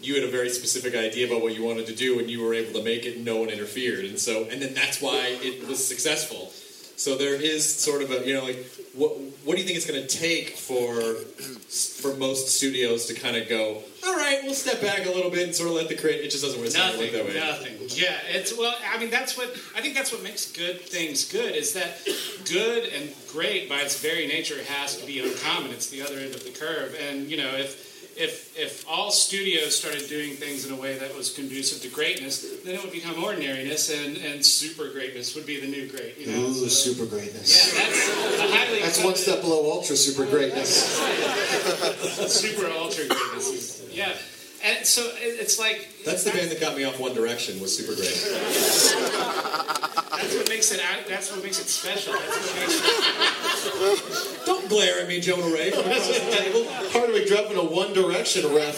you 0.01 0.15
had 0.15 0.23
a 0.23 0.31
very 0.31 0.49
specific 0.49 0.93
idea 0.93 1.25
about 1.27 1.41
what 1.41 1.55
you 1.55 1.63
wanted 1.63 1.87
to 1.87 1.95
do 1.95 2.19
and 2.19 2.29
you 2.29 2.43
were 2.43 2.53
able 2.53 2.73
to 2.79 2.83
make 2.83 3.05
it 3.05 3.15
and 3.15 3.25
no 3.25 3.37
one 3.37 3.49
interfered 3.49 4.05
and 4.05 4.19
so 4.19 4.43
and 4.51 4.61
then 4.61 4.73
that's 4.73 5.01
why 5.01 5.37
it 5.41 5.67
was 5.67 5.85
successful. 5.85 6.51
So 6.97 7.17
there 7.17 7.35
is 7.35 7.61
sort 7.65 8.01
of 8.01 8.11
a 8.11 8.25
you 8.25 8.33
know 8.33 8.43
like 8.43 8.65
what 8.93 9.17
what 9.45 9.55
do 9.55 9.61
you 9.61 9.65
think 9.67 9.77
it's 9.77 9.85
going 9.87 10.01
to 10.01 10.07
take 10.07 10.49
for 10.57 11.13
for 12.09 12.15
most 12.17 12.49
studios 12.49 13.05
to 13.05 13.13
kind 13.13 13.37
of 13.37 13.47
go 13.47 13.81
all 14.05 14.15
right 14.15 14.39
we'll 14.43 14.53
step 14.53 14.81
back 14.81 15.05
a 15.05 15.09
little 15.09 15.31
bit 15.31 15.43
and 15.45 15.55
sort 15.55 15.69
of 15.69 15.75
let 15.75 15.87
the 15.87 15.95
create 15.95 16.23
it 16.23 16.29
just 16.29 16.43
doesn't 16.43 16.61
Nothing, 16.73 16.99
work 16.99 17.11
that 17.11 17.25
way. 17.25 17.33
nothing. 17.39 17.73
Yeah, 17.89 18.17
it's 18.27 18.57
well. 18.57 18.75
I 18.91 18.97
mean, 18.97 19.09
that's 19.09 19.37
what 19.37 19.49
I 19.75 19.81
think. 19.81 19.93
That's 19.95 20.11
what 20.11 20.23
makes 20.23 20.51
good 20.51 20.81
things 20.81 21.31
good. 21.31 21.55
Is 21.55 21.73
that 21.73 21.99
good 22.45 22.85
and 22.93 23.13
great 23.31 23.69
by 23.69 23.79
its 23.81 24.01
very 24.01 24.27
nature 24.27 24.61
has 24.63 24.97
to 24.97 25.05
be 25.05 25.19
uncommon. 25.19 25.71
It's 25.71 25.89
the 25.89 26.01
other 26.01 26.17
end 26.17 26.33
of 26.35 26.43
the 26.43 26.49
curve. 26.51 26.95
And 27.09 27.29
you 27.29 27.37
know, 27.37 27.49
if 27.55 27.94
if 28.17 28.57
if 28.57 28.85
all 28.89 29.11
studios 29.11 29.75
started 29.75 30.07
doing 30.07 30.31
things 30.35 30.65
in 30.65 30.73
a 30.73 30.79
way 30.79 30.97
that 30.97 31.13
was 31.15 31.33
conducive 31.33 31.81
to 31.81 31.89
greatness, 31.89 32.41
then 32.63 32.75
it 32.75 32.81
would 32.81 32.91
become 32.91 33.21
ordinariness, 33.23 33.89
and 33.89 34.17
and 34.17 34.45
super 34.45 34.89
greatness 34.89 35.35
would 35.35 35.45
be 35.45 35.59
the 35.59 35.67
new 35.67 35.87
great. 35.89 36.17
You 36.17 36.27
know, 36.31 36.43
Ooh, 36.47 36.69
super 36.69 37.05
greatness. 37.05 37.51
yeah, 37.75 37.83
that's 37.83 38.07
a 38.39 38.47
highly 38.57 38.79
That's 38.81 39.03
one 39.03 39.15
step 39.15 39.41
below 39.41 39.69
ultra 39.71 39.95
super 39.97 40.25
greatness. 40.25 40.95
super 42.31 42.67
ultra 42.71 43.05
greatness. 43.07 43.47
is- 43.49 43.81
Yeah, 43.91 44.13
and 44.63 44.85
so 44.85 45.01
it's 45.17 45.59
like 45.59 45.89
That's 46.05 46.23
the 46.23 46.31
band 46.31 46.51
that 46.51 46.59
got 46.61 46.75
me 46.77 46.83
off 46.85 46.99
One 46.99 47.13
Direction 47.13 47.59
was 47.59 47.75
super 47.77 47.95
great. 47.95 48.15
That's 50.17 50.35
what 50.35 50.49
makes 50.49 50.71
it. 50.71 50.81
That's 51.07 51.31
what 51.31 51.43
makes 51.43 51.59
it 51.59 51.67
special. 51.67 52.13
That's 52.13 52.37
what 52.37 52.59
makes 52.59 54.35
it. 54.41 54.45
Don't 54.45 54.67
glare 54.69 55.01
at 55.01 55.07
me, 55.07 55.19
Jonah 55.19 55.53
Ray. 55.53 55.71
from 55.71 55.81
across 55.81 56.07
the 56.07 56.19
table. 56.31 56.65
Hardwick 56.91 57.27
dropping 57.27 57.57
a 57.57 57.63
One 57.63 57.93
Direction 57.93 58.45
ref. 58.53 58.77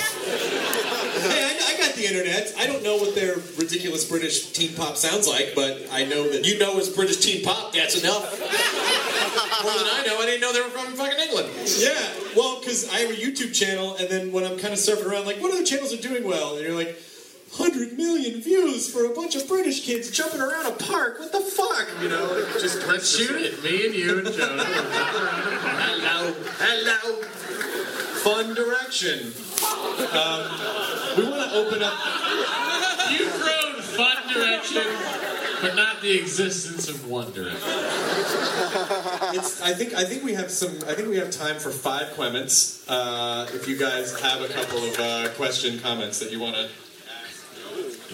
Hey, 1.21 1.43
I, 1.43 1.73
I 1.73 1.77
got 1.77 1.95
the 1.95 2.05
internet. 2.05 2.53
I 2.57 2.67
don't 2.67 2.83
know 2.83 2.95
what 2.97 3.15
their 3.15 3.35
ridiculous 3.57 4.05
British 4.05 4.51
teen 4.51 4.73
pop 4.75 4.95
sounds 4.97 5.27
like, 5.27 5.53
but 5.55 5.87
I 5.91 6.05
know 6.05 6.29
that 6.29 6.45
you 6.45 6.57
know 6.59 6.77
it's 6.77 6.89
British 6.89 7.17
teen 7.17 7.43
pop. 7.43 7.73
That's 7.73 8.01
enough. 8.01 8.31
More 9.63 9.73
than 9.73 9.87
I 9.91 10.03
know. 10.05 10.19
I 10.19 10.25
didn't 10.25 10.41
know 10.41 10.53
they 10.53 10.61
were 10.61 10.69
from 10.69 10.93
fucking 10.93 11.19
England. 11.19 11.49
Yeah, 11.77 11.93
well, 12.35 12.59
because 12.59 12.89
I 12.89 12.99
have 12.99 13.09
a 13.11 13.13
YouTube 13.13 13.53
channel, 13.53 13.95
and 13.95 14.07
then 14.09 14.31
when 14.31 14.43
I'm 14.43 14.57
kind 14.57 14.73
of 14.73 14.79
surfing 14.79 15.05
around, 15.09 15.25
like, 15.25 15.41
what 15.41 15.51
other 15.51 15.63
channels 15.65 15.93
are 15.93 16.01
doing 16.01 16.23
well? 16.23 16.55
And 16.55 16.65
you're 16.65 16.75
like, 16.75 16.97
hundred 17.53 17.93
million 17.93 18.41
views 18.41 18.89
for 18.91 19.05
a 19.05 19.09
bunch 19.13 19.35
of 19.35 19.47
British 19.47 19.85
kids 19.85 20.11
jumping 20.11 20.41
around 20.41 20.65
a 20.65 20.71
park. 20.71 21.19
What 21.19 21.31
the 21.31 21.39
fuck? 21.41 21.87
You 22.01 22.09
know, 22.09 22.45
Just 22.59 22.85
let's 22.87 23.15
shoot 23.15 23.35
it. 23.41 23.63
Me 23.63 23.85
and 23.85 23.95
you 23.95 24.19
and 24.19 24.27
Jonah. 24.33 24.55
will 24.57 24.63
jump 24.63 25.13
around 25.13 25.43
the 25.45 25.59
park. 25.59 25.77
Hello, 25.79 26.33
hello. 26.59 27.21
Fun 28.23 28.53
direction. 28.53 29.31
Um, 30.11 30.41
we 31.17 31.23
want 31.29 31.49
to 31.49 31.55
open 31.57 31.81
up. 31.81 31.97
You've 33.11 33.33
grown 33.41 33.81
fun 33.81 34.33
direction, 34.33 34.83
but 35.61 35.75
not 35.75 36.01
the 36.01 36.17
existence 36.19 36.89
of 36.89 37.07
one 37.07 37.31
direction. 37.31 37.61
It's, 39.33 39.61
I 39.61 39.73
think 39.73 39.93
I 39.93 40.03
think 40.03 40.23
we 40.23 40.33
have 40.33 40.51
some. 40.51 40.71
I 40.87 40.93
think 40.93 41.07
we 41.07 41.17
have 41.17 41.31
time 41.31 41.57
for 41.57 41.71
five 41.71 42.13
comments. 42.15 42.83
Uh, 42.89 43.47
if 43.53 43.67
you 43.67 43.77
guys 43.77 44.19
have 44.19 44.41
a 44.41 44.47
couple 44.49 44.79
of 44.83 44.99
uh, 44.99 45.29
question 45.35 45.79
comments 45.79 46.19
that 46.19 46.31
you 46.31 46.39
want 46.39 46.55
to. 46.55 46.69
Uh, 48.09 48.13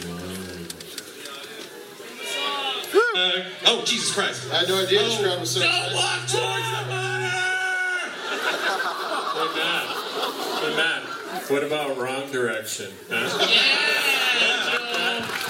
oh 3.68 3.84
Jesus 3.86 4.12
Christ! 4.14 4.52
I 4.52 4.56
had 4.60 4.68
no 4.68 4.82
idea 4.84 5.00
this 5.04 5.22
crowd 5.22 5.40
was 5.40 5.52
so 5.52 5.60
Don't 5.60 5.70
excited. 5.70 5.96
walk 5.96 6.20
towards 6.22 6.34
the 6.34 6.84
Hey, 9.34 9.50
Matt. 9.56 9.86
Hey, 10.64 10.76
Matt. 10.76 11.04
What 11.52 11.64
about 11.64 11.98
wrong 11.98 12.32
direction? 12.32 12.92
Huh? 13.10 13.38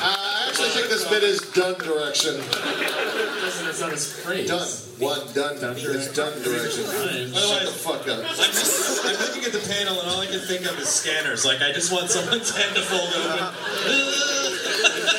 I 0.05 0.32
actually 0.53 0.69
think 0.69 0.89
this 0.89 1.09
bit 1.09 1.23
is 1.23 1.41
done 1.57 1.73
direction. 1.79 2.37
Listen, 2.37 3.67
it's 3.67 3.81
not 3.81 3.93
a 3.93 3.97
phrase. 3.97 4.47
Done. 4.47 4.69
One, 5.01 5.33
done. 5.33 5.59
done 5.59 5.75
it's 5.75 6.13
done 6.13 6.33
direction. 6.43 6.85
Shut 6.85 7.65
the 7.65 7.73
fuck 7.73 8.07
up. 8.07 8.19
I'm, 8.19 8.53
just, 8.53 9.03
I'm 9.03 9.17
looking 9.17 9.43
at 9.45 9.51
the 9.51 9.65
panel 9.65 9.99
and 9.99 10.09
all 10.09 10.21
I 10.21 10.27
can 10.27 10.39
think 10.41 10.69
of 10.69 10.77
is 10.77 10.89
scanners. 10.89 11.43
Like 11.43 11.61
I 11.61 11.71
just 11.71 11.91
want 11.91 12.11
someone's 12.11 12.55
hand 12.55 12.75
to 12.75 12.81
fold 12.81 13.09
open. 13.17 13.49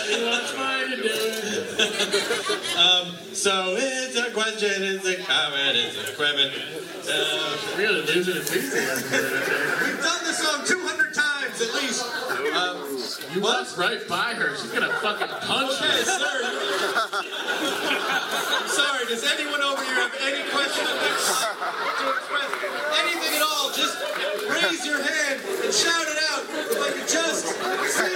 He 0.06 0.22
wants 0.24 0.56
mine 0.56 0.90
to 0.90 0.96
do 1.02 1.10
it. 1.10 1.74
um, 2.78 3.16
so 3.34 3.74
it's 3.76 4.14
a 4.14 4.30
question, 4.30 4.70
it's 4.86 5.06
a 5.06 5.16
comment, 5.26 5.74
it's 5.74 5.98
a 5.98 6.12
equipment. 6.12 6.54
Uh, 7.10 7.58
We're 7.76 7.88
gonna 7.88 8.06
lose 8.06 8.28
it 8.28 8.36
enthusiasm. 8.36 9.10
we've 9.10 9.98
done 9.98 10.24
this 10.24 10.38
song 10.38 10.64
200 10.64 11.13
times 11.54 11.68
at 11.68 11.74
least. 11.82 12.04
Um, 12.54 12.98
You 13.34 13.40
walked 13.40 13.76
right 13.76 14.06
by 14.08 14.34
her. 14.34 14.56
She's 14.56 14.70
gonna 14.72 14.92
fucking 15.00 15.26
punch 15.28 15.72
okay, 15.80 15.98
you. 15.98 16.04
sir. 16.04 16.40
I'm 17.14 18.68
sorry, 18.68 19.06
does 19.06 19.24
anyone 19.24 19.62
over 19.62 19.82
here 19.82 19.94
have 19.94 20.14
any 20.22 20.48
question 20.50 20.84
to 20.86 20.92
express? 20.92 21.44
Anything 23.00 23.34
at 23.36 23.42
all? 23.42 23.70
Just 23.72 23.96
raise 24.48 24.86
your 24.86 25.02
hand 25.02 25.40
and 25.64 25.74
shout 25.74 26.06
it 26.06 26.18
out 26.30 26.44
if 26.70 26.80
I 26.80 26.90
could 26.92 27.08
just 27.08 27.46
see 27.94 28.14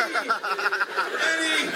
any. 1.35 1.69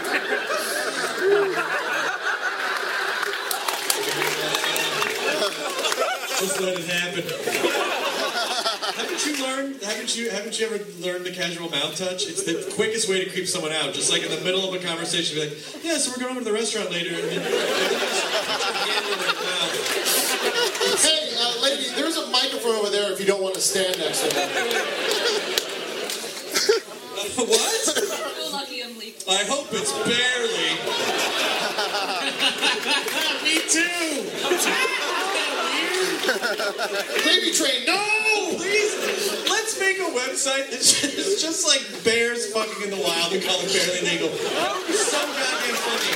Just 6.38 6.60
let 6.60 6.78
it 6.78 6.84
happen. 6.86 7.61
Haven't 9.22 9.38
you 9.38 9.44
learned? 9.44 9.82
Haven't 9.82 10.16
you? 10.16 10.30
Haven't 10.30 10.58
you 10.58 10.66
ever 10.66 10.82
learned 11.00 11.24
the 11.24 11.30
casual 11.30 11.70
mouth 11.70 11.96
touch? 11.96 12.26
It's 12.26 12.42
the 12.42 12.68
quickest 12.74 13.08
way 13.08 13.24
to 13.24 13.30
creep 13.30 13.46
someone 13.46 13.70
out. 13.72 13.94
Just 13.94 14.10
like 14.10 14.22
in 14.22 14.30
the 14.30 14.40
middle 14.44 14.68
of 14.68 14.74
a 14.74 14.78
conversation, 14.84 15.36
be 15.36 15.42
like, 15.48 15.56
"Yeah, 15.84 15.96
so 15.98 16.10
we're 16.10 16.18
going 16.18 16.32
over 16.32 16.40
to 16.40 16.44
the 16.44 16.52
restaurant 16.52 16.90
later." 16.90 17.14
And 17.14 17.24
then, 17.30 17.40
just 17.42 18.26
put 18.26 18.42
your 18.42 18.82
hand 18.82 19.06
in 19.06 19.18
their 19.18 19.28
mouth. 19.28 19.74
Hey, 21.02 21.34
uh, 21.38 21.54
lady, 21.62 21.86
there's 21.94 22.16
a 22.16 22.26
microphone 22.30 22.74
over 22.76 22.90
there 22.90 23.12
if 23.12 23.20
you 23.20 23.26
don't 23.26 23.42
want 23.42 23.54
to 23.54 23.60
stand 23.60 23.96
next 23.98 24.22
to 24.22 24.26
me. 24.34 24.42
what? 27.46 27.94
We're 28.36 28.50
lucky 28.52 28.82
I'm 28.82 28.98
legal. 28.98 29.30
I 29.30 29.44
hope 29.44 29.68
it's 29.70 29.92
barely. 30.02 30.78
Me 33.44 33.58
too. 33.68 34.24
Baby 37.24 37.50
train, 37.52 37.84
no! 37.86 38.21
Please, 39.02 39.50
let's 39.50 39.78
make 39.80 39.98
a 39.98 40.10
website 40.14 40.70
that's 40.70 40.94
just, 41.00 41.42
just 41.42 41.66
like 41.66 41.82
bears 42.04 42.46
fucking 42.52 42.82
in 42.84 42.90
the 42.90 43.02
wild 43.02 43.32
and 43.32 43.42
call 43.42 43.58
it 43.62 43.72
Barely 43.72 44.00
Legal. 44.06 44.28
That 44.30 44.78
would 44.78 44.86
be 44.86 44.92
so 44.94 45.18
goddamn 45.18 45.74
funny. 45.82 46.14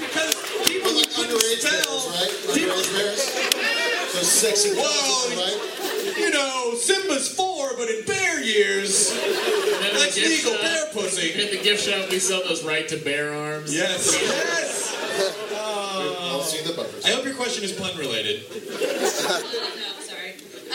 Because 0.00 0.34
people 0.64 0.92
who 0.96 1.04
couldn't 1.04 1.36
Underage 1.36 1.60
spell, 1.60 2.00
bears, 2.00 2.08
right? 2.16 2.32
people, 2.56 2.76
Underage 2.76 2.96
bears? 2.96 3.22
So 4.16 4.20
sexy 4.24 4.70
Whoa. 4.72 4.88
girls, 4.88 5.36
right? 5.36 6.16
you 6.18 6.30
know, 6.30 6.74
Simba's 6.76 7.28
four, 7.28 7.70
but 7.76 7.88
in 7.88 8.04
bear 8.06 8.42
years, 8.42 9.12
that's 9.92 10.16
legal 10.16 10.52
bear 10.58 10.86
pussy. 10.92 11.32
At 11.42 11.50
the 11.52 11.60
gift 11.62 11.84
shop, 11.88 12.10
we 12.10 12.18
sell 12.18 12.40
those 12.48 12.64
right 12.64 12.88
to 12.88 12.96
bear 12.96 13.34
arms. 13.34 13.74
Yes, 13.74 14.16
yes. 14.20 14.96
I'll 15.54 16.40
see 16.40 16.64
the 16.66 16.72
buffers. 16.74 17.04
I 17.04 17.10
hope 17.10 17.24
your 17.24 17.34
question 17.34 17.64
is 17.64 17.72
pun 17.72 17.96
related. 17.98 18.44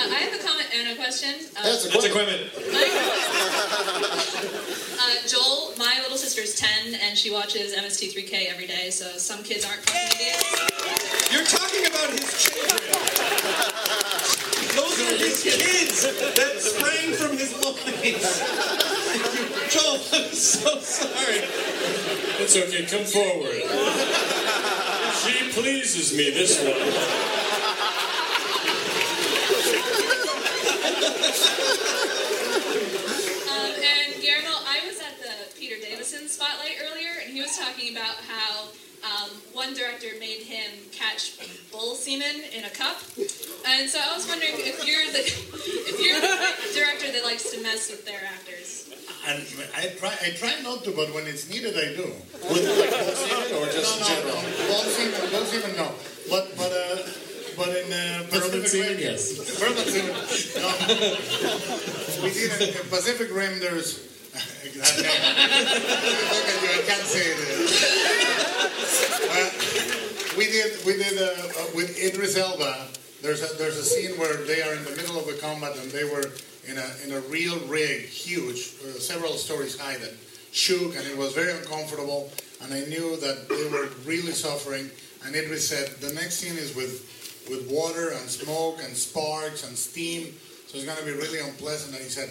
no, 0.03 0.09
sorry. 0.09 0.13
Uh, 0.13 0.15
I 0.15 0.17
have 0.23 0.33
a 0.33 0.37
comment 0.43 0.67
and 0.75 0.89
a 0.91 0.95
question. 0.95 1.35
Uh, 1.55 1.63
That's 1.63 1.85
a 1.85 1.89
That's 1.89 2.07
question. 2.07 2.11
equipment. 2.11 2.41
uh, 4.99 5.15
Joel, 5.27 5.73
my 5.77 5.99
little 6.01 6.17
sister's 6.17 6.55
10 6.55 6.95
and 6.95 7.17
she 7.17 7.29
watches 7.31 7.73
MST3K 7.75 8.47
every 8.51 8.67
day, 8.67 8.89
so 8.89 9.05
some 9.17 9.43
kids 9.43 9.63
aren't 9.65 9.81
fucking 9.81 10.19
idiots. 10.19 10.43
You're 11.31 11.45
talking 11.45 11.85
about 11.87 12.09
his 12.11 12.43
children. 12.43 12.79
Those 14.75 14.99
are 14.99 15.17
his 15.17 15.43
kids 15.43 16.03
that 16.35 16.59
sprang 16.59 17.13
from 17.13 17.37
his 17.37 17.53
loins. 17.63 18.41
Joel, 19.73 19.99
I'm 20.13 20.33
so 20.33 20.79
sorry. 20.79 21.41
It's 22.41 22.55
okay. 22.57 22.85
Come 22.85 23.05
forward. 23.05 23.63
She 25.23 25.33
pleases 25.51 26.11
me, 26.17 26.29
this 26.31 26.59
one. 26.61 26.73
Um, 32.43 33.71
and 33.77 34.21
Guillermo, 34.21 34.57
I 34.65 34.81
was 34.87 34.97
at 34.99 35.15
the 35.21 35.53
Peter 36.13 36.27
spotlight 36.27 36.77
earlier, 36.91 37.09
and 37.25 37.33
he 37.33 37.41
was 37.41 37.57
talking 37.57 37.91
about 37.95 38.15
how 38.29 38.69
um, 39.01 39.29
one 39.51 39.73
director 39.73 40.07
made 40.19 40.41
him 40.45 40.69
catch 40.91 41.39
bull 41.71 41.95
semen 41.95 42.43
in 42.53 42.63
a 42.65 42.69
cup. 42.69 43.01
And 43.65 43.89
so 43.89 43.97
I 43.97 44.13
was 44.15 44.27
wondering 44.27 44.53
if 44.55 44.85
you're 44.85 45.09
the 45.09 45.25
if 45.25 45.97
you're 45.97 46.21
the 46.21 46.77
director 46.77 47.11
that 47.11 47.23
likes 47.25 47.49
to 47.51 47.61
mess 47.63 47.89
with 47.89 48.05
their 48.05 48.21
actors. 48.29 48.93
And 49.25 49.41
I 49.75 49.89
try, 49.97 50.13
I 50.21 50.29
try 50.37 50.61
not 50.61 50.83
to, 50.83 50.91
but 50.91 51.13
when 51.13 51.25
it's 51.25 51.49
needed, 51.49 51.73
I 51.75 51.95
do. 51.95 52.11
With 52.45 52.61
like 52.77 52.93
bull 52.93 53.15
semen 53.17 53.49
or 53.57 53.65
just 53.73 53.99
no, 53.99 54.05
no, 54.05 54.13
general? 54.13 54.37
no. 54.37 54.67
Ball 54.69 54.85
semen, 54.93 55.31
ball 55.31 55.45
semen, 55.49 55.75
no. 55.77 55.91
But 56.29 56.53
but 56.55 56.71
uh, 56.71 57.01
but 57.57 57.69
in 57.73 57.89
uh, 57.89 58.23
Pacific 58.29 58.67
semen, 58.67 58.89
Rim, 58.89 58.99
yes. 59.01 59.33
Bourbon 59.57 59.87
semen, 59.89 60.13
no. 60.61 60.69
we 62.23 62.29
did 62.29 62.53
in, 62.61 62.69
in 62.69 62.85
Pacific 62.89 63.33
Rim. 63.33 63.59
There's. 63.59 64.12
We 70.37 70.45
did 70.45 70.85
we 70.85 70.93
did 70.97 71.21
uh, 71.21 71.25
uh, 71.25 71.65
with 71.75 71.97
Idris 72.01 72.35
Elba. 72.37 72.87
There's 73.21 73.43
a, 73.43 73.55
there's 73.57 73.77
a 73.77 73.83
scene 73.83 74.17
where 74.17 74.35
they 74.45 74.61
are 74.63 74.73
in 74.73 74.83
the 74.83 74.91
middle 74.91 75.17
of 75.17 75.27
a 75.27 75.33
combat 75.33 75.77
and 75.77 75.91
they 75.91 76.03
were 76.03 76.25
in 76.67 76.77
a 76.77 76.87
in 77.05 77.11
a 77.13 77.19
real 77.29 77.59
rig, 77.67 78.01
huge, 78.01 78.73
uh, 78.83 78.99
several 78.99 79.33
stories 79.33 79.79
high 79.79 79.97
that 79.97 80.13
shook 80.51 80.95
and 80.97 81.05
it 81.05 81.17
was 81.17 81.33
very 81.33 81.51
uncomfortable. 81.51 82.31
And 82.61 82.73
I 82.73 82.81
knew 82.85 83.15
that 83.17 83.47
they 83.49 83.69
were 83.69 83.89
really 84.05 84.31
suffering. 84.31 84.89
And 85.25 85.35
Idris 85.35 85.69
said 85.69 85.89
the 86.01 86.13
next 86.13 86.35
scene 86.37 86.57
is 86.57 86.75
with 86.75 87.09
with 87.49 87.69
water 87.69 88.09
and 88.09 88.29
smoke 88.29 88.79
and 88.83 88.95
sparks 88.95 89.67
and 89.67 89.77
steam, 89.77 90.33
so 90.67 90.77
it's 90.77 90.85
going 90.85 90.97
to 90.97 91.05
be 91.05 91.11
really 91.11 91.39
unpleasant. 91.39 91.95
And 91.95 92.03
he 92.03 92.09
said, 92.09 92.29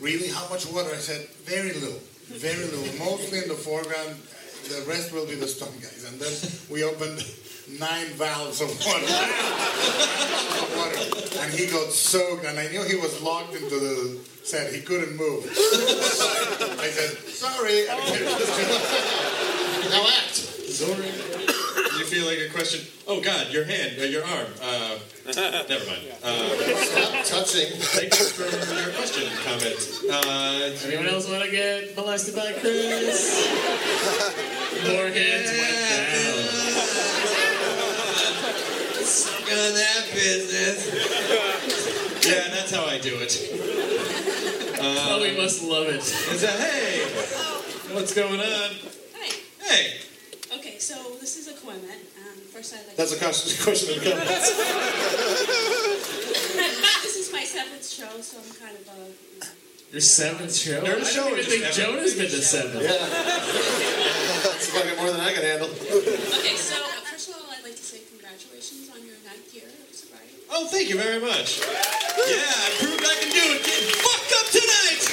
Really? 0.00 0.28
How 0.28 0.48
much 0.48 0.66
water? 0.66 0.90
I 0.92 0.98
said, 0.98 1.26
very 1.44 1.72
little. 1.72 1.98
Very 2.28 2.64
little. 2.64 2.84
Mostly 2.98 3.38
in 3.38 3.48
the 3.48 3.54
foreground. 3.54 4.16
The 4.68 4.84
rest 4.88 5.12
will 5.12 5.26
be 5.26 5.36
the 5.36 5.46
stunt 5.46 5.80
guys. 5.80 6.04
And 6.10 6.20
then 6.20 6.32
we 6.70 6.82
opened 6.84 7.24
nine 7.78 8.06
valves 8.18 8.60
of 8.60 8.68
water. 8.84 9.06
of 10.60 10.68
water. 10.76 11.00
And 11.40 11.54
he 11.54 11.66
got 11.66 11.92
soaked. 11.92 12.44
And 12.44 12.58
I 12.58 12.68
knew 12.68 12.82
he 12.82 12.96
was 12.96 13.22
locked 13.22 13.54
into 13.54 13.78
the 13.78 14.18
set. 14.42 14.72
He 14.74 14.80
couldn't 14.82 15.16
move. 15.16 15.44
I 16.80 16.88
said, 16.90 17.16
sorry. 17.32 17.86
Now 19.86 20.04
act. 20.08 20.34
Sorry. 20.34 21.45
You 22.06 22.22
feel 22.22 22.26
like 22.26 22.38
a 22.38 22.52
question? 22.52 22.86
Oh 23.08 23.20
God, 23.20 23.50
your 23.52 23.64
hand, 23.64 23.96
uh, 23.98 24.04
your 24.04 24.22
arm. 24.24 24.46
Uh, 24.62 24.96
never 25.26 25.86
mind. 25.90 26.02
Uh, 26.22 26.54
Stop 26.86 27.24
touching. 27.26 27.66
thank 27.82 28.16
you 28.16 28.26
for 28.30 28.44
your 28.78 28.94
question, 28.94 29.26
comment. 29.42 29.74
Uh, 30.08 30.70
Anyone 30.86 31.08
else 31.08 31.28
want 31.28 31.42
to 31.42 31.50
get 31.50 31.96
molested 31.96 32.36
by 32.36 32.52
Chris? 32.60 33.42
More 34.86 35.08
hands 35.10 35.50
went 35.50 35.78
down. 35.90 36.38
Suck 39.02 39.50
on 39.50 39.74
that 39.74 40.06
business. 40.14 40.86
yeah, 42.24 42.54
that's 42.54 42.70
how 42.72 42.84
I 42.84 42.98
do 43.00 43.16
it. 43.18 44.78
oh, 44.80 45.18
we 45.22 45.36
must 45.36 45.64
love 45.64 45.88
it. 45.88 45.96
It's 45.96 46.42
a 46.44 46.52
hey. 46.52 47.02
What's 47.92 48.14
going 48.14 48.38
on? 48.38 48.70
Hey. 49.12 49.32
Hey. 49.58 50.05
Okay, 50.56 50.78
so 50.78 50.94
this 51.20 51.36
is 51.36 51.48
a 51.48 51.52
Quemet. 51.52 52.00
Um, 52.16 52.38
first, 52.52 52.72
I'd 52.74 52.86
like 52.86 52.96
That's 52.96 53.12
a 53.12 53.16
to 53.16 53.24
question 53.24 53.62
question 53.62 53.94
in 53.94 54.00
the 54.00 54.10
this 57.02 57.16
is 57.16 57.30
my 57.32 57.44
seventh 57.44 57.86
show, 57.86 58.20
so 58.20 58.38
I'm 58.38 58.54
kind 58.56 58.76
of 58.76 58.88
a. 58.88 59.92
Your 59.92 60.00
seventh 60.00 60.54
show? 60.54 60.80
Nerd 60.80 61.00
I 61.00 61.04
show 61.04 61.24
don't 61.28 61.34
or 61.34 61.38
even 61.38 61.44
just 61.44 61.50
think 61.50 61.64
ever? 61.64 61.92
Jonah's 61.92 62.14
been 62.16 62.30
to 62.30 62.40
seven. 62.42 62.82
Yeah. 62.82 62.88
That's 64.48 64.66
fucking 64.72 64.96
more 64.96 65.10
than 65.12 65.20
I 65.20 65.32
can 65.32 65.42
handle. 65.44 65.68
Okay, 65.68 66.56
so 66.56 66.74
uh, 66.80 66.88
first 67.04 67.28
of 67.28 67.36
all, 67.36 67.46
I'd 67.52 67.62
like 67.62 67.76
to 67.76 67.82
say 67.84 68.00
congratulations 68.08 68.88
on 68.90 69.04
your 69.04 69.16
ninth 69.28 69.52
year 69.54 69.68
of 69.68 69.94
sobriety. 69.94 70.40
Oh, 70.50 70.66
thank 70.72 70.88
you 70.88 70.96
very 70.96 71.20
much. 71.20 71.60
Yeah, 71.60 72.48
I 72.48 72.68
proved 72.80 73.04
I 73.04 73.14
can 73.20 73.30
do 73.30 73.44
it. 73.54 73.60
Getting 73.60 73.92
fucked 74.00 74.32
up 74.40 74.46
tonight. 74.56 75.04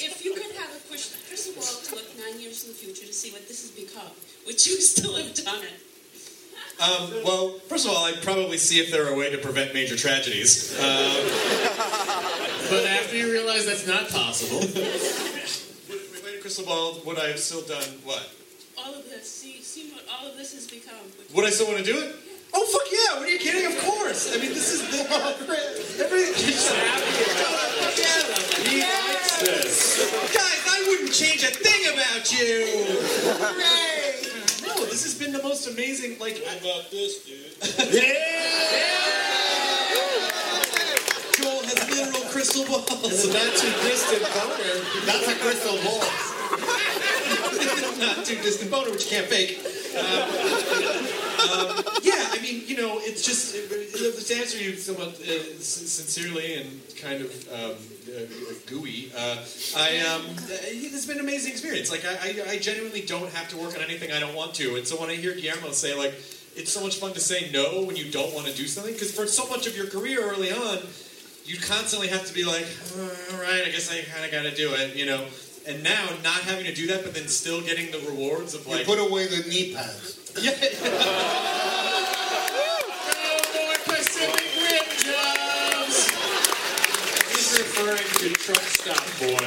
If 0.00 0.24
you 0.24 0.32
could 0.34 0.52
have 0.56 0.70
a 0.74 0.80
crystal 0.88 1.20
crystal 1.28 1.52
ball 1.54 1.80
to 1.84 1.94
look 1.94 2.08
nine 2.18 2.40
years 2.40 2.64
in 2.64 2.70
the 2.70 2.76
future 2.76 3.06
to 3.06 3.12
see 3.12 3.30
what 3.30 3.46
this 3.46 3.60
has 3.62 3.70
become, 3.70 4.10
would 4.46 4.58
you 4.66 4.80
still 4.80 5.14
have 5.16 5.34
done 5.34 5.62
it? 5.62 5.78
Um, 6.84 7.24
well, 7.24 7.58
first 7.68 7.86
of 7.86 7.92
all, 7.92 8.04
I'd 8.04 8.22
probably 8.22 8.58
see 8.58 8.78
if 8.78 8.90
there 8.90 9.04
were 9.04 9.10
a 9.10 9.16
way 9.16 9.30
to 9.30 9.38
prevent 9.38 9.72
major 9.74 9.96
tragedies. 9.96 10.78
Um, 10.78 12.10
But 12.70 12.86
after 12.86 13.16
you 13.16 13.30
realize 13.30 13.66
that's 13.66 13.86
not 13.86 14.08
possible, 14.08 14.58
with 14.60 15.88
with 15.88 16.24
a 16.26 16.40
crystal 16.40 16.64
ball, 16.64 16.98
would 17.04 17.18
I 17.18 17.28
have 17.28 17.38
still 17.38 17.60
done 17.60 17.84
what? 18.04 18.32
All 18.78 18.94
of 18.94 19.04
this, 19.04 19.30
see, 19.30 19.60
see 19.60 19.92
what 19.92 20.02
all 20.08 20.26
of 20.26 20.36
this 20.38 20.54
has 20.54 20.66
become. 20.66 20.96
Would 21.34 21.44
I 21.44 21.50
still 21.50 21.66
want 21.66 21.78
to 21.78 21.84
do 21.84 21.98
it? 21.98 22.16
Oh 22.54 22.64
fuck 22.64 22.88
yeah! 22.90 23.20
What 23.20 23.28
are 23.28 23.30
you 23.30 23.38
kidding? 23.38 23.66
Of 23.70 23.78
course. 23.84 24.34
I 24.34 24.40
mean, 24.40 24.54
this 24.54 24.72
is 24.72 24.80
the 24.90 25.04
everything. 26.02 26.34
He's 26.34 26.68
Fuck 26.70 27.98
yeah! 27.98 28.64
He 28.64 28.80
likes 28.80 29.40
this. 29.40 30.32
Guys, 30.32 30.62
I 30.66 30.84
wouldn't 30.88 31.12
change 31.12 31.42
a 31.42 31.52
thing 31.52 31.92
about 31.92 32.32
you. 32.32 32.96
Hooray! 33.38 34.66
No, 34.66 34.86
this 34.86 35.04
has 35.04 35.13
been 35.24 35.32
the 35.32 35.42
most 35.42 35.66
amazing. 35.66 36.18
Like, 36.18 36.44
how 36.44 36.56
about 36.58 36.90
this, 36.90 37.24
dude? 37.24 37.56
yeah. 37.94 38.12
Joel 41.32 41.62
has 41.64 41.80
literal 41.88 42.24
crystal 42.30 42.64
balls. 42.66 42.84
It's 43.04 43.24
a 43.24 43.32
not 43.32 43.56
too 43.56 43.72
distant 43.88 44.22
boner. 44.34 44.84
That's 45.06 45.28
a 45.28 45.34
crystal 45.40 45.76
ball. 45.82 46.04
not 48.16 48.24
too 48.24 48.36
distant 48.42 48.70
boner, 48.70 48.90
which 48.90 49.04
you 49.04 49.16
can't 49.16 49.26
fake. 49.26 49.60
Um, 49.96 51.23
um, 51.52 51.84
yeah, 52.02 52.30
I 52.32 52.38
mean, 52.42 52.62
you 52.66 52.76
know, 52.76 52.98
it's 53.00 53.24
just 53.24 53.54
uh, 53.54 53.68
to 54.28 54.34
answer 54.40 54.58
you 54.58 54.76
somewhat 54.76 55.08
uh, 55.20 55.32
s- 55.58 55.64
sincerely 55.98 56.54
and 56.54 56.80
kind 56.96 57.20
of 57.22 57.30
um, 57.52 57.76
uh, 58.08 58.54
gooey. 58.66 59.12
Uh, 59.16 59.36
I 59.76 59.98
um, 60.00 60.22
uh, 60.26 60.58
it's 60.62 61.06
been 61.06 61.18
an 61.18 61.24
amazing 61.24 61.52
experience. 61.52 61.90
Like, 61.90 62.04
I, 62.04 62.14
I, 62.48 62.50
I 62.52 62.58
genuinely 62.58 63.02
don't 63.02 63.30
have 63.32 63.48
to 63.50 63.56
work 63.56 63.74
on 63.76 63.82
anything 63.82 64.12
I 64.12 64.20
don't 64.20 64.34
want 64.34 64.54
to, 64.56 64.76
and 64.76 64.86
so 64.86 65.00
when 65.00 65.10
I 65.10 65.14
hear 65.14 65.34
Guillermo 65.34 65.72
say 65.72 65.94
like. 65.94 66.14
It's 66.56 66.70
so 66.72 66.80
much 66.80 67.00
fun 67.00 67.12
to 67.14 67.18
say 67.20 67.50
no 67.52 67.82
when 67.82 67.96
you 67.96 68.12
don't 68.12 68.32
want 68.32 68.46
to 68.46 68.54
do 68.54 68.68
something 68.68 68.92
because 68.92 69.10
for 69.10 69.26
so 69.26 69.44
much 69.48 69.66
of 69.66 69.76
your 69.76 69.88
career 69.88 70.22
early 70.22 70.52
on, 70.52 70.78
you 71.44 71.58
constantly 71.58 72.06
have 72.06 72.24
to 72.26 72.32
be 72.32 72.44
like, 72.44 72.64
"Uh, 72.96 73.34
all 73.34 73.40
right, 73.42 73.64
I 73.66 73.70
guess 73.70 73.90
I 73.90 74.02
kind 74.02 74.24
of 74.24 74.30
got 74.30 74.42
to 74.42 74.54
do 74.54 74.72
it, 74.72 74.94
you 74.94 75.04
know. 75.04 75.26
And 75.66 75.82
now, 75.82 76.06
not 76.22 76.42
having 76.42 76.64
to 76.66 76.72
do 76.72 76.86
that, 76.86 77.02
but 77.02 77.12
then 77.12 77.26
still 77.26 77.60
getting 77.60 77.90
the 77.90 77.98
rewards 78.08 78.54
of 78.54 78.66
You 78.68 78.74
like, 78.74 78.86
put 78.86 79.00
away 79.00 79.26
the 79.26 79.48
knee 79.48 79.74
pads. 79.74 80.23
Yeah. 80.40 80.50
He's 87.30 87.58
referring 87.58 87.98
to 87.98 88.28
Truck 88.34 88.62
Stop 88.62 89.04
Boy. 89.20 89.46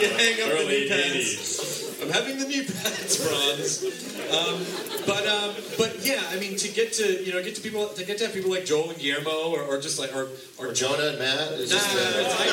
The 0.00 0.42
early 0.46 0.66
knee 0.66 0.88
80s. 0.88 1.79
I'm 2.02 2.08
having 2.10 2.38
the 2.38 2.46
knee 2.46 2.64
pads, 2.64 3.16
Franz. 3.20 3.82
Um, 4.30 4.64
but 5.06 5.26
um, 5.26 5.54
but 5.76 5.96
yeah, 6.04 6.22
I 6.30 6.36
mean, 6.38 6.56
to 6.56 6.68
get 6.68 6.92
to 6.94 7.22
you 7.24 7.32
know 7.32 7.42
get 7.42 7.54
to 7.56 7.60
people 7.60 7.88
to 7.88 8.04
get 8.04 8.18
to 8.18 8.24
have 8.24 8.34
people 8.34 8.50
like 8.50 8.64
Joel 8.64 8.90
and 8.90 8.98
Guillermo, 8.98 9.50
or, 9.52 9.62
or 9.62 9.80
just 9.80 9.98
like 9.98 10.14
or 10.14 10.28
Or 10.58 10.72
Jonah 10.72 11.08
and 11.08 11.18
Matt. 11.18 11.52
It's 11.60 11.70
Nah, 11.72 11.76
just, 11.78 11.96
uh, 11.96 12.20
it's- 12.20 12.36
I, 12.40 12.44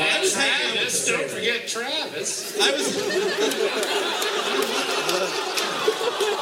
I, 0.00 0.16
I 0.16 0.20
was 0.20 0.34
hanging. 0.34 0.74
Travis, 0.74 1.06
don't 1.08 1.30
forget 1.30 1.66
Travis. 1.68 2.60
I 2.60 2.70
was. 2.72 2.94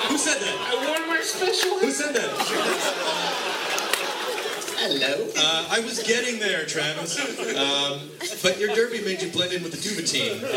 Who 0.08 0.18
said 0.18 0.40
that? 0.40 0.56
I 0.60 0.74
won 0.90 1.08
my 1.08 1.20
special. 1.22 1.78
Who 1.78 1.90
said 1.90 2.14
that? 2.14 3.61
Hello. 4.82 5.28
Uh, 5.36 5.66
I 5.70 5.78
was 5.78 6.02
getting 6.02 6.40
there, 6.40 6.66
Travis. 6.66 7.14
Um, 7.54 8.10
but 8.42 8.58
your 8.58 8.74
derby 8.74 9.00
made 9.04 9.22
you 9.22 9.30
blend 9.30 9.52
in 9.52 9.62
with 9.62 9.70
the 9.70 9.78
duvetine 9.78 10.32
of 10.32 10.40
the. 10.40 10.48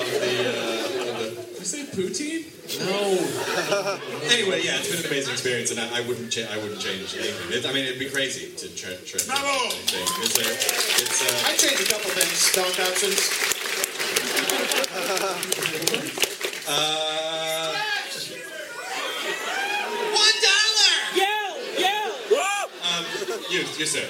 Uh, 0.49 0.81
of 1.14 1.35
the 1.38 1.60
You 1.60 1.65
say 1.65 1.84
poutine? 1.85 2.49
no. 2.81 4.02
Anyway, 4.34 4.61
yeah, 4.65 4.77
it's 4.81 4.89
been 4.89 4.99
an 4.99 5.06
amazing 5.06 5.34
experience, 5.34 5.69
and 5.69 5.80
I, 5.80 5.99
I 5.99 6.02
wouldn't. 6.07 6.31
Cha- 6.31 6.49
I 6.52 6.57
wouldn't 6.57 6.81
change 6.81 7.14
anything. 7.14 7.53
It, 7.53 7.65
I 7.69 7.72
mean, 7.72 7.85
it'd 7.85 7.99
be 7.99 8.10
crazy 8.10 8.49
to 8.57 8.65
try. 8.76 8.95
try 9.06 9.19
to 9.19 9.27
Bravo! 9.27 9.69
change 9.85 10.10
anything. 10.18 10.26
It's 10.26 10.41
a. 10.41 10.41
It's 11.06 11.22
a. 11.22 11.30
I 11.45 11.53
changed 11.53 11.85
a 11.85 11.93
couple 11.93 12.10
things. 12.18 12.34
Stock 12.34 12.73
options. 12.81 13.22
Uh, 16.65 17.77
one 20.18 20.38
dollar. 20.41 20.65
Um, 22.85 23.06
you, 23.56 23.61
you 23.80 23.86
sir. 23.88 24.03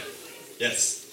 Yes. 0.59 1.05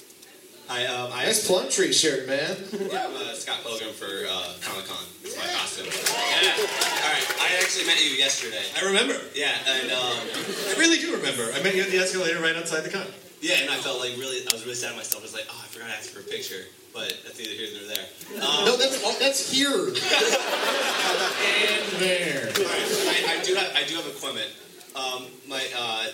I, 0.71 0.87
um, 0.87 1.13
I 1.13 1.25
Nice 1.29 1.45
Plumtree 1.47 1.93
shirt, 1.93 2.27
man. 2.27 2.57
I'm 2.73 3.13
uh, 3.13 3.35
Scott 3.37 3.61
Pilgrim 3.61 3.93
for 3.93 4.09
uh, 4.25 4.57
Comic 4.65 4.89
Con. 4.89 5.05
It's 5.21 5.37
my 5.37 5.45
costume. 5.53 5.85
Yeah. 5.85 6.57
All 6.57 7.13
right. 7.13 7.27
I 7.45 7.61
actually 7.61 7.85
met 7.85 8.01
you 8.01 8.17
yesterday. 8.17 8.65
I 8.81 8.87
remember. 8.87 9.21
Yeah, 9.37 9.53
and 9.69 9.93
um, 9.93 10.17
I 10.33 10.75
really 10.79 10.97
do 10.97 11.13
remember. 11.13 11.45
I 11.53 11.61
met 11.63 11.77
you 11.77 11.83
at 11.83 11.91
the 11.93 11.99
escalator 11.99 12.41
right 12.41 12.57
outside 12.57 12.89
the 12.89 12.91
con. 12.91 13.05
yeah, 13.43 13.61
and 13.61 13.69
I 13.69 13.77
felt 13.77 14.01
like 14.01 14.17
really, 14.17 14.49
I 14.49 14.53
was 14.55 14.65
really 14.65 14.81
sad 14.81 14.93
of 14.93 14.97
myself. 14.97 15.21
I 15.21 15.27
was 15.29 15.35
like, 15.35 15.45
oh, 15.51 15.61
I 15.61 15.67
forgot 15.69 15.89
to 15.93 15.97
ask 15.99 16.09
for 16.09 16.21
a 16.21 16.25
picture, 16.25 16.65
but 16.95 17.13
that's 17.27 17.37
neither 17.37 17.53
here 17.53 17.69
nor 17.77 17.85
there. 17.93 18.07
Um, 18.41 18.65
No, 18.65 18.77
that's 18.81 18.97
oh, 19.05 19.13
that's 19.21 19.45
here. 19.53 19.93
And 21.13 21.85
there. 22.01 22.49
All 22.49 22.65
right, 22.65 23.29
I, 23.29 23.37
I 23.37 23.45
do 23.45 23.53
have 23.55 23.77
I 23.77 23.85
do 23.85 23.97
have 24.01 24.07
a 24.09 24.17
comment. 24.25 24.49
Um, 24.97 25.27
my 25.49 25.61
uh, 25.77 26.07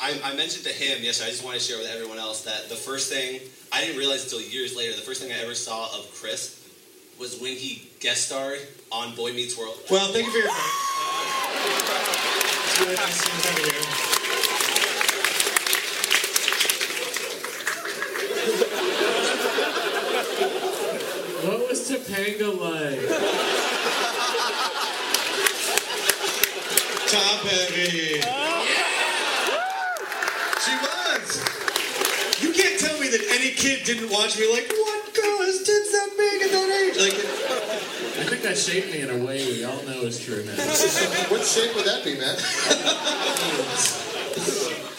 I, 0.00 0.20
I 0.24 0.34
mentioned 0.36 0.64
to 0.66 0.72
him 0.72 1.02
yesterday. 1.02 1.28
I 1.28 1.30
just 1.32 1.44
want 1.44 1.56
to 1.56 1.62
share 1.62 1.78
with 1.78 1.88
everyone 1.90 2.18
else 2.18 2.42
that 2.44 2.68
the 2.68 2.74
first 2.74 3.10
thing 3.12 3.40
I 3.72 3.80
didn't 3.80 3.98
realize 3.98 4.24
until 4.24 4.40
years 4.40 4.76
later. 4.76 4.94
The 4.94 5.02
first 5.02 5.22
thing 5.22 5.32
I 5.32 5.38
ever 5.42 5.54
saw 5.54 5.86
of 5.98 6.10
Chris 6.14 6.62
was 7.18 7.40
when 7.40 7.56
he 7.56 7.88
guest 8.00 8.26
starred 8.26 8.60
on 8.92 9.14
Boy 9.16 9.32
Meets 9.32 9.56
World. 9.56 9.78
Well, 9.90 10.12
thank 10.12 10.26
you 10.26 10.32
for 10.32 10.38
your 10.38 10.48
time. 10.48 10.60
It's 12.64 12.80
really 12.80 12.96
nice 12.96 13.24
to 13.24 13.62
you. 13.62 14.06
What 21.48 21.68
was 21.68 21.80
Topanga 21.88 22.50
like? 22.58 23.00
Top 27.08 27.40
heavy. 27.46 28.20
She 30.66 30.74
was. 30.82 31.26
You 32.42 32.50
can't 32.52 32.80
tell 32.80 32.98
me 32.98 33.06
that 33.08 33.20
any 33.30 33.44
kid 33.56 33.84
didn't 33.84 34.10
watch 34.10 34.38
me 34.38 34.46
like, 34.52 34.68
what 34.68 35.14
girl 35.14 35.38
has 35.42 35.64
tits 35.64 35.92
that 35.92 36.10
big 36.16 36.42
at 36.42 36.50
that 36.52 36.68
age? 36.84 36.96
Like, 37.00 37.16
I 38.20 38.28
think 38.28 38.42
that 38.42 38.56
shaped 38.56 38.92
me 38.92 39.00
in 39.00 39.10
a 39.10 39.24
way 39.24 39.44
we 39.46 39.64
all 39.64 39.82
know 39.84 40.02
is 40.02 40.20
true 40.20 40.44
now. 40.44 40.52
what 41.32 41.44
shape 41.44 41.74
would 41.74 41.86
that 41.86 42.04
be, 42.04 42.14
Matt? 42.18 42.36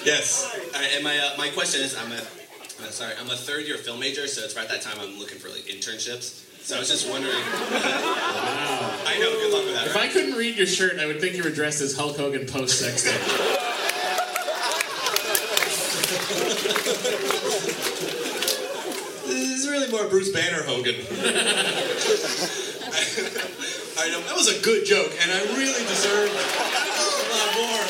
Yes. 0.07 0.49
All 0.73 0.81
right, 0.81 0.91
and 0.95 1.03
my 1.03 1.17
uh, 1.17 1.37
my 1.37 1.49
question 1.49 1.81
is, 1.81 1.93
I'm 1.97 2.11
a 2.13 2.15
uh, 2.15 2.89
sorry, 2.91 3.13
I'm 3.19 3.29
a 3.29 3.35
third 3.35 3.65
year 3.65 3.77
film 3.77 3.99
major, 3.99 4.25
so 4.27 4.43
it's 4.43 4.55
right 4.55 4.69
that 4.69 4.81
time 4.81 4.97
I'm 5.01 5.19
looking 5.19 5.37
for 5.37 5.49
like 5.49 5.63
internships. 5.63 6.45
So 6.63 6.77
I 6.77 6.79
was 6.79 6.89
just 6.89 7.09
wondering. 7.09 7.33
wow. 7.35 9.03
I 9.05 9.17
know. 9.19 9.31
Good 9.31 9.53
luck 9.53 9.65
with 9.65 9.73
that. 9.75 9.87
If 9.87 9.95
right? 9.95 10.09
I 10.09 10.13
couldn't 10.13 10.35
read 10.35 10.55
your 10.55 10.67
shirt, 10.67 10.97
I 10.99 11.05
would 11.07 11.19
think 11.19 11.35
you 11.35 11.43
were 11.43 11.49
dressed 11.49 11.81
as 11.81 11.95
Hulk 11.95 12.15
Hogan 12.17 12.45
post 12.47 12.79
sex 12.79 13.03
tape. 13.03 13.53
this 20.09 20.27
is 20.27 20.33
really 20.33 20.47
more 20.47 20.55
Bruce 20.57 20.57
Banner 20.57 20.63
Hogan. 20.63 20.95
I 23.99 24.09
know, 24.11 24.21
that 24.21 24.35
was 24.35 24.47
a 24.47 24.59
good 24.61 24.85
joke, 24.85 25.11
and 25.21 25.31
I 25.31 25.39
really 25.57 25.83
deserved 25.87 26.31
a 26.31 26.43
lot 27.33 27.55
more. 27.55 27.83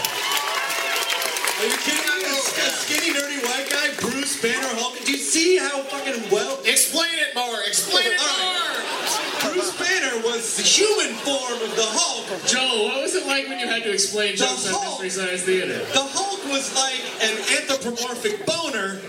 Are 1.58 1.68
you 1.68 1.78
kidding 1.84 2.06
me? 2.06 2.26
A, 2.28 2.70
skinny, 2.70 3.14
nerdy 3.14 3.42
white 3.44 3.70
guy, 3.70 3.94
Bruce 4.00 4.42
Banner 4.42 4.68
Hulk. 4.80 5.04
Do 5.06 5.12
you 5.12 5.18
see 5.18 5.58
how 5.58 5.82
fucking 5.84 6.30
well? 6.32 6.60
Explain 6.66 7.18
it 7.20 7.36
more. 7.36 7.62
Explain 7.68 8.06
it 8.08 8.20
more. 8.20 9.52
Bruce 9.52 9.76
Banner 9.78 10.22
was 10.24 10.58
the 10.58 10.64
human 10.64 11.14
form 11.22 11.62
of 11.62 11.76
the 11.76 11.86
Hulk. 11.86 12.26
Joel, 12.46 12.88
what 12.90 13.02
was 13.04 13.16
it 13.16 13.26
like 13.28 13.48
when 13.48 13.60
you 13.60 13.68
had 13.68 13.84
to 13.84 13.92
explain 13.94 14.32
The 14.32 14.38
jokes 14.38 14.68
at 14.68 14.74
Hulk. 14.74 15.02
Mystery 15.04 15.26
Science 15.26 15.44
Theater? 15.44 15.80
The 15.94 16.04
Hulk 16.04 16.46
was 16.52 16.74
like 16.76 17.02
an 17.22 17.38
anthropomorphic 17.58 18.46
boner 18.46 19.00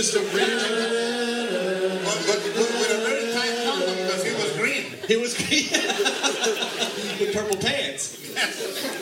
Just 0.00 0.16
a 0.16 0.20
weird. 0.20 0.32
But, 2.02 2.24
but, 2.26 2.40
but 2.56 2.68
with 2.80 2.90
a 2.90 3.00
very 3.04 3.26
tight 3.34 3.52
condom 3.66 3.96
because 3.96 4.24
he 4.24 4.32
was 4.32 4.50
green. 4.56 4.84
He 5.06 5.16
was 5.18 5.36
green. 5.36 5.68
with 7.20 7.34
purple 7.34 7.58
pants. 7.58 8.16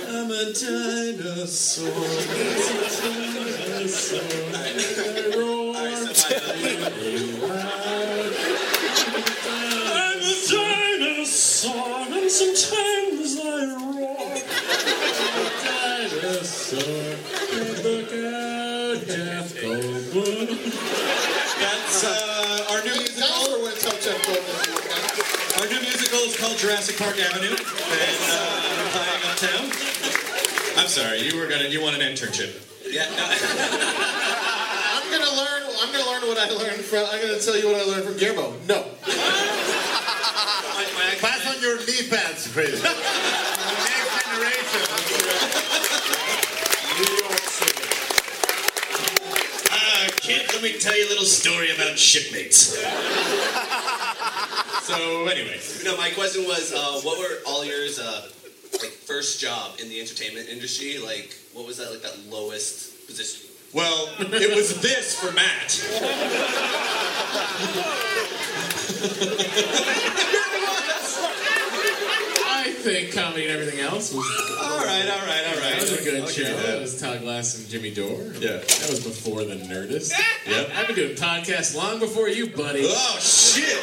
I'm 0.09 0.29
a 0.29 0.53
dinosaur. 0.53 1.87
I'm 9.95 10.19
a 10.19 10.35
dinosaur, 10.51 11.95
and 12.11 12.29
sometimes 12.29 13.39
I 13.39 13.47
roar. 13.79 14.19
dinosaur, 16.11 17.15
look 17.85 18.13
out, 18.35 18.58
Jurassic 26.59 26.99
Park 26.99 27.15
Avenue, 27.21 27.55
and 27.55 27.55
uh, 27.55 27.63
we're 28.75 28.91
playing 28.91 29.23
uptown. 29.31 29.71
I'm 30.77 30.89
sorry, 30.89 31.21
you 31.23 31.39
were 31.39 31.47
gonna. 31.47 31.69
You 31.69 31.81
want 31.81 31.95
an 31.95 32.01
internship? 32.03 32.51
Yeah. 32.83 33.07
I'm 33.07 35.07
gonna 35.09 35.31
learn. 35.39 35.63
I'm 35.81 35.93
gonna 35.93 36.11
learn 36.11 36.27
what 36.27 36.37
I 36.37 36.49
learned 36.51 36.83
from. 36.83 37.07
I'm 37.13 37.21
gonna 37.23 37.39
tell 37.39 37.57
you 37.57 37.69
what 37.69 37.77
I 37.81 37.85
learned 37.85 38.07
from 38.07 38.17
Guillermo. 38.17 38.55
No. 38.67 38.83
Pass 41.21 41.47
on 41.47 41.61
your 41.63 41.79
knee 41.79 42.09
pads, 42.11 42.49
please. 42.53 42.83
Next 43.87 44.27
generation. 44.27 44.83
Uh, 49.71 50.09
kid, 50.29 50.47
let 50.53 50.63
me 50.63 50.79
tell 50.79 50.97
you 50.97 51.07
a 51.07 51.11
little 51.11 51.25
story 51.25 51.75
about 51.75 51.99
shipmates. 51.99 52.77
So 54.89 55.27
anyway, 55.27 55.61
no, 55.85 55.99
my 55.99 56.09
question 56.09 56.45
was, 56.45 56.73
uh, 56.73 57.01
what 57.03 57.19
were 57.19 57.41
all 57.47 57.63
yours 57.63 57.99
uh, 57.99 58.27
like 58.81 58.91
first 58.91 59.39
job 59.39 59.79
in 59.83 59.91
the 59.91 60.01
entertainment 60.01 60.49
industry? 60.49 60.97
Like, 60.97 61.37
what 61.53 61.67
was 61.67 61.77
that 61.77 61.91
like 61.91 62.01
that 62.01 62.19
lowest 62.31 63.07
position? 63.07 63.51
Well, 63.75 64.09
it 64.19 64.57
was 64.57 64.81
this 64.81 65.15
for 65.15 65.31
Matt. 65.33 65.85
I 72.79 72.81
think 72.81 73.13
comedy 73.13 73.47
and 73.49 73.59
everything 73.59 73.81
else 73.81 74.15
was. 74.15 74.25
All 74.61 74.79
right, 74.79 75.09
all 75.11 75.27
right, 75.27 75.47
all 75.49 75.61
right. 75.61 75.73
That 75.73 75.81
was 75.81 76.01
a 76.01 76.05
good 76.05 76.21
I'll 76.23 76.29
show. 76.29 76.45
give 76.45 76.57
that. 76.57 76.67
That 76.67 76.81
was 76.81 77.01
Todd 77.01 77.21
Glass 77.23 77.59
and 77.59 77.69
Jimmy 77.69 77.93
Dore. 77.93 78.23
Yeah. 78.39 78.59
That 78.59 78.87
was 78.89 79.01
before 79.05 79.45
the 79.45 79.57
Nerdist. 79.57 80.13
Yep. 80.49 80.71
I've 80.77 80.87
been 80.87 80.97
doing 80.97 81.15
podcasts 81.17 81.77
long 81.77 81.99
before 81.99 82.29
you, 82.31 82.49
buddy. 82.49 82.81
Oh 82.85 83.19
shit! 83.21 83.77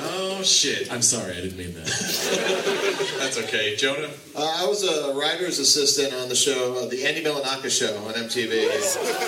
Oh 0.00 0.40
shit! 0.44 0.92
I'm 0.92 1.02
sorry, 1.02 1.32
I 1.32 1.40
didn't 1.40 1.56
mean 1.58 1.74
that. 1.74 1.86
That's 3.18 3.38
okay, 3.38 3.74
Jonah. 3.74 4.08
Uh, 4.36 4.54
I 4.58 4.66
was 4.66 4.84
a 4.84 5.14
writer's 5.14 5.58
assistant 5.58 6.14
on 6.14 6.28
the 6.28 6.36
show, 6.36 6.76
uh, 6.76 6.86
the 6.86 7.04
Andy 7.04 7.24
Milonakis 7.24 7.76
show 7.76 7.96
on 8.06 8.14
MTV, 8.14 8.70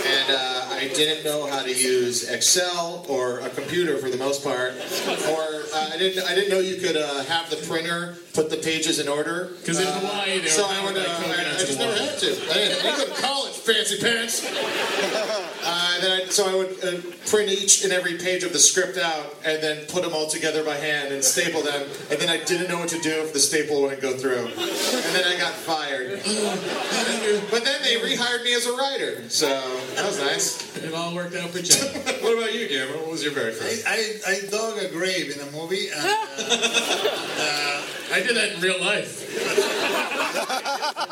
and 0.07 0.31
uh, 0.31 0.69
I 0.77 0.89
didn't 0.95 1.25
know 1.25 1.47
how 1.51 1.65
to 1.65 1.71
use 1.75 2.29
Excel 2.31 3.05
or 3.09 3.41
a 3.41 3.51
computer 3.51 3.99
for 3.99 4.09
the 4.09 4.17
most 4.19 4.45
part, 4.45 4.71
or 4.75 5.63
uh, 5.75 5.91
I 5.93 5.97
didn't. 5.99 6.25
I 6.31 6.35
didn't 6.37 6.51
know 6.51 6.61
you 6.61 6.77
could 6.77 6.97
uh, 6.97 7.25
have 7.25 7.51
the 7.51 7.57
printer 7.67 8.15
put 8.33 8.49
the 8.51 8.57
pages 8.59 8.99
in 8.99 9.09
order. 9.09 9.51
'Cause 9.67 9.79
in 9.81 9.87
Uh, 9.87 9.93
Hawaii, 10.01 10.39
they 10.41 10.49
so 10.49 10.63
were 10.63 10.73
I 10.75 10.85
would. 10.85 10.97
Uh, 10.97 11.01
like 11.01 11.39
I, 11.39 11.43
I 11.43 11.53
in 11.53 11.59
just 11.67 11.79
never 11.79 11.95
had 11.97 12.19
to. 12.19 12.27
I 12.27 12.31
didn't, 12.31 12.51
I 12.51 12.83
didn't 12.83 12.97
go 12.97 13.15
to 13.15 13.23
college, 13.23 13.53
fancy 13.55 13.99
pants. 14.01 14.47
Uh, 15.63 16.01
then 16.01 16.23
I, 16.23 16.25
so 16.25 16.49
I 16.51 16.55
would 16.55 16.71
uh, 16.83 16.97
print 17.29 17.51
each 17.51 17.85
and 17.85 17.93
every 17.93 18.17
page 18.17 18.45
of 18.45 18.53
the 18.55 18.59
script 18.59 18.97
out, 18.97 19.37
and 19.45 19.63
then 19.63 19.85
put 19.89 20.03
them 20.03 20.15
all 20.15 20.27
together 20.27 20.65
by 20.65 20.75
hand 20.77 21.13
and 21.13 21.23
staple 21.23 21.61
them. 21.61 21.87
And 22.11 22.19
then 22.19 22.31
I 22.31 22.39
didn't 22.43 22.69
know 22.71 22.79
what 22.79 22.89
to 22.89 22.99
do 23.01 23.11
if 23.21 23.35
the 23.35 23.39
staple 23.41 23.83
wouldn't 23.83 24.01
go 24.01 24.15
through. 24.17 24.47
And 24.47 25.15
then 25.15 25.25
I 25.27 25.37
got 25.39 25.53
fired. 25.53 26.23
But 27.51 27.65
then 27.65 27.83
they 27.83 27.97
rehired 27.97 28.43
me 28.43 28.55
as 28.55 28.67
a 28.67 28.73
writer, 28.73 29.29
so 29.29 29.49
that 29.97 30.07
was 30.07 30.19
nice. 30.19 30.77
It 30.79 30.95
all 30.95 31.15
worked 31.15 31.35
out 31.37 31.51
for 31.51 31.59
you. 31.59 31.75
What 32.23 32.39
about 32.39 32.55
you, 32.55 32.67
Guillermo? 32.67 33.01
What 33.03 33.11
was 33.11 33.23
your 33.23 33.33
very 33.33 33.53
first? 33.53 33.87
I, 33.87 34.19
I, 34.27 34.33
I 34.33 34.41
dug 34.51 34.79
a 34.79 34.89
grave 34.89 35.31
in 35.37 35.41
a 35.47 35.51
movie, 35.53 35.89
and 35.91 36.07
uh, 36.07 37.83
I 38.13 38.21
did 38.21 38.37
that 38.37 38.53
in 38.55 38.61
real 38.61 38.81
life. 38.81 39.23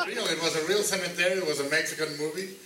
real, 0.06 0.24
it 0.26 0.42
was 0.42 0.56
a 0.56 0.66
real 0.66 0.82
cemetery. 0.82 1.38
It 1.38 1.46
was 1.46 1.60
a 1.60 1.68
Mexican 1.70 2.16
movie. 2.18 2.56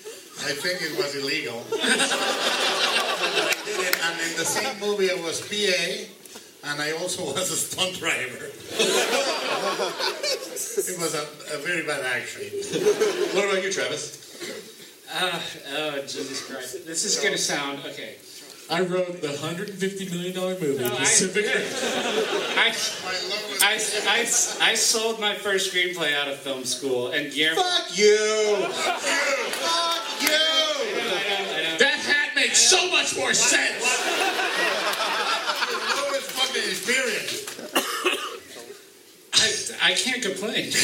I 0.45 0.53
think 0.57 0.81
it 0.81 0.97
was 0.97 1.15
illegal. 1.15 1.63
I 1.73 3.53
did 3.65 3.79
it, 3.81 3.97
and 4.03 4.21
in 4.21 4.37
the 4.39 4.45
same 4.45 4.81
movie, 4.81 5.11
I 5.11 5.15
was 5.21 5.41
PA, 5.43 6.71
and 6.71 6.81
I 6.81 6.93
also 6.93 7.25
was 7.35 7.51
a 7.51 7.57
stunt 7.57 7.99
driver. 7.99 8.51
it 10.81 10.99
was 10.99 11.15
a, 11.15 11.27
a 11.55 11.59
very 11.59 11.87
bad 11.87 12.05
action. 12.05 12.43
What 13.35 13.45
about 13.51 13.63
you, 13.63 13.71
Travis? 13.71 14.19
Uh, 15.15 15.41
oh, 15.77 16.01
Jesus 16.01 16.47
Christ. 16.47 16.87
This 16.87 17.05
is 17.05 17.21
going 17.21 17.33
to 17.33 17.39
sound, 17.39 17.81
okay. 17.85 18.17
I 18.73 18.81
wrote 18.81 19.21
the 19.21 19.29
$150 19.29 20.11
million 20.13 20.35
movie, 20.35 20.79
No, 20.83 20.87
I- 20.95 20.99
Pacific 21.01 21.45
Rim. 21.45 21.63
I, 22.57 22.75
I, 23.63 23.75
I, 24.09 24.21
I 24.71 24.75
sold 24.75 25.21
my 25.21 25.35
first 25.35 25.71
screenplay 25.75 26.15
out 26.15 26.29
of 26.29 26.39
film 26.39 26.65
school, 26.65 27.09
and 27.09 27.31
Guillermo. 27.31 27.61
Fuck 27.61 27.99
you! 27.99 28.57
Fuck 28.71 30.23
you! 30.23 30.29
That 31.79 31.99
hat 32.01 32.35
makes 32.35 32.57
so 32.59 32.89
much 32.91 33.15
more 33.15 33.35
sense. 33.35 33.83
Lowest 35.97 36.31
fucking 36.33 36.63
experience. 36.63 37.45
I, 39.35 39.53
I 39.91 39.95
can't 39.95 40.23
complain. 40.23 40.71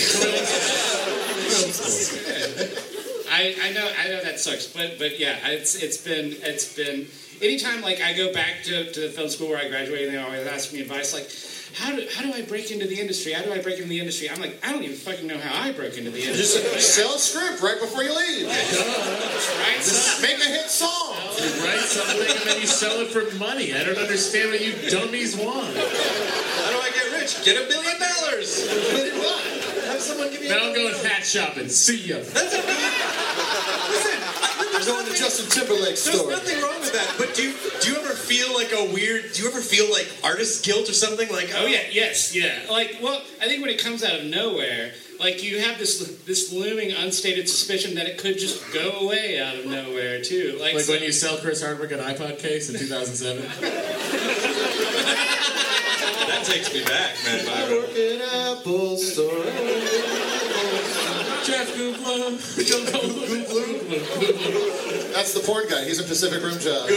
I, 3.31 3.55
I 3.63 3.73
know 3.73 3.87
I 3.99 4.09
know 4.09 4.23
that 4.25 4.41
sucks, 4.41 4.67
but 4.67 4.99
but 4.99 5.19
yeah, 5.21 5.37
it's 5.49 5.75
it's 5.77 5.99
been 5.99 6.35
it's 6.43 6.75
been 6.75 7.07
anytime 7.43 7.83
like 7.83 8.01
I 8.01 8.13
go 8.15 8.33
back 8.33 8.63
to, 8.65 8.93
to 8.93 9.01
the 9.01 9.09
film 9.09 9.29
school 9.29 9.49
where 9.51 9.59
I 9.59 9.69
graduated, 9.69 10.13
they 10.13 10.19
always 10.19 10.47
ask 10.47 10.73
me 10.73 10.81
advice 10.81 11.13
like. 11.15 11.29
How 11.75 11.95
do, 11.95 12.03
how 12.17 12.23
do 12.23 12.33
I 12.33 12.41
break 12.43 12.71
into 12.71 12.87
the 12.87 12.99
industry? 12.99 13.33
How 13.35 13.43
do 13.43 13.53
I 13.53 13.61
break 13.61 13.77
into 13.77 13.91
the 13.91 14.01
industry? 14.01 14.31
I'm 14.31 14.41
like, 14.41 14.57
I 14.67 14.73
don't 14.73 14.83
even 14.83 14.97
fucking 14.97 15.27
know 15.27 15.37
how 15.37 15.63
I 15.63 15.71
broke 15.71 15.99
into 15.99 16.11
the 16.11 16.23
industry. 16.25 16.63
Just 16.73 16.95
sell 16.97 17.15
a 17.15 17.19
script 17.19 17.61
right 17.61 17.79
before 17.79 18.03
you 18.03 18.09
leave. 18.17 18.47
right? 18.49 19.79
So, 19.83 20.23
Make 20.23 20.41
a 20.41 20.49
hit 20.49 20.71
song. 20.71 21.15
You 21.37 21.45
write 21.63 21.85
something 21.85 22.25
and 22.25 22.49
then 22.49 22.61
you 22.63 22.67
sell 22.67 22.99
it 23.01 23.09
for 23.09 23.31
money. 23.37 23.75
I 23.75 23.85
don't 23.85 23.99
understand 23.99 24.51
what 24.51 24.65
you 24.65 24.73
dummies 24.91 25.37
want. 25.37 25.77
How 25.77 26.71
do 26.73 26.79
I 26.81 26.91
get 26.95 27.21
rich? 27.21 27.45
Get 27.45 27.63
a 27.63 27.69
billion 27.69 28.01
dollars. 28.01 28.67
Have 29.87 30.01
someone 30.01 30.31
give 30.31 30.41
me. 30.41 30.49
Now 30.49 30.65
a 30.65 30.69
I'm 30.71 30.75
going 30.75 30.95
hat 31.05 31.23
shopping. 31.23 31.69
See 31.69 31.99
ya. 32.09 32.17
I'm 34.79 34.85
going 34.87 35.07
to 35.07 35.13
Justin 35.15 35.51
Timberlake's 35.51 36.05
There's 36.05 36.25
nothing 36.29 36.63
wrong 36.63 36.79
with 36.79 36.93
that, 36.93 37.15
but 37.19 37.35
do 37.35 37.43
you, 37.49 37.55
do 37.81 37.91
you 37.91 37.97
ever 37.99 38.15
feel 38.15 38.55
like 38.55 38.71
a 38.73 38.85
weird? 38.95 39.33
Do 39.33 39.43
you 39.43 39.49
ever 39.49 39.61
feel 39.61 39.91
like 39.91 40.07
artist 40.23 40.65
guilt 40.65 40.89
or 40.89 40.93
something? 40.93 41.29
Like 41.31 41.51
Oh 41.55 41.67
yeah, 41.67 41.81
yes, 41.91 42.33
yeah. 42.35 42.61
Like, 42.71 42.99
well, 43.03 43.21
I 43.43 43.47
think 43.47 43.61
when 43.61 43.71
it 43.71 43.81
comes 43.83 44.05
out 44.05 44.15
of 44.21 44.27
nowhere, 44.27 44.93
like 45.19 45.43
you 45.43 45.59
have 45.61 45.79
this 45.79 45.99
this 46.27 46.53
looming 46.53 46.93
unstated 46.93 47.49
suspicion 47.49 47.97
that 47.97 48.07
it 48.07 48.19
could 48.19 48.39
just 48.39 48.73
go 48.73 49.01
away 49.01 49.41
out 49.41 49.57
of 49.57 49.67
nowhere 49.67 50.23
too. 50.23 50.57
Like, 50.61 50.75
Like 50.75 50.85
so- 50.85 50.93
when 50.93 51.03
you 51.03 51.11
sell 51.13 51.39
Chris 51.39 51.61
Hardwick 51.61 51.91
an 51.91 51.99
iPod 51.99 52.39
case 52.39 52.71
in 52.71 52.79
2007. 52.79 53.43
that 56.29 56.45
takes 56.45 56.73
me 56.73 56.85
back, 56.85 57.17
man. 57.25 57.73
Work 57.73 57.91
at 57.97 58.21
Apple 58.61 58.97
Store. 58.97 60.38
Jeff 61.49 61.69
Goldblum. 61.77 62.33
Joe 62.67 62.83
Goldblum. 62.93 65.15
That's 65.15 65.33
the 65.35 65.41
porn 65.41 65.67
guy. 65.69 65.85
He's 65.85 66.01
a 66.01 66.05
Pacific 66.05 66.43
Rim 66.43 66.59
job. 66.59 66.89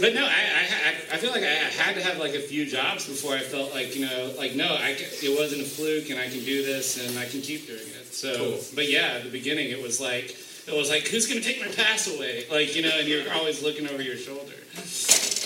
But 0.00 0.14
no, 0.14 0.24
I, 0.24 0.28
I, 0.28 0.30
I- 0.30 0.94
I 1.12 1.16
feel 1.18 1.30
like 1.30 1.42
I 1.44 1.46
had 1.46 1.94
to 1.94 2.02
have 2.02 2.18
like 2.18 2.34
a 2.34 2.40
few 2.40 2.66
jobs 2.66 3.06
before 3.08 3.32
I 3.34 3.38
felt 3.38 3.72
like 3.72 3.94
you 3.96 4.04
know, 4.06 4.32
like 4.36 4.54
no, 4.56 4.66
I, 4.74 4.94
ca- 4.94 5.06
it 5.22 5.38
wasn't 5.38 5.62
a 5.62 5.64
fluke, 5.64 6.10
and 6.10 6.18
I 6.18 6.24
can 6.28 6.40
do 6.44 6.62
this, 6.64 6.98
and 7.08 7.16
I 7.18 7.24
can 7.26 7.40
keep 7.40 7.66
doing 7.66 7.78
it. 7.78 8.12
So, 8.12 8.58
but 8.74 8.90
yeah, 8.90 9.14
at 9.16 9.22
the 9.24 9.30
beginning, 9.30 9.70
it 9.70 9.80
was 9.80 10.00
like 10.00 10.36
it 10.66 10.74
was 10.76 10.90
like 10.90 11.06
who's 11.08 11.26
gonna 11.28 11.40
take 11.40 11.60
my 11.60 11.68
pass 11.68 12.08
away, 12.14 12.44
like 12.50 12.74
you 12.76 12.82
know, 12.82 12.90
and 12.98 13.06
you're 13.08 13.32
always 13.32 13.62
looking 13.62 13.88
over 13.88 14.02
your 14.02 14.16
shoulder. 14.16 14.52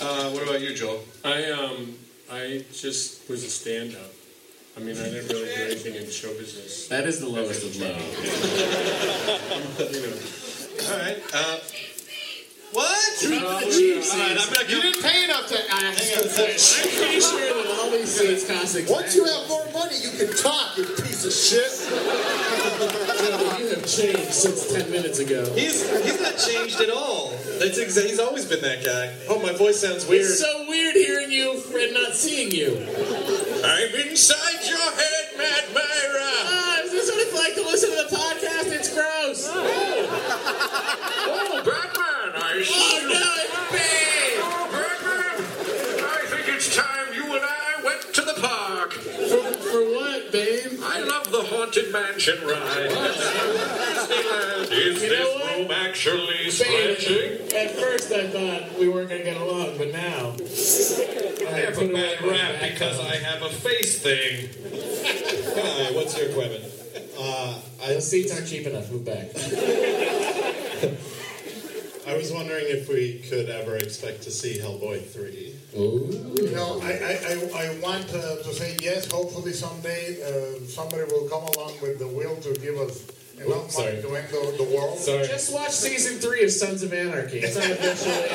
Uh, 0.01 0.31
what 0.31 0.43
about 0.43 0.59
you, 0.61 0.73
Joel? 0.75 1.03
I 1.23 1.51
um 1.51 1.95
I 2.29 2.65
just 2.73 3.29
was 3.29 3.43
a 3.45 3.49
stand-up. 3.49 4.11
I 4.75 4.79
mean, 4.79 4.97
I 4.97 5.03
didn't 5.03 5.27
really 5.27 5.53
do 5.55 5.61
anything 5.63 5.95
in 5.95 6.09
show 6.09 6.33
business. 6.33 6.87
That 6.87 7.05
is 7.05 7.19
the 7.19 7.27
lowest 7.27 7.63
of 7.63 7.75
low. 7.75 7.91
You 9.91 10.07
know, 10.07 10.15
All 10.91 10.97
right. 10.99 11.19
Uh, 11.33 11.59
What? 12.71 13.21
You 13.21 13.35
All 13.35 13.51
right, 13.51 14.37
I'm 14.39 14.53
gonna 14.53 14.69
You 14.69 14.81
didn't 14.81 15.03
pay 15.03 15.25
enough 15.25 15.47
to 15.47 15.57
ask 15.73 16.13
the 16.15 16.29
question. 16.29 16.89
I'm 16.89 16.95
pretty 16.97 17.19
sure 17.19 17.39
that 17.63 17.79
all 17.81 17.91
these 17.91 18.09
seats 18.09 18.47
cost 18.47 18.75
exactly. 18.77 18.93
Once 18.93 19.13
you 19.15 19.25
have 19.25 19.47
more 19.49 19.65
money, 19.73 19.97
you 19.99 20.11
can 20.11 20.31
talk, 20.37 20.77
you 20.77 20.85
piece 20.85 21.25
of 21.25 21.33
shit. 21.33 21.67
You 23.59 23.67
have 23.75 23.85
changed 23.85 24.33
since 24.33 24.71
10 24.71 24.89
minutes 24.89 25.19
ago. 25.19 25.43
He's 25.53 25.83
he's 26.03 26.21
not 26.21 26.37
changed 26.37 26.79
at 26.79 26.89
all. 26.89 27.31
That's 27.59 27.77
exa- 27.77 28.07
he's 28.07 28.19
always 28.19 28.45
been 28.45 28.61
that 28.61 28.85
guy. 28.85 29.13
Oh, 29.27 29.39
my 29.41 29.51
voice 29.51 29.81
sounds 29.81 30.07
weird. 30.07 30.21
It's 30.21 30.39
so 30.39 30.65
weird 30.69 30.95
hearing 30.95 31.29
you 31.29 31.61
and 31.75 31.93
not 31.93 32.13
seeing 32.15 32.51
you. 32.51 32.77
I'm 33.65 33.93
inside 34.09 34.63
your 34.63 34.79
head, 34.79 35.25
Matt 35.37 35.67
Mira. 35.75 36.31
Ah, 36.47 36.79
is 36.83 36.91
this 36.91 37.09
what 37.11 37.19
it's 37.19 37.33
like 37.35 37.53
to 37.55 37.63
listen 37.63 37.89
to 37.89 37.95
the 38.09 38.15
podcast? 38.15 38.71
It's 38.71 38.93
gross. 38.93 39.49
Oh, 41.33 41.61
Batman! 41.65 42.10
I 42.53 42.65
Oh 42.67 43.07
no, 43.07 43.33
it's 43.37 43.71
big. 43.71 44.41
Batman! 44.71 45.37
I 46.03 46.25
think 46.27 46.47
it's 46.53 46.75
time 46.75 47.13
you 47.13 47.23
and 47.33 47.45
I 47.45 47.81
went 47.85 48.13
to 48.13 48.21
the 48.21 48.33
park. 48.41 48.91
For, 48.91 49.53
for 49.69 49.81
what, 49.95 50.31
babe? 50.33 50.79
I 50.83 50.99
love 50.99 51.31
the 51.31 51.43
haunted 51.43 51.93
mansion 51.93 52.45
ride. 52.45 52.89
Disneyland. 52.89 54.71
Is 54.71 55.01
You 55.01 55.09
this 55.09 55.57
room 55.57 55.71
actually 55.71 56.49
stretching? 56.51 57.55
At 57.55 57.71
first 57.71 58.11
I 58.11 58.27
thought 58.27 58.77
we 58.77 58.89
weren't 58.89 59.07
going 59.09 59.23
to 59.23 59.31
get 59.31 59.39
along, 59.41 59.77
but 59.77 59.93
now. 59.93 60.35
I 60.35 61.59
have 61.61 61.77
a 61.77 61.87
bad 61.87 62.21
rap 62.21 62.59
because 62.61 62.99
I 62.99 63.15
have 63.15 63.43
a 63.43 63.49
face 63.49 63.97
thing. 63.99 64.49
Hi, 65.55 65.91
what's 65.95 66.17
your 66.17 66.27
equipment? 66.29 66.65
Uh, 67.17 67.61
Those 67.87 68.09
seats 68.09 68.33
aren't 68.33 68.47
cheap 68.47 68.67
enough. 68.67 68.91
Move 68.91 69.05
back. 69.05 69.31
I 72.07 72.15
was 72.17 72.31
wondering 72.31 72.65
if 72.67 72.89
we 72.89 73.19
could 73.29 73.47
ever 73.49 73.75
expect 73.75 74.23
to 74.23 74.31
see 74.31 74.57
Hellboy 74.57 75.05
3. 75.05 75.55
You 75.73 76.51
know, 76.55 76.79
I, 76.81 76.93
I, 76.93 77.19
I, 77.29 77.33
I 77.65 77.69
want 77.79 78.09
uh, 78.09 78.37
to 78.41 78.53
say 78.53 78.75
yes. 78.81 79.05
Hopefully 79.11 79.53
someday 79.53 80.17
uh, 80.23 80.59
somebody 80.65 81.03
will 81.03 81.29
come 81.29 81.43
along 81.43 81.73
with 81.81 81.99
the 81.99 82.07
will 82.07 82.35
to 82.37 82.53
give 82.59 82.75
us 82.77 83.05
enough 83.37 83.69
sorry. 83.69 83.91
money 83.91 84.01
to 84.01 84.15
end 84.15 84.27
the, 84.29 84.55
the 84.63 84.69
world. 84.75 84.97
Just 85.05 85.53
watch 85.53 85.69
season 85.71 86.17
three 86.17 86.43
of 86.43 86.49
Sons 86.51 86.81
of 86.81 86.91
Anarchy. 86.91 87.37
It's 87.39 87.55
not 87.55 87.69
eventually. 87.69 88.25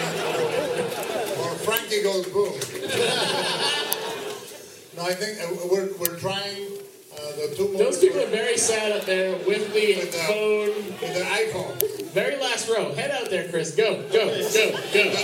Or 1.42 1.54
Frankie 1.66 2.02
goes 2.02 2.26
boom. 2.28 2.52
no, 4.96 5.02
I 5.02 5.12
think 5.14 5.40
uh, 5.42 5.48
we're, 5.68 5.90
we're 5.98 6.16
trying 6.20 6.54
the 6.54 6.76
two 6.76 6.85
Those 7.26 7.98
people 7.98 8.20
are 8.20 8.26
very 8.26 8.56
sad 8.56 8.92
up 8.92 9.04
there 9.04 9.32
with 9.46 9.72
the 9.74 9.94
phone. 10.28 10.68
with 10.76 11.00
the 11.00 11.24
iPhone. 11.26 11.74
Very 12.12 12.36
last 12.36 12.68
row. 12.68 12.92
Head 12.94 13.10
out 13.10 13.28
there, 13.30 13.48
Chris. 13.48 13.74
Go, 13.74 13.96
go, 14.12 14.12
go, 14.12 14.28
go. 14.30 14.42
So 14.46 14.62
maybe 14.62 15.16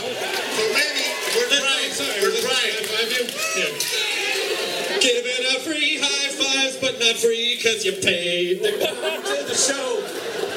we're 1.37 1.47
trying. 1.47 1.93
We're 2.21 2.43
trying. 2.43 2.75
Giving 5.01 5.47
out 5.53 5.61
free 5.63 5.99
high 6.03 6.29
fives, 6.35 6.77
but 6.79 6.99
not 6.99 7.15
free 7.17 7.55
because 7.57 7.85
you 7.85 7.93
paid 7.93 8.63
to 8.65 8.73
come 8.85 8.97
to 9.23 9.45
the 9.47 9.55
show. 9.55 10.03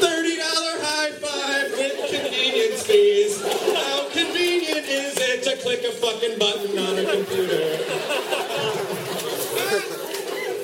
$30 0.01 0.39
high 0.81 1.11
five 1.21 1.71
with 1.77 2.09
convenience 2.09 2.81
fees. 2.83 3.39
How 3.41 4.09
convenient 4.09 4.87
is 4.89 5.15
it 5.19 5.43
to 5.43 5.57
click 5.61 5.83
a 5.83 5.91
fucking 5.91 6.39
button 6.39 6.79
on 6.79 6.97
a 6.97 7.05
computer? 7.05 7.77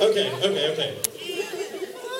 Okay, 0.02 0.34
okay, 0.34 0.66
okay. 0.74 0.98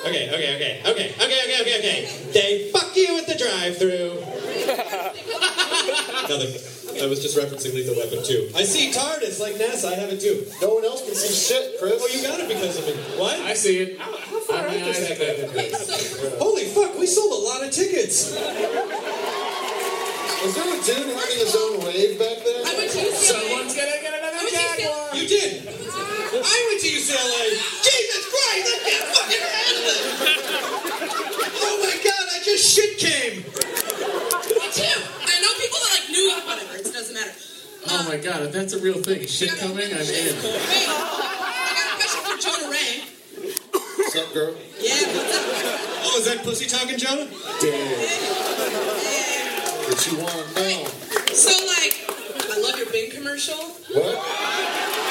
Okay, 0.06 0.30
okay, 0.30 0.54
okay, 0.54 0.78
okay, 0.86 0.86
okay, 0.86 1.10
okay, 1.18 1.58
okay, 1.62 1.74
okay. 1.78 2.06
They 2.30 2.70
fuck 2.70 2.94
you 2.94 3.18
at 3.18 3.26
the 3.26 3.34
drive-through. 3.34 4.22
Nothing. 6.30 6.54
I 7.02 7.06
was 7.10 7.18
just 7.18 7.34
referencing 7.36 7.74
Lethal 7.74 7.96
Weapon 7.96 8.22
2. 8.22 8.50
I 8.54 8.62
see 8.62 8.92
TARDIS 8.92 9.40
like 9.40 9.54
NASA. 9.58 9.90
I 9.90 9.96
have 9.98 10.10
it 10.10 10.20
too. 10.20 10.46
No 10.62 10.74
one 10.74 10.84
else 10.84 11.04
can 11.04 11.12
see 11.14 11.34
shit, 11.34 11.80
Chris. 11.80 11.98
Oh, 11.98 12.06
you 12.06 12.22
got 12.22 12.38
it 12.38 12.46
because 12.46 12.78
of 12.78 12.86
me. 12.86 12.92
What? 13.18 13.40
I 13.40 13.54
see 13.54 13.78
it. 13.82 13.98
How, 13.98 14.12
how 14.14 14.38
far 14.46 14.58
I 14.58 14.60
out 14.66 14.70
mean, 14.70 14.84
does 14.84 15.02
I 15.02 15.14
that 15.14 15.50
think 15.50 15.72
go? 16.22 16.38
Holy 16.38 16.66
fuck, 16.70 16.94
we 16.98 17.06
sold 17.06 17.32
a 17.32 17.34
lot 17.50 17.64
of 17.66 17.72
tickets. 17.74 18.30
Was 20.42 20.54
there 20.54 20.66
a 20.70 20.78
dude 20.86 21.10
having 21.18 21.38
his 21.38 21.54
own 21.58 21.80
wave 21.82 22.14
back 22.18 22.38
there? 22.46 22.62
I 22.62 22.74
went 22.78 22.90
to 22.94 22.98
UCLA. 22.98 23.26
Someone's 23.26 23.74
gonna 23.74 23.98
get 23.98 24.14
another 24.14 24.38
I 24.38 24.50
Jaguar. 24.54 25.18
You 25.18 25.26
did. 25.26 25.66
I 26.34 26.66
went 26.66 26.80
to 26.80 26.88
UCLA. 26.88 27.60
Jesus 27.84 28.24
Christ, 28.32 28.64
I 28.64 28.78
can't 28.88 29.04
fucking 29.12 29.44
handle 29.52 29.84
it. 29.84 30.00
Oh 31.60 31.76
my 31.84 31.92
god, 32.00 32.24
I 32.32 32.40
just 32.42 32.72
shit 32.72 32.96
came. 32.96 33.44
Me 33.44 34.64
too. 34.72 34.96
I 35.28 35.36
know 35.44 35.52
people 35.60 35.76
that 35.76 35.92
like 35.92 36.08
knew 36.08 36.32
whatever. 36.48 36.76
It 36.80 36.88
doesn't 36.88 37.12
matter. 37.12 37.36
Oh 37.88 38.08
my 38.08 38.16
um, 38.16 38.22
god, 38.22 38.42
if 38.48 38.52
that's 38.52 38.72
a 38.72 38.80
real 38.80 38.96
thing, 38.96 39.26
shit 39.26 39.50
coming, 39.58 39.92
I'm 39.92 40.00
in. 40.00 40.32
Hey, 40.40 40.88
I 40.88 41.76
got 41.76 41.92
a 41.92 42.00
question 42.00 42.24
for 42.24 42.40
Jonah 42.40 42.70
Ray. 42.72 43.04
What's 44.00 44.16
up, 44.16 44.32
girl? 44.32 44.56
Yeah, 44.80 45.04
what's 45.12 45.36
up? 45.36 45.44
Oh, 46.00 46.16
is 46.18 46.24
that 46.32 46.44
pussy 46.44 46.64
talking, 46.66 46.96
Jonah? 46.96 47.28
Damn. 47.60 47.92
What 49.84 50.00
you 50.08 50.16
want 50.16 50.32
to 50.32 50.62
know? 50.62 50.88
So 51.34 51.52
like, 51.66 52.08
I 52.48 52.58
love 52.58 52.78
your 52.78 52.88
Bing 52.90 53.10
commercial. 53.10 53.58
What? 53.92 55.01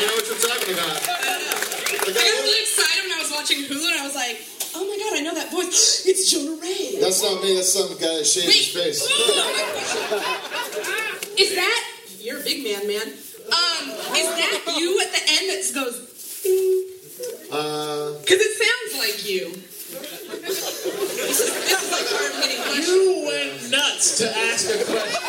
You 0.00 0.06
know 0.06 0.14
what 0.16 0.26
you're 0.26 0.38
talking 0.40 0.72
about. 0.74 0.96
I 0.96 2.08
got 2.08 2.16
really 2.16 2.56
excited 2.64 3.02
when 3.04 3.12
I 3.12 3.18
was 3.20 3.30
watching 3.30 3.58
Hulu 3.68 3.84
and 3.84 4.00
I 4.00 4.04
was 4.06 4.14
like, 4.14 4.40
oh 4.74 4.86
my 4.88 4.96
god, 4.96 5.12
I 5.18 5.20
know 5.20 5.34
that 5.34 5.50
voice. 5.52 6.06
It's 6.10 6.30
Jonah 6.30 6.56
Ray. 6.60 6.96
That's 7.00 7.22
not 7.22 7.42
me, 7.42 7.54
that's 7.54 7.72
some 7.72 7.88
guy 8.00 8.16
that 8.16 8.26
shaved 8.26 8.46
his 8.46 8.68
face. 8.72 9.02
Is 11.38 11.54
that 11.54 11.84
you're 12.20 12.40
a 12.40 12.44
big 12.44 12.64
man, 12.64 12.86
man? 12.86 13.06
Um, 13.08 13.90
is 14.14 14.28
that 14.36 14.62
you 14.78 15.00
at 15.00 15.10
the 15.12 15.22
end 15.26 15.48
that 15.50 15.72
goes? 15.74 15.96
Uh, 17.50 18.12
Because 18.20 18.40
it 18.40 18.52
sounds 18.56 18.94
like 19.00 19.24
you. 19.28 19.52
this, 20.46 20.58
is, 20.84 21.24
this 21.26 21.40
is 21.82 21.90
like 21.90 22.06
hard 22.08 22.32
hitting 22.44 22.62
question. 22.62 22.94
You 22.94 23.24
went 23.26 23.70
nuts 23.70 24.06
to 24.18 24.24
ask 24.36 24.68
a 24.70 24.72
question. 24.84 25.22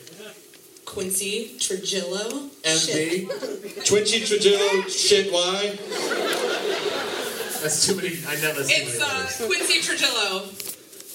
Quincy 0.84 1.56
Trujillo. 1.58 2.48
MD. 2.62 3.26
Twinchy 3.84 4.26
Trujillo 4.26 4.82
shit 4.88 5.30
why? 5.32 5.76
That's 7.62 7.86
too 7.86 7.96
many. 7.96 8.16
I 8.26 8.34
know 8.40 8.54
that's 8.54 8.70
It's 8.70 8.98
many. 8.98 9.12
uh, 9.12 9.46
Quincy 9.46 9.80
Trujillo. 9.82 10.44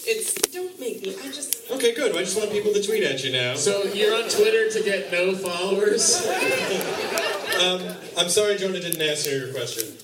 It's 0.04 0.34
don't 0.52 0.80
make 0.80 1.02
me. 1.02 1.16
I 1.24 1.28
just 1.32 1.70
Okay, 1.72 1.94
good. 1.96 2.16
I 2.16 2.20
just 2.20 2.38
want 2.38 2.52
people 2.52 2.74
to 2.74 2.82
tweet 2.84 3.04
at 3.04 3.24
you 3.24 3.32
now. 3.32 3.56
So 3.56 3.84
you're 3.86 4.14
on 4.16 4.30
Twitter 4.30 4.70
to 4.70 4.84
get 4.84 5.12
no 5.12 5.36
followers? 5.36 6.28
Um, 7.62 7.82
I'm 8.18 8.30
sorry 8.30 8.58
Jonah 8.58 8.80
didn't 8.80 9.00
answer 9.02 9.30
your 9.38 9.54
question. 9.54 9.96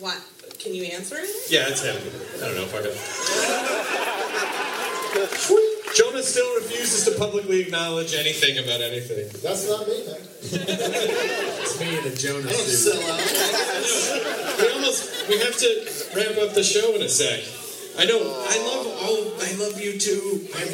What? 0.00 0.18
Can 0.58 0.74
you 0.74 0.84
answer 0.84 1.16
it? 1.18 1.28
Yeah, 1.50 1.68
it's 1.68 1.82
him. 1.82 1.96
I 2.42 2.46
don't 2.48 2.56
know, 2.56 2.66
fuck 2.66 2.84
it. 2.84 2.94
Jonah 5.94 6.22
still 6.22 6.54
refuses 6.56 7.04
to 7.10 7.18
publicly 7.18 7.60
acknowledge 7.62 8.12
anything 8.14 8.58
about 8.58 8.80
anything. 8.82 9.28
that's 9.42 9.68
not 9.68 9.86
me, 9.88 10.04
man. 10.06 10.20
It's 10.42 11.80
me 11.80 11.96
and 11.96 12.06
a 12.06 12.14
Jonah 12.14 12.48
I 12.48 12.52
don't 12.52 12.66
suit. 12.68 12.92
sell 12.92 13.00
out. 13.10 14.60
We 14.60 14.68
almost 14.74 15.28
we 15.28 15.38
have 15.38 15.56
to 15.56 15.68
wrap 16.14 16.36
up 16.48 16.54
the 16.54 16.62
show 16.62 16.94
in 16.94 17.02
a 17.02 17.08
sec. 17.08 17.40
I 17.98 18.04
know. 18.04 18.18
I 18.20 18.58
love 18.68 18.86
all. 19.02 19.32
I 19.40 19.54
love 19.56 19.80
you 19.80 19.98
too. 19.98 20.46
I'm, 20.54 20.68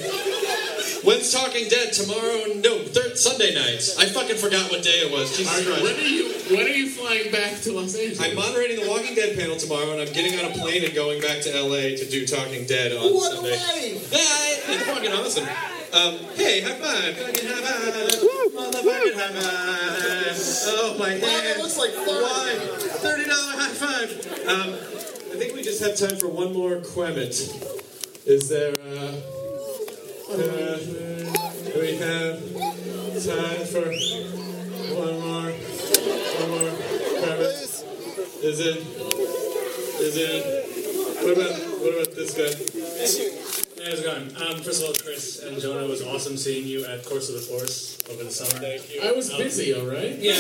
when's 1.07 1.31
Talking 1.33 1.69
Dead? 1.69 1.93
Tomorrow? 1.93 2.59
No, 2.59 2.83
third 3.13 3.19
Sunday 3.19 3.55
nights. 3.55 3.99
I 3.99 4.07
fucking 4.07 4.37
forgot 4.37 4.71
what 4.71 4.83
day 4.83 5.05
it 5.05 5.13
was. 5.13 5.37
Jesus 5.37 5.67
Christ. 5.67 5.83
when 5.83 5.95
are 5.97 6.01
you? 6.01 6.33
When 6.51 6.67
are 6.67 6.71
you 6.71 6.89
flying 6.89 7.31
back 7.33 7.61
to 7.63 7.73
Los 7.73 7.95
Angeles? 7.95 8.21
I'm 8.21 8.35
moderating 8.37 8.83
the 8.83 8.89
Walking 8.91 9.15
Dead 9.15 9.39
panel 9.39 9.57
tomorrow, 9.57 9.93
and 9.93 10.01
I'm 10.01 10.13
getting 10.13 10.39
on 10.39 10.51
a 10.51 10.55
plane 10.55 10.85
and 10.85 10.95
going 10.95 11.21
back 11.21 11.41
to 11.43 11.51
LA 11.63 11.97
to 11.97 12.09
do 12.09 12.27
Talking 12.27 12.67
Dead 12.67 12.93
on 12.93 13.13
What 13.15 13.33
Sunday. 13.33 13.51
wedding! 13.53 13.95
Yeah, 14.11 14.73
it's 14.75 14.85
fucking 14.85 15.13
awesome. 15.13 15.45
Um, 15.93 16.19
hey, 16.37 16.61
high 16.63 16.75
five! 16.75 17.17
Fucking 17.17 17.49
high 17.49 17.61
five! 17.61 17.93
Motherfucking 18.53 19.15
high 19.15 19.33
five! 19.33 20.39
Oh 20.65 20.97
my 20.99 21.15
Wow, 21.15 21.21
that 21.21 21.55
god! 21.57 21.63
looks 21.63 21.79
like 21.79 21.91
fun. 21.91 22.07
Why? 22.07 22.55
Thirty 22.79 23.25
dollar 23.25 23.53
high 23.57 23.69
five. 23.77 24.49
Um, 24.49 24.73
I 25.33 25.37
think 25.37 25.55
we 25.55 25.63
just 25.63 25.83
have 25.83 25.97
time 25.97 26.19
for 26.19 26.29
one 26.29 26.53
more 26.53 26.77
quement. 26.81 27.35
Is 28.27 28.49
there? 28.49 28.75
Uh, 28.81 29.21
uh, 30.33 30.77
do 30.77 31.81
we 31.81 31.97
have 31.97 32.41
time 33.23 33.65
for 33.67 33.87
one 34.99 35.21
more? 35.21 35.53
One 35.53 36.51
more 36.51 36.71
quement? 37.23 37.55
Is 38.43 38.59
it? 38.59 38.79
Is 40.03 40.17
it? 40.17 40.43
What 41.23 41.39
about 41.39 41.55
what 41.79 41.95
about 41.95 42.15
this 42.17 42.35
guy? 42.35 42.51
Hey, 42.51 43.87
how's 43.87 44.01
it 44.01 44.05
going? 44.05 44.27
Um, 44.43 44.61
first 44.65 44.83
of 44.83 44.89
all, 44.89 44.95
Chris 44.95 45.41
and 45.45 45.61
Jonah, 45.61 45.85
it 45.85 45.89
was 45.89 46.03
awesome 46.03 46.37
seeing 46.37 46.67
you 46.67 46.85
at 46.85 47.05
Course 47.07 47.29
of 47.29 47.37
the 47.37 47.43
Force 47.43 47.97
over 48.11 48.25
the 48.25 48.31
summer. 48.33 48.59
Thank 48.59 48.93
you. 48.93 49.03
I 49.03 49.13
was 49.13 49.33
busy, 49.33 49.73
all 49.73 49.87
right? 49.87 50.19
Yeah. 50.19 50.35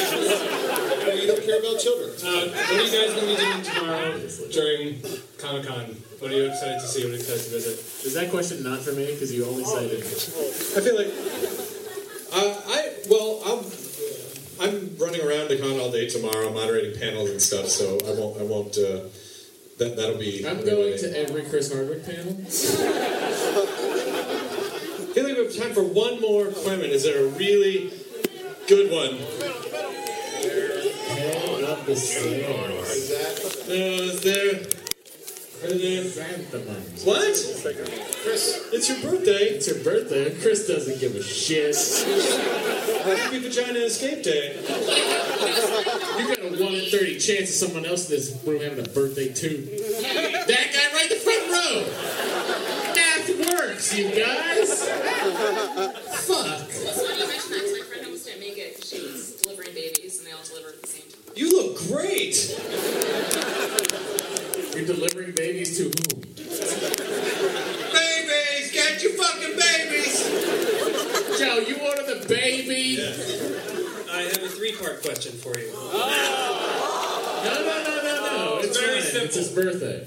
you 1.15 1.29
don't 1.29 1.45
care 1.45 1.61
about 1.61 1.79
children. 1.79 2.11
Uh, 2.19 2.51
what 2.51 2.71
are 2.71 2.83
you 2.83 2.91
guys 2.91 3.15
going 3.15 3.21
to 3.21 3.27
be 3.27 3.37
doing 3.37 3.63
tomorrow 3.63 4.19
during 4.51 5.03
Comic 5.39 5.67
Con? 5.69 5.97
What 6.19 6.33
are 6.33 6.35
you 6.35 6.51
excited 6.51 6.81
to 6.81 6.87
see? 6.89 7.05
What 7.05 7.15
are 7.15 7.15
you 7.15 7.21
excited 7.23 7.45
to 7.45 7.51
visit? 7.51 7.79
Is 8.07 8.15
that 8.15 8.31
question 8.31 8.65
not 8.65 8.81
for 8.81 8.91
me? 8.91 9.07
Because 9.07 9.33
you 9.33 9.47
only 9.47 9.63
cited. 9.63 10.01
I 10.03 10.81
feel 10.83 10.97
like 10.99 11.62
uh, 12.33 12.61
I 12.67 12.93
well 13.09 13.43
I'm 13.47 13.65
I'm 14.61 14.97
running 14.97 15.21
around 15.21 15.49
the 15.49 15.59
con 15.59 15.79
all 15.81 15.91
day 15.91 16.09
tomorrow, 16.09 16.53
moderating 16.53 16.99
panels 16.99 17.31
and 17.31 17.41
stuff. 17.43 17.69
So 17.69 17.99
I 18.07 18.15
won't 18.19 18.41
I 18.41 18.45
won't 18.45 18.77
uh, 18.79 19.09
that 19.79 19.97
that'll 19.97 20.19
be. 20.19 20.47
I'm 20.47 20.65
going 20.65 20.99
to 20.99 21.19
every 21.19 21.45
Chris 21.45 21.73
Hardwick 21.73 22.05
panel. 22.07 22.37
I 22.39 22.45
feel 25.15 25.25
like 25.25 25.37
we 25.37 25.45
have 25.45 25.57
time 25.57 25.75
for 25.75 25.83
one 25.83 26.21
more 26.21 26.47
Clement. 26.47 26.93
Is 26.93 27.05
there 27.05 27.25
a 27.27 27.29
really 27.29 27.93
good 28.67 28.91
one? 28.91 29.19
Head 31.09 31.65
up 31.65 31.85
the 31.87 31.97
stairs. 31.97 32.89
Is 32.89 33.09
that 33.11 33.69
no? 33.69 33.75
Is 33.75 34.21
there? 34.23 34.82
Are 35.63 35.69
there 35.69 36.03
Chrysanthemums. 36.03 37.05
what? 37.05 37.23
Chris, 38.25 38.69
It's 38.73 38.89
your 38.89 38.99
birthday. 39.11 39.45
it's 39.55 39.69
your 39.69 39.79
birthday. 39.85 40.35
Chris 40.41 40.67
doesn't 40.67 40.99
give 41.01 41.15
a 41.15 41.23
shit. 41.23 41.77
Happy 43.05 43.39
Vagina 43.39 43.79
Escape 43.81 44.23
Day. 44.25 44.57
You 44.61 46.27
got 46.29 46.39
a 46.41 46.63
1 46.63 46.75
in 46.75 46.91
30 46.91 47.19
chance 47.19 47.51
of 47.51 47.69
someone 47.69 47.87
else 47.87 48.11
in 48.11 48.17
this 48.17 48.43
room 48.45 48.61
having 48.61 48.85
a 48.85 48.89
birthday 48.89 49.33
too. 49.33 49.63
That 49.63 50.47
guy 50.49 50.87
right 50.95 51.11
in 51.11 51.17
the 51.17 51.23
front 51.23 51.51
row. 51.51 51.85
Math 52.95 53.29
works, 53.61 53.97
you 53.97 54.11
guys. 54.11 54.89
Fuck. 56.27 56.69
It's 56.69 57.03
funny 57.03 57.21
you 57.21 57.27
mention 57.29 57.51
that 57.53 57.61
'cause 57.61 57.73
my 57.79 57.85
friend 57.87 58.05
almost 58.07 58.25
didn't 58.27 58.41
make 58.41 58.59
it 58.59 58.81
'cause 58.81 58.89
she 58.91 58.99
delivering 59.43 59.75
babies 59.75 60.19
and 60.19 60.27
they 60.27 60.33
all 60.33 60.43
delivered 60.49 60.75
at 60.75 60.83
the 60.83 60.89
same 60.89 61.03
time. 61.03 61.33
You 61.37 61.51
look 61.51 61.79
great. 61.89 62.35
You're 64.75 64.87
delivering 64.87 65.33
babies 65.33 65.77
to 65.79 65.85
whom? 65.85 66.21
Babies, 67.93 68.73
get 68.73 69.03
your 69.03 69.13
fucking 69.13 69.57
babies. 69.59 71.39
Joe, 71.39 71.59
you 71.59 71.77
ordered 71.87 72.07
the 72.07 72.27
baby. 72.29 72.99
I 74.11 74.23
have 74.23 74.43
a 74.43 74.49
three-part 74.49 75.03
question 75.03 75.33
for 75.33 75.57
you. 75.59 75.71
No, 75.73 75.79
no, 77.45 77.65
no, 77.65 77.83
no, 77.85 78.03
no. 78.03 78.29
Oh, 78.35 78.61
it's 78.63 78.79
Very 78.79 79.01
fine. 79.01 79.11
simple. 79.11 79.27
It's 79.27 79.37
his 79.37 79.49
birthday. 79.51 80.07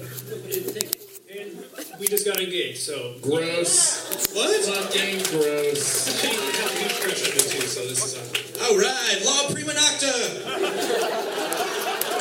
And 1.38 1.64
we 2.00 2.06
just 2.08 2.24
got 2.26 2.40
engaged, 2.40 2.78
so 2.78 3.14
Gross. 3.22 4.32
What? 4.34 4.64
Fucking 4.64 5.22
gross. 5.30 6.20
she 6.20 6.28
has 6.28 6.36
a 6.36 6.78
huge 6.78 6.94
crush 7.00 7.22
on 7.28 7.34
me 7.34 7.42
too. 7.42 7.66
So 7.66 7.80
this 7.86 8.04
is 8.04 8.14
awesome. 8.16 8.62
All 8.62 8.76
right, 8.78 9.22
law 9.24 9.48
prima 9.52 9.72
nocta. 9.72 11.65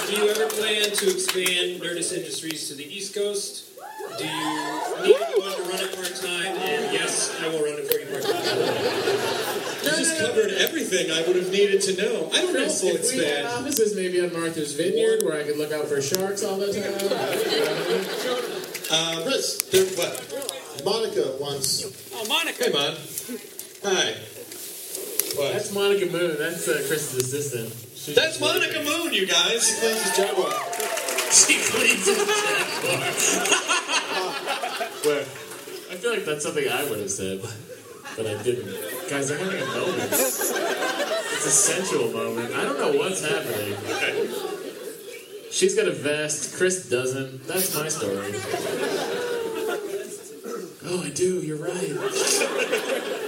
Do 0.07 0.15
you 0.15 0.29
ever 0.29 0.47
plan 0.47 0.91
to 0.91 1.09
expand 1.09 1.81
Nerdist 1.81 2.13
Industries 2.15 2.67
to 2.69 2.75
the 2.75 2.85
East 2.85 3.15
Coast? 3.15 3.65
Do 4.17 4.23
you 4.23 4.31
need 5.03 5.15
anyone 5.15 5.51
to 5.55 5.63
run 5.63 5.79
it 5.81 5.95
part 5.95 6.15
time? 6.15 6.57
And 6.57 6.93
yes, 6.93 7.35
I 7.41 7.47
will 7.49 7.63
run 7.63 7.79
it 7.79 7.87
for 7.89 7.97
you 7.99 8.05
part 8.11 8.23
time. 8.23 8.35
You 9.83 9.89
just 9.97 10.19
covered 10.19 10.51
everything 10.53 11.09
I 11.11 11.25
would 11.25 11.35
have 11.35 11.51
needed 11.51 11.81
to 11.83 11.97
know. 11.97 12.29
I 12.33 12.41
don't 12.41 12.53
know 12.53 12.59
if 12.61 12.65
Chris, 12.67 12.83
we'll 12.83 12.95
if 12.95 13.01
we 13.11 13.17
had 13.17 13.45
expand. 13.45 13.47
offices 13.47 13.95
maybe 13.95 14.21
on 14.21 14.31
Martha's 14.33 14.73
Vineyard 14.73 15.23
where 15.23 15.39
I 15.39 15.43
could 15.43 15.57
look 15.57 15.71
out 15.71 15.87
for 15.87 16.01
sharks 16.01 16.43
all 16.43 16.57
the 16.57 16.71
time. 16.73 16.93
Um, 18.93 19.23
Chris, 19.23 19.63
there, 19.71 19.85
what? 19.97 20.83
Monica 20.85 21.35
once. 21.39 21.83
Oh, 22.13 22.25
Monica. 22.27 22.65
Hey, 22.65 22.71
man. 22.71 22.93
Hi. 23.83 24.13
What? 25.35 25.53
That's 25.53 25.73
Monica 25.73 26.05
Moon. 26.05 26.37
That's 26.37 26.67
uh, 26.67 26.83
Chris's 26.87 27.15
assistant. 27.33 27.73
She- 28.05 28.13
That's 28.13 28.39
Monica 28.39 28.83
Moon, 28.83 29.13
you 29.13 29.25
guys. 29.25 29.65
She 29.67 29.75
cleans 29.81 30.01
his 30.03 30.15
Jaguar. 30.17 30.51
She 31.31 31.55
cleans 31.63 32.05
his 32.05 32.17
Jaguar. 32.17 32.99
Where? 35.05 35.21
I 35.21 35.95
feel 35.97 36.11
like 36.11 36.25
that's 36.25 36.43
something 36.43 36.67
I 36.69 36.83
would 36.89 36.99
have 36.99 37.09
said, 37.11 37.41
but 38.15 38.27
I 38.27 38.41
didn't. 38.43 38.69
Guys, 39.09 39.31
I'm 39.31 39.39
having 39.39 39.61
a 39.61 39.65
moment. 39.65 40.11
It's 40.11 41.45
a 41.45 41.49
sensual 41.49 42.11
moment. 42.11 42.53
I 42.53 42.63
don't 42.63 42.77
know 42.79 42.91
what's 42.99 43.21
happening. 43.21 43.75
She's 45.51 45.73
got 45.75 45.87
a 45.87 45.91
vest. 45.91 46.55
Chris 46.57 46.87
doesn't. 46.89 47.47
That's 47.47 47.73
my 47.75 47.87
story. 47.87 48.33
Oh, 50.87 51.01
I 51.03 51.09
do. 51.09 51.41
You're 51.41 51.57
right. 51.57 51.89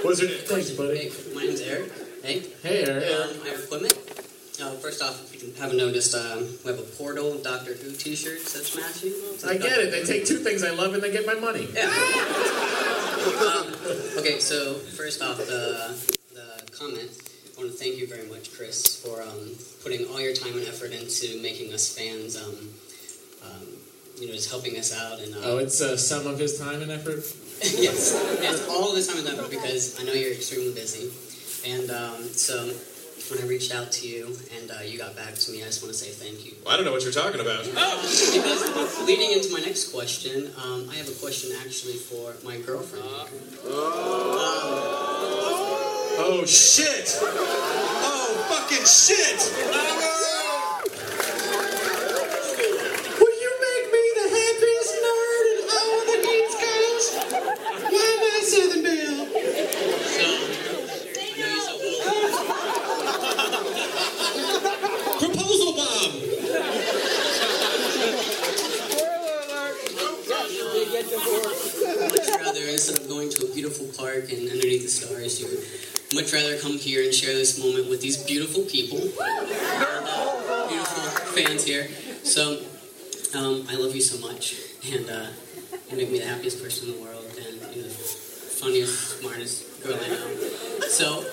What's 0.04 0.22
her 0.22 0.28
Thanks, 0.28 0.70
buddy. 0.72 1.10
Hey, 1.10 1.12
my 1.34 1.44
name's 1.45 1.62
Eric. 1.62 1.91
Hey. 2.24 2.44
Hey, 2.62 2.84
Eric. 2.84 3.04
Um, 3.06 3.41
I 3.44 3.49
have 3.49 3.64
equipment. 3.64 3.94
First 4.82 5.02
off, 5.02 5.34
if 5.34 5.41
you 5.44 5.54
haven't 5.60 5.78
noticed, 5.78 6.14
um, 6.16 6.48
we 6.64 6.72
have 6.72 6.80
a 6.80 6.84
Portal 6.98 7.38
Doctor 7.40 7.74
Who 7.74 7.91
t-shirts 7.91 8.54
that's 8.54 8.72
smashing. 8.72 9.14
I 9.49 9.58
get 9.58 9.80
it. 9.80 9.91
They 9.91 10.04
take 10.04 10.26
two 10.26 10.38
things 10.38 10.64
I 10.64 10.72
love 10.72 10.94
and 10.94 11.02
they 11.02 11.12
get 11.12 11.26
my 11.26 11.34
money. 11.36 11.68
Um, 13.28 13.74
okay, 14.18 14.40
so 14.40 14.76
first 14.76 15.22
off, 15.22 15.38
the, 15.38 15.98
the 16.34 16.72
comment. 16.72 17.10
I 17.58 17.62
want 17.62 17.72
to 17.72 17.78
thank 17.78 17.98
you 17.98 18.08
very 18.08 18.28
much, 18.30 18.54
Chris, 18.56 19.04
for 19.04 19.22
um, 19.22 19.52
putting 19.84 20.06
all 20.08 20.22
your 20.22 20.34
time 20.34 20.54
and 20.54 20.68
effort 20.68 20.91
into 20.91 21.41
making 21.41 21.74
us 21.74 21.95
fans. 21.98 22.38
Um, 22.38 22.70
um, 23.44 23.68
you 24.20 24.28
know, 24.28 24.34
just 24.34 24.49
helping 24.49 24.78
us 24.78 24.94
out 24.95 25.20
and. 25.20 25.34
Uh, 25.36 25.40
Oh, 25.44 25.58
it's 25.58 25.82
uh, 25.82 25.98
some 25.98 26.28
of 26.28 26.40
his 26.40 26.60
time 26.60 26.82
and 26.82 26.91
effort. 26.91 27.18
yes, 27.62 28.14
yes, 28.41 28.68
all 28.70 28.94
this 28.94 29.08
time 29.08 29.26
and 29.26 29.28
effort 29.28 29.49
because 29.49 29.99
I 29.99 30.04
know 30.04 30.14
you're 30.14 30.32
extremely 30.34 30.74
busy, 30.74 31.10
and 31.70 31.90
um, 31.90 32.24
so 32.24 32.72
when 33.30 33.44
I 33.44 33.48
reached 33.48 33.74
out 33.74 33.91
to 33.94 34.08
you 34.08 34.38
and 34.60 34.72
uh, 34.72 34.82
you 34.86 34.98
got 34.98 35.16
back 35.16 35.36
to 35.36 35.52
me, 35.52 35.62
I 35.64 35.66
just 35.66 35.82
want 35.84 35.94
to 35.94 35.99
say 35.99 36.12
thank 36.12 36.45
you. 36.45 36.54
I 36.68 36.76
don't 36.76 36.86
know 36.86 36.91
what 36.91 37.04
you're 37.04 37.12
talking 37.12 37.41
about. 37.41 37.64
Because 37.66 38.99
leading 39.06 39.32
into 39.32 39.52
my 39.52 39.60
next 39.60 39.91
question, 39.91 40.52
um, 40.64 40.90
I 40.90 40.95
have 40.95 41.10
a 41.10 41.14
question 41.20 41.52
actually 41.66 41.94
for 41.94 42.36
my 42.44 42.58
girlfriend. 42.62 43.06
Oh 46.20 46.44
shit! 46.45 47.16
Oh 47.22 48.45
fucking 48.49 48.86
shit! 48.86 49.38
Will 53.20 53.36
you 53.38 53.52
make 53.62 53.86
me 53.94 54.04
the 54.18 54.28
happiest 54.34 54.94
nerd 55.06 55.45
in 55.54 55.60
all 55.78 55.99
the 56.10 56.18
East 56.36 56.58
Coast? 56.64 57.12
Why 57.91 58.06
am 58.18 58.22
I 58.26 58.41
Southern 58.44 58.82
Belle? 58.84 59.26
Proposal 65.20 65.72
bomb! 65.74 66.14
much 72.18 72.28
rather 72.41 72.64
instead 72.70 72.98
of 72.99 73.08
going 73.08 73.30
to 73.30 73.45
a 73.45 73.49
park 74.18 74.31
and 74.31 74.49
underneath 74.49 74.81
the 74.81 74.88
stars, 74.88 75.39
you 75.39 75.48
would 75.48 75.64
much 76.14 76.34
rather 76.34 76.57
come 76.57 76.77
here 76.77 77.03
and 77.03 77.14
share 77.14 77.34
this 77.34 77.60
moment 77.64 77.89
with 77.89 78.02
these 78.02 78.18
beautiful 78.23 78.64
people, 78.64 78.98
beautiful 80.68 81.03
fans 81.35 81.64
here. 81.64 81.88
So, 82.23 82.61
um, 83.35 83.68
I 83.69 83.76
love 83.76 83.94
you 83.94 84.02
so 84.02 84.19
much, 84.26 84.56
and 84.91 85.10
uh, 85.10 85.27
you 85.89 85.98
make 85.98 86.10
me 86.11 86.19
the 86.19 86.26
happiest 86.26 86.64
person 86.64 86.89
in 86.89 86.95
the 86.95 87.02
world, 87.02 87.26
and 87.38 87.76
you're 87.76 87.84
the 87.84 87.89
funniest, 87.89 89.19
smartest 89.19 89.84
girl 89.84 89.99
I 90.02 90.07
know. 90.07 90.39
So, 90.88 91.23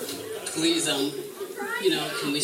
please, 0.45 0.87
um, 0.87 1.11
you 1.81 1.89
know, 1.91 2.07
can 2.21 2.31
we 2.33 2.41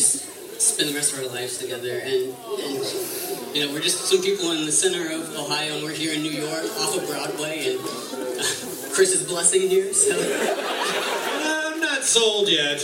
spend 0.62 0.90
the 0.90 0.94
rest 0.94 1.12
of 1.12 1.20
our 1.20 1.26
lives 1.26 1.58
together? 1.58 1.98
And, 1.98 2.34
and 2.62 3.54
you 3.54 3.66
know, 3.66 3.72
we're 3.72 3.80
just 3.80 4.06
some 4.06 4.22
people 4.22 4.52
in 4.52 4.64
the 4.64 4.72
center 4.72 5.12
of 5.12 5.34
Ohio, 5.36 5.74
and 5.74 5.84
we're 5.84 5.92
here 5.92 6.14
in 6.14 6.22
New 6.22 6.30
York, 6.30 6.64
off 6.80 6.96
of 6.96 7.06
Broadway, 7.08 7.74
and 7.74 7.80
uh, 7.80 8.42
Chris 8.94 9.12
is 9.12 9.26
blessing 9.26 9.68
here. 9.68 9.92
So, 9.92 10.14
I'm 10.14 11.80
not 11.80 12.02
sold 12.02 12.48
yet. 12.48 12.78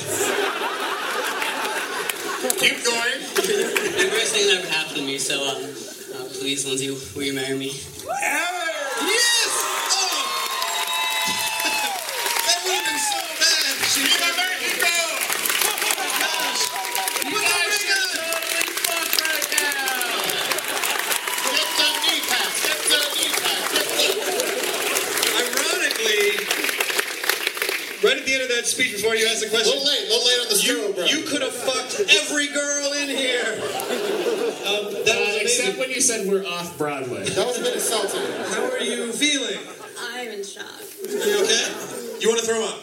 keep 2.58 2.84
going. 2.84 3.18
the 3.34 4.06
greatest 4.10 4.34
thing 4.34 4.46
that 4.48 4.58
ever 4.58 4.72
happened 4.72 4.96
to 4.96 5.02
me. 5.02 5.18
So, 5.18 5.42
um, 5.42 5.62
uh, 5.62 6.28
please, 6.38 6.66
Lindsay, 6.66 6.90
will 7.14 7.22
you 7.22 7.34
marry 7.34 7.56
me? 7.56 7.72
Yes! 8.98 9.46
Oh! 9.94 10.26
that 12.46 12.58
would 12.64 12.74
have 12.74 12.86
been 12.86 12.98
so 12.98 13.20
bad. 13.38 13.78
She 13.90 14.02
be 14.02 14.10
my 14.18 14.30
baby 14.34 14.74
girl. 14.78 15.10
Oh 15.66 15.78
my 15.82 16.08
gosh! 16.18 16.62
You 17.26 17.38
guys 17.38 17.78
should 17.78 18.10
totally 18.10 18.66
fuck 18.86 19.10
right 19.22 19.46
now. 19.54 20.18
Get 21.46 21.68
the 21.78 21.88
knee 22.02 22.22
pass. 22.26 22.54
Get 22.64 22.78
the 22.90 22.98
knee 23.14 23.30
pass. 23.38 23.70
Get 23.70 23.86
the... 23.86 24.18
Ironically, 25.38 26.42
right 28.02 28.18
at 28.18 28.24
the 28.26 28.32
end 28.34 28.42
of 28.42 28.50
that 28.50 28.57
speech 28.68 28.92
before 28.92 29.14
you 29.16 29.26
asked 29.26 29.40
the 29.42 29.48
question, 29.48 29.72
Little 29.78 29.86
late, 29.86 30.04
a 30.04 30.08
little 30.12 30.26
late 30.26 30.40
on 30.40 30.48
the 30.52 30.60
you, 30.62 30.92
bro. 30.94 31.04
you 31.06 31.22
could 31.26 31.42
have 31.42 31.52
fucked 31.54 32.00
every 32.22 32.48
girl 32.48 32.92
in 33.02 33.08
here. 33.08 33.58
Um, 34.68 34.92
that 34.92 35.16
was 35.18 35.36
Uh, 35.36 35.38
except 35.40 35.78
when 35.78 35.88
you 35.90 36.00
said 36.00 36.26
we're 36.28 36.44
off 36.44 36.76
Broadway. 36.76 37.24
That 37.30 37.46
was 37.46 37.56
a 37.58 37.62
bit 37.62 37.74
insulting. 37.74 38.20
How 38.52 38.64
are 38.70 38.80
you 38.80 39.12
feeling? 39.12 39.56
I 39.98 40.18
I 40.18 40.20
am 40.22 40.32
in 40.32 40.44
shock. 40.44 40.66
Are 40.66 41.08
you 41.08 41.42
okay? 41.44 42.18
You 42.20 42.28
want 42.28 42.40
to 42.40 42.46
throw 42.46 42.64
up? 42.66 42.78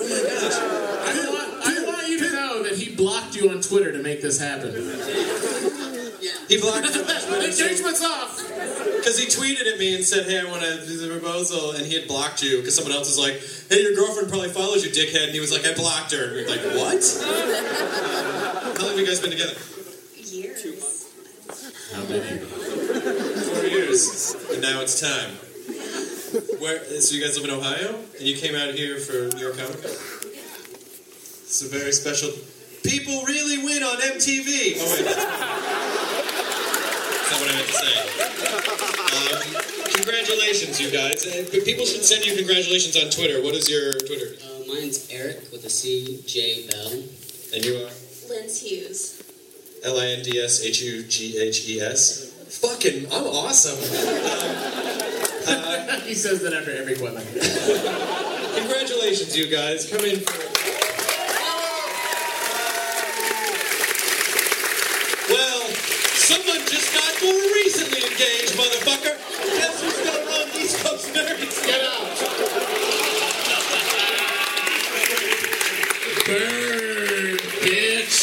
oh 0.00 0.06
my 0.08 0.08
gosh 0.08 0.58
I 0.58 1.28
want, 1.28 1.66
I 1.66 1.84
want 1.86 2.08
you 2.08 2.18
to 2.20 2.32
know 2.32 2.62
that 2.62 2.76
he 2.76 2.94
blocked 2.94 3.34
you 3.36 3.50
on 3.50 3.60
Twitter 3.60 3.92
to 3.92 3.98
make 3.98 4.22
this 4.22 4.40
happen. 4.40 4.70
He 6.48 6.60
blocked 6.60 6.94
you. 6.94 7.02
Engagement's 7.04 8.04
off. 8.04 8.38
Because 8.96 9.18
he 9.18 9.26
tweeted 9.26 9.72
at 9.72 9.78
me 9.78 9.94
and 9.94 10.04
said, 10.04 10.26
"Hey, 10.26 10.40
I 10.40 10.44
want 10.50 10.62
to 10.62 10.86
do 10.86 10.96
the 10.96 11.18
proposal," 11.18 11.72
and 11.72 11.86
he 11.86 11.94
had 11.94 12.08
blocked 12.08 12.42
you 12.42 12.58
because 12.58 12.74
someone 12.74 12.92
else 12.92 13.08
was 13.08 13.18
like, 13.18 13.40
"Hey, 13.70 13.82
your 13.82 13.94
girlfriend 13.94 14.28
probably 14.28 14.48
follows 14.50 14.84
you, 14.84 14.90
dickhead," 14.90 15.24
and 15.24 15.32
he 15.32 15.40
was 15.40 15.52
like, 15.52 15.64
"I 15.64 15.74
blocked 15.74 16.12
her." 16.12 16.24
And 16.24 16.32
we 16.36 16.42
were 16.42 16.48
like, 16.50 16.64
"What? 16.76 17.02
How 18.76 18.82
long 18.82 18.90
have 18.90 18.98
you 18.98 19.06
guys 19.06 19.20
been 19.20 19.30
together?" 19.30 19.54
Years. 20.16 21.06
How 21.94 22.04
many? 22.04 22.38
Four 22.38 23.64
years. 23.64 24.36
And 24.52 24.60
now 24.62 24.80
it's 24.82 25.00
time. 25.00 25.30
Where? 26.60 26.84
So 27.00 27.14
you 27.14 27.22
guys 27.22 27.36
live 27.40 27.48
in 27.48 27.56
Ohio, 27.56 27.94
and 28.18 28.26
you 28.26 28.36
came 28.36 28.54
out 28.54 28.74
here 28.74 28.98
for 28.98 29.34
New 29.34 29.42
York 29.42 29.56
Comic 29.56 29.80
Con. 29.80 29.90
It's 29.90 31.62
a 31.62 31.68
very 31.68 31.92
special. 31.92 32.30
People 32.84 33.24
really 33.24 33.58
win 33.64 33.82
on 33.82 33.96
MTV. 33.96 34.76
Oh 34.78 34.92
wait. 34.92 36.07
That's 37.28 37.30
not 37.30 37.40
what 37.40 37.50
I 37.50 37.54
meant 37.56 37.68
to 37.68 37.76
say. 37.76 37.94
Um, 39.12 39.40
congratulations, 39.92 40.80
you 40.80 40.90
guys. 40.90 41.26
Uh, 41.26 41.44
People 41.64 41.84
should 41.84 42.02
send 42.04 42.24
you 42.24 42.34
congratulations 42.36 42.96
on 42.96 43.10
Twitter. 43.10 43.42
What 43.42 43.54
is 43.54 43.68
your 43.68 43.92
Twitter? 43.92 44.34
Uh, 44.44 44.60
mine's 44.66 45.08
Eric 45.12 45.50
with 45.52 45.62
a 45.64 45.70
C, 45.70 46.22
J 46.26 46.66
Bell. 46.68 46.92
And 47.54 47.64
you 47.64 47.76
are? 47.84 47.90
Linz 48.30 48.60
Hughes. 48.62 49.22
L 49.84 49.98
I 50.00 50.06
N 50.06 50.22
D 50.22 50.40
S 50.40 50.64
H 50.64 50.80
U 50.82 51.02
G 51.04 51.36
H 51.38 51.68
E 51.68 51.80
S. 51.80 52.24
Fucking, 52.60 53.06
I'm 53.12 53.26
awesome. 53.26 53.78
he 56.06 56.14
says 56.14 56.40
that 56.42 56.52
after 56.54 56.72
every 56.72 56.96
woman. 56.96 57.22
Congratulations, 58.58 59.36
you 59.36 59.48
guys. 59.48 59.86
Come 59.90 60.04
in 60.06 60.20
for. 60.20 60.48
Well, 65.28 65.60
someone 66.16 66.64
just 66.66 66.94
got 66.94 67.22
more 67.22 67.52
recently 67.52 68.00
engaged, 68.02 68.54
motherfucker. 68.56 69.16
Guess 69.44 69.82
who's 69.82 70.00
gonna 70.04 70.24
run 70.24 70.48
East 70.56 70.78
Coast 70.84 71.12
Nerds? 71.12 71.66
Get 71.66 71.80
out. 71.84 72.08
Burn, 76.26 77.36
bitch. 77.64 78.16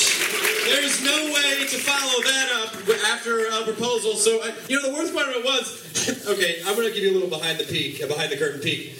There's 0.65 1.01
no 1.03 1.17
way 1.33 1.65
to 1.67 1.77
follow 1.77 2.21
that 2.23 2.49
up 2.63 2.71
after 3.13 3.47
a 3.47 3.64
proposal. 3.75 4.15
So, 4.15 4.41
uh, 4.41 4.51
you 4.67 4.81
know, 4.81 4.89
the 4.89 4.93
worst 4.93 5.13
part 5.13 5.27
of 5.27 5.35
it 5.35 5.43
was, 5.45 6.27
okay, 6.27 6.61
I'm 6.65 6.75
going 6.75 6.87
to 6.87 6.93
give 6.93 7.03
you 7.03 7.11
a 7.11 7.15
little 7.15 7.29
behind 7.29 7.59
the 7.59 7.65
peak, 7.65 8.01
uh, 8.01 8.07
behind 8.07 8.31
the 8.31 8.37
curtain 8.37 8.61
peek. 8.61 8.95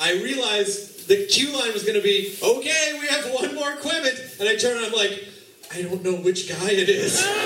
I 0.00 0.14
realized 0.14 1.08
the 1.08 1.26
cue 1.26 1.52
line 1.52 1.72
was 1.72 1.82
going 1.82 1.96
to 1.96 2.02
be, 2.02 2.36
okay, 2.42 2.98
we 3.00 3.06
have 3.08 3.32
one 3.32 3.54
more 3.54 3.72
equipment, 3.72 4.18
and 4.38 4.48
I 4.48 4.56
turn 4.56 4.76
and 4.76 4.86
I'm 4.86 4.92
like, 4.92 5.24
I 5.72 5.82
don't 5.82 6.02
know 6.02 6.16
which 6.16 6.48
guy 6.48 6.70
it 6.70 6.88
is. 6.88 7.24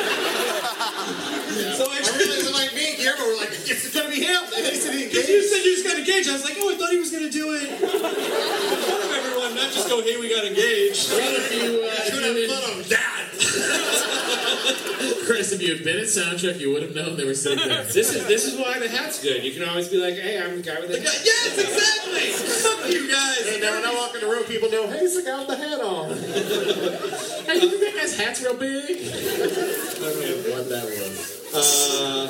So 1.54 1.86
I 1.90 1.98
realized 1.98 2.52
like 2.54 2.74
me 2.74 2.94
and 2.94 2.98
Guillermo 2.98 3.26
were 3.26 3.36
like, 3.36 3.50
it's 3.50 3.94
gonna 3.94 4.08
be 4.08 4.22
him. 4.24 4.42
And 4.56 4.64
they 4.66 4.74
said 4.74 4.94
he 4.94 5.06
Because 5.06 5.28
you 5.28 5.42
said 5.42 5.62
you 5.62 5.74
just 5.76 5.86
got 5.86 5.98
engaged. 5.98 6.28
I 6.28 6.32
was 6.32 6.44
like, 6.44 6.54
oh, 6.58 6.72
I 6.72 6.76
thought 6.76 6.90
he 6.90 6.98
was 6.98 7.10
going 7.10 7.24
to 7.24 7.30
do 7.30 7.54
it 7.54 7.68
in 7.68 7.78
front 7.78 7.94
of 7.94 9.12
everyone, 9.12 9.54
not 9.54 9.70
just 9.70 9.88
go, 9.88 10.02
hey, 10.02 10.18
we 10.18 10.30
got 10.30 10.44
engaged. 10.44 11.10
Well, 11.10 11.20
if 11.20 11.52
you, 11.54 11.82
uh, 11.82 11.94
if 12.06 12.14
you 12.14 13.13
have 13.54 13.70
had- 13.70 13.90
thought 13.90 14.70
of 14.70 15.18
that. 15.18 15.26
Chris, 15.26 15.52
if 15.52 15.60
you 15.62 15.74
had 15.74 15.84
been 15.84 15.98
at 15.98 16.04
soundcheck, 16.06 16.60
you 16.60 16.72
would 16.72 16.82
have 16.82 16.94
known 16.94 17.16
they 17.16 17.24
were 17.24 17.34
sitting 17.34 17.66
there. 17.68 17.84
This 17.94 18.14
is 18.14 18.26
this 18.26 18.44
is 18.46 18.58
why 18.58 18.78
the 18.78 18.88
hat's 18.88 19.22
good. 19.22 19.42
You 19.44 19.52
can 19.52 19.68
always 19.68 19.88
be 19.88 19.96
like, 19.98 20.14
"Hey, 20.14 20.40
I'm 20.40 20.56
the 20.56 20.62
guy 20.62 20.80
with 20.80 20.90
the, 20.90 21.00
hat." 21.00 21.20
Yes, 21.24 21.58
exactly. 21.58 22.30
Fuck 22.30 22.90
you 22.90 23.08
guys. 23.10 23.46
And 23.52 23.60
now 23.60 23.72
when 23.72 23.84
I 23.84 23.94
walk 23.94 24.14
in 24.14 24.20
the 24.20 24.26
room, 24.26 24.44
people 24.44 24.70
know, 24.70 24.86
hey, 24.88 24.98
it's 25.00 25.16
the 25.16 25.22
guy 25.22 25.38
with 25.38 25.48
the 25.48 25.56
hat 25.56 25.80
on. 25.80 26.10
Hey, 27.44 27.60
you 27.60 27.68
think 27.68 27.82
that 27.82 27.94
guy's 28.00 28.16
hat's 28.18 28.40
real 28.42 28.54
big? 28.56 28.90
I 28.96 30.00
don't 30.00 30.20
know 30.20 30.56
what 30.56 30.68
that 30.70 30.84
was. 30.84 31.54
Uh, 31.54 32.26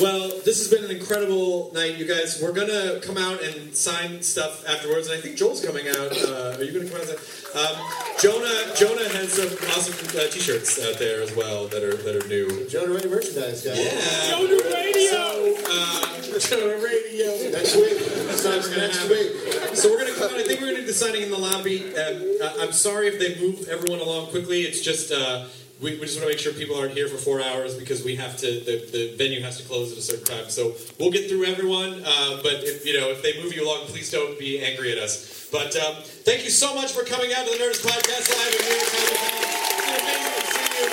well, 0.00 0.28
this 0.44 0.58
has 0.58 0.68
been 0.68 0.84
an 0.84 0.90
incredible 0.90 1.70
night, 1.74 1.96
you 1.96 2.06
guys. 2.06 2.40
We're 2.42 2.52
gonna 2.52 3.00
come 3.00 3.16
out 3.16 3.42
and 3.42 3.74
sign 3.74 4.22
stuff 4.22 4.66
afterwards, 4.68 5.08
and 5.08 5.18
I 5.18 5.20
think 5.20 5.36
Joel's 5.36 5.64
coming 5.64 5.88
out. 5.88 6.12
Uh, 6.12 6.56
are 6.58 6.64
you 6.64 6.72
gonna 6.72 6.90
come 6.90 7.00
out? 7.00 7.08
And 7.08 7.18
sign? 7.18 7.44
Um, 7.54 7.76
Jonah, 8.18 8.74
Jonah 8.74 9.08
has 9.10 9.32
some 9.32 9.46
awesome 9.70 9.94
uh, 10.18 10.26
t-shirts 10.30 10.82
out 10.84 10.98
there 10.98 11.22
as 11.22 11.34
well 11.36 11.68
that 11.68 11.82
are 11.82 11.96
that 11.96 12.16
are 12.16 12.26
new. 12.28 12.66
Jonah 12.68 12.94
Radio 12.94 13.10
merchandise, 13.10 13.64
guys. 13.64 13.78
Yeah. 13.78 14.30
Jonah 14.30 14.64
Radio! 14.74 15.10
So, 15.10 15.56
uh, 15.68 16.38
Jonah 16.40 16.82
Radio! 16.82 17.50
Next 17.50 17.76
week. 17.76 18.00
Sounds 18.34 18.76
next 18.76 19.08
week. 19.08 19.76
So 19.76 19.90
we're 19.90 19.98
gonna 19.98 20.14
come 20.14 20.34
out. 20.34 20.40
I 20.40 20.44
think 20.44 20.60
we're 20.60 20.68
gonna 20.68 20.80
do 20.80 20.86
the 20.86 20.92
signing 20.92 21.22
in 21.22 21.30
the 21.30 21.38
lobby. 21.38 21.94
Um, 21.94 22.36
uh, 22.42 22.52
I'm 22.58 22.72
sorry 22.72 23.06
if 23.08 23.18
they 23.18 23.40
moved 23.40 23.68
everyone 23.68 24.00
along 24.00 24.28
quickly. 24.30 24.62
It's 24.62 24.80
just 24.80 25.12
uh, 25.12 25.46
we, 25.82 25.98
we 25.98 26.06
just 26.06 26.16
want 26.18 26.28
to 26.28 26.34
make 26.34 26.38
sure 26.38 26.52
people 26.52 26.76
aren't 26.76 26.92
here 26.92 27.08
for 27.08 27.16
four 27.16 27.42
hours 27.42 27.74
because 27.74 28.04
we 28.04 28.16
have 28.16 28.36
to. 28.38 28.46
The, 28.46 28.88
the 28.92 29.14
venue 29.16 29.42
has 29.42 29.58
to 29.60 29.66
close 29.66 29.92
at 29.92 29.98
a 29.98 30.02
certain 30.02 30.24
time. 30.24 30.50
So 30.50 30.74
we'll 30.98 31.10
get 31.10 31.28
through 31.28 31.44
everyone. 31.46 32.02
Uh, 32.04 32.40
but 32.42 32.62
if 32.62 32.86
you 32.86 32.98
know 32.98 33.10
if 33.10 33.22
they 33.22 33.42
move 33.42 33.54
you 33.54 33.66
along, 33.66 33.86
please 33.86 34.10
don't 34.10 34.38
be 34.38 34.62
angry 34.62 34.92
at 34.92 34.98
us. 34.98 35.48
But 35.50 35.76
um, 35.76 36.02
thank 36.24 36.44
you 36.44 36.50
so 36.50 36.74
much 36.74 36.92
for 36.92 37.04
coming 37.04 37.32
out 37.34 37.46
to 37.46 37.50
the 37.52 37.58
Nerdist 37.58 37.86
Podcast 37.86 38.30
live 38.30 39.14
been 39.84 40.00
amazing 40.00 40.34
to 40.34 40.46
see 40.50 40.70
you. 40.74 40.86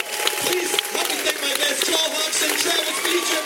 Please 0.45 0.71
help 0.93 1.07
me 1.09 1.17
thank 1.25 1.39
my 1.41 1.53
guests, 1.57 1.87
Joel 1.87 1.97
Hodgson, 1.97 2.53
Travis 2.61 2.99
Beacham, 3.05 3.45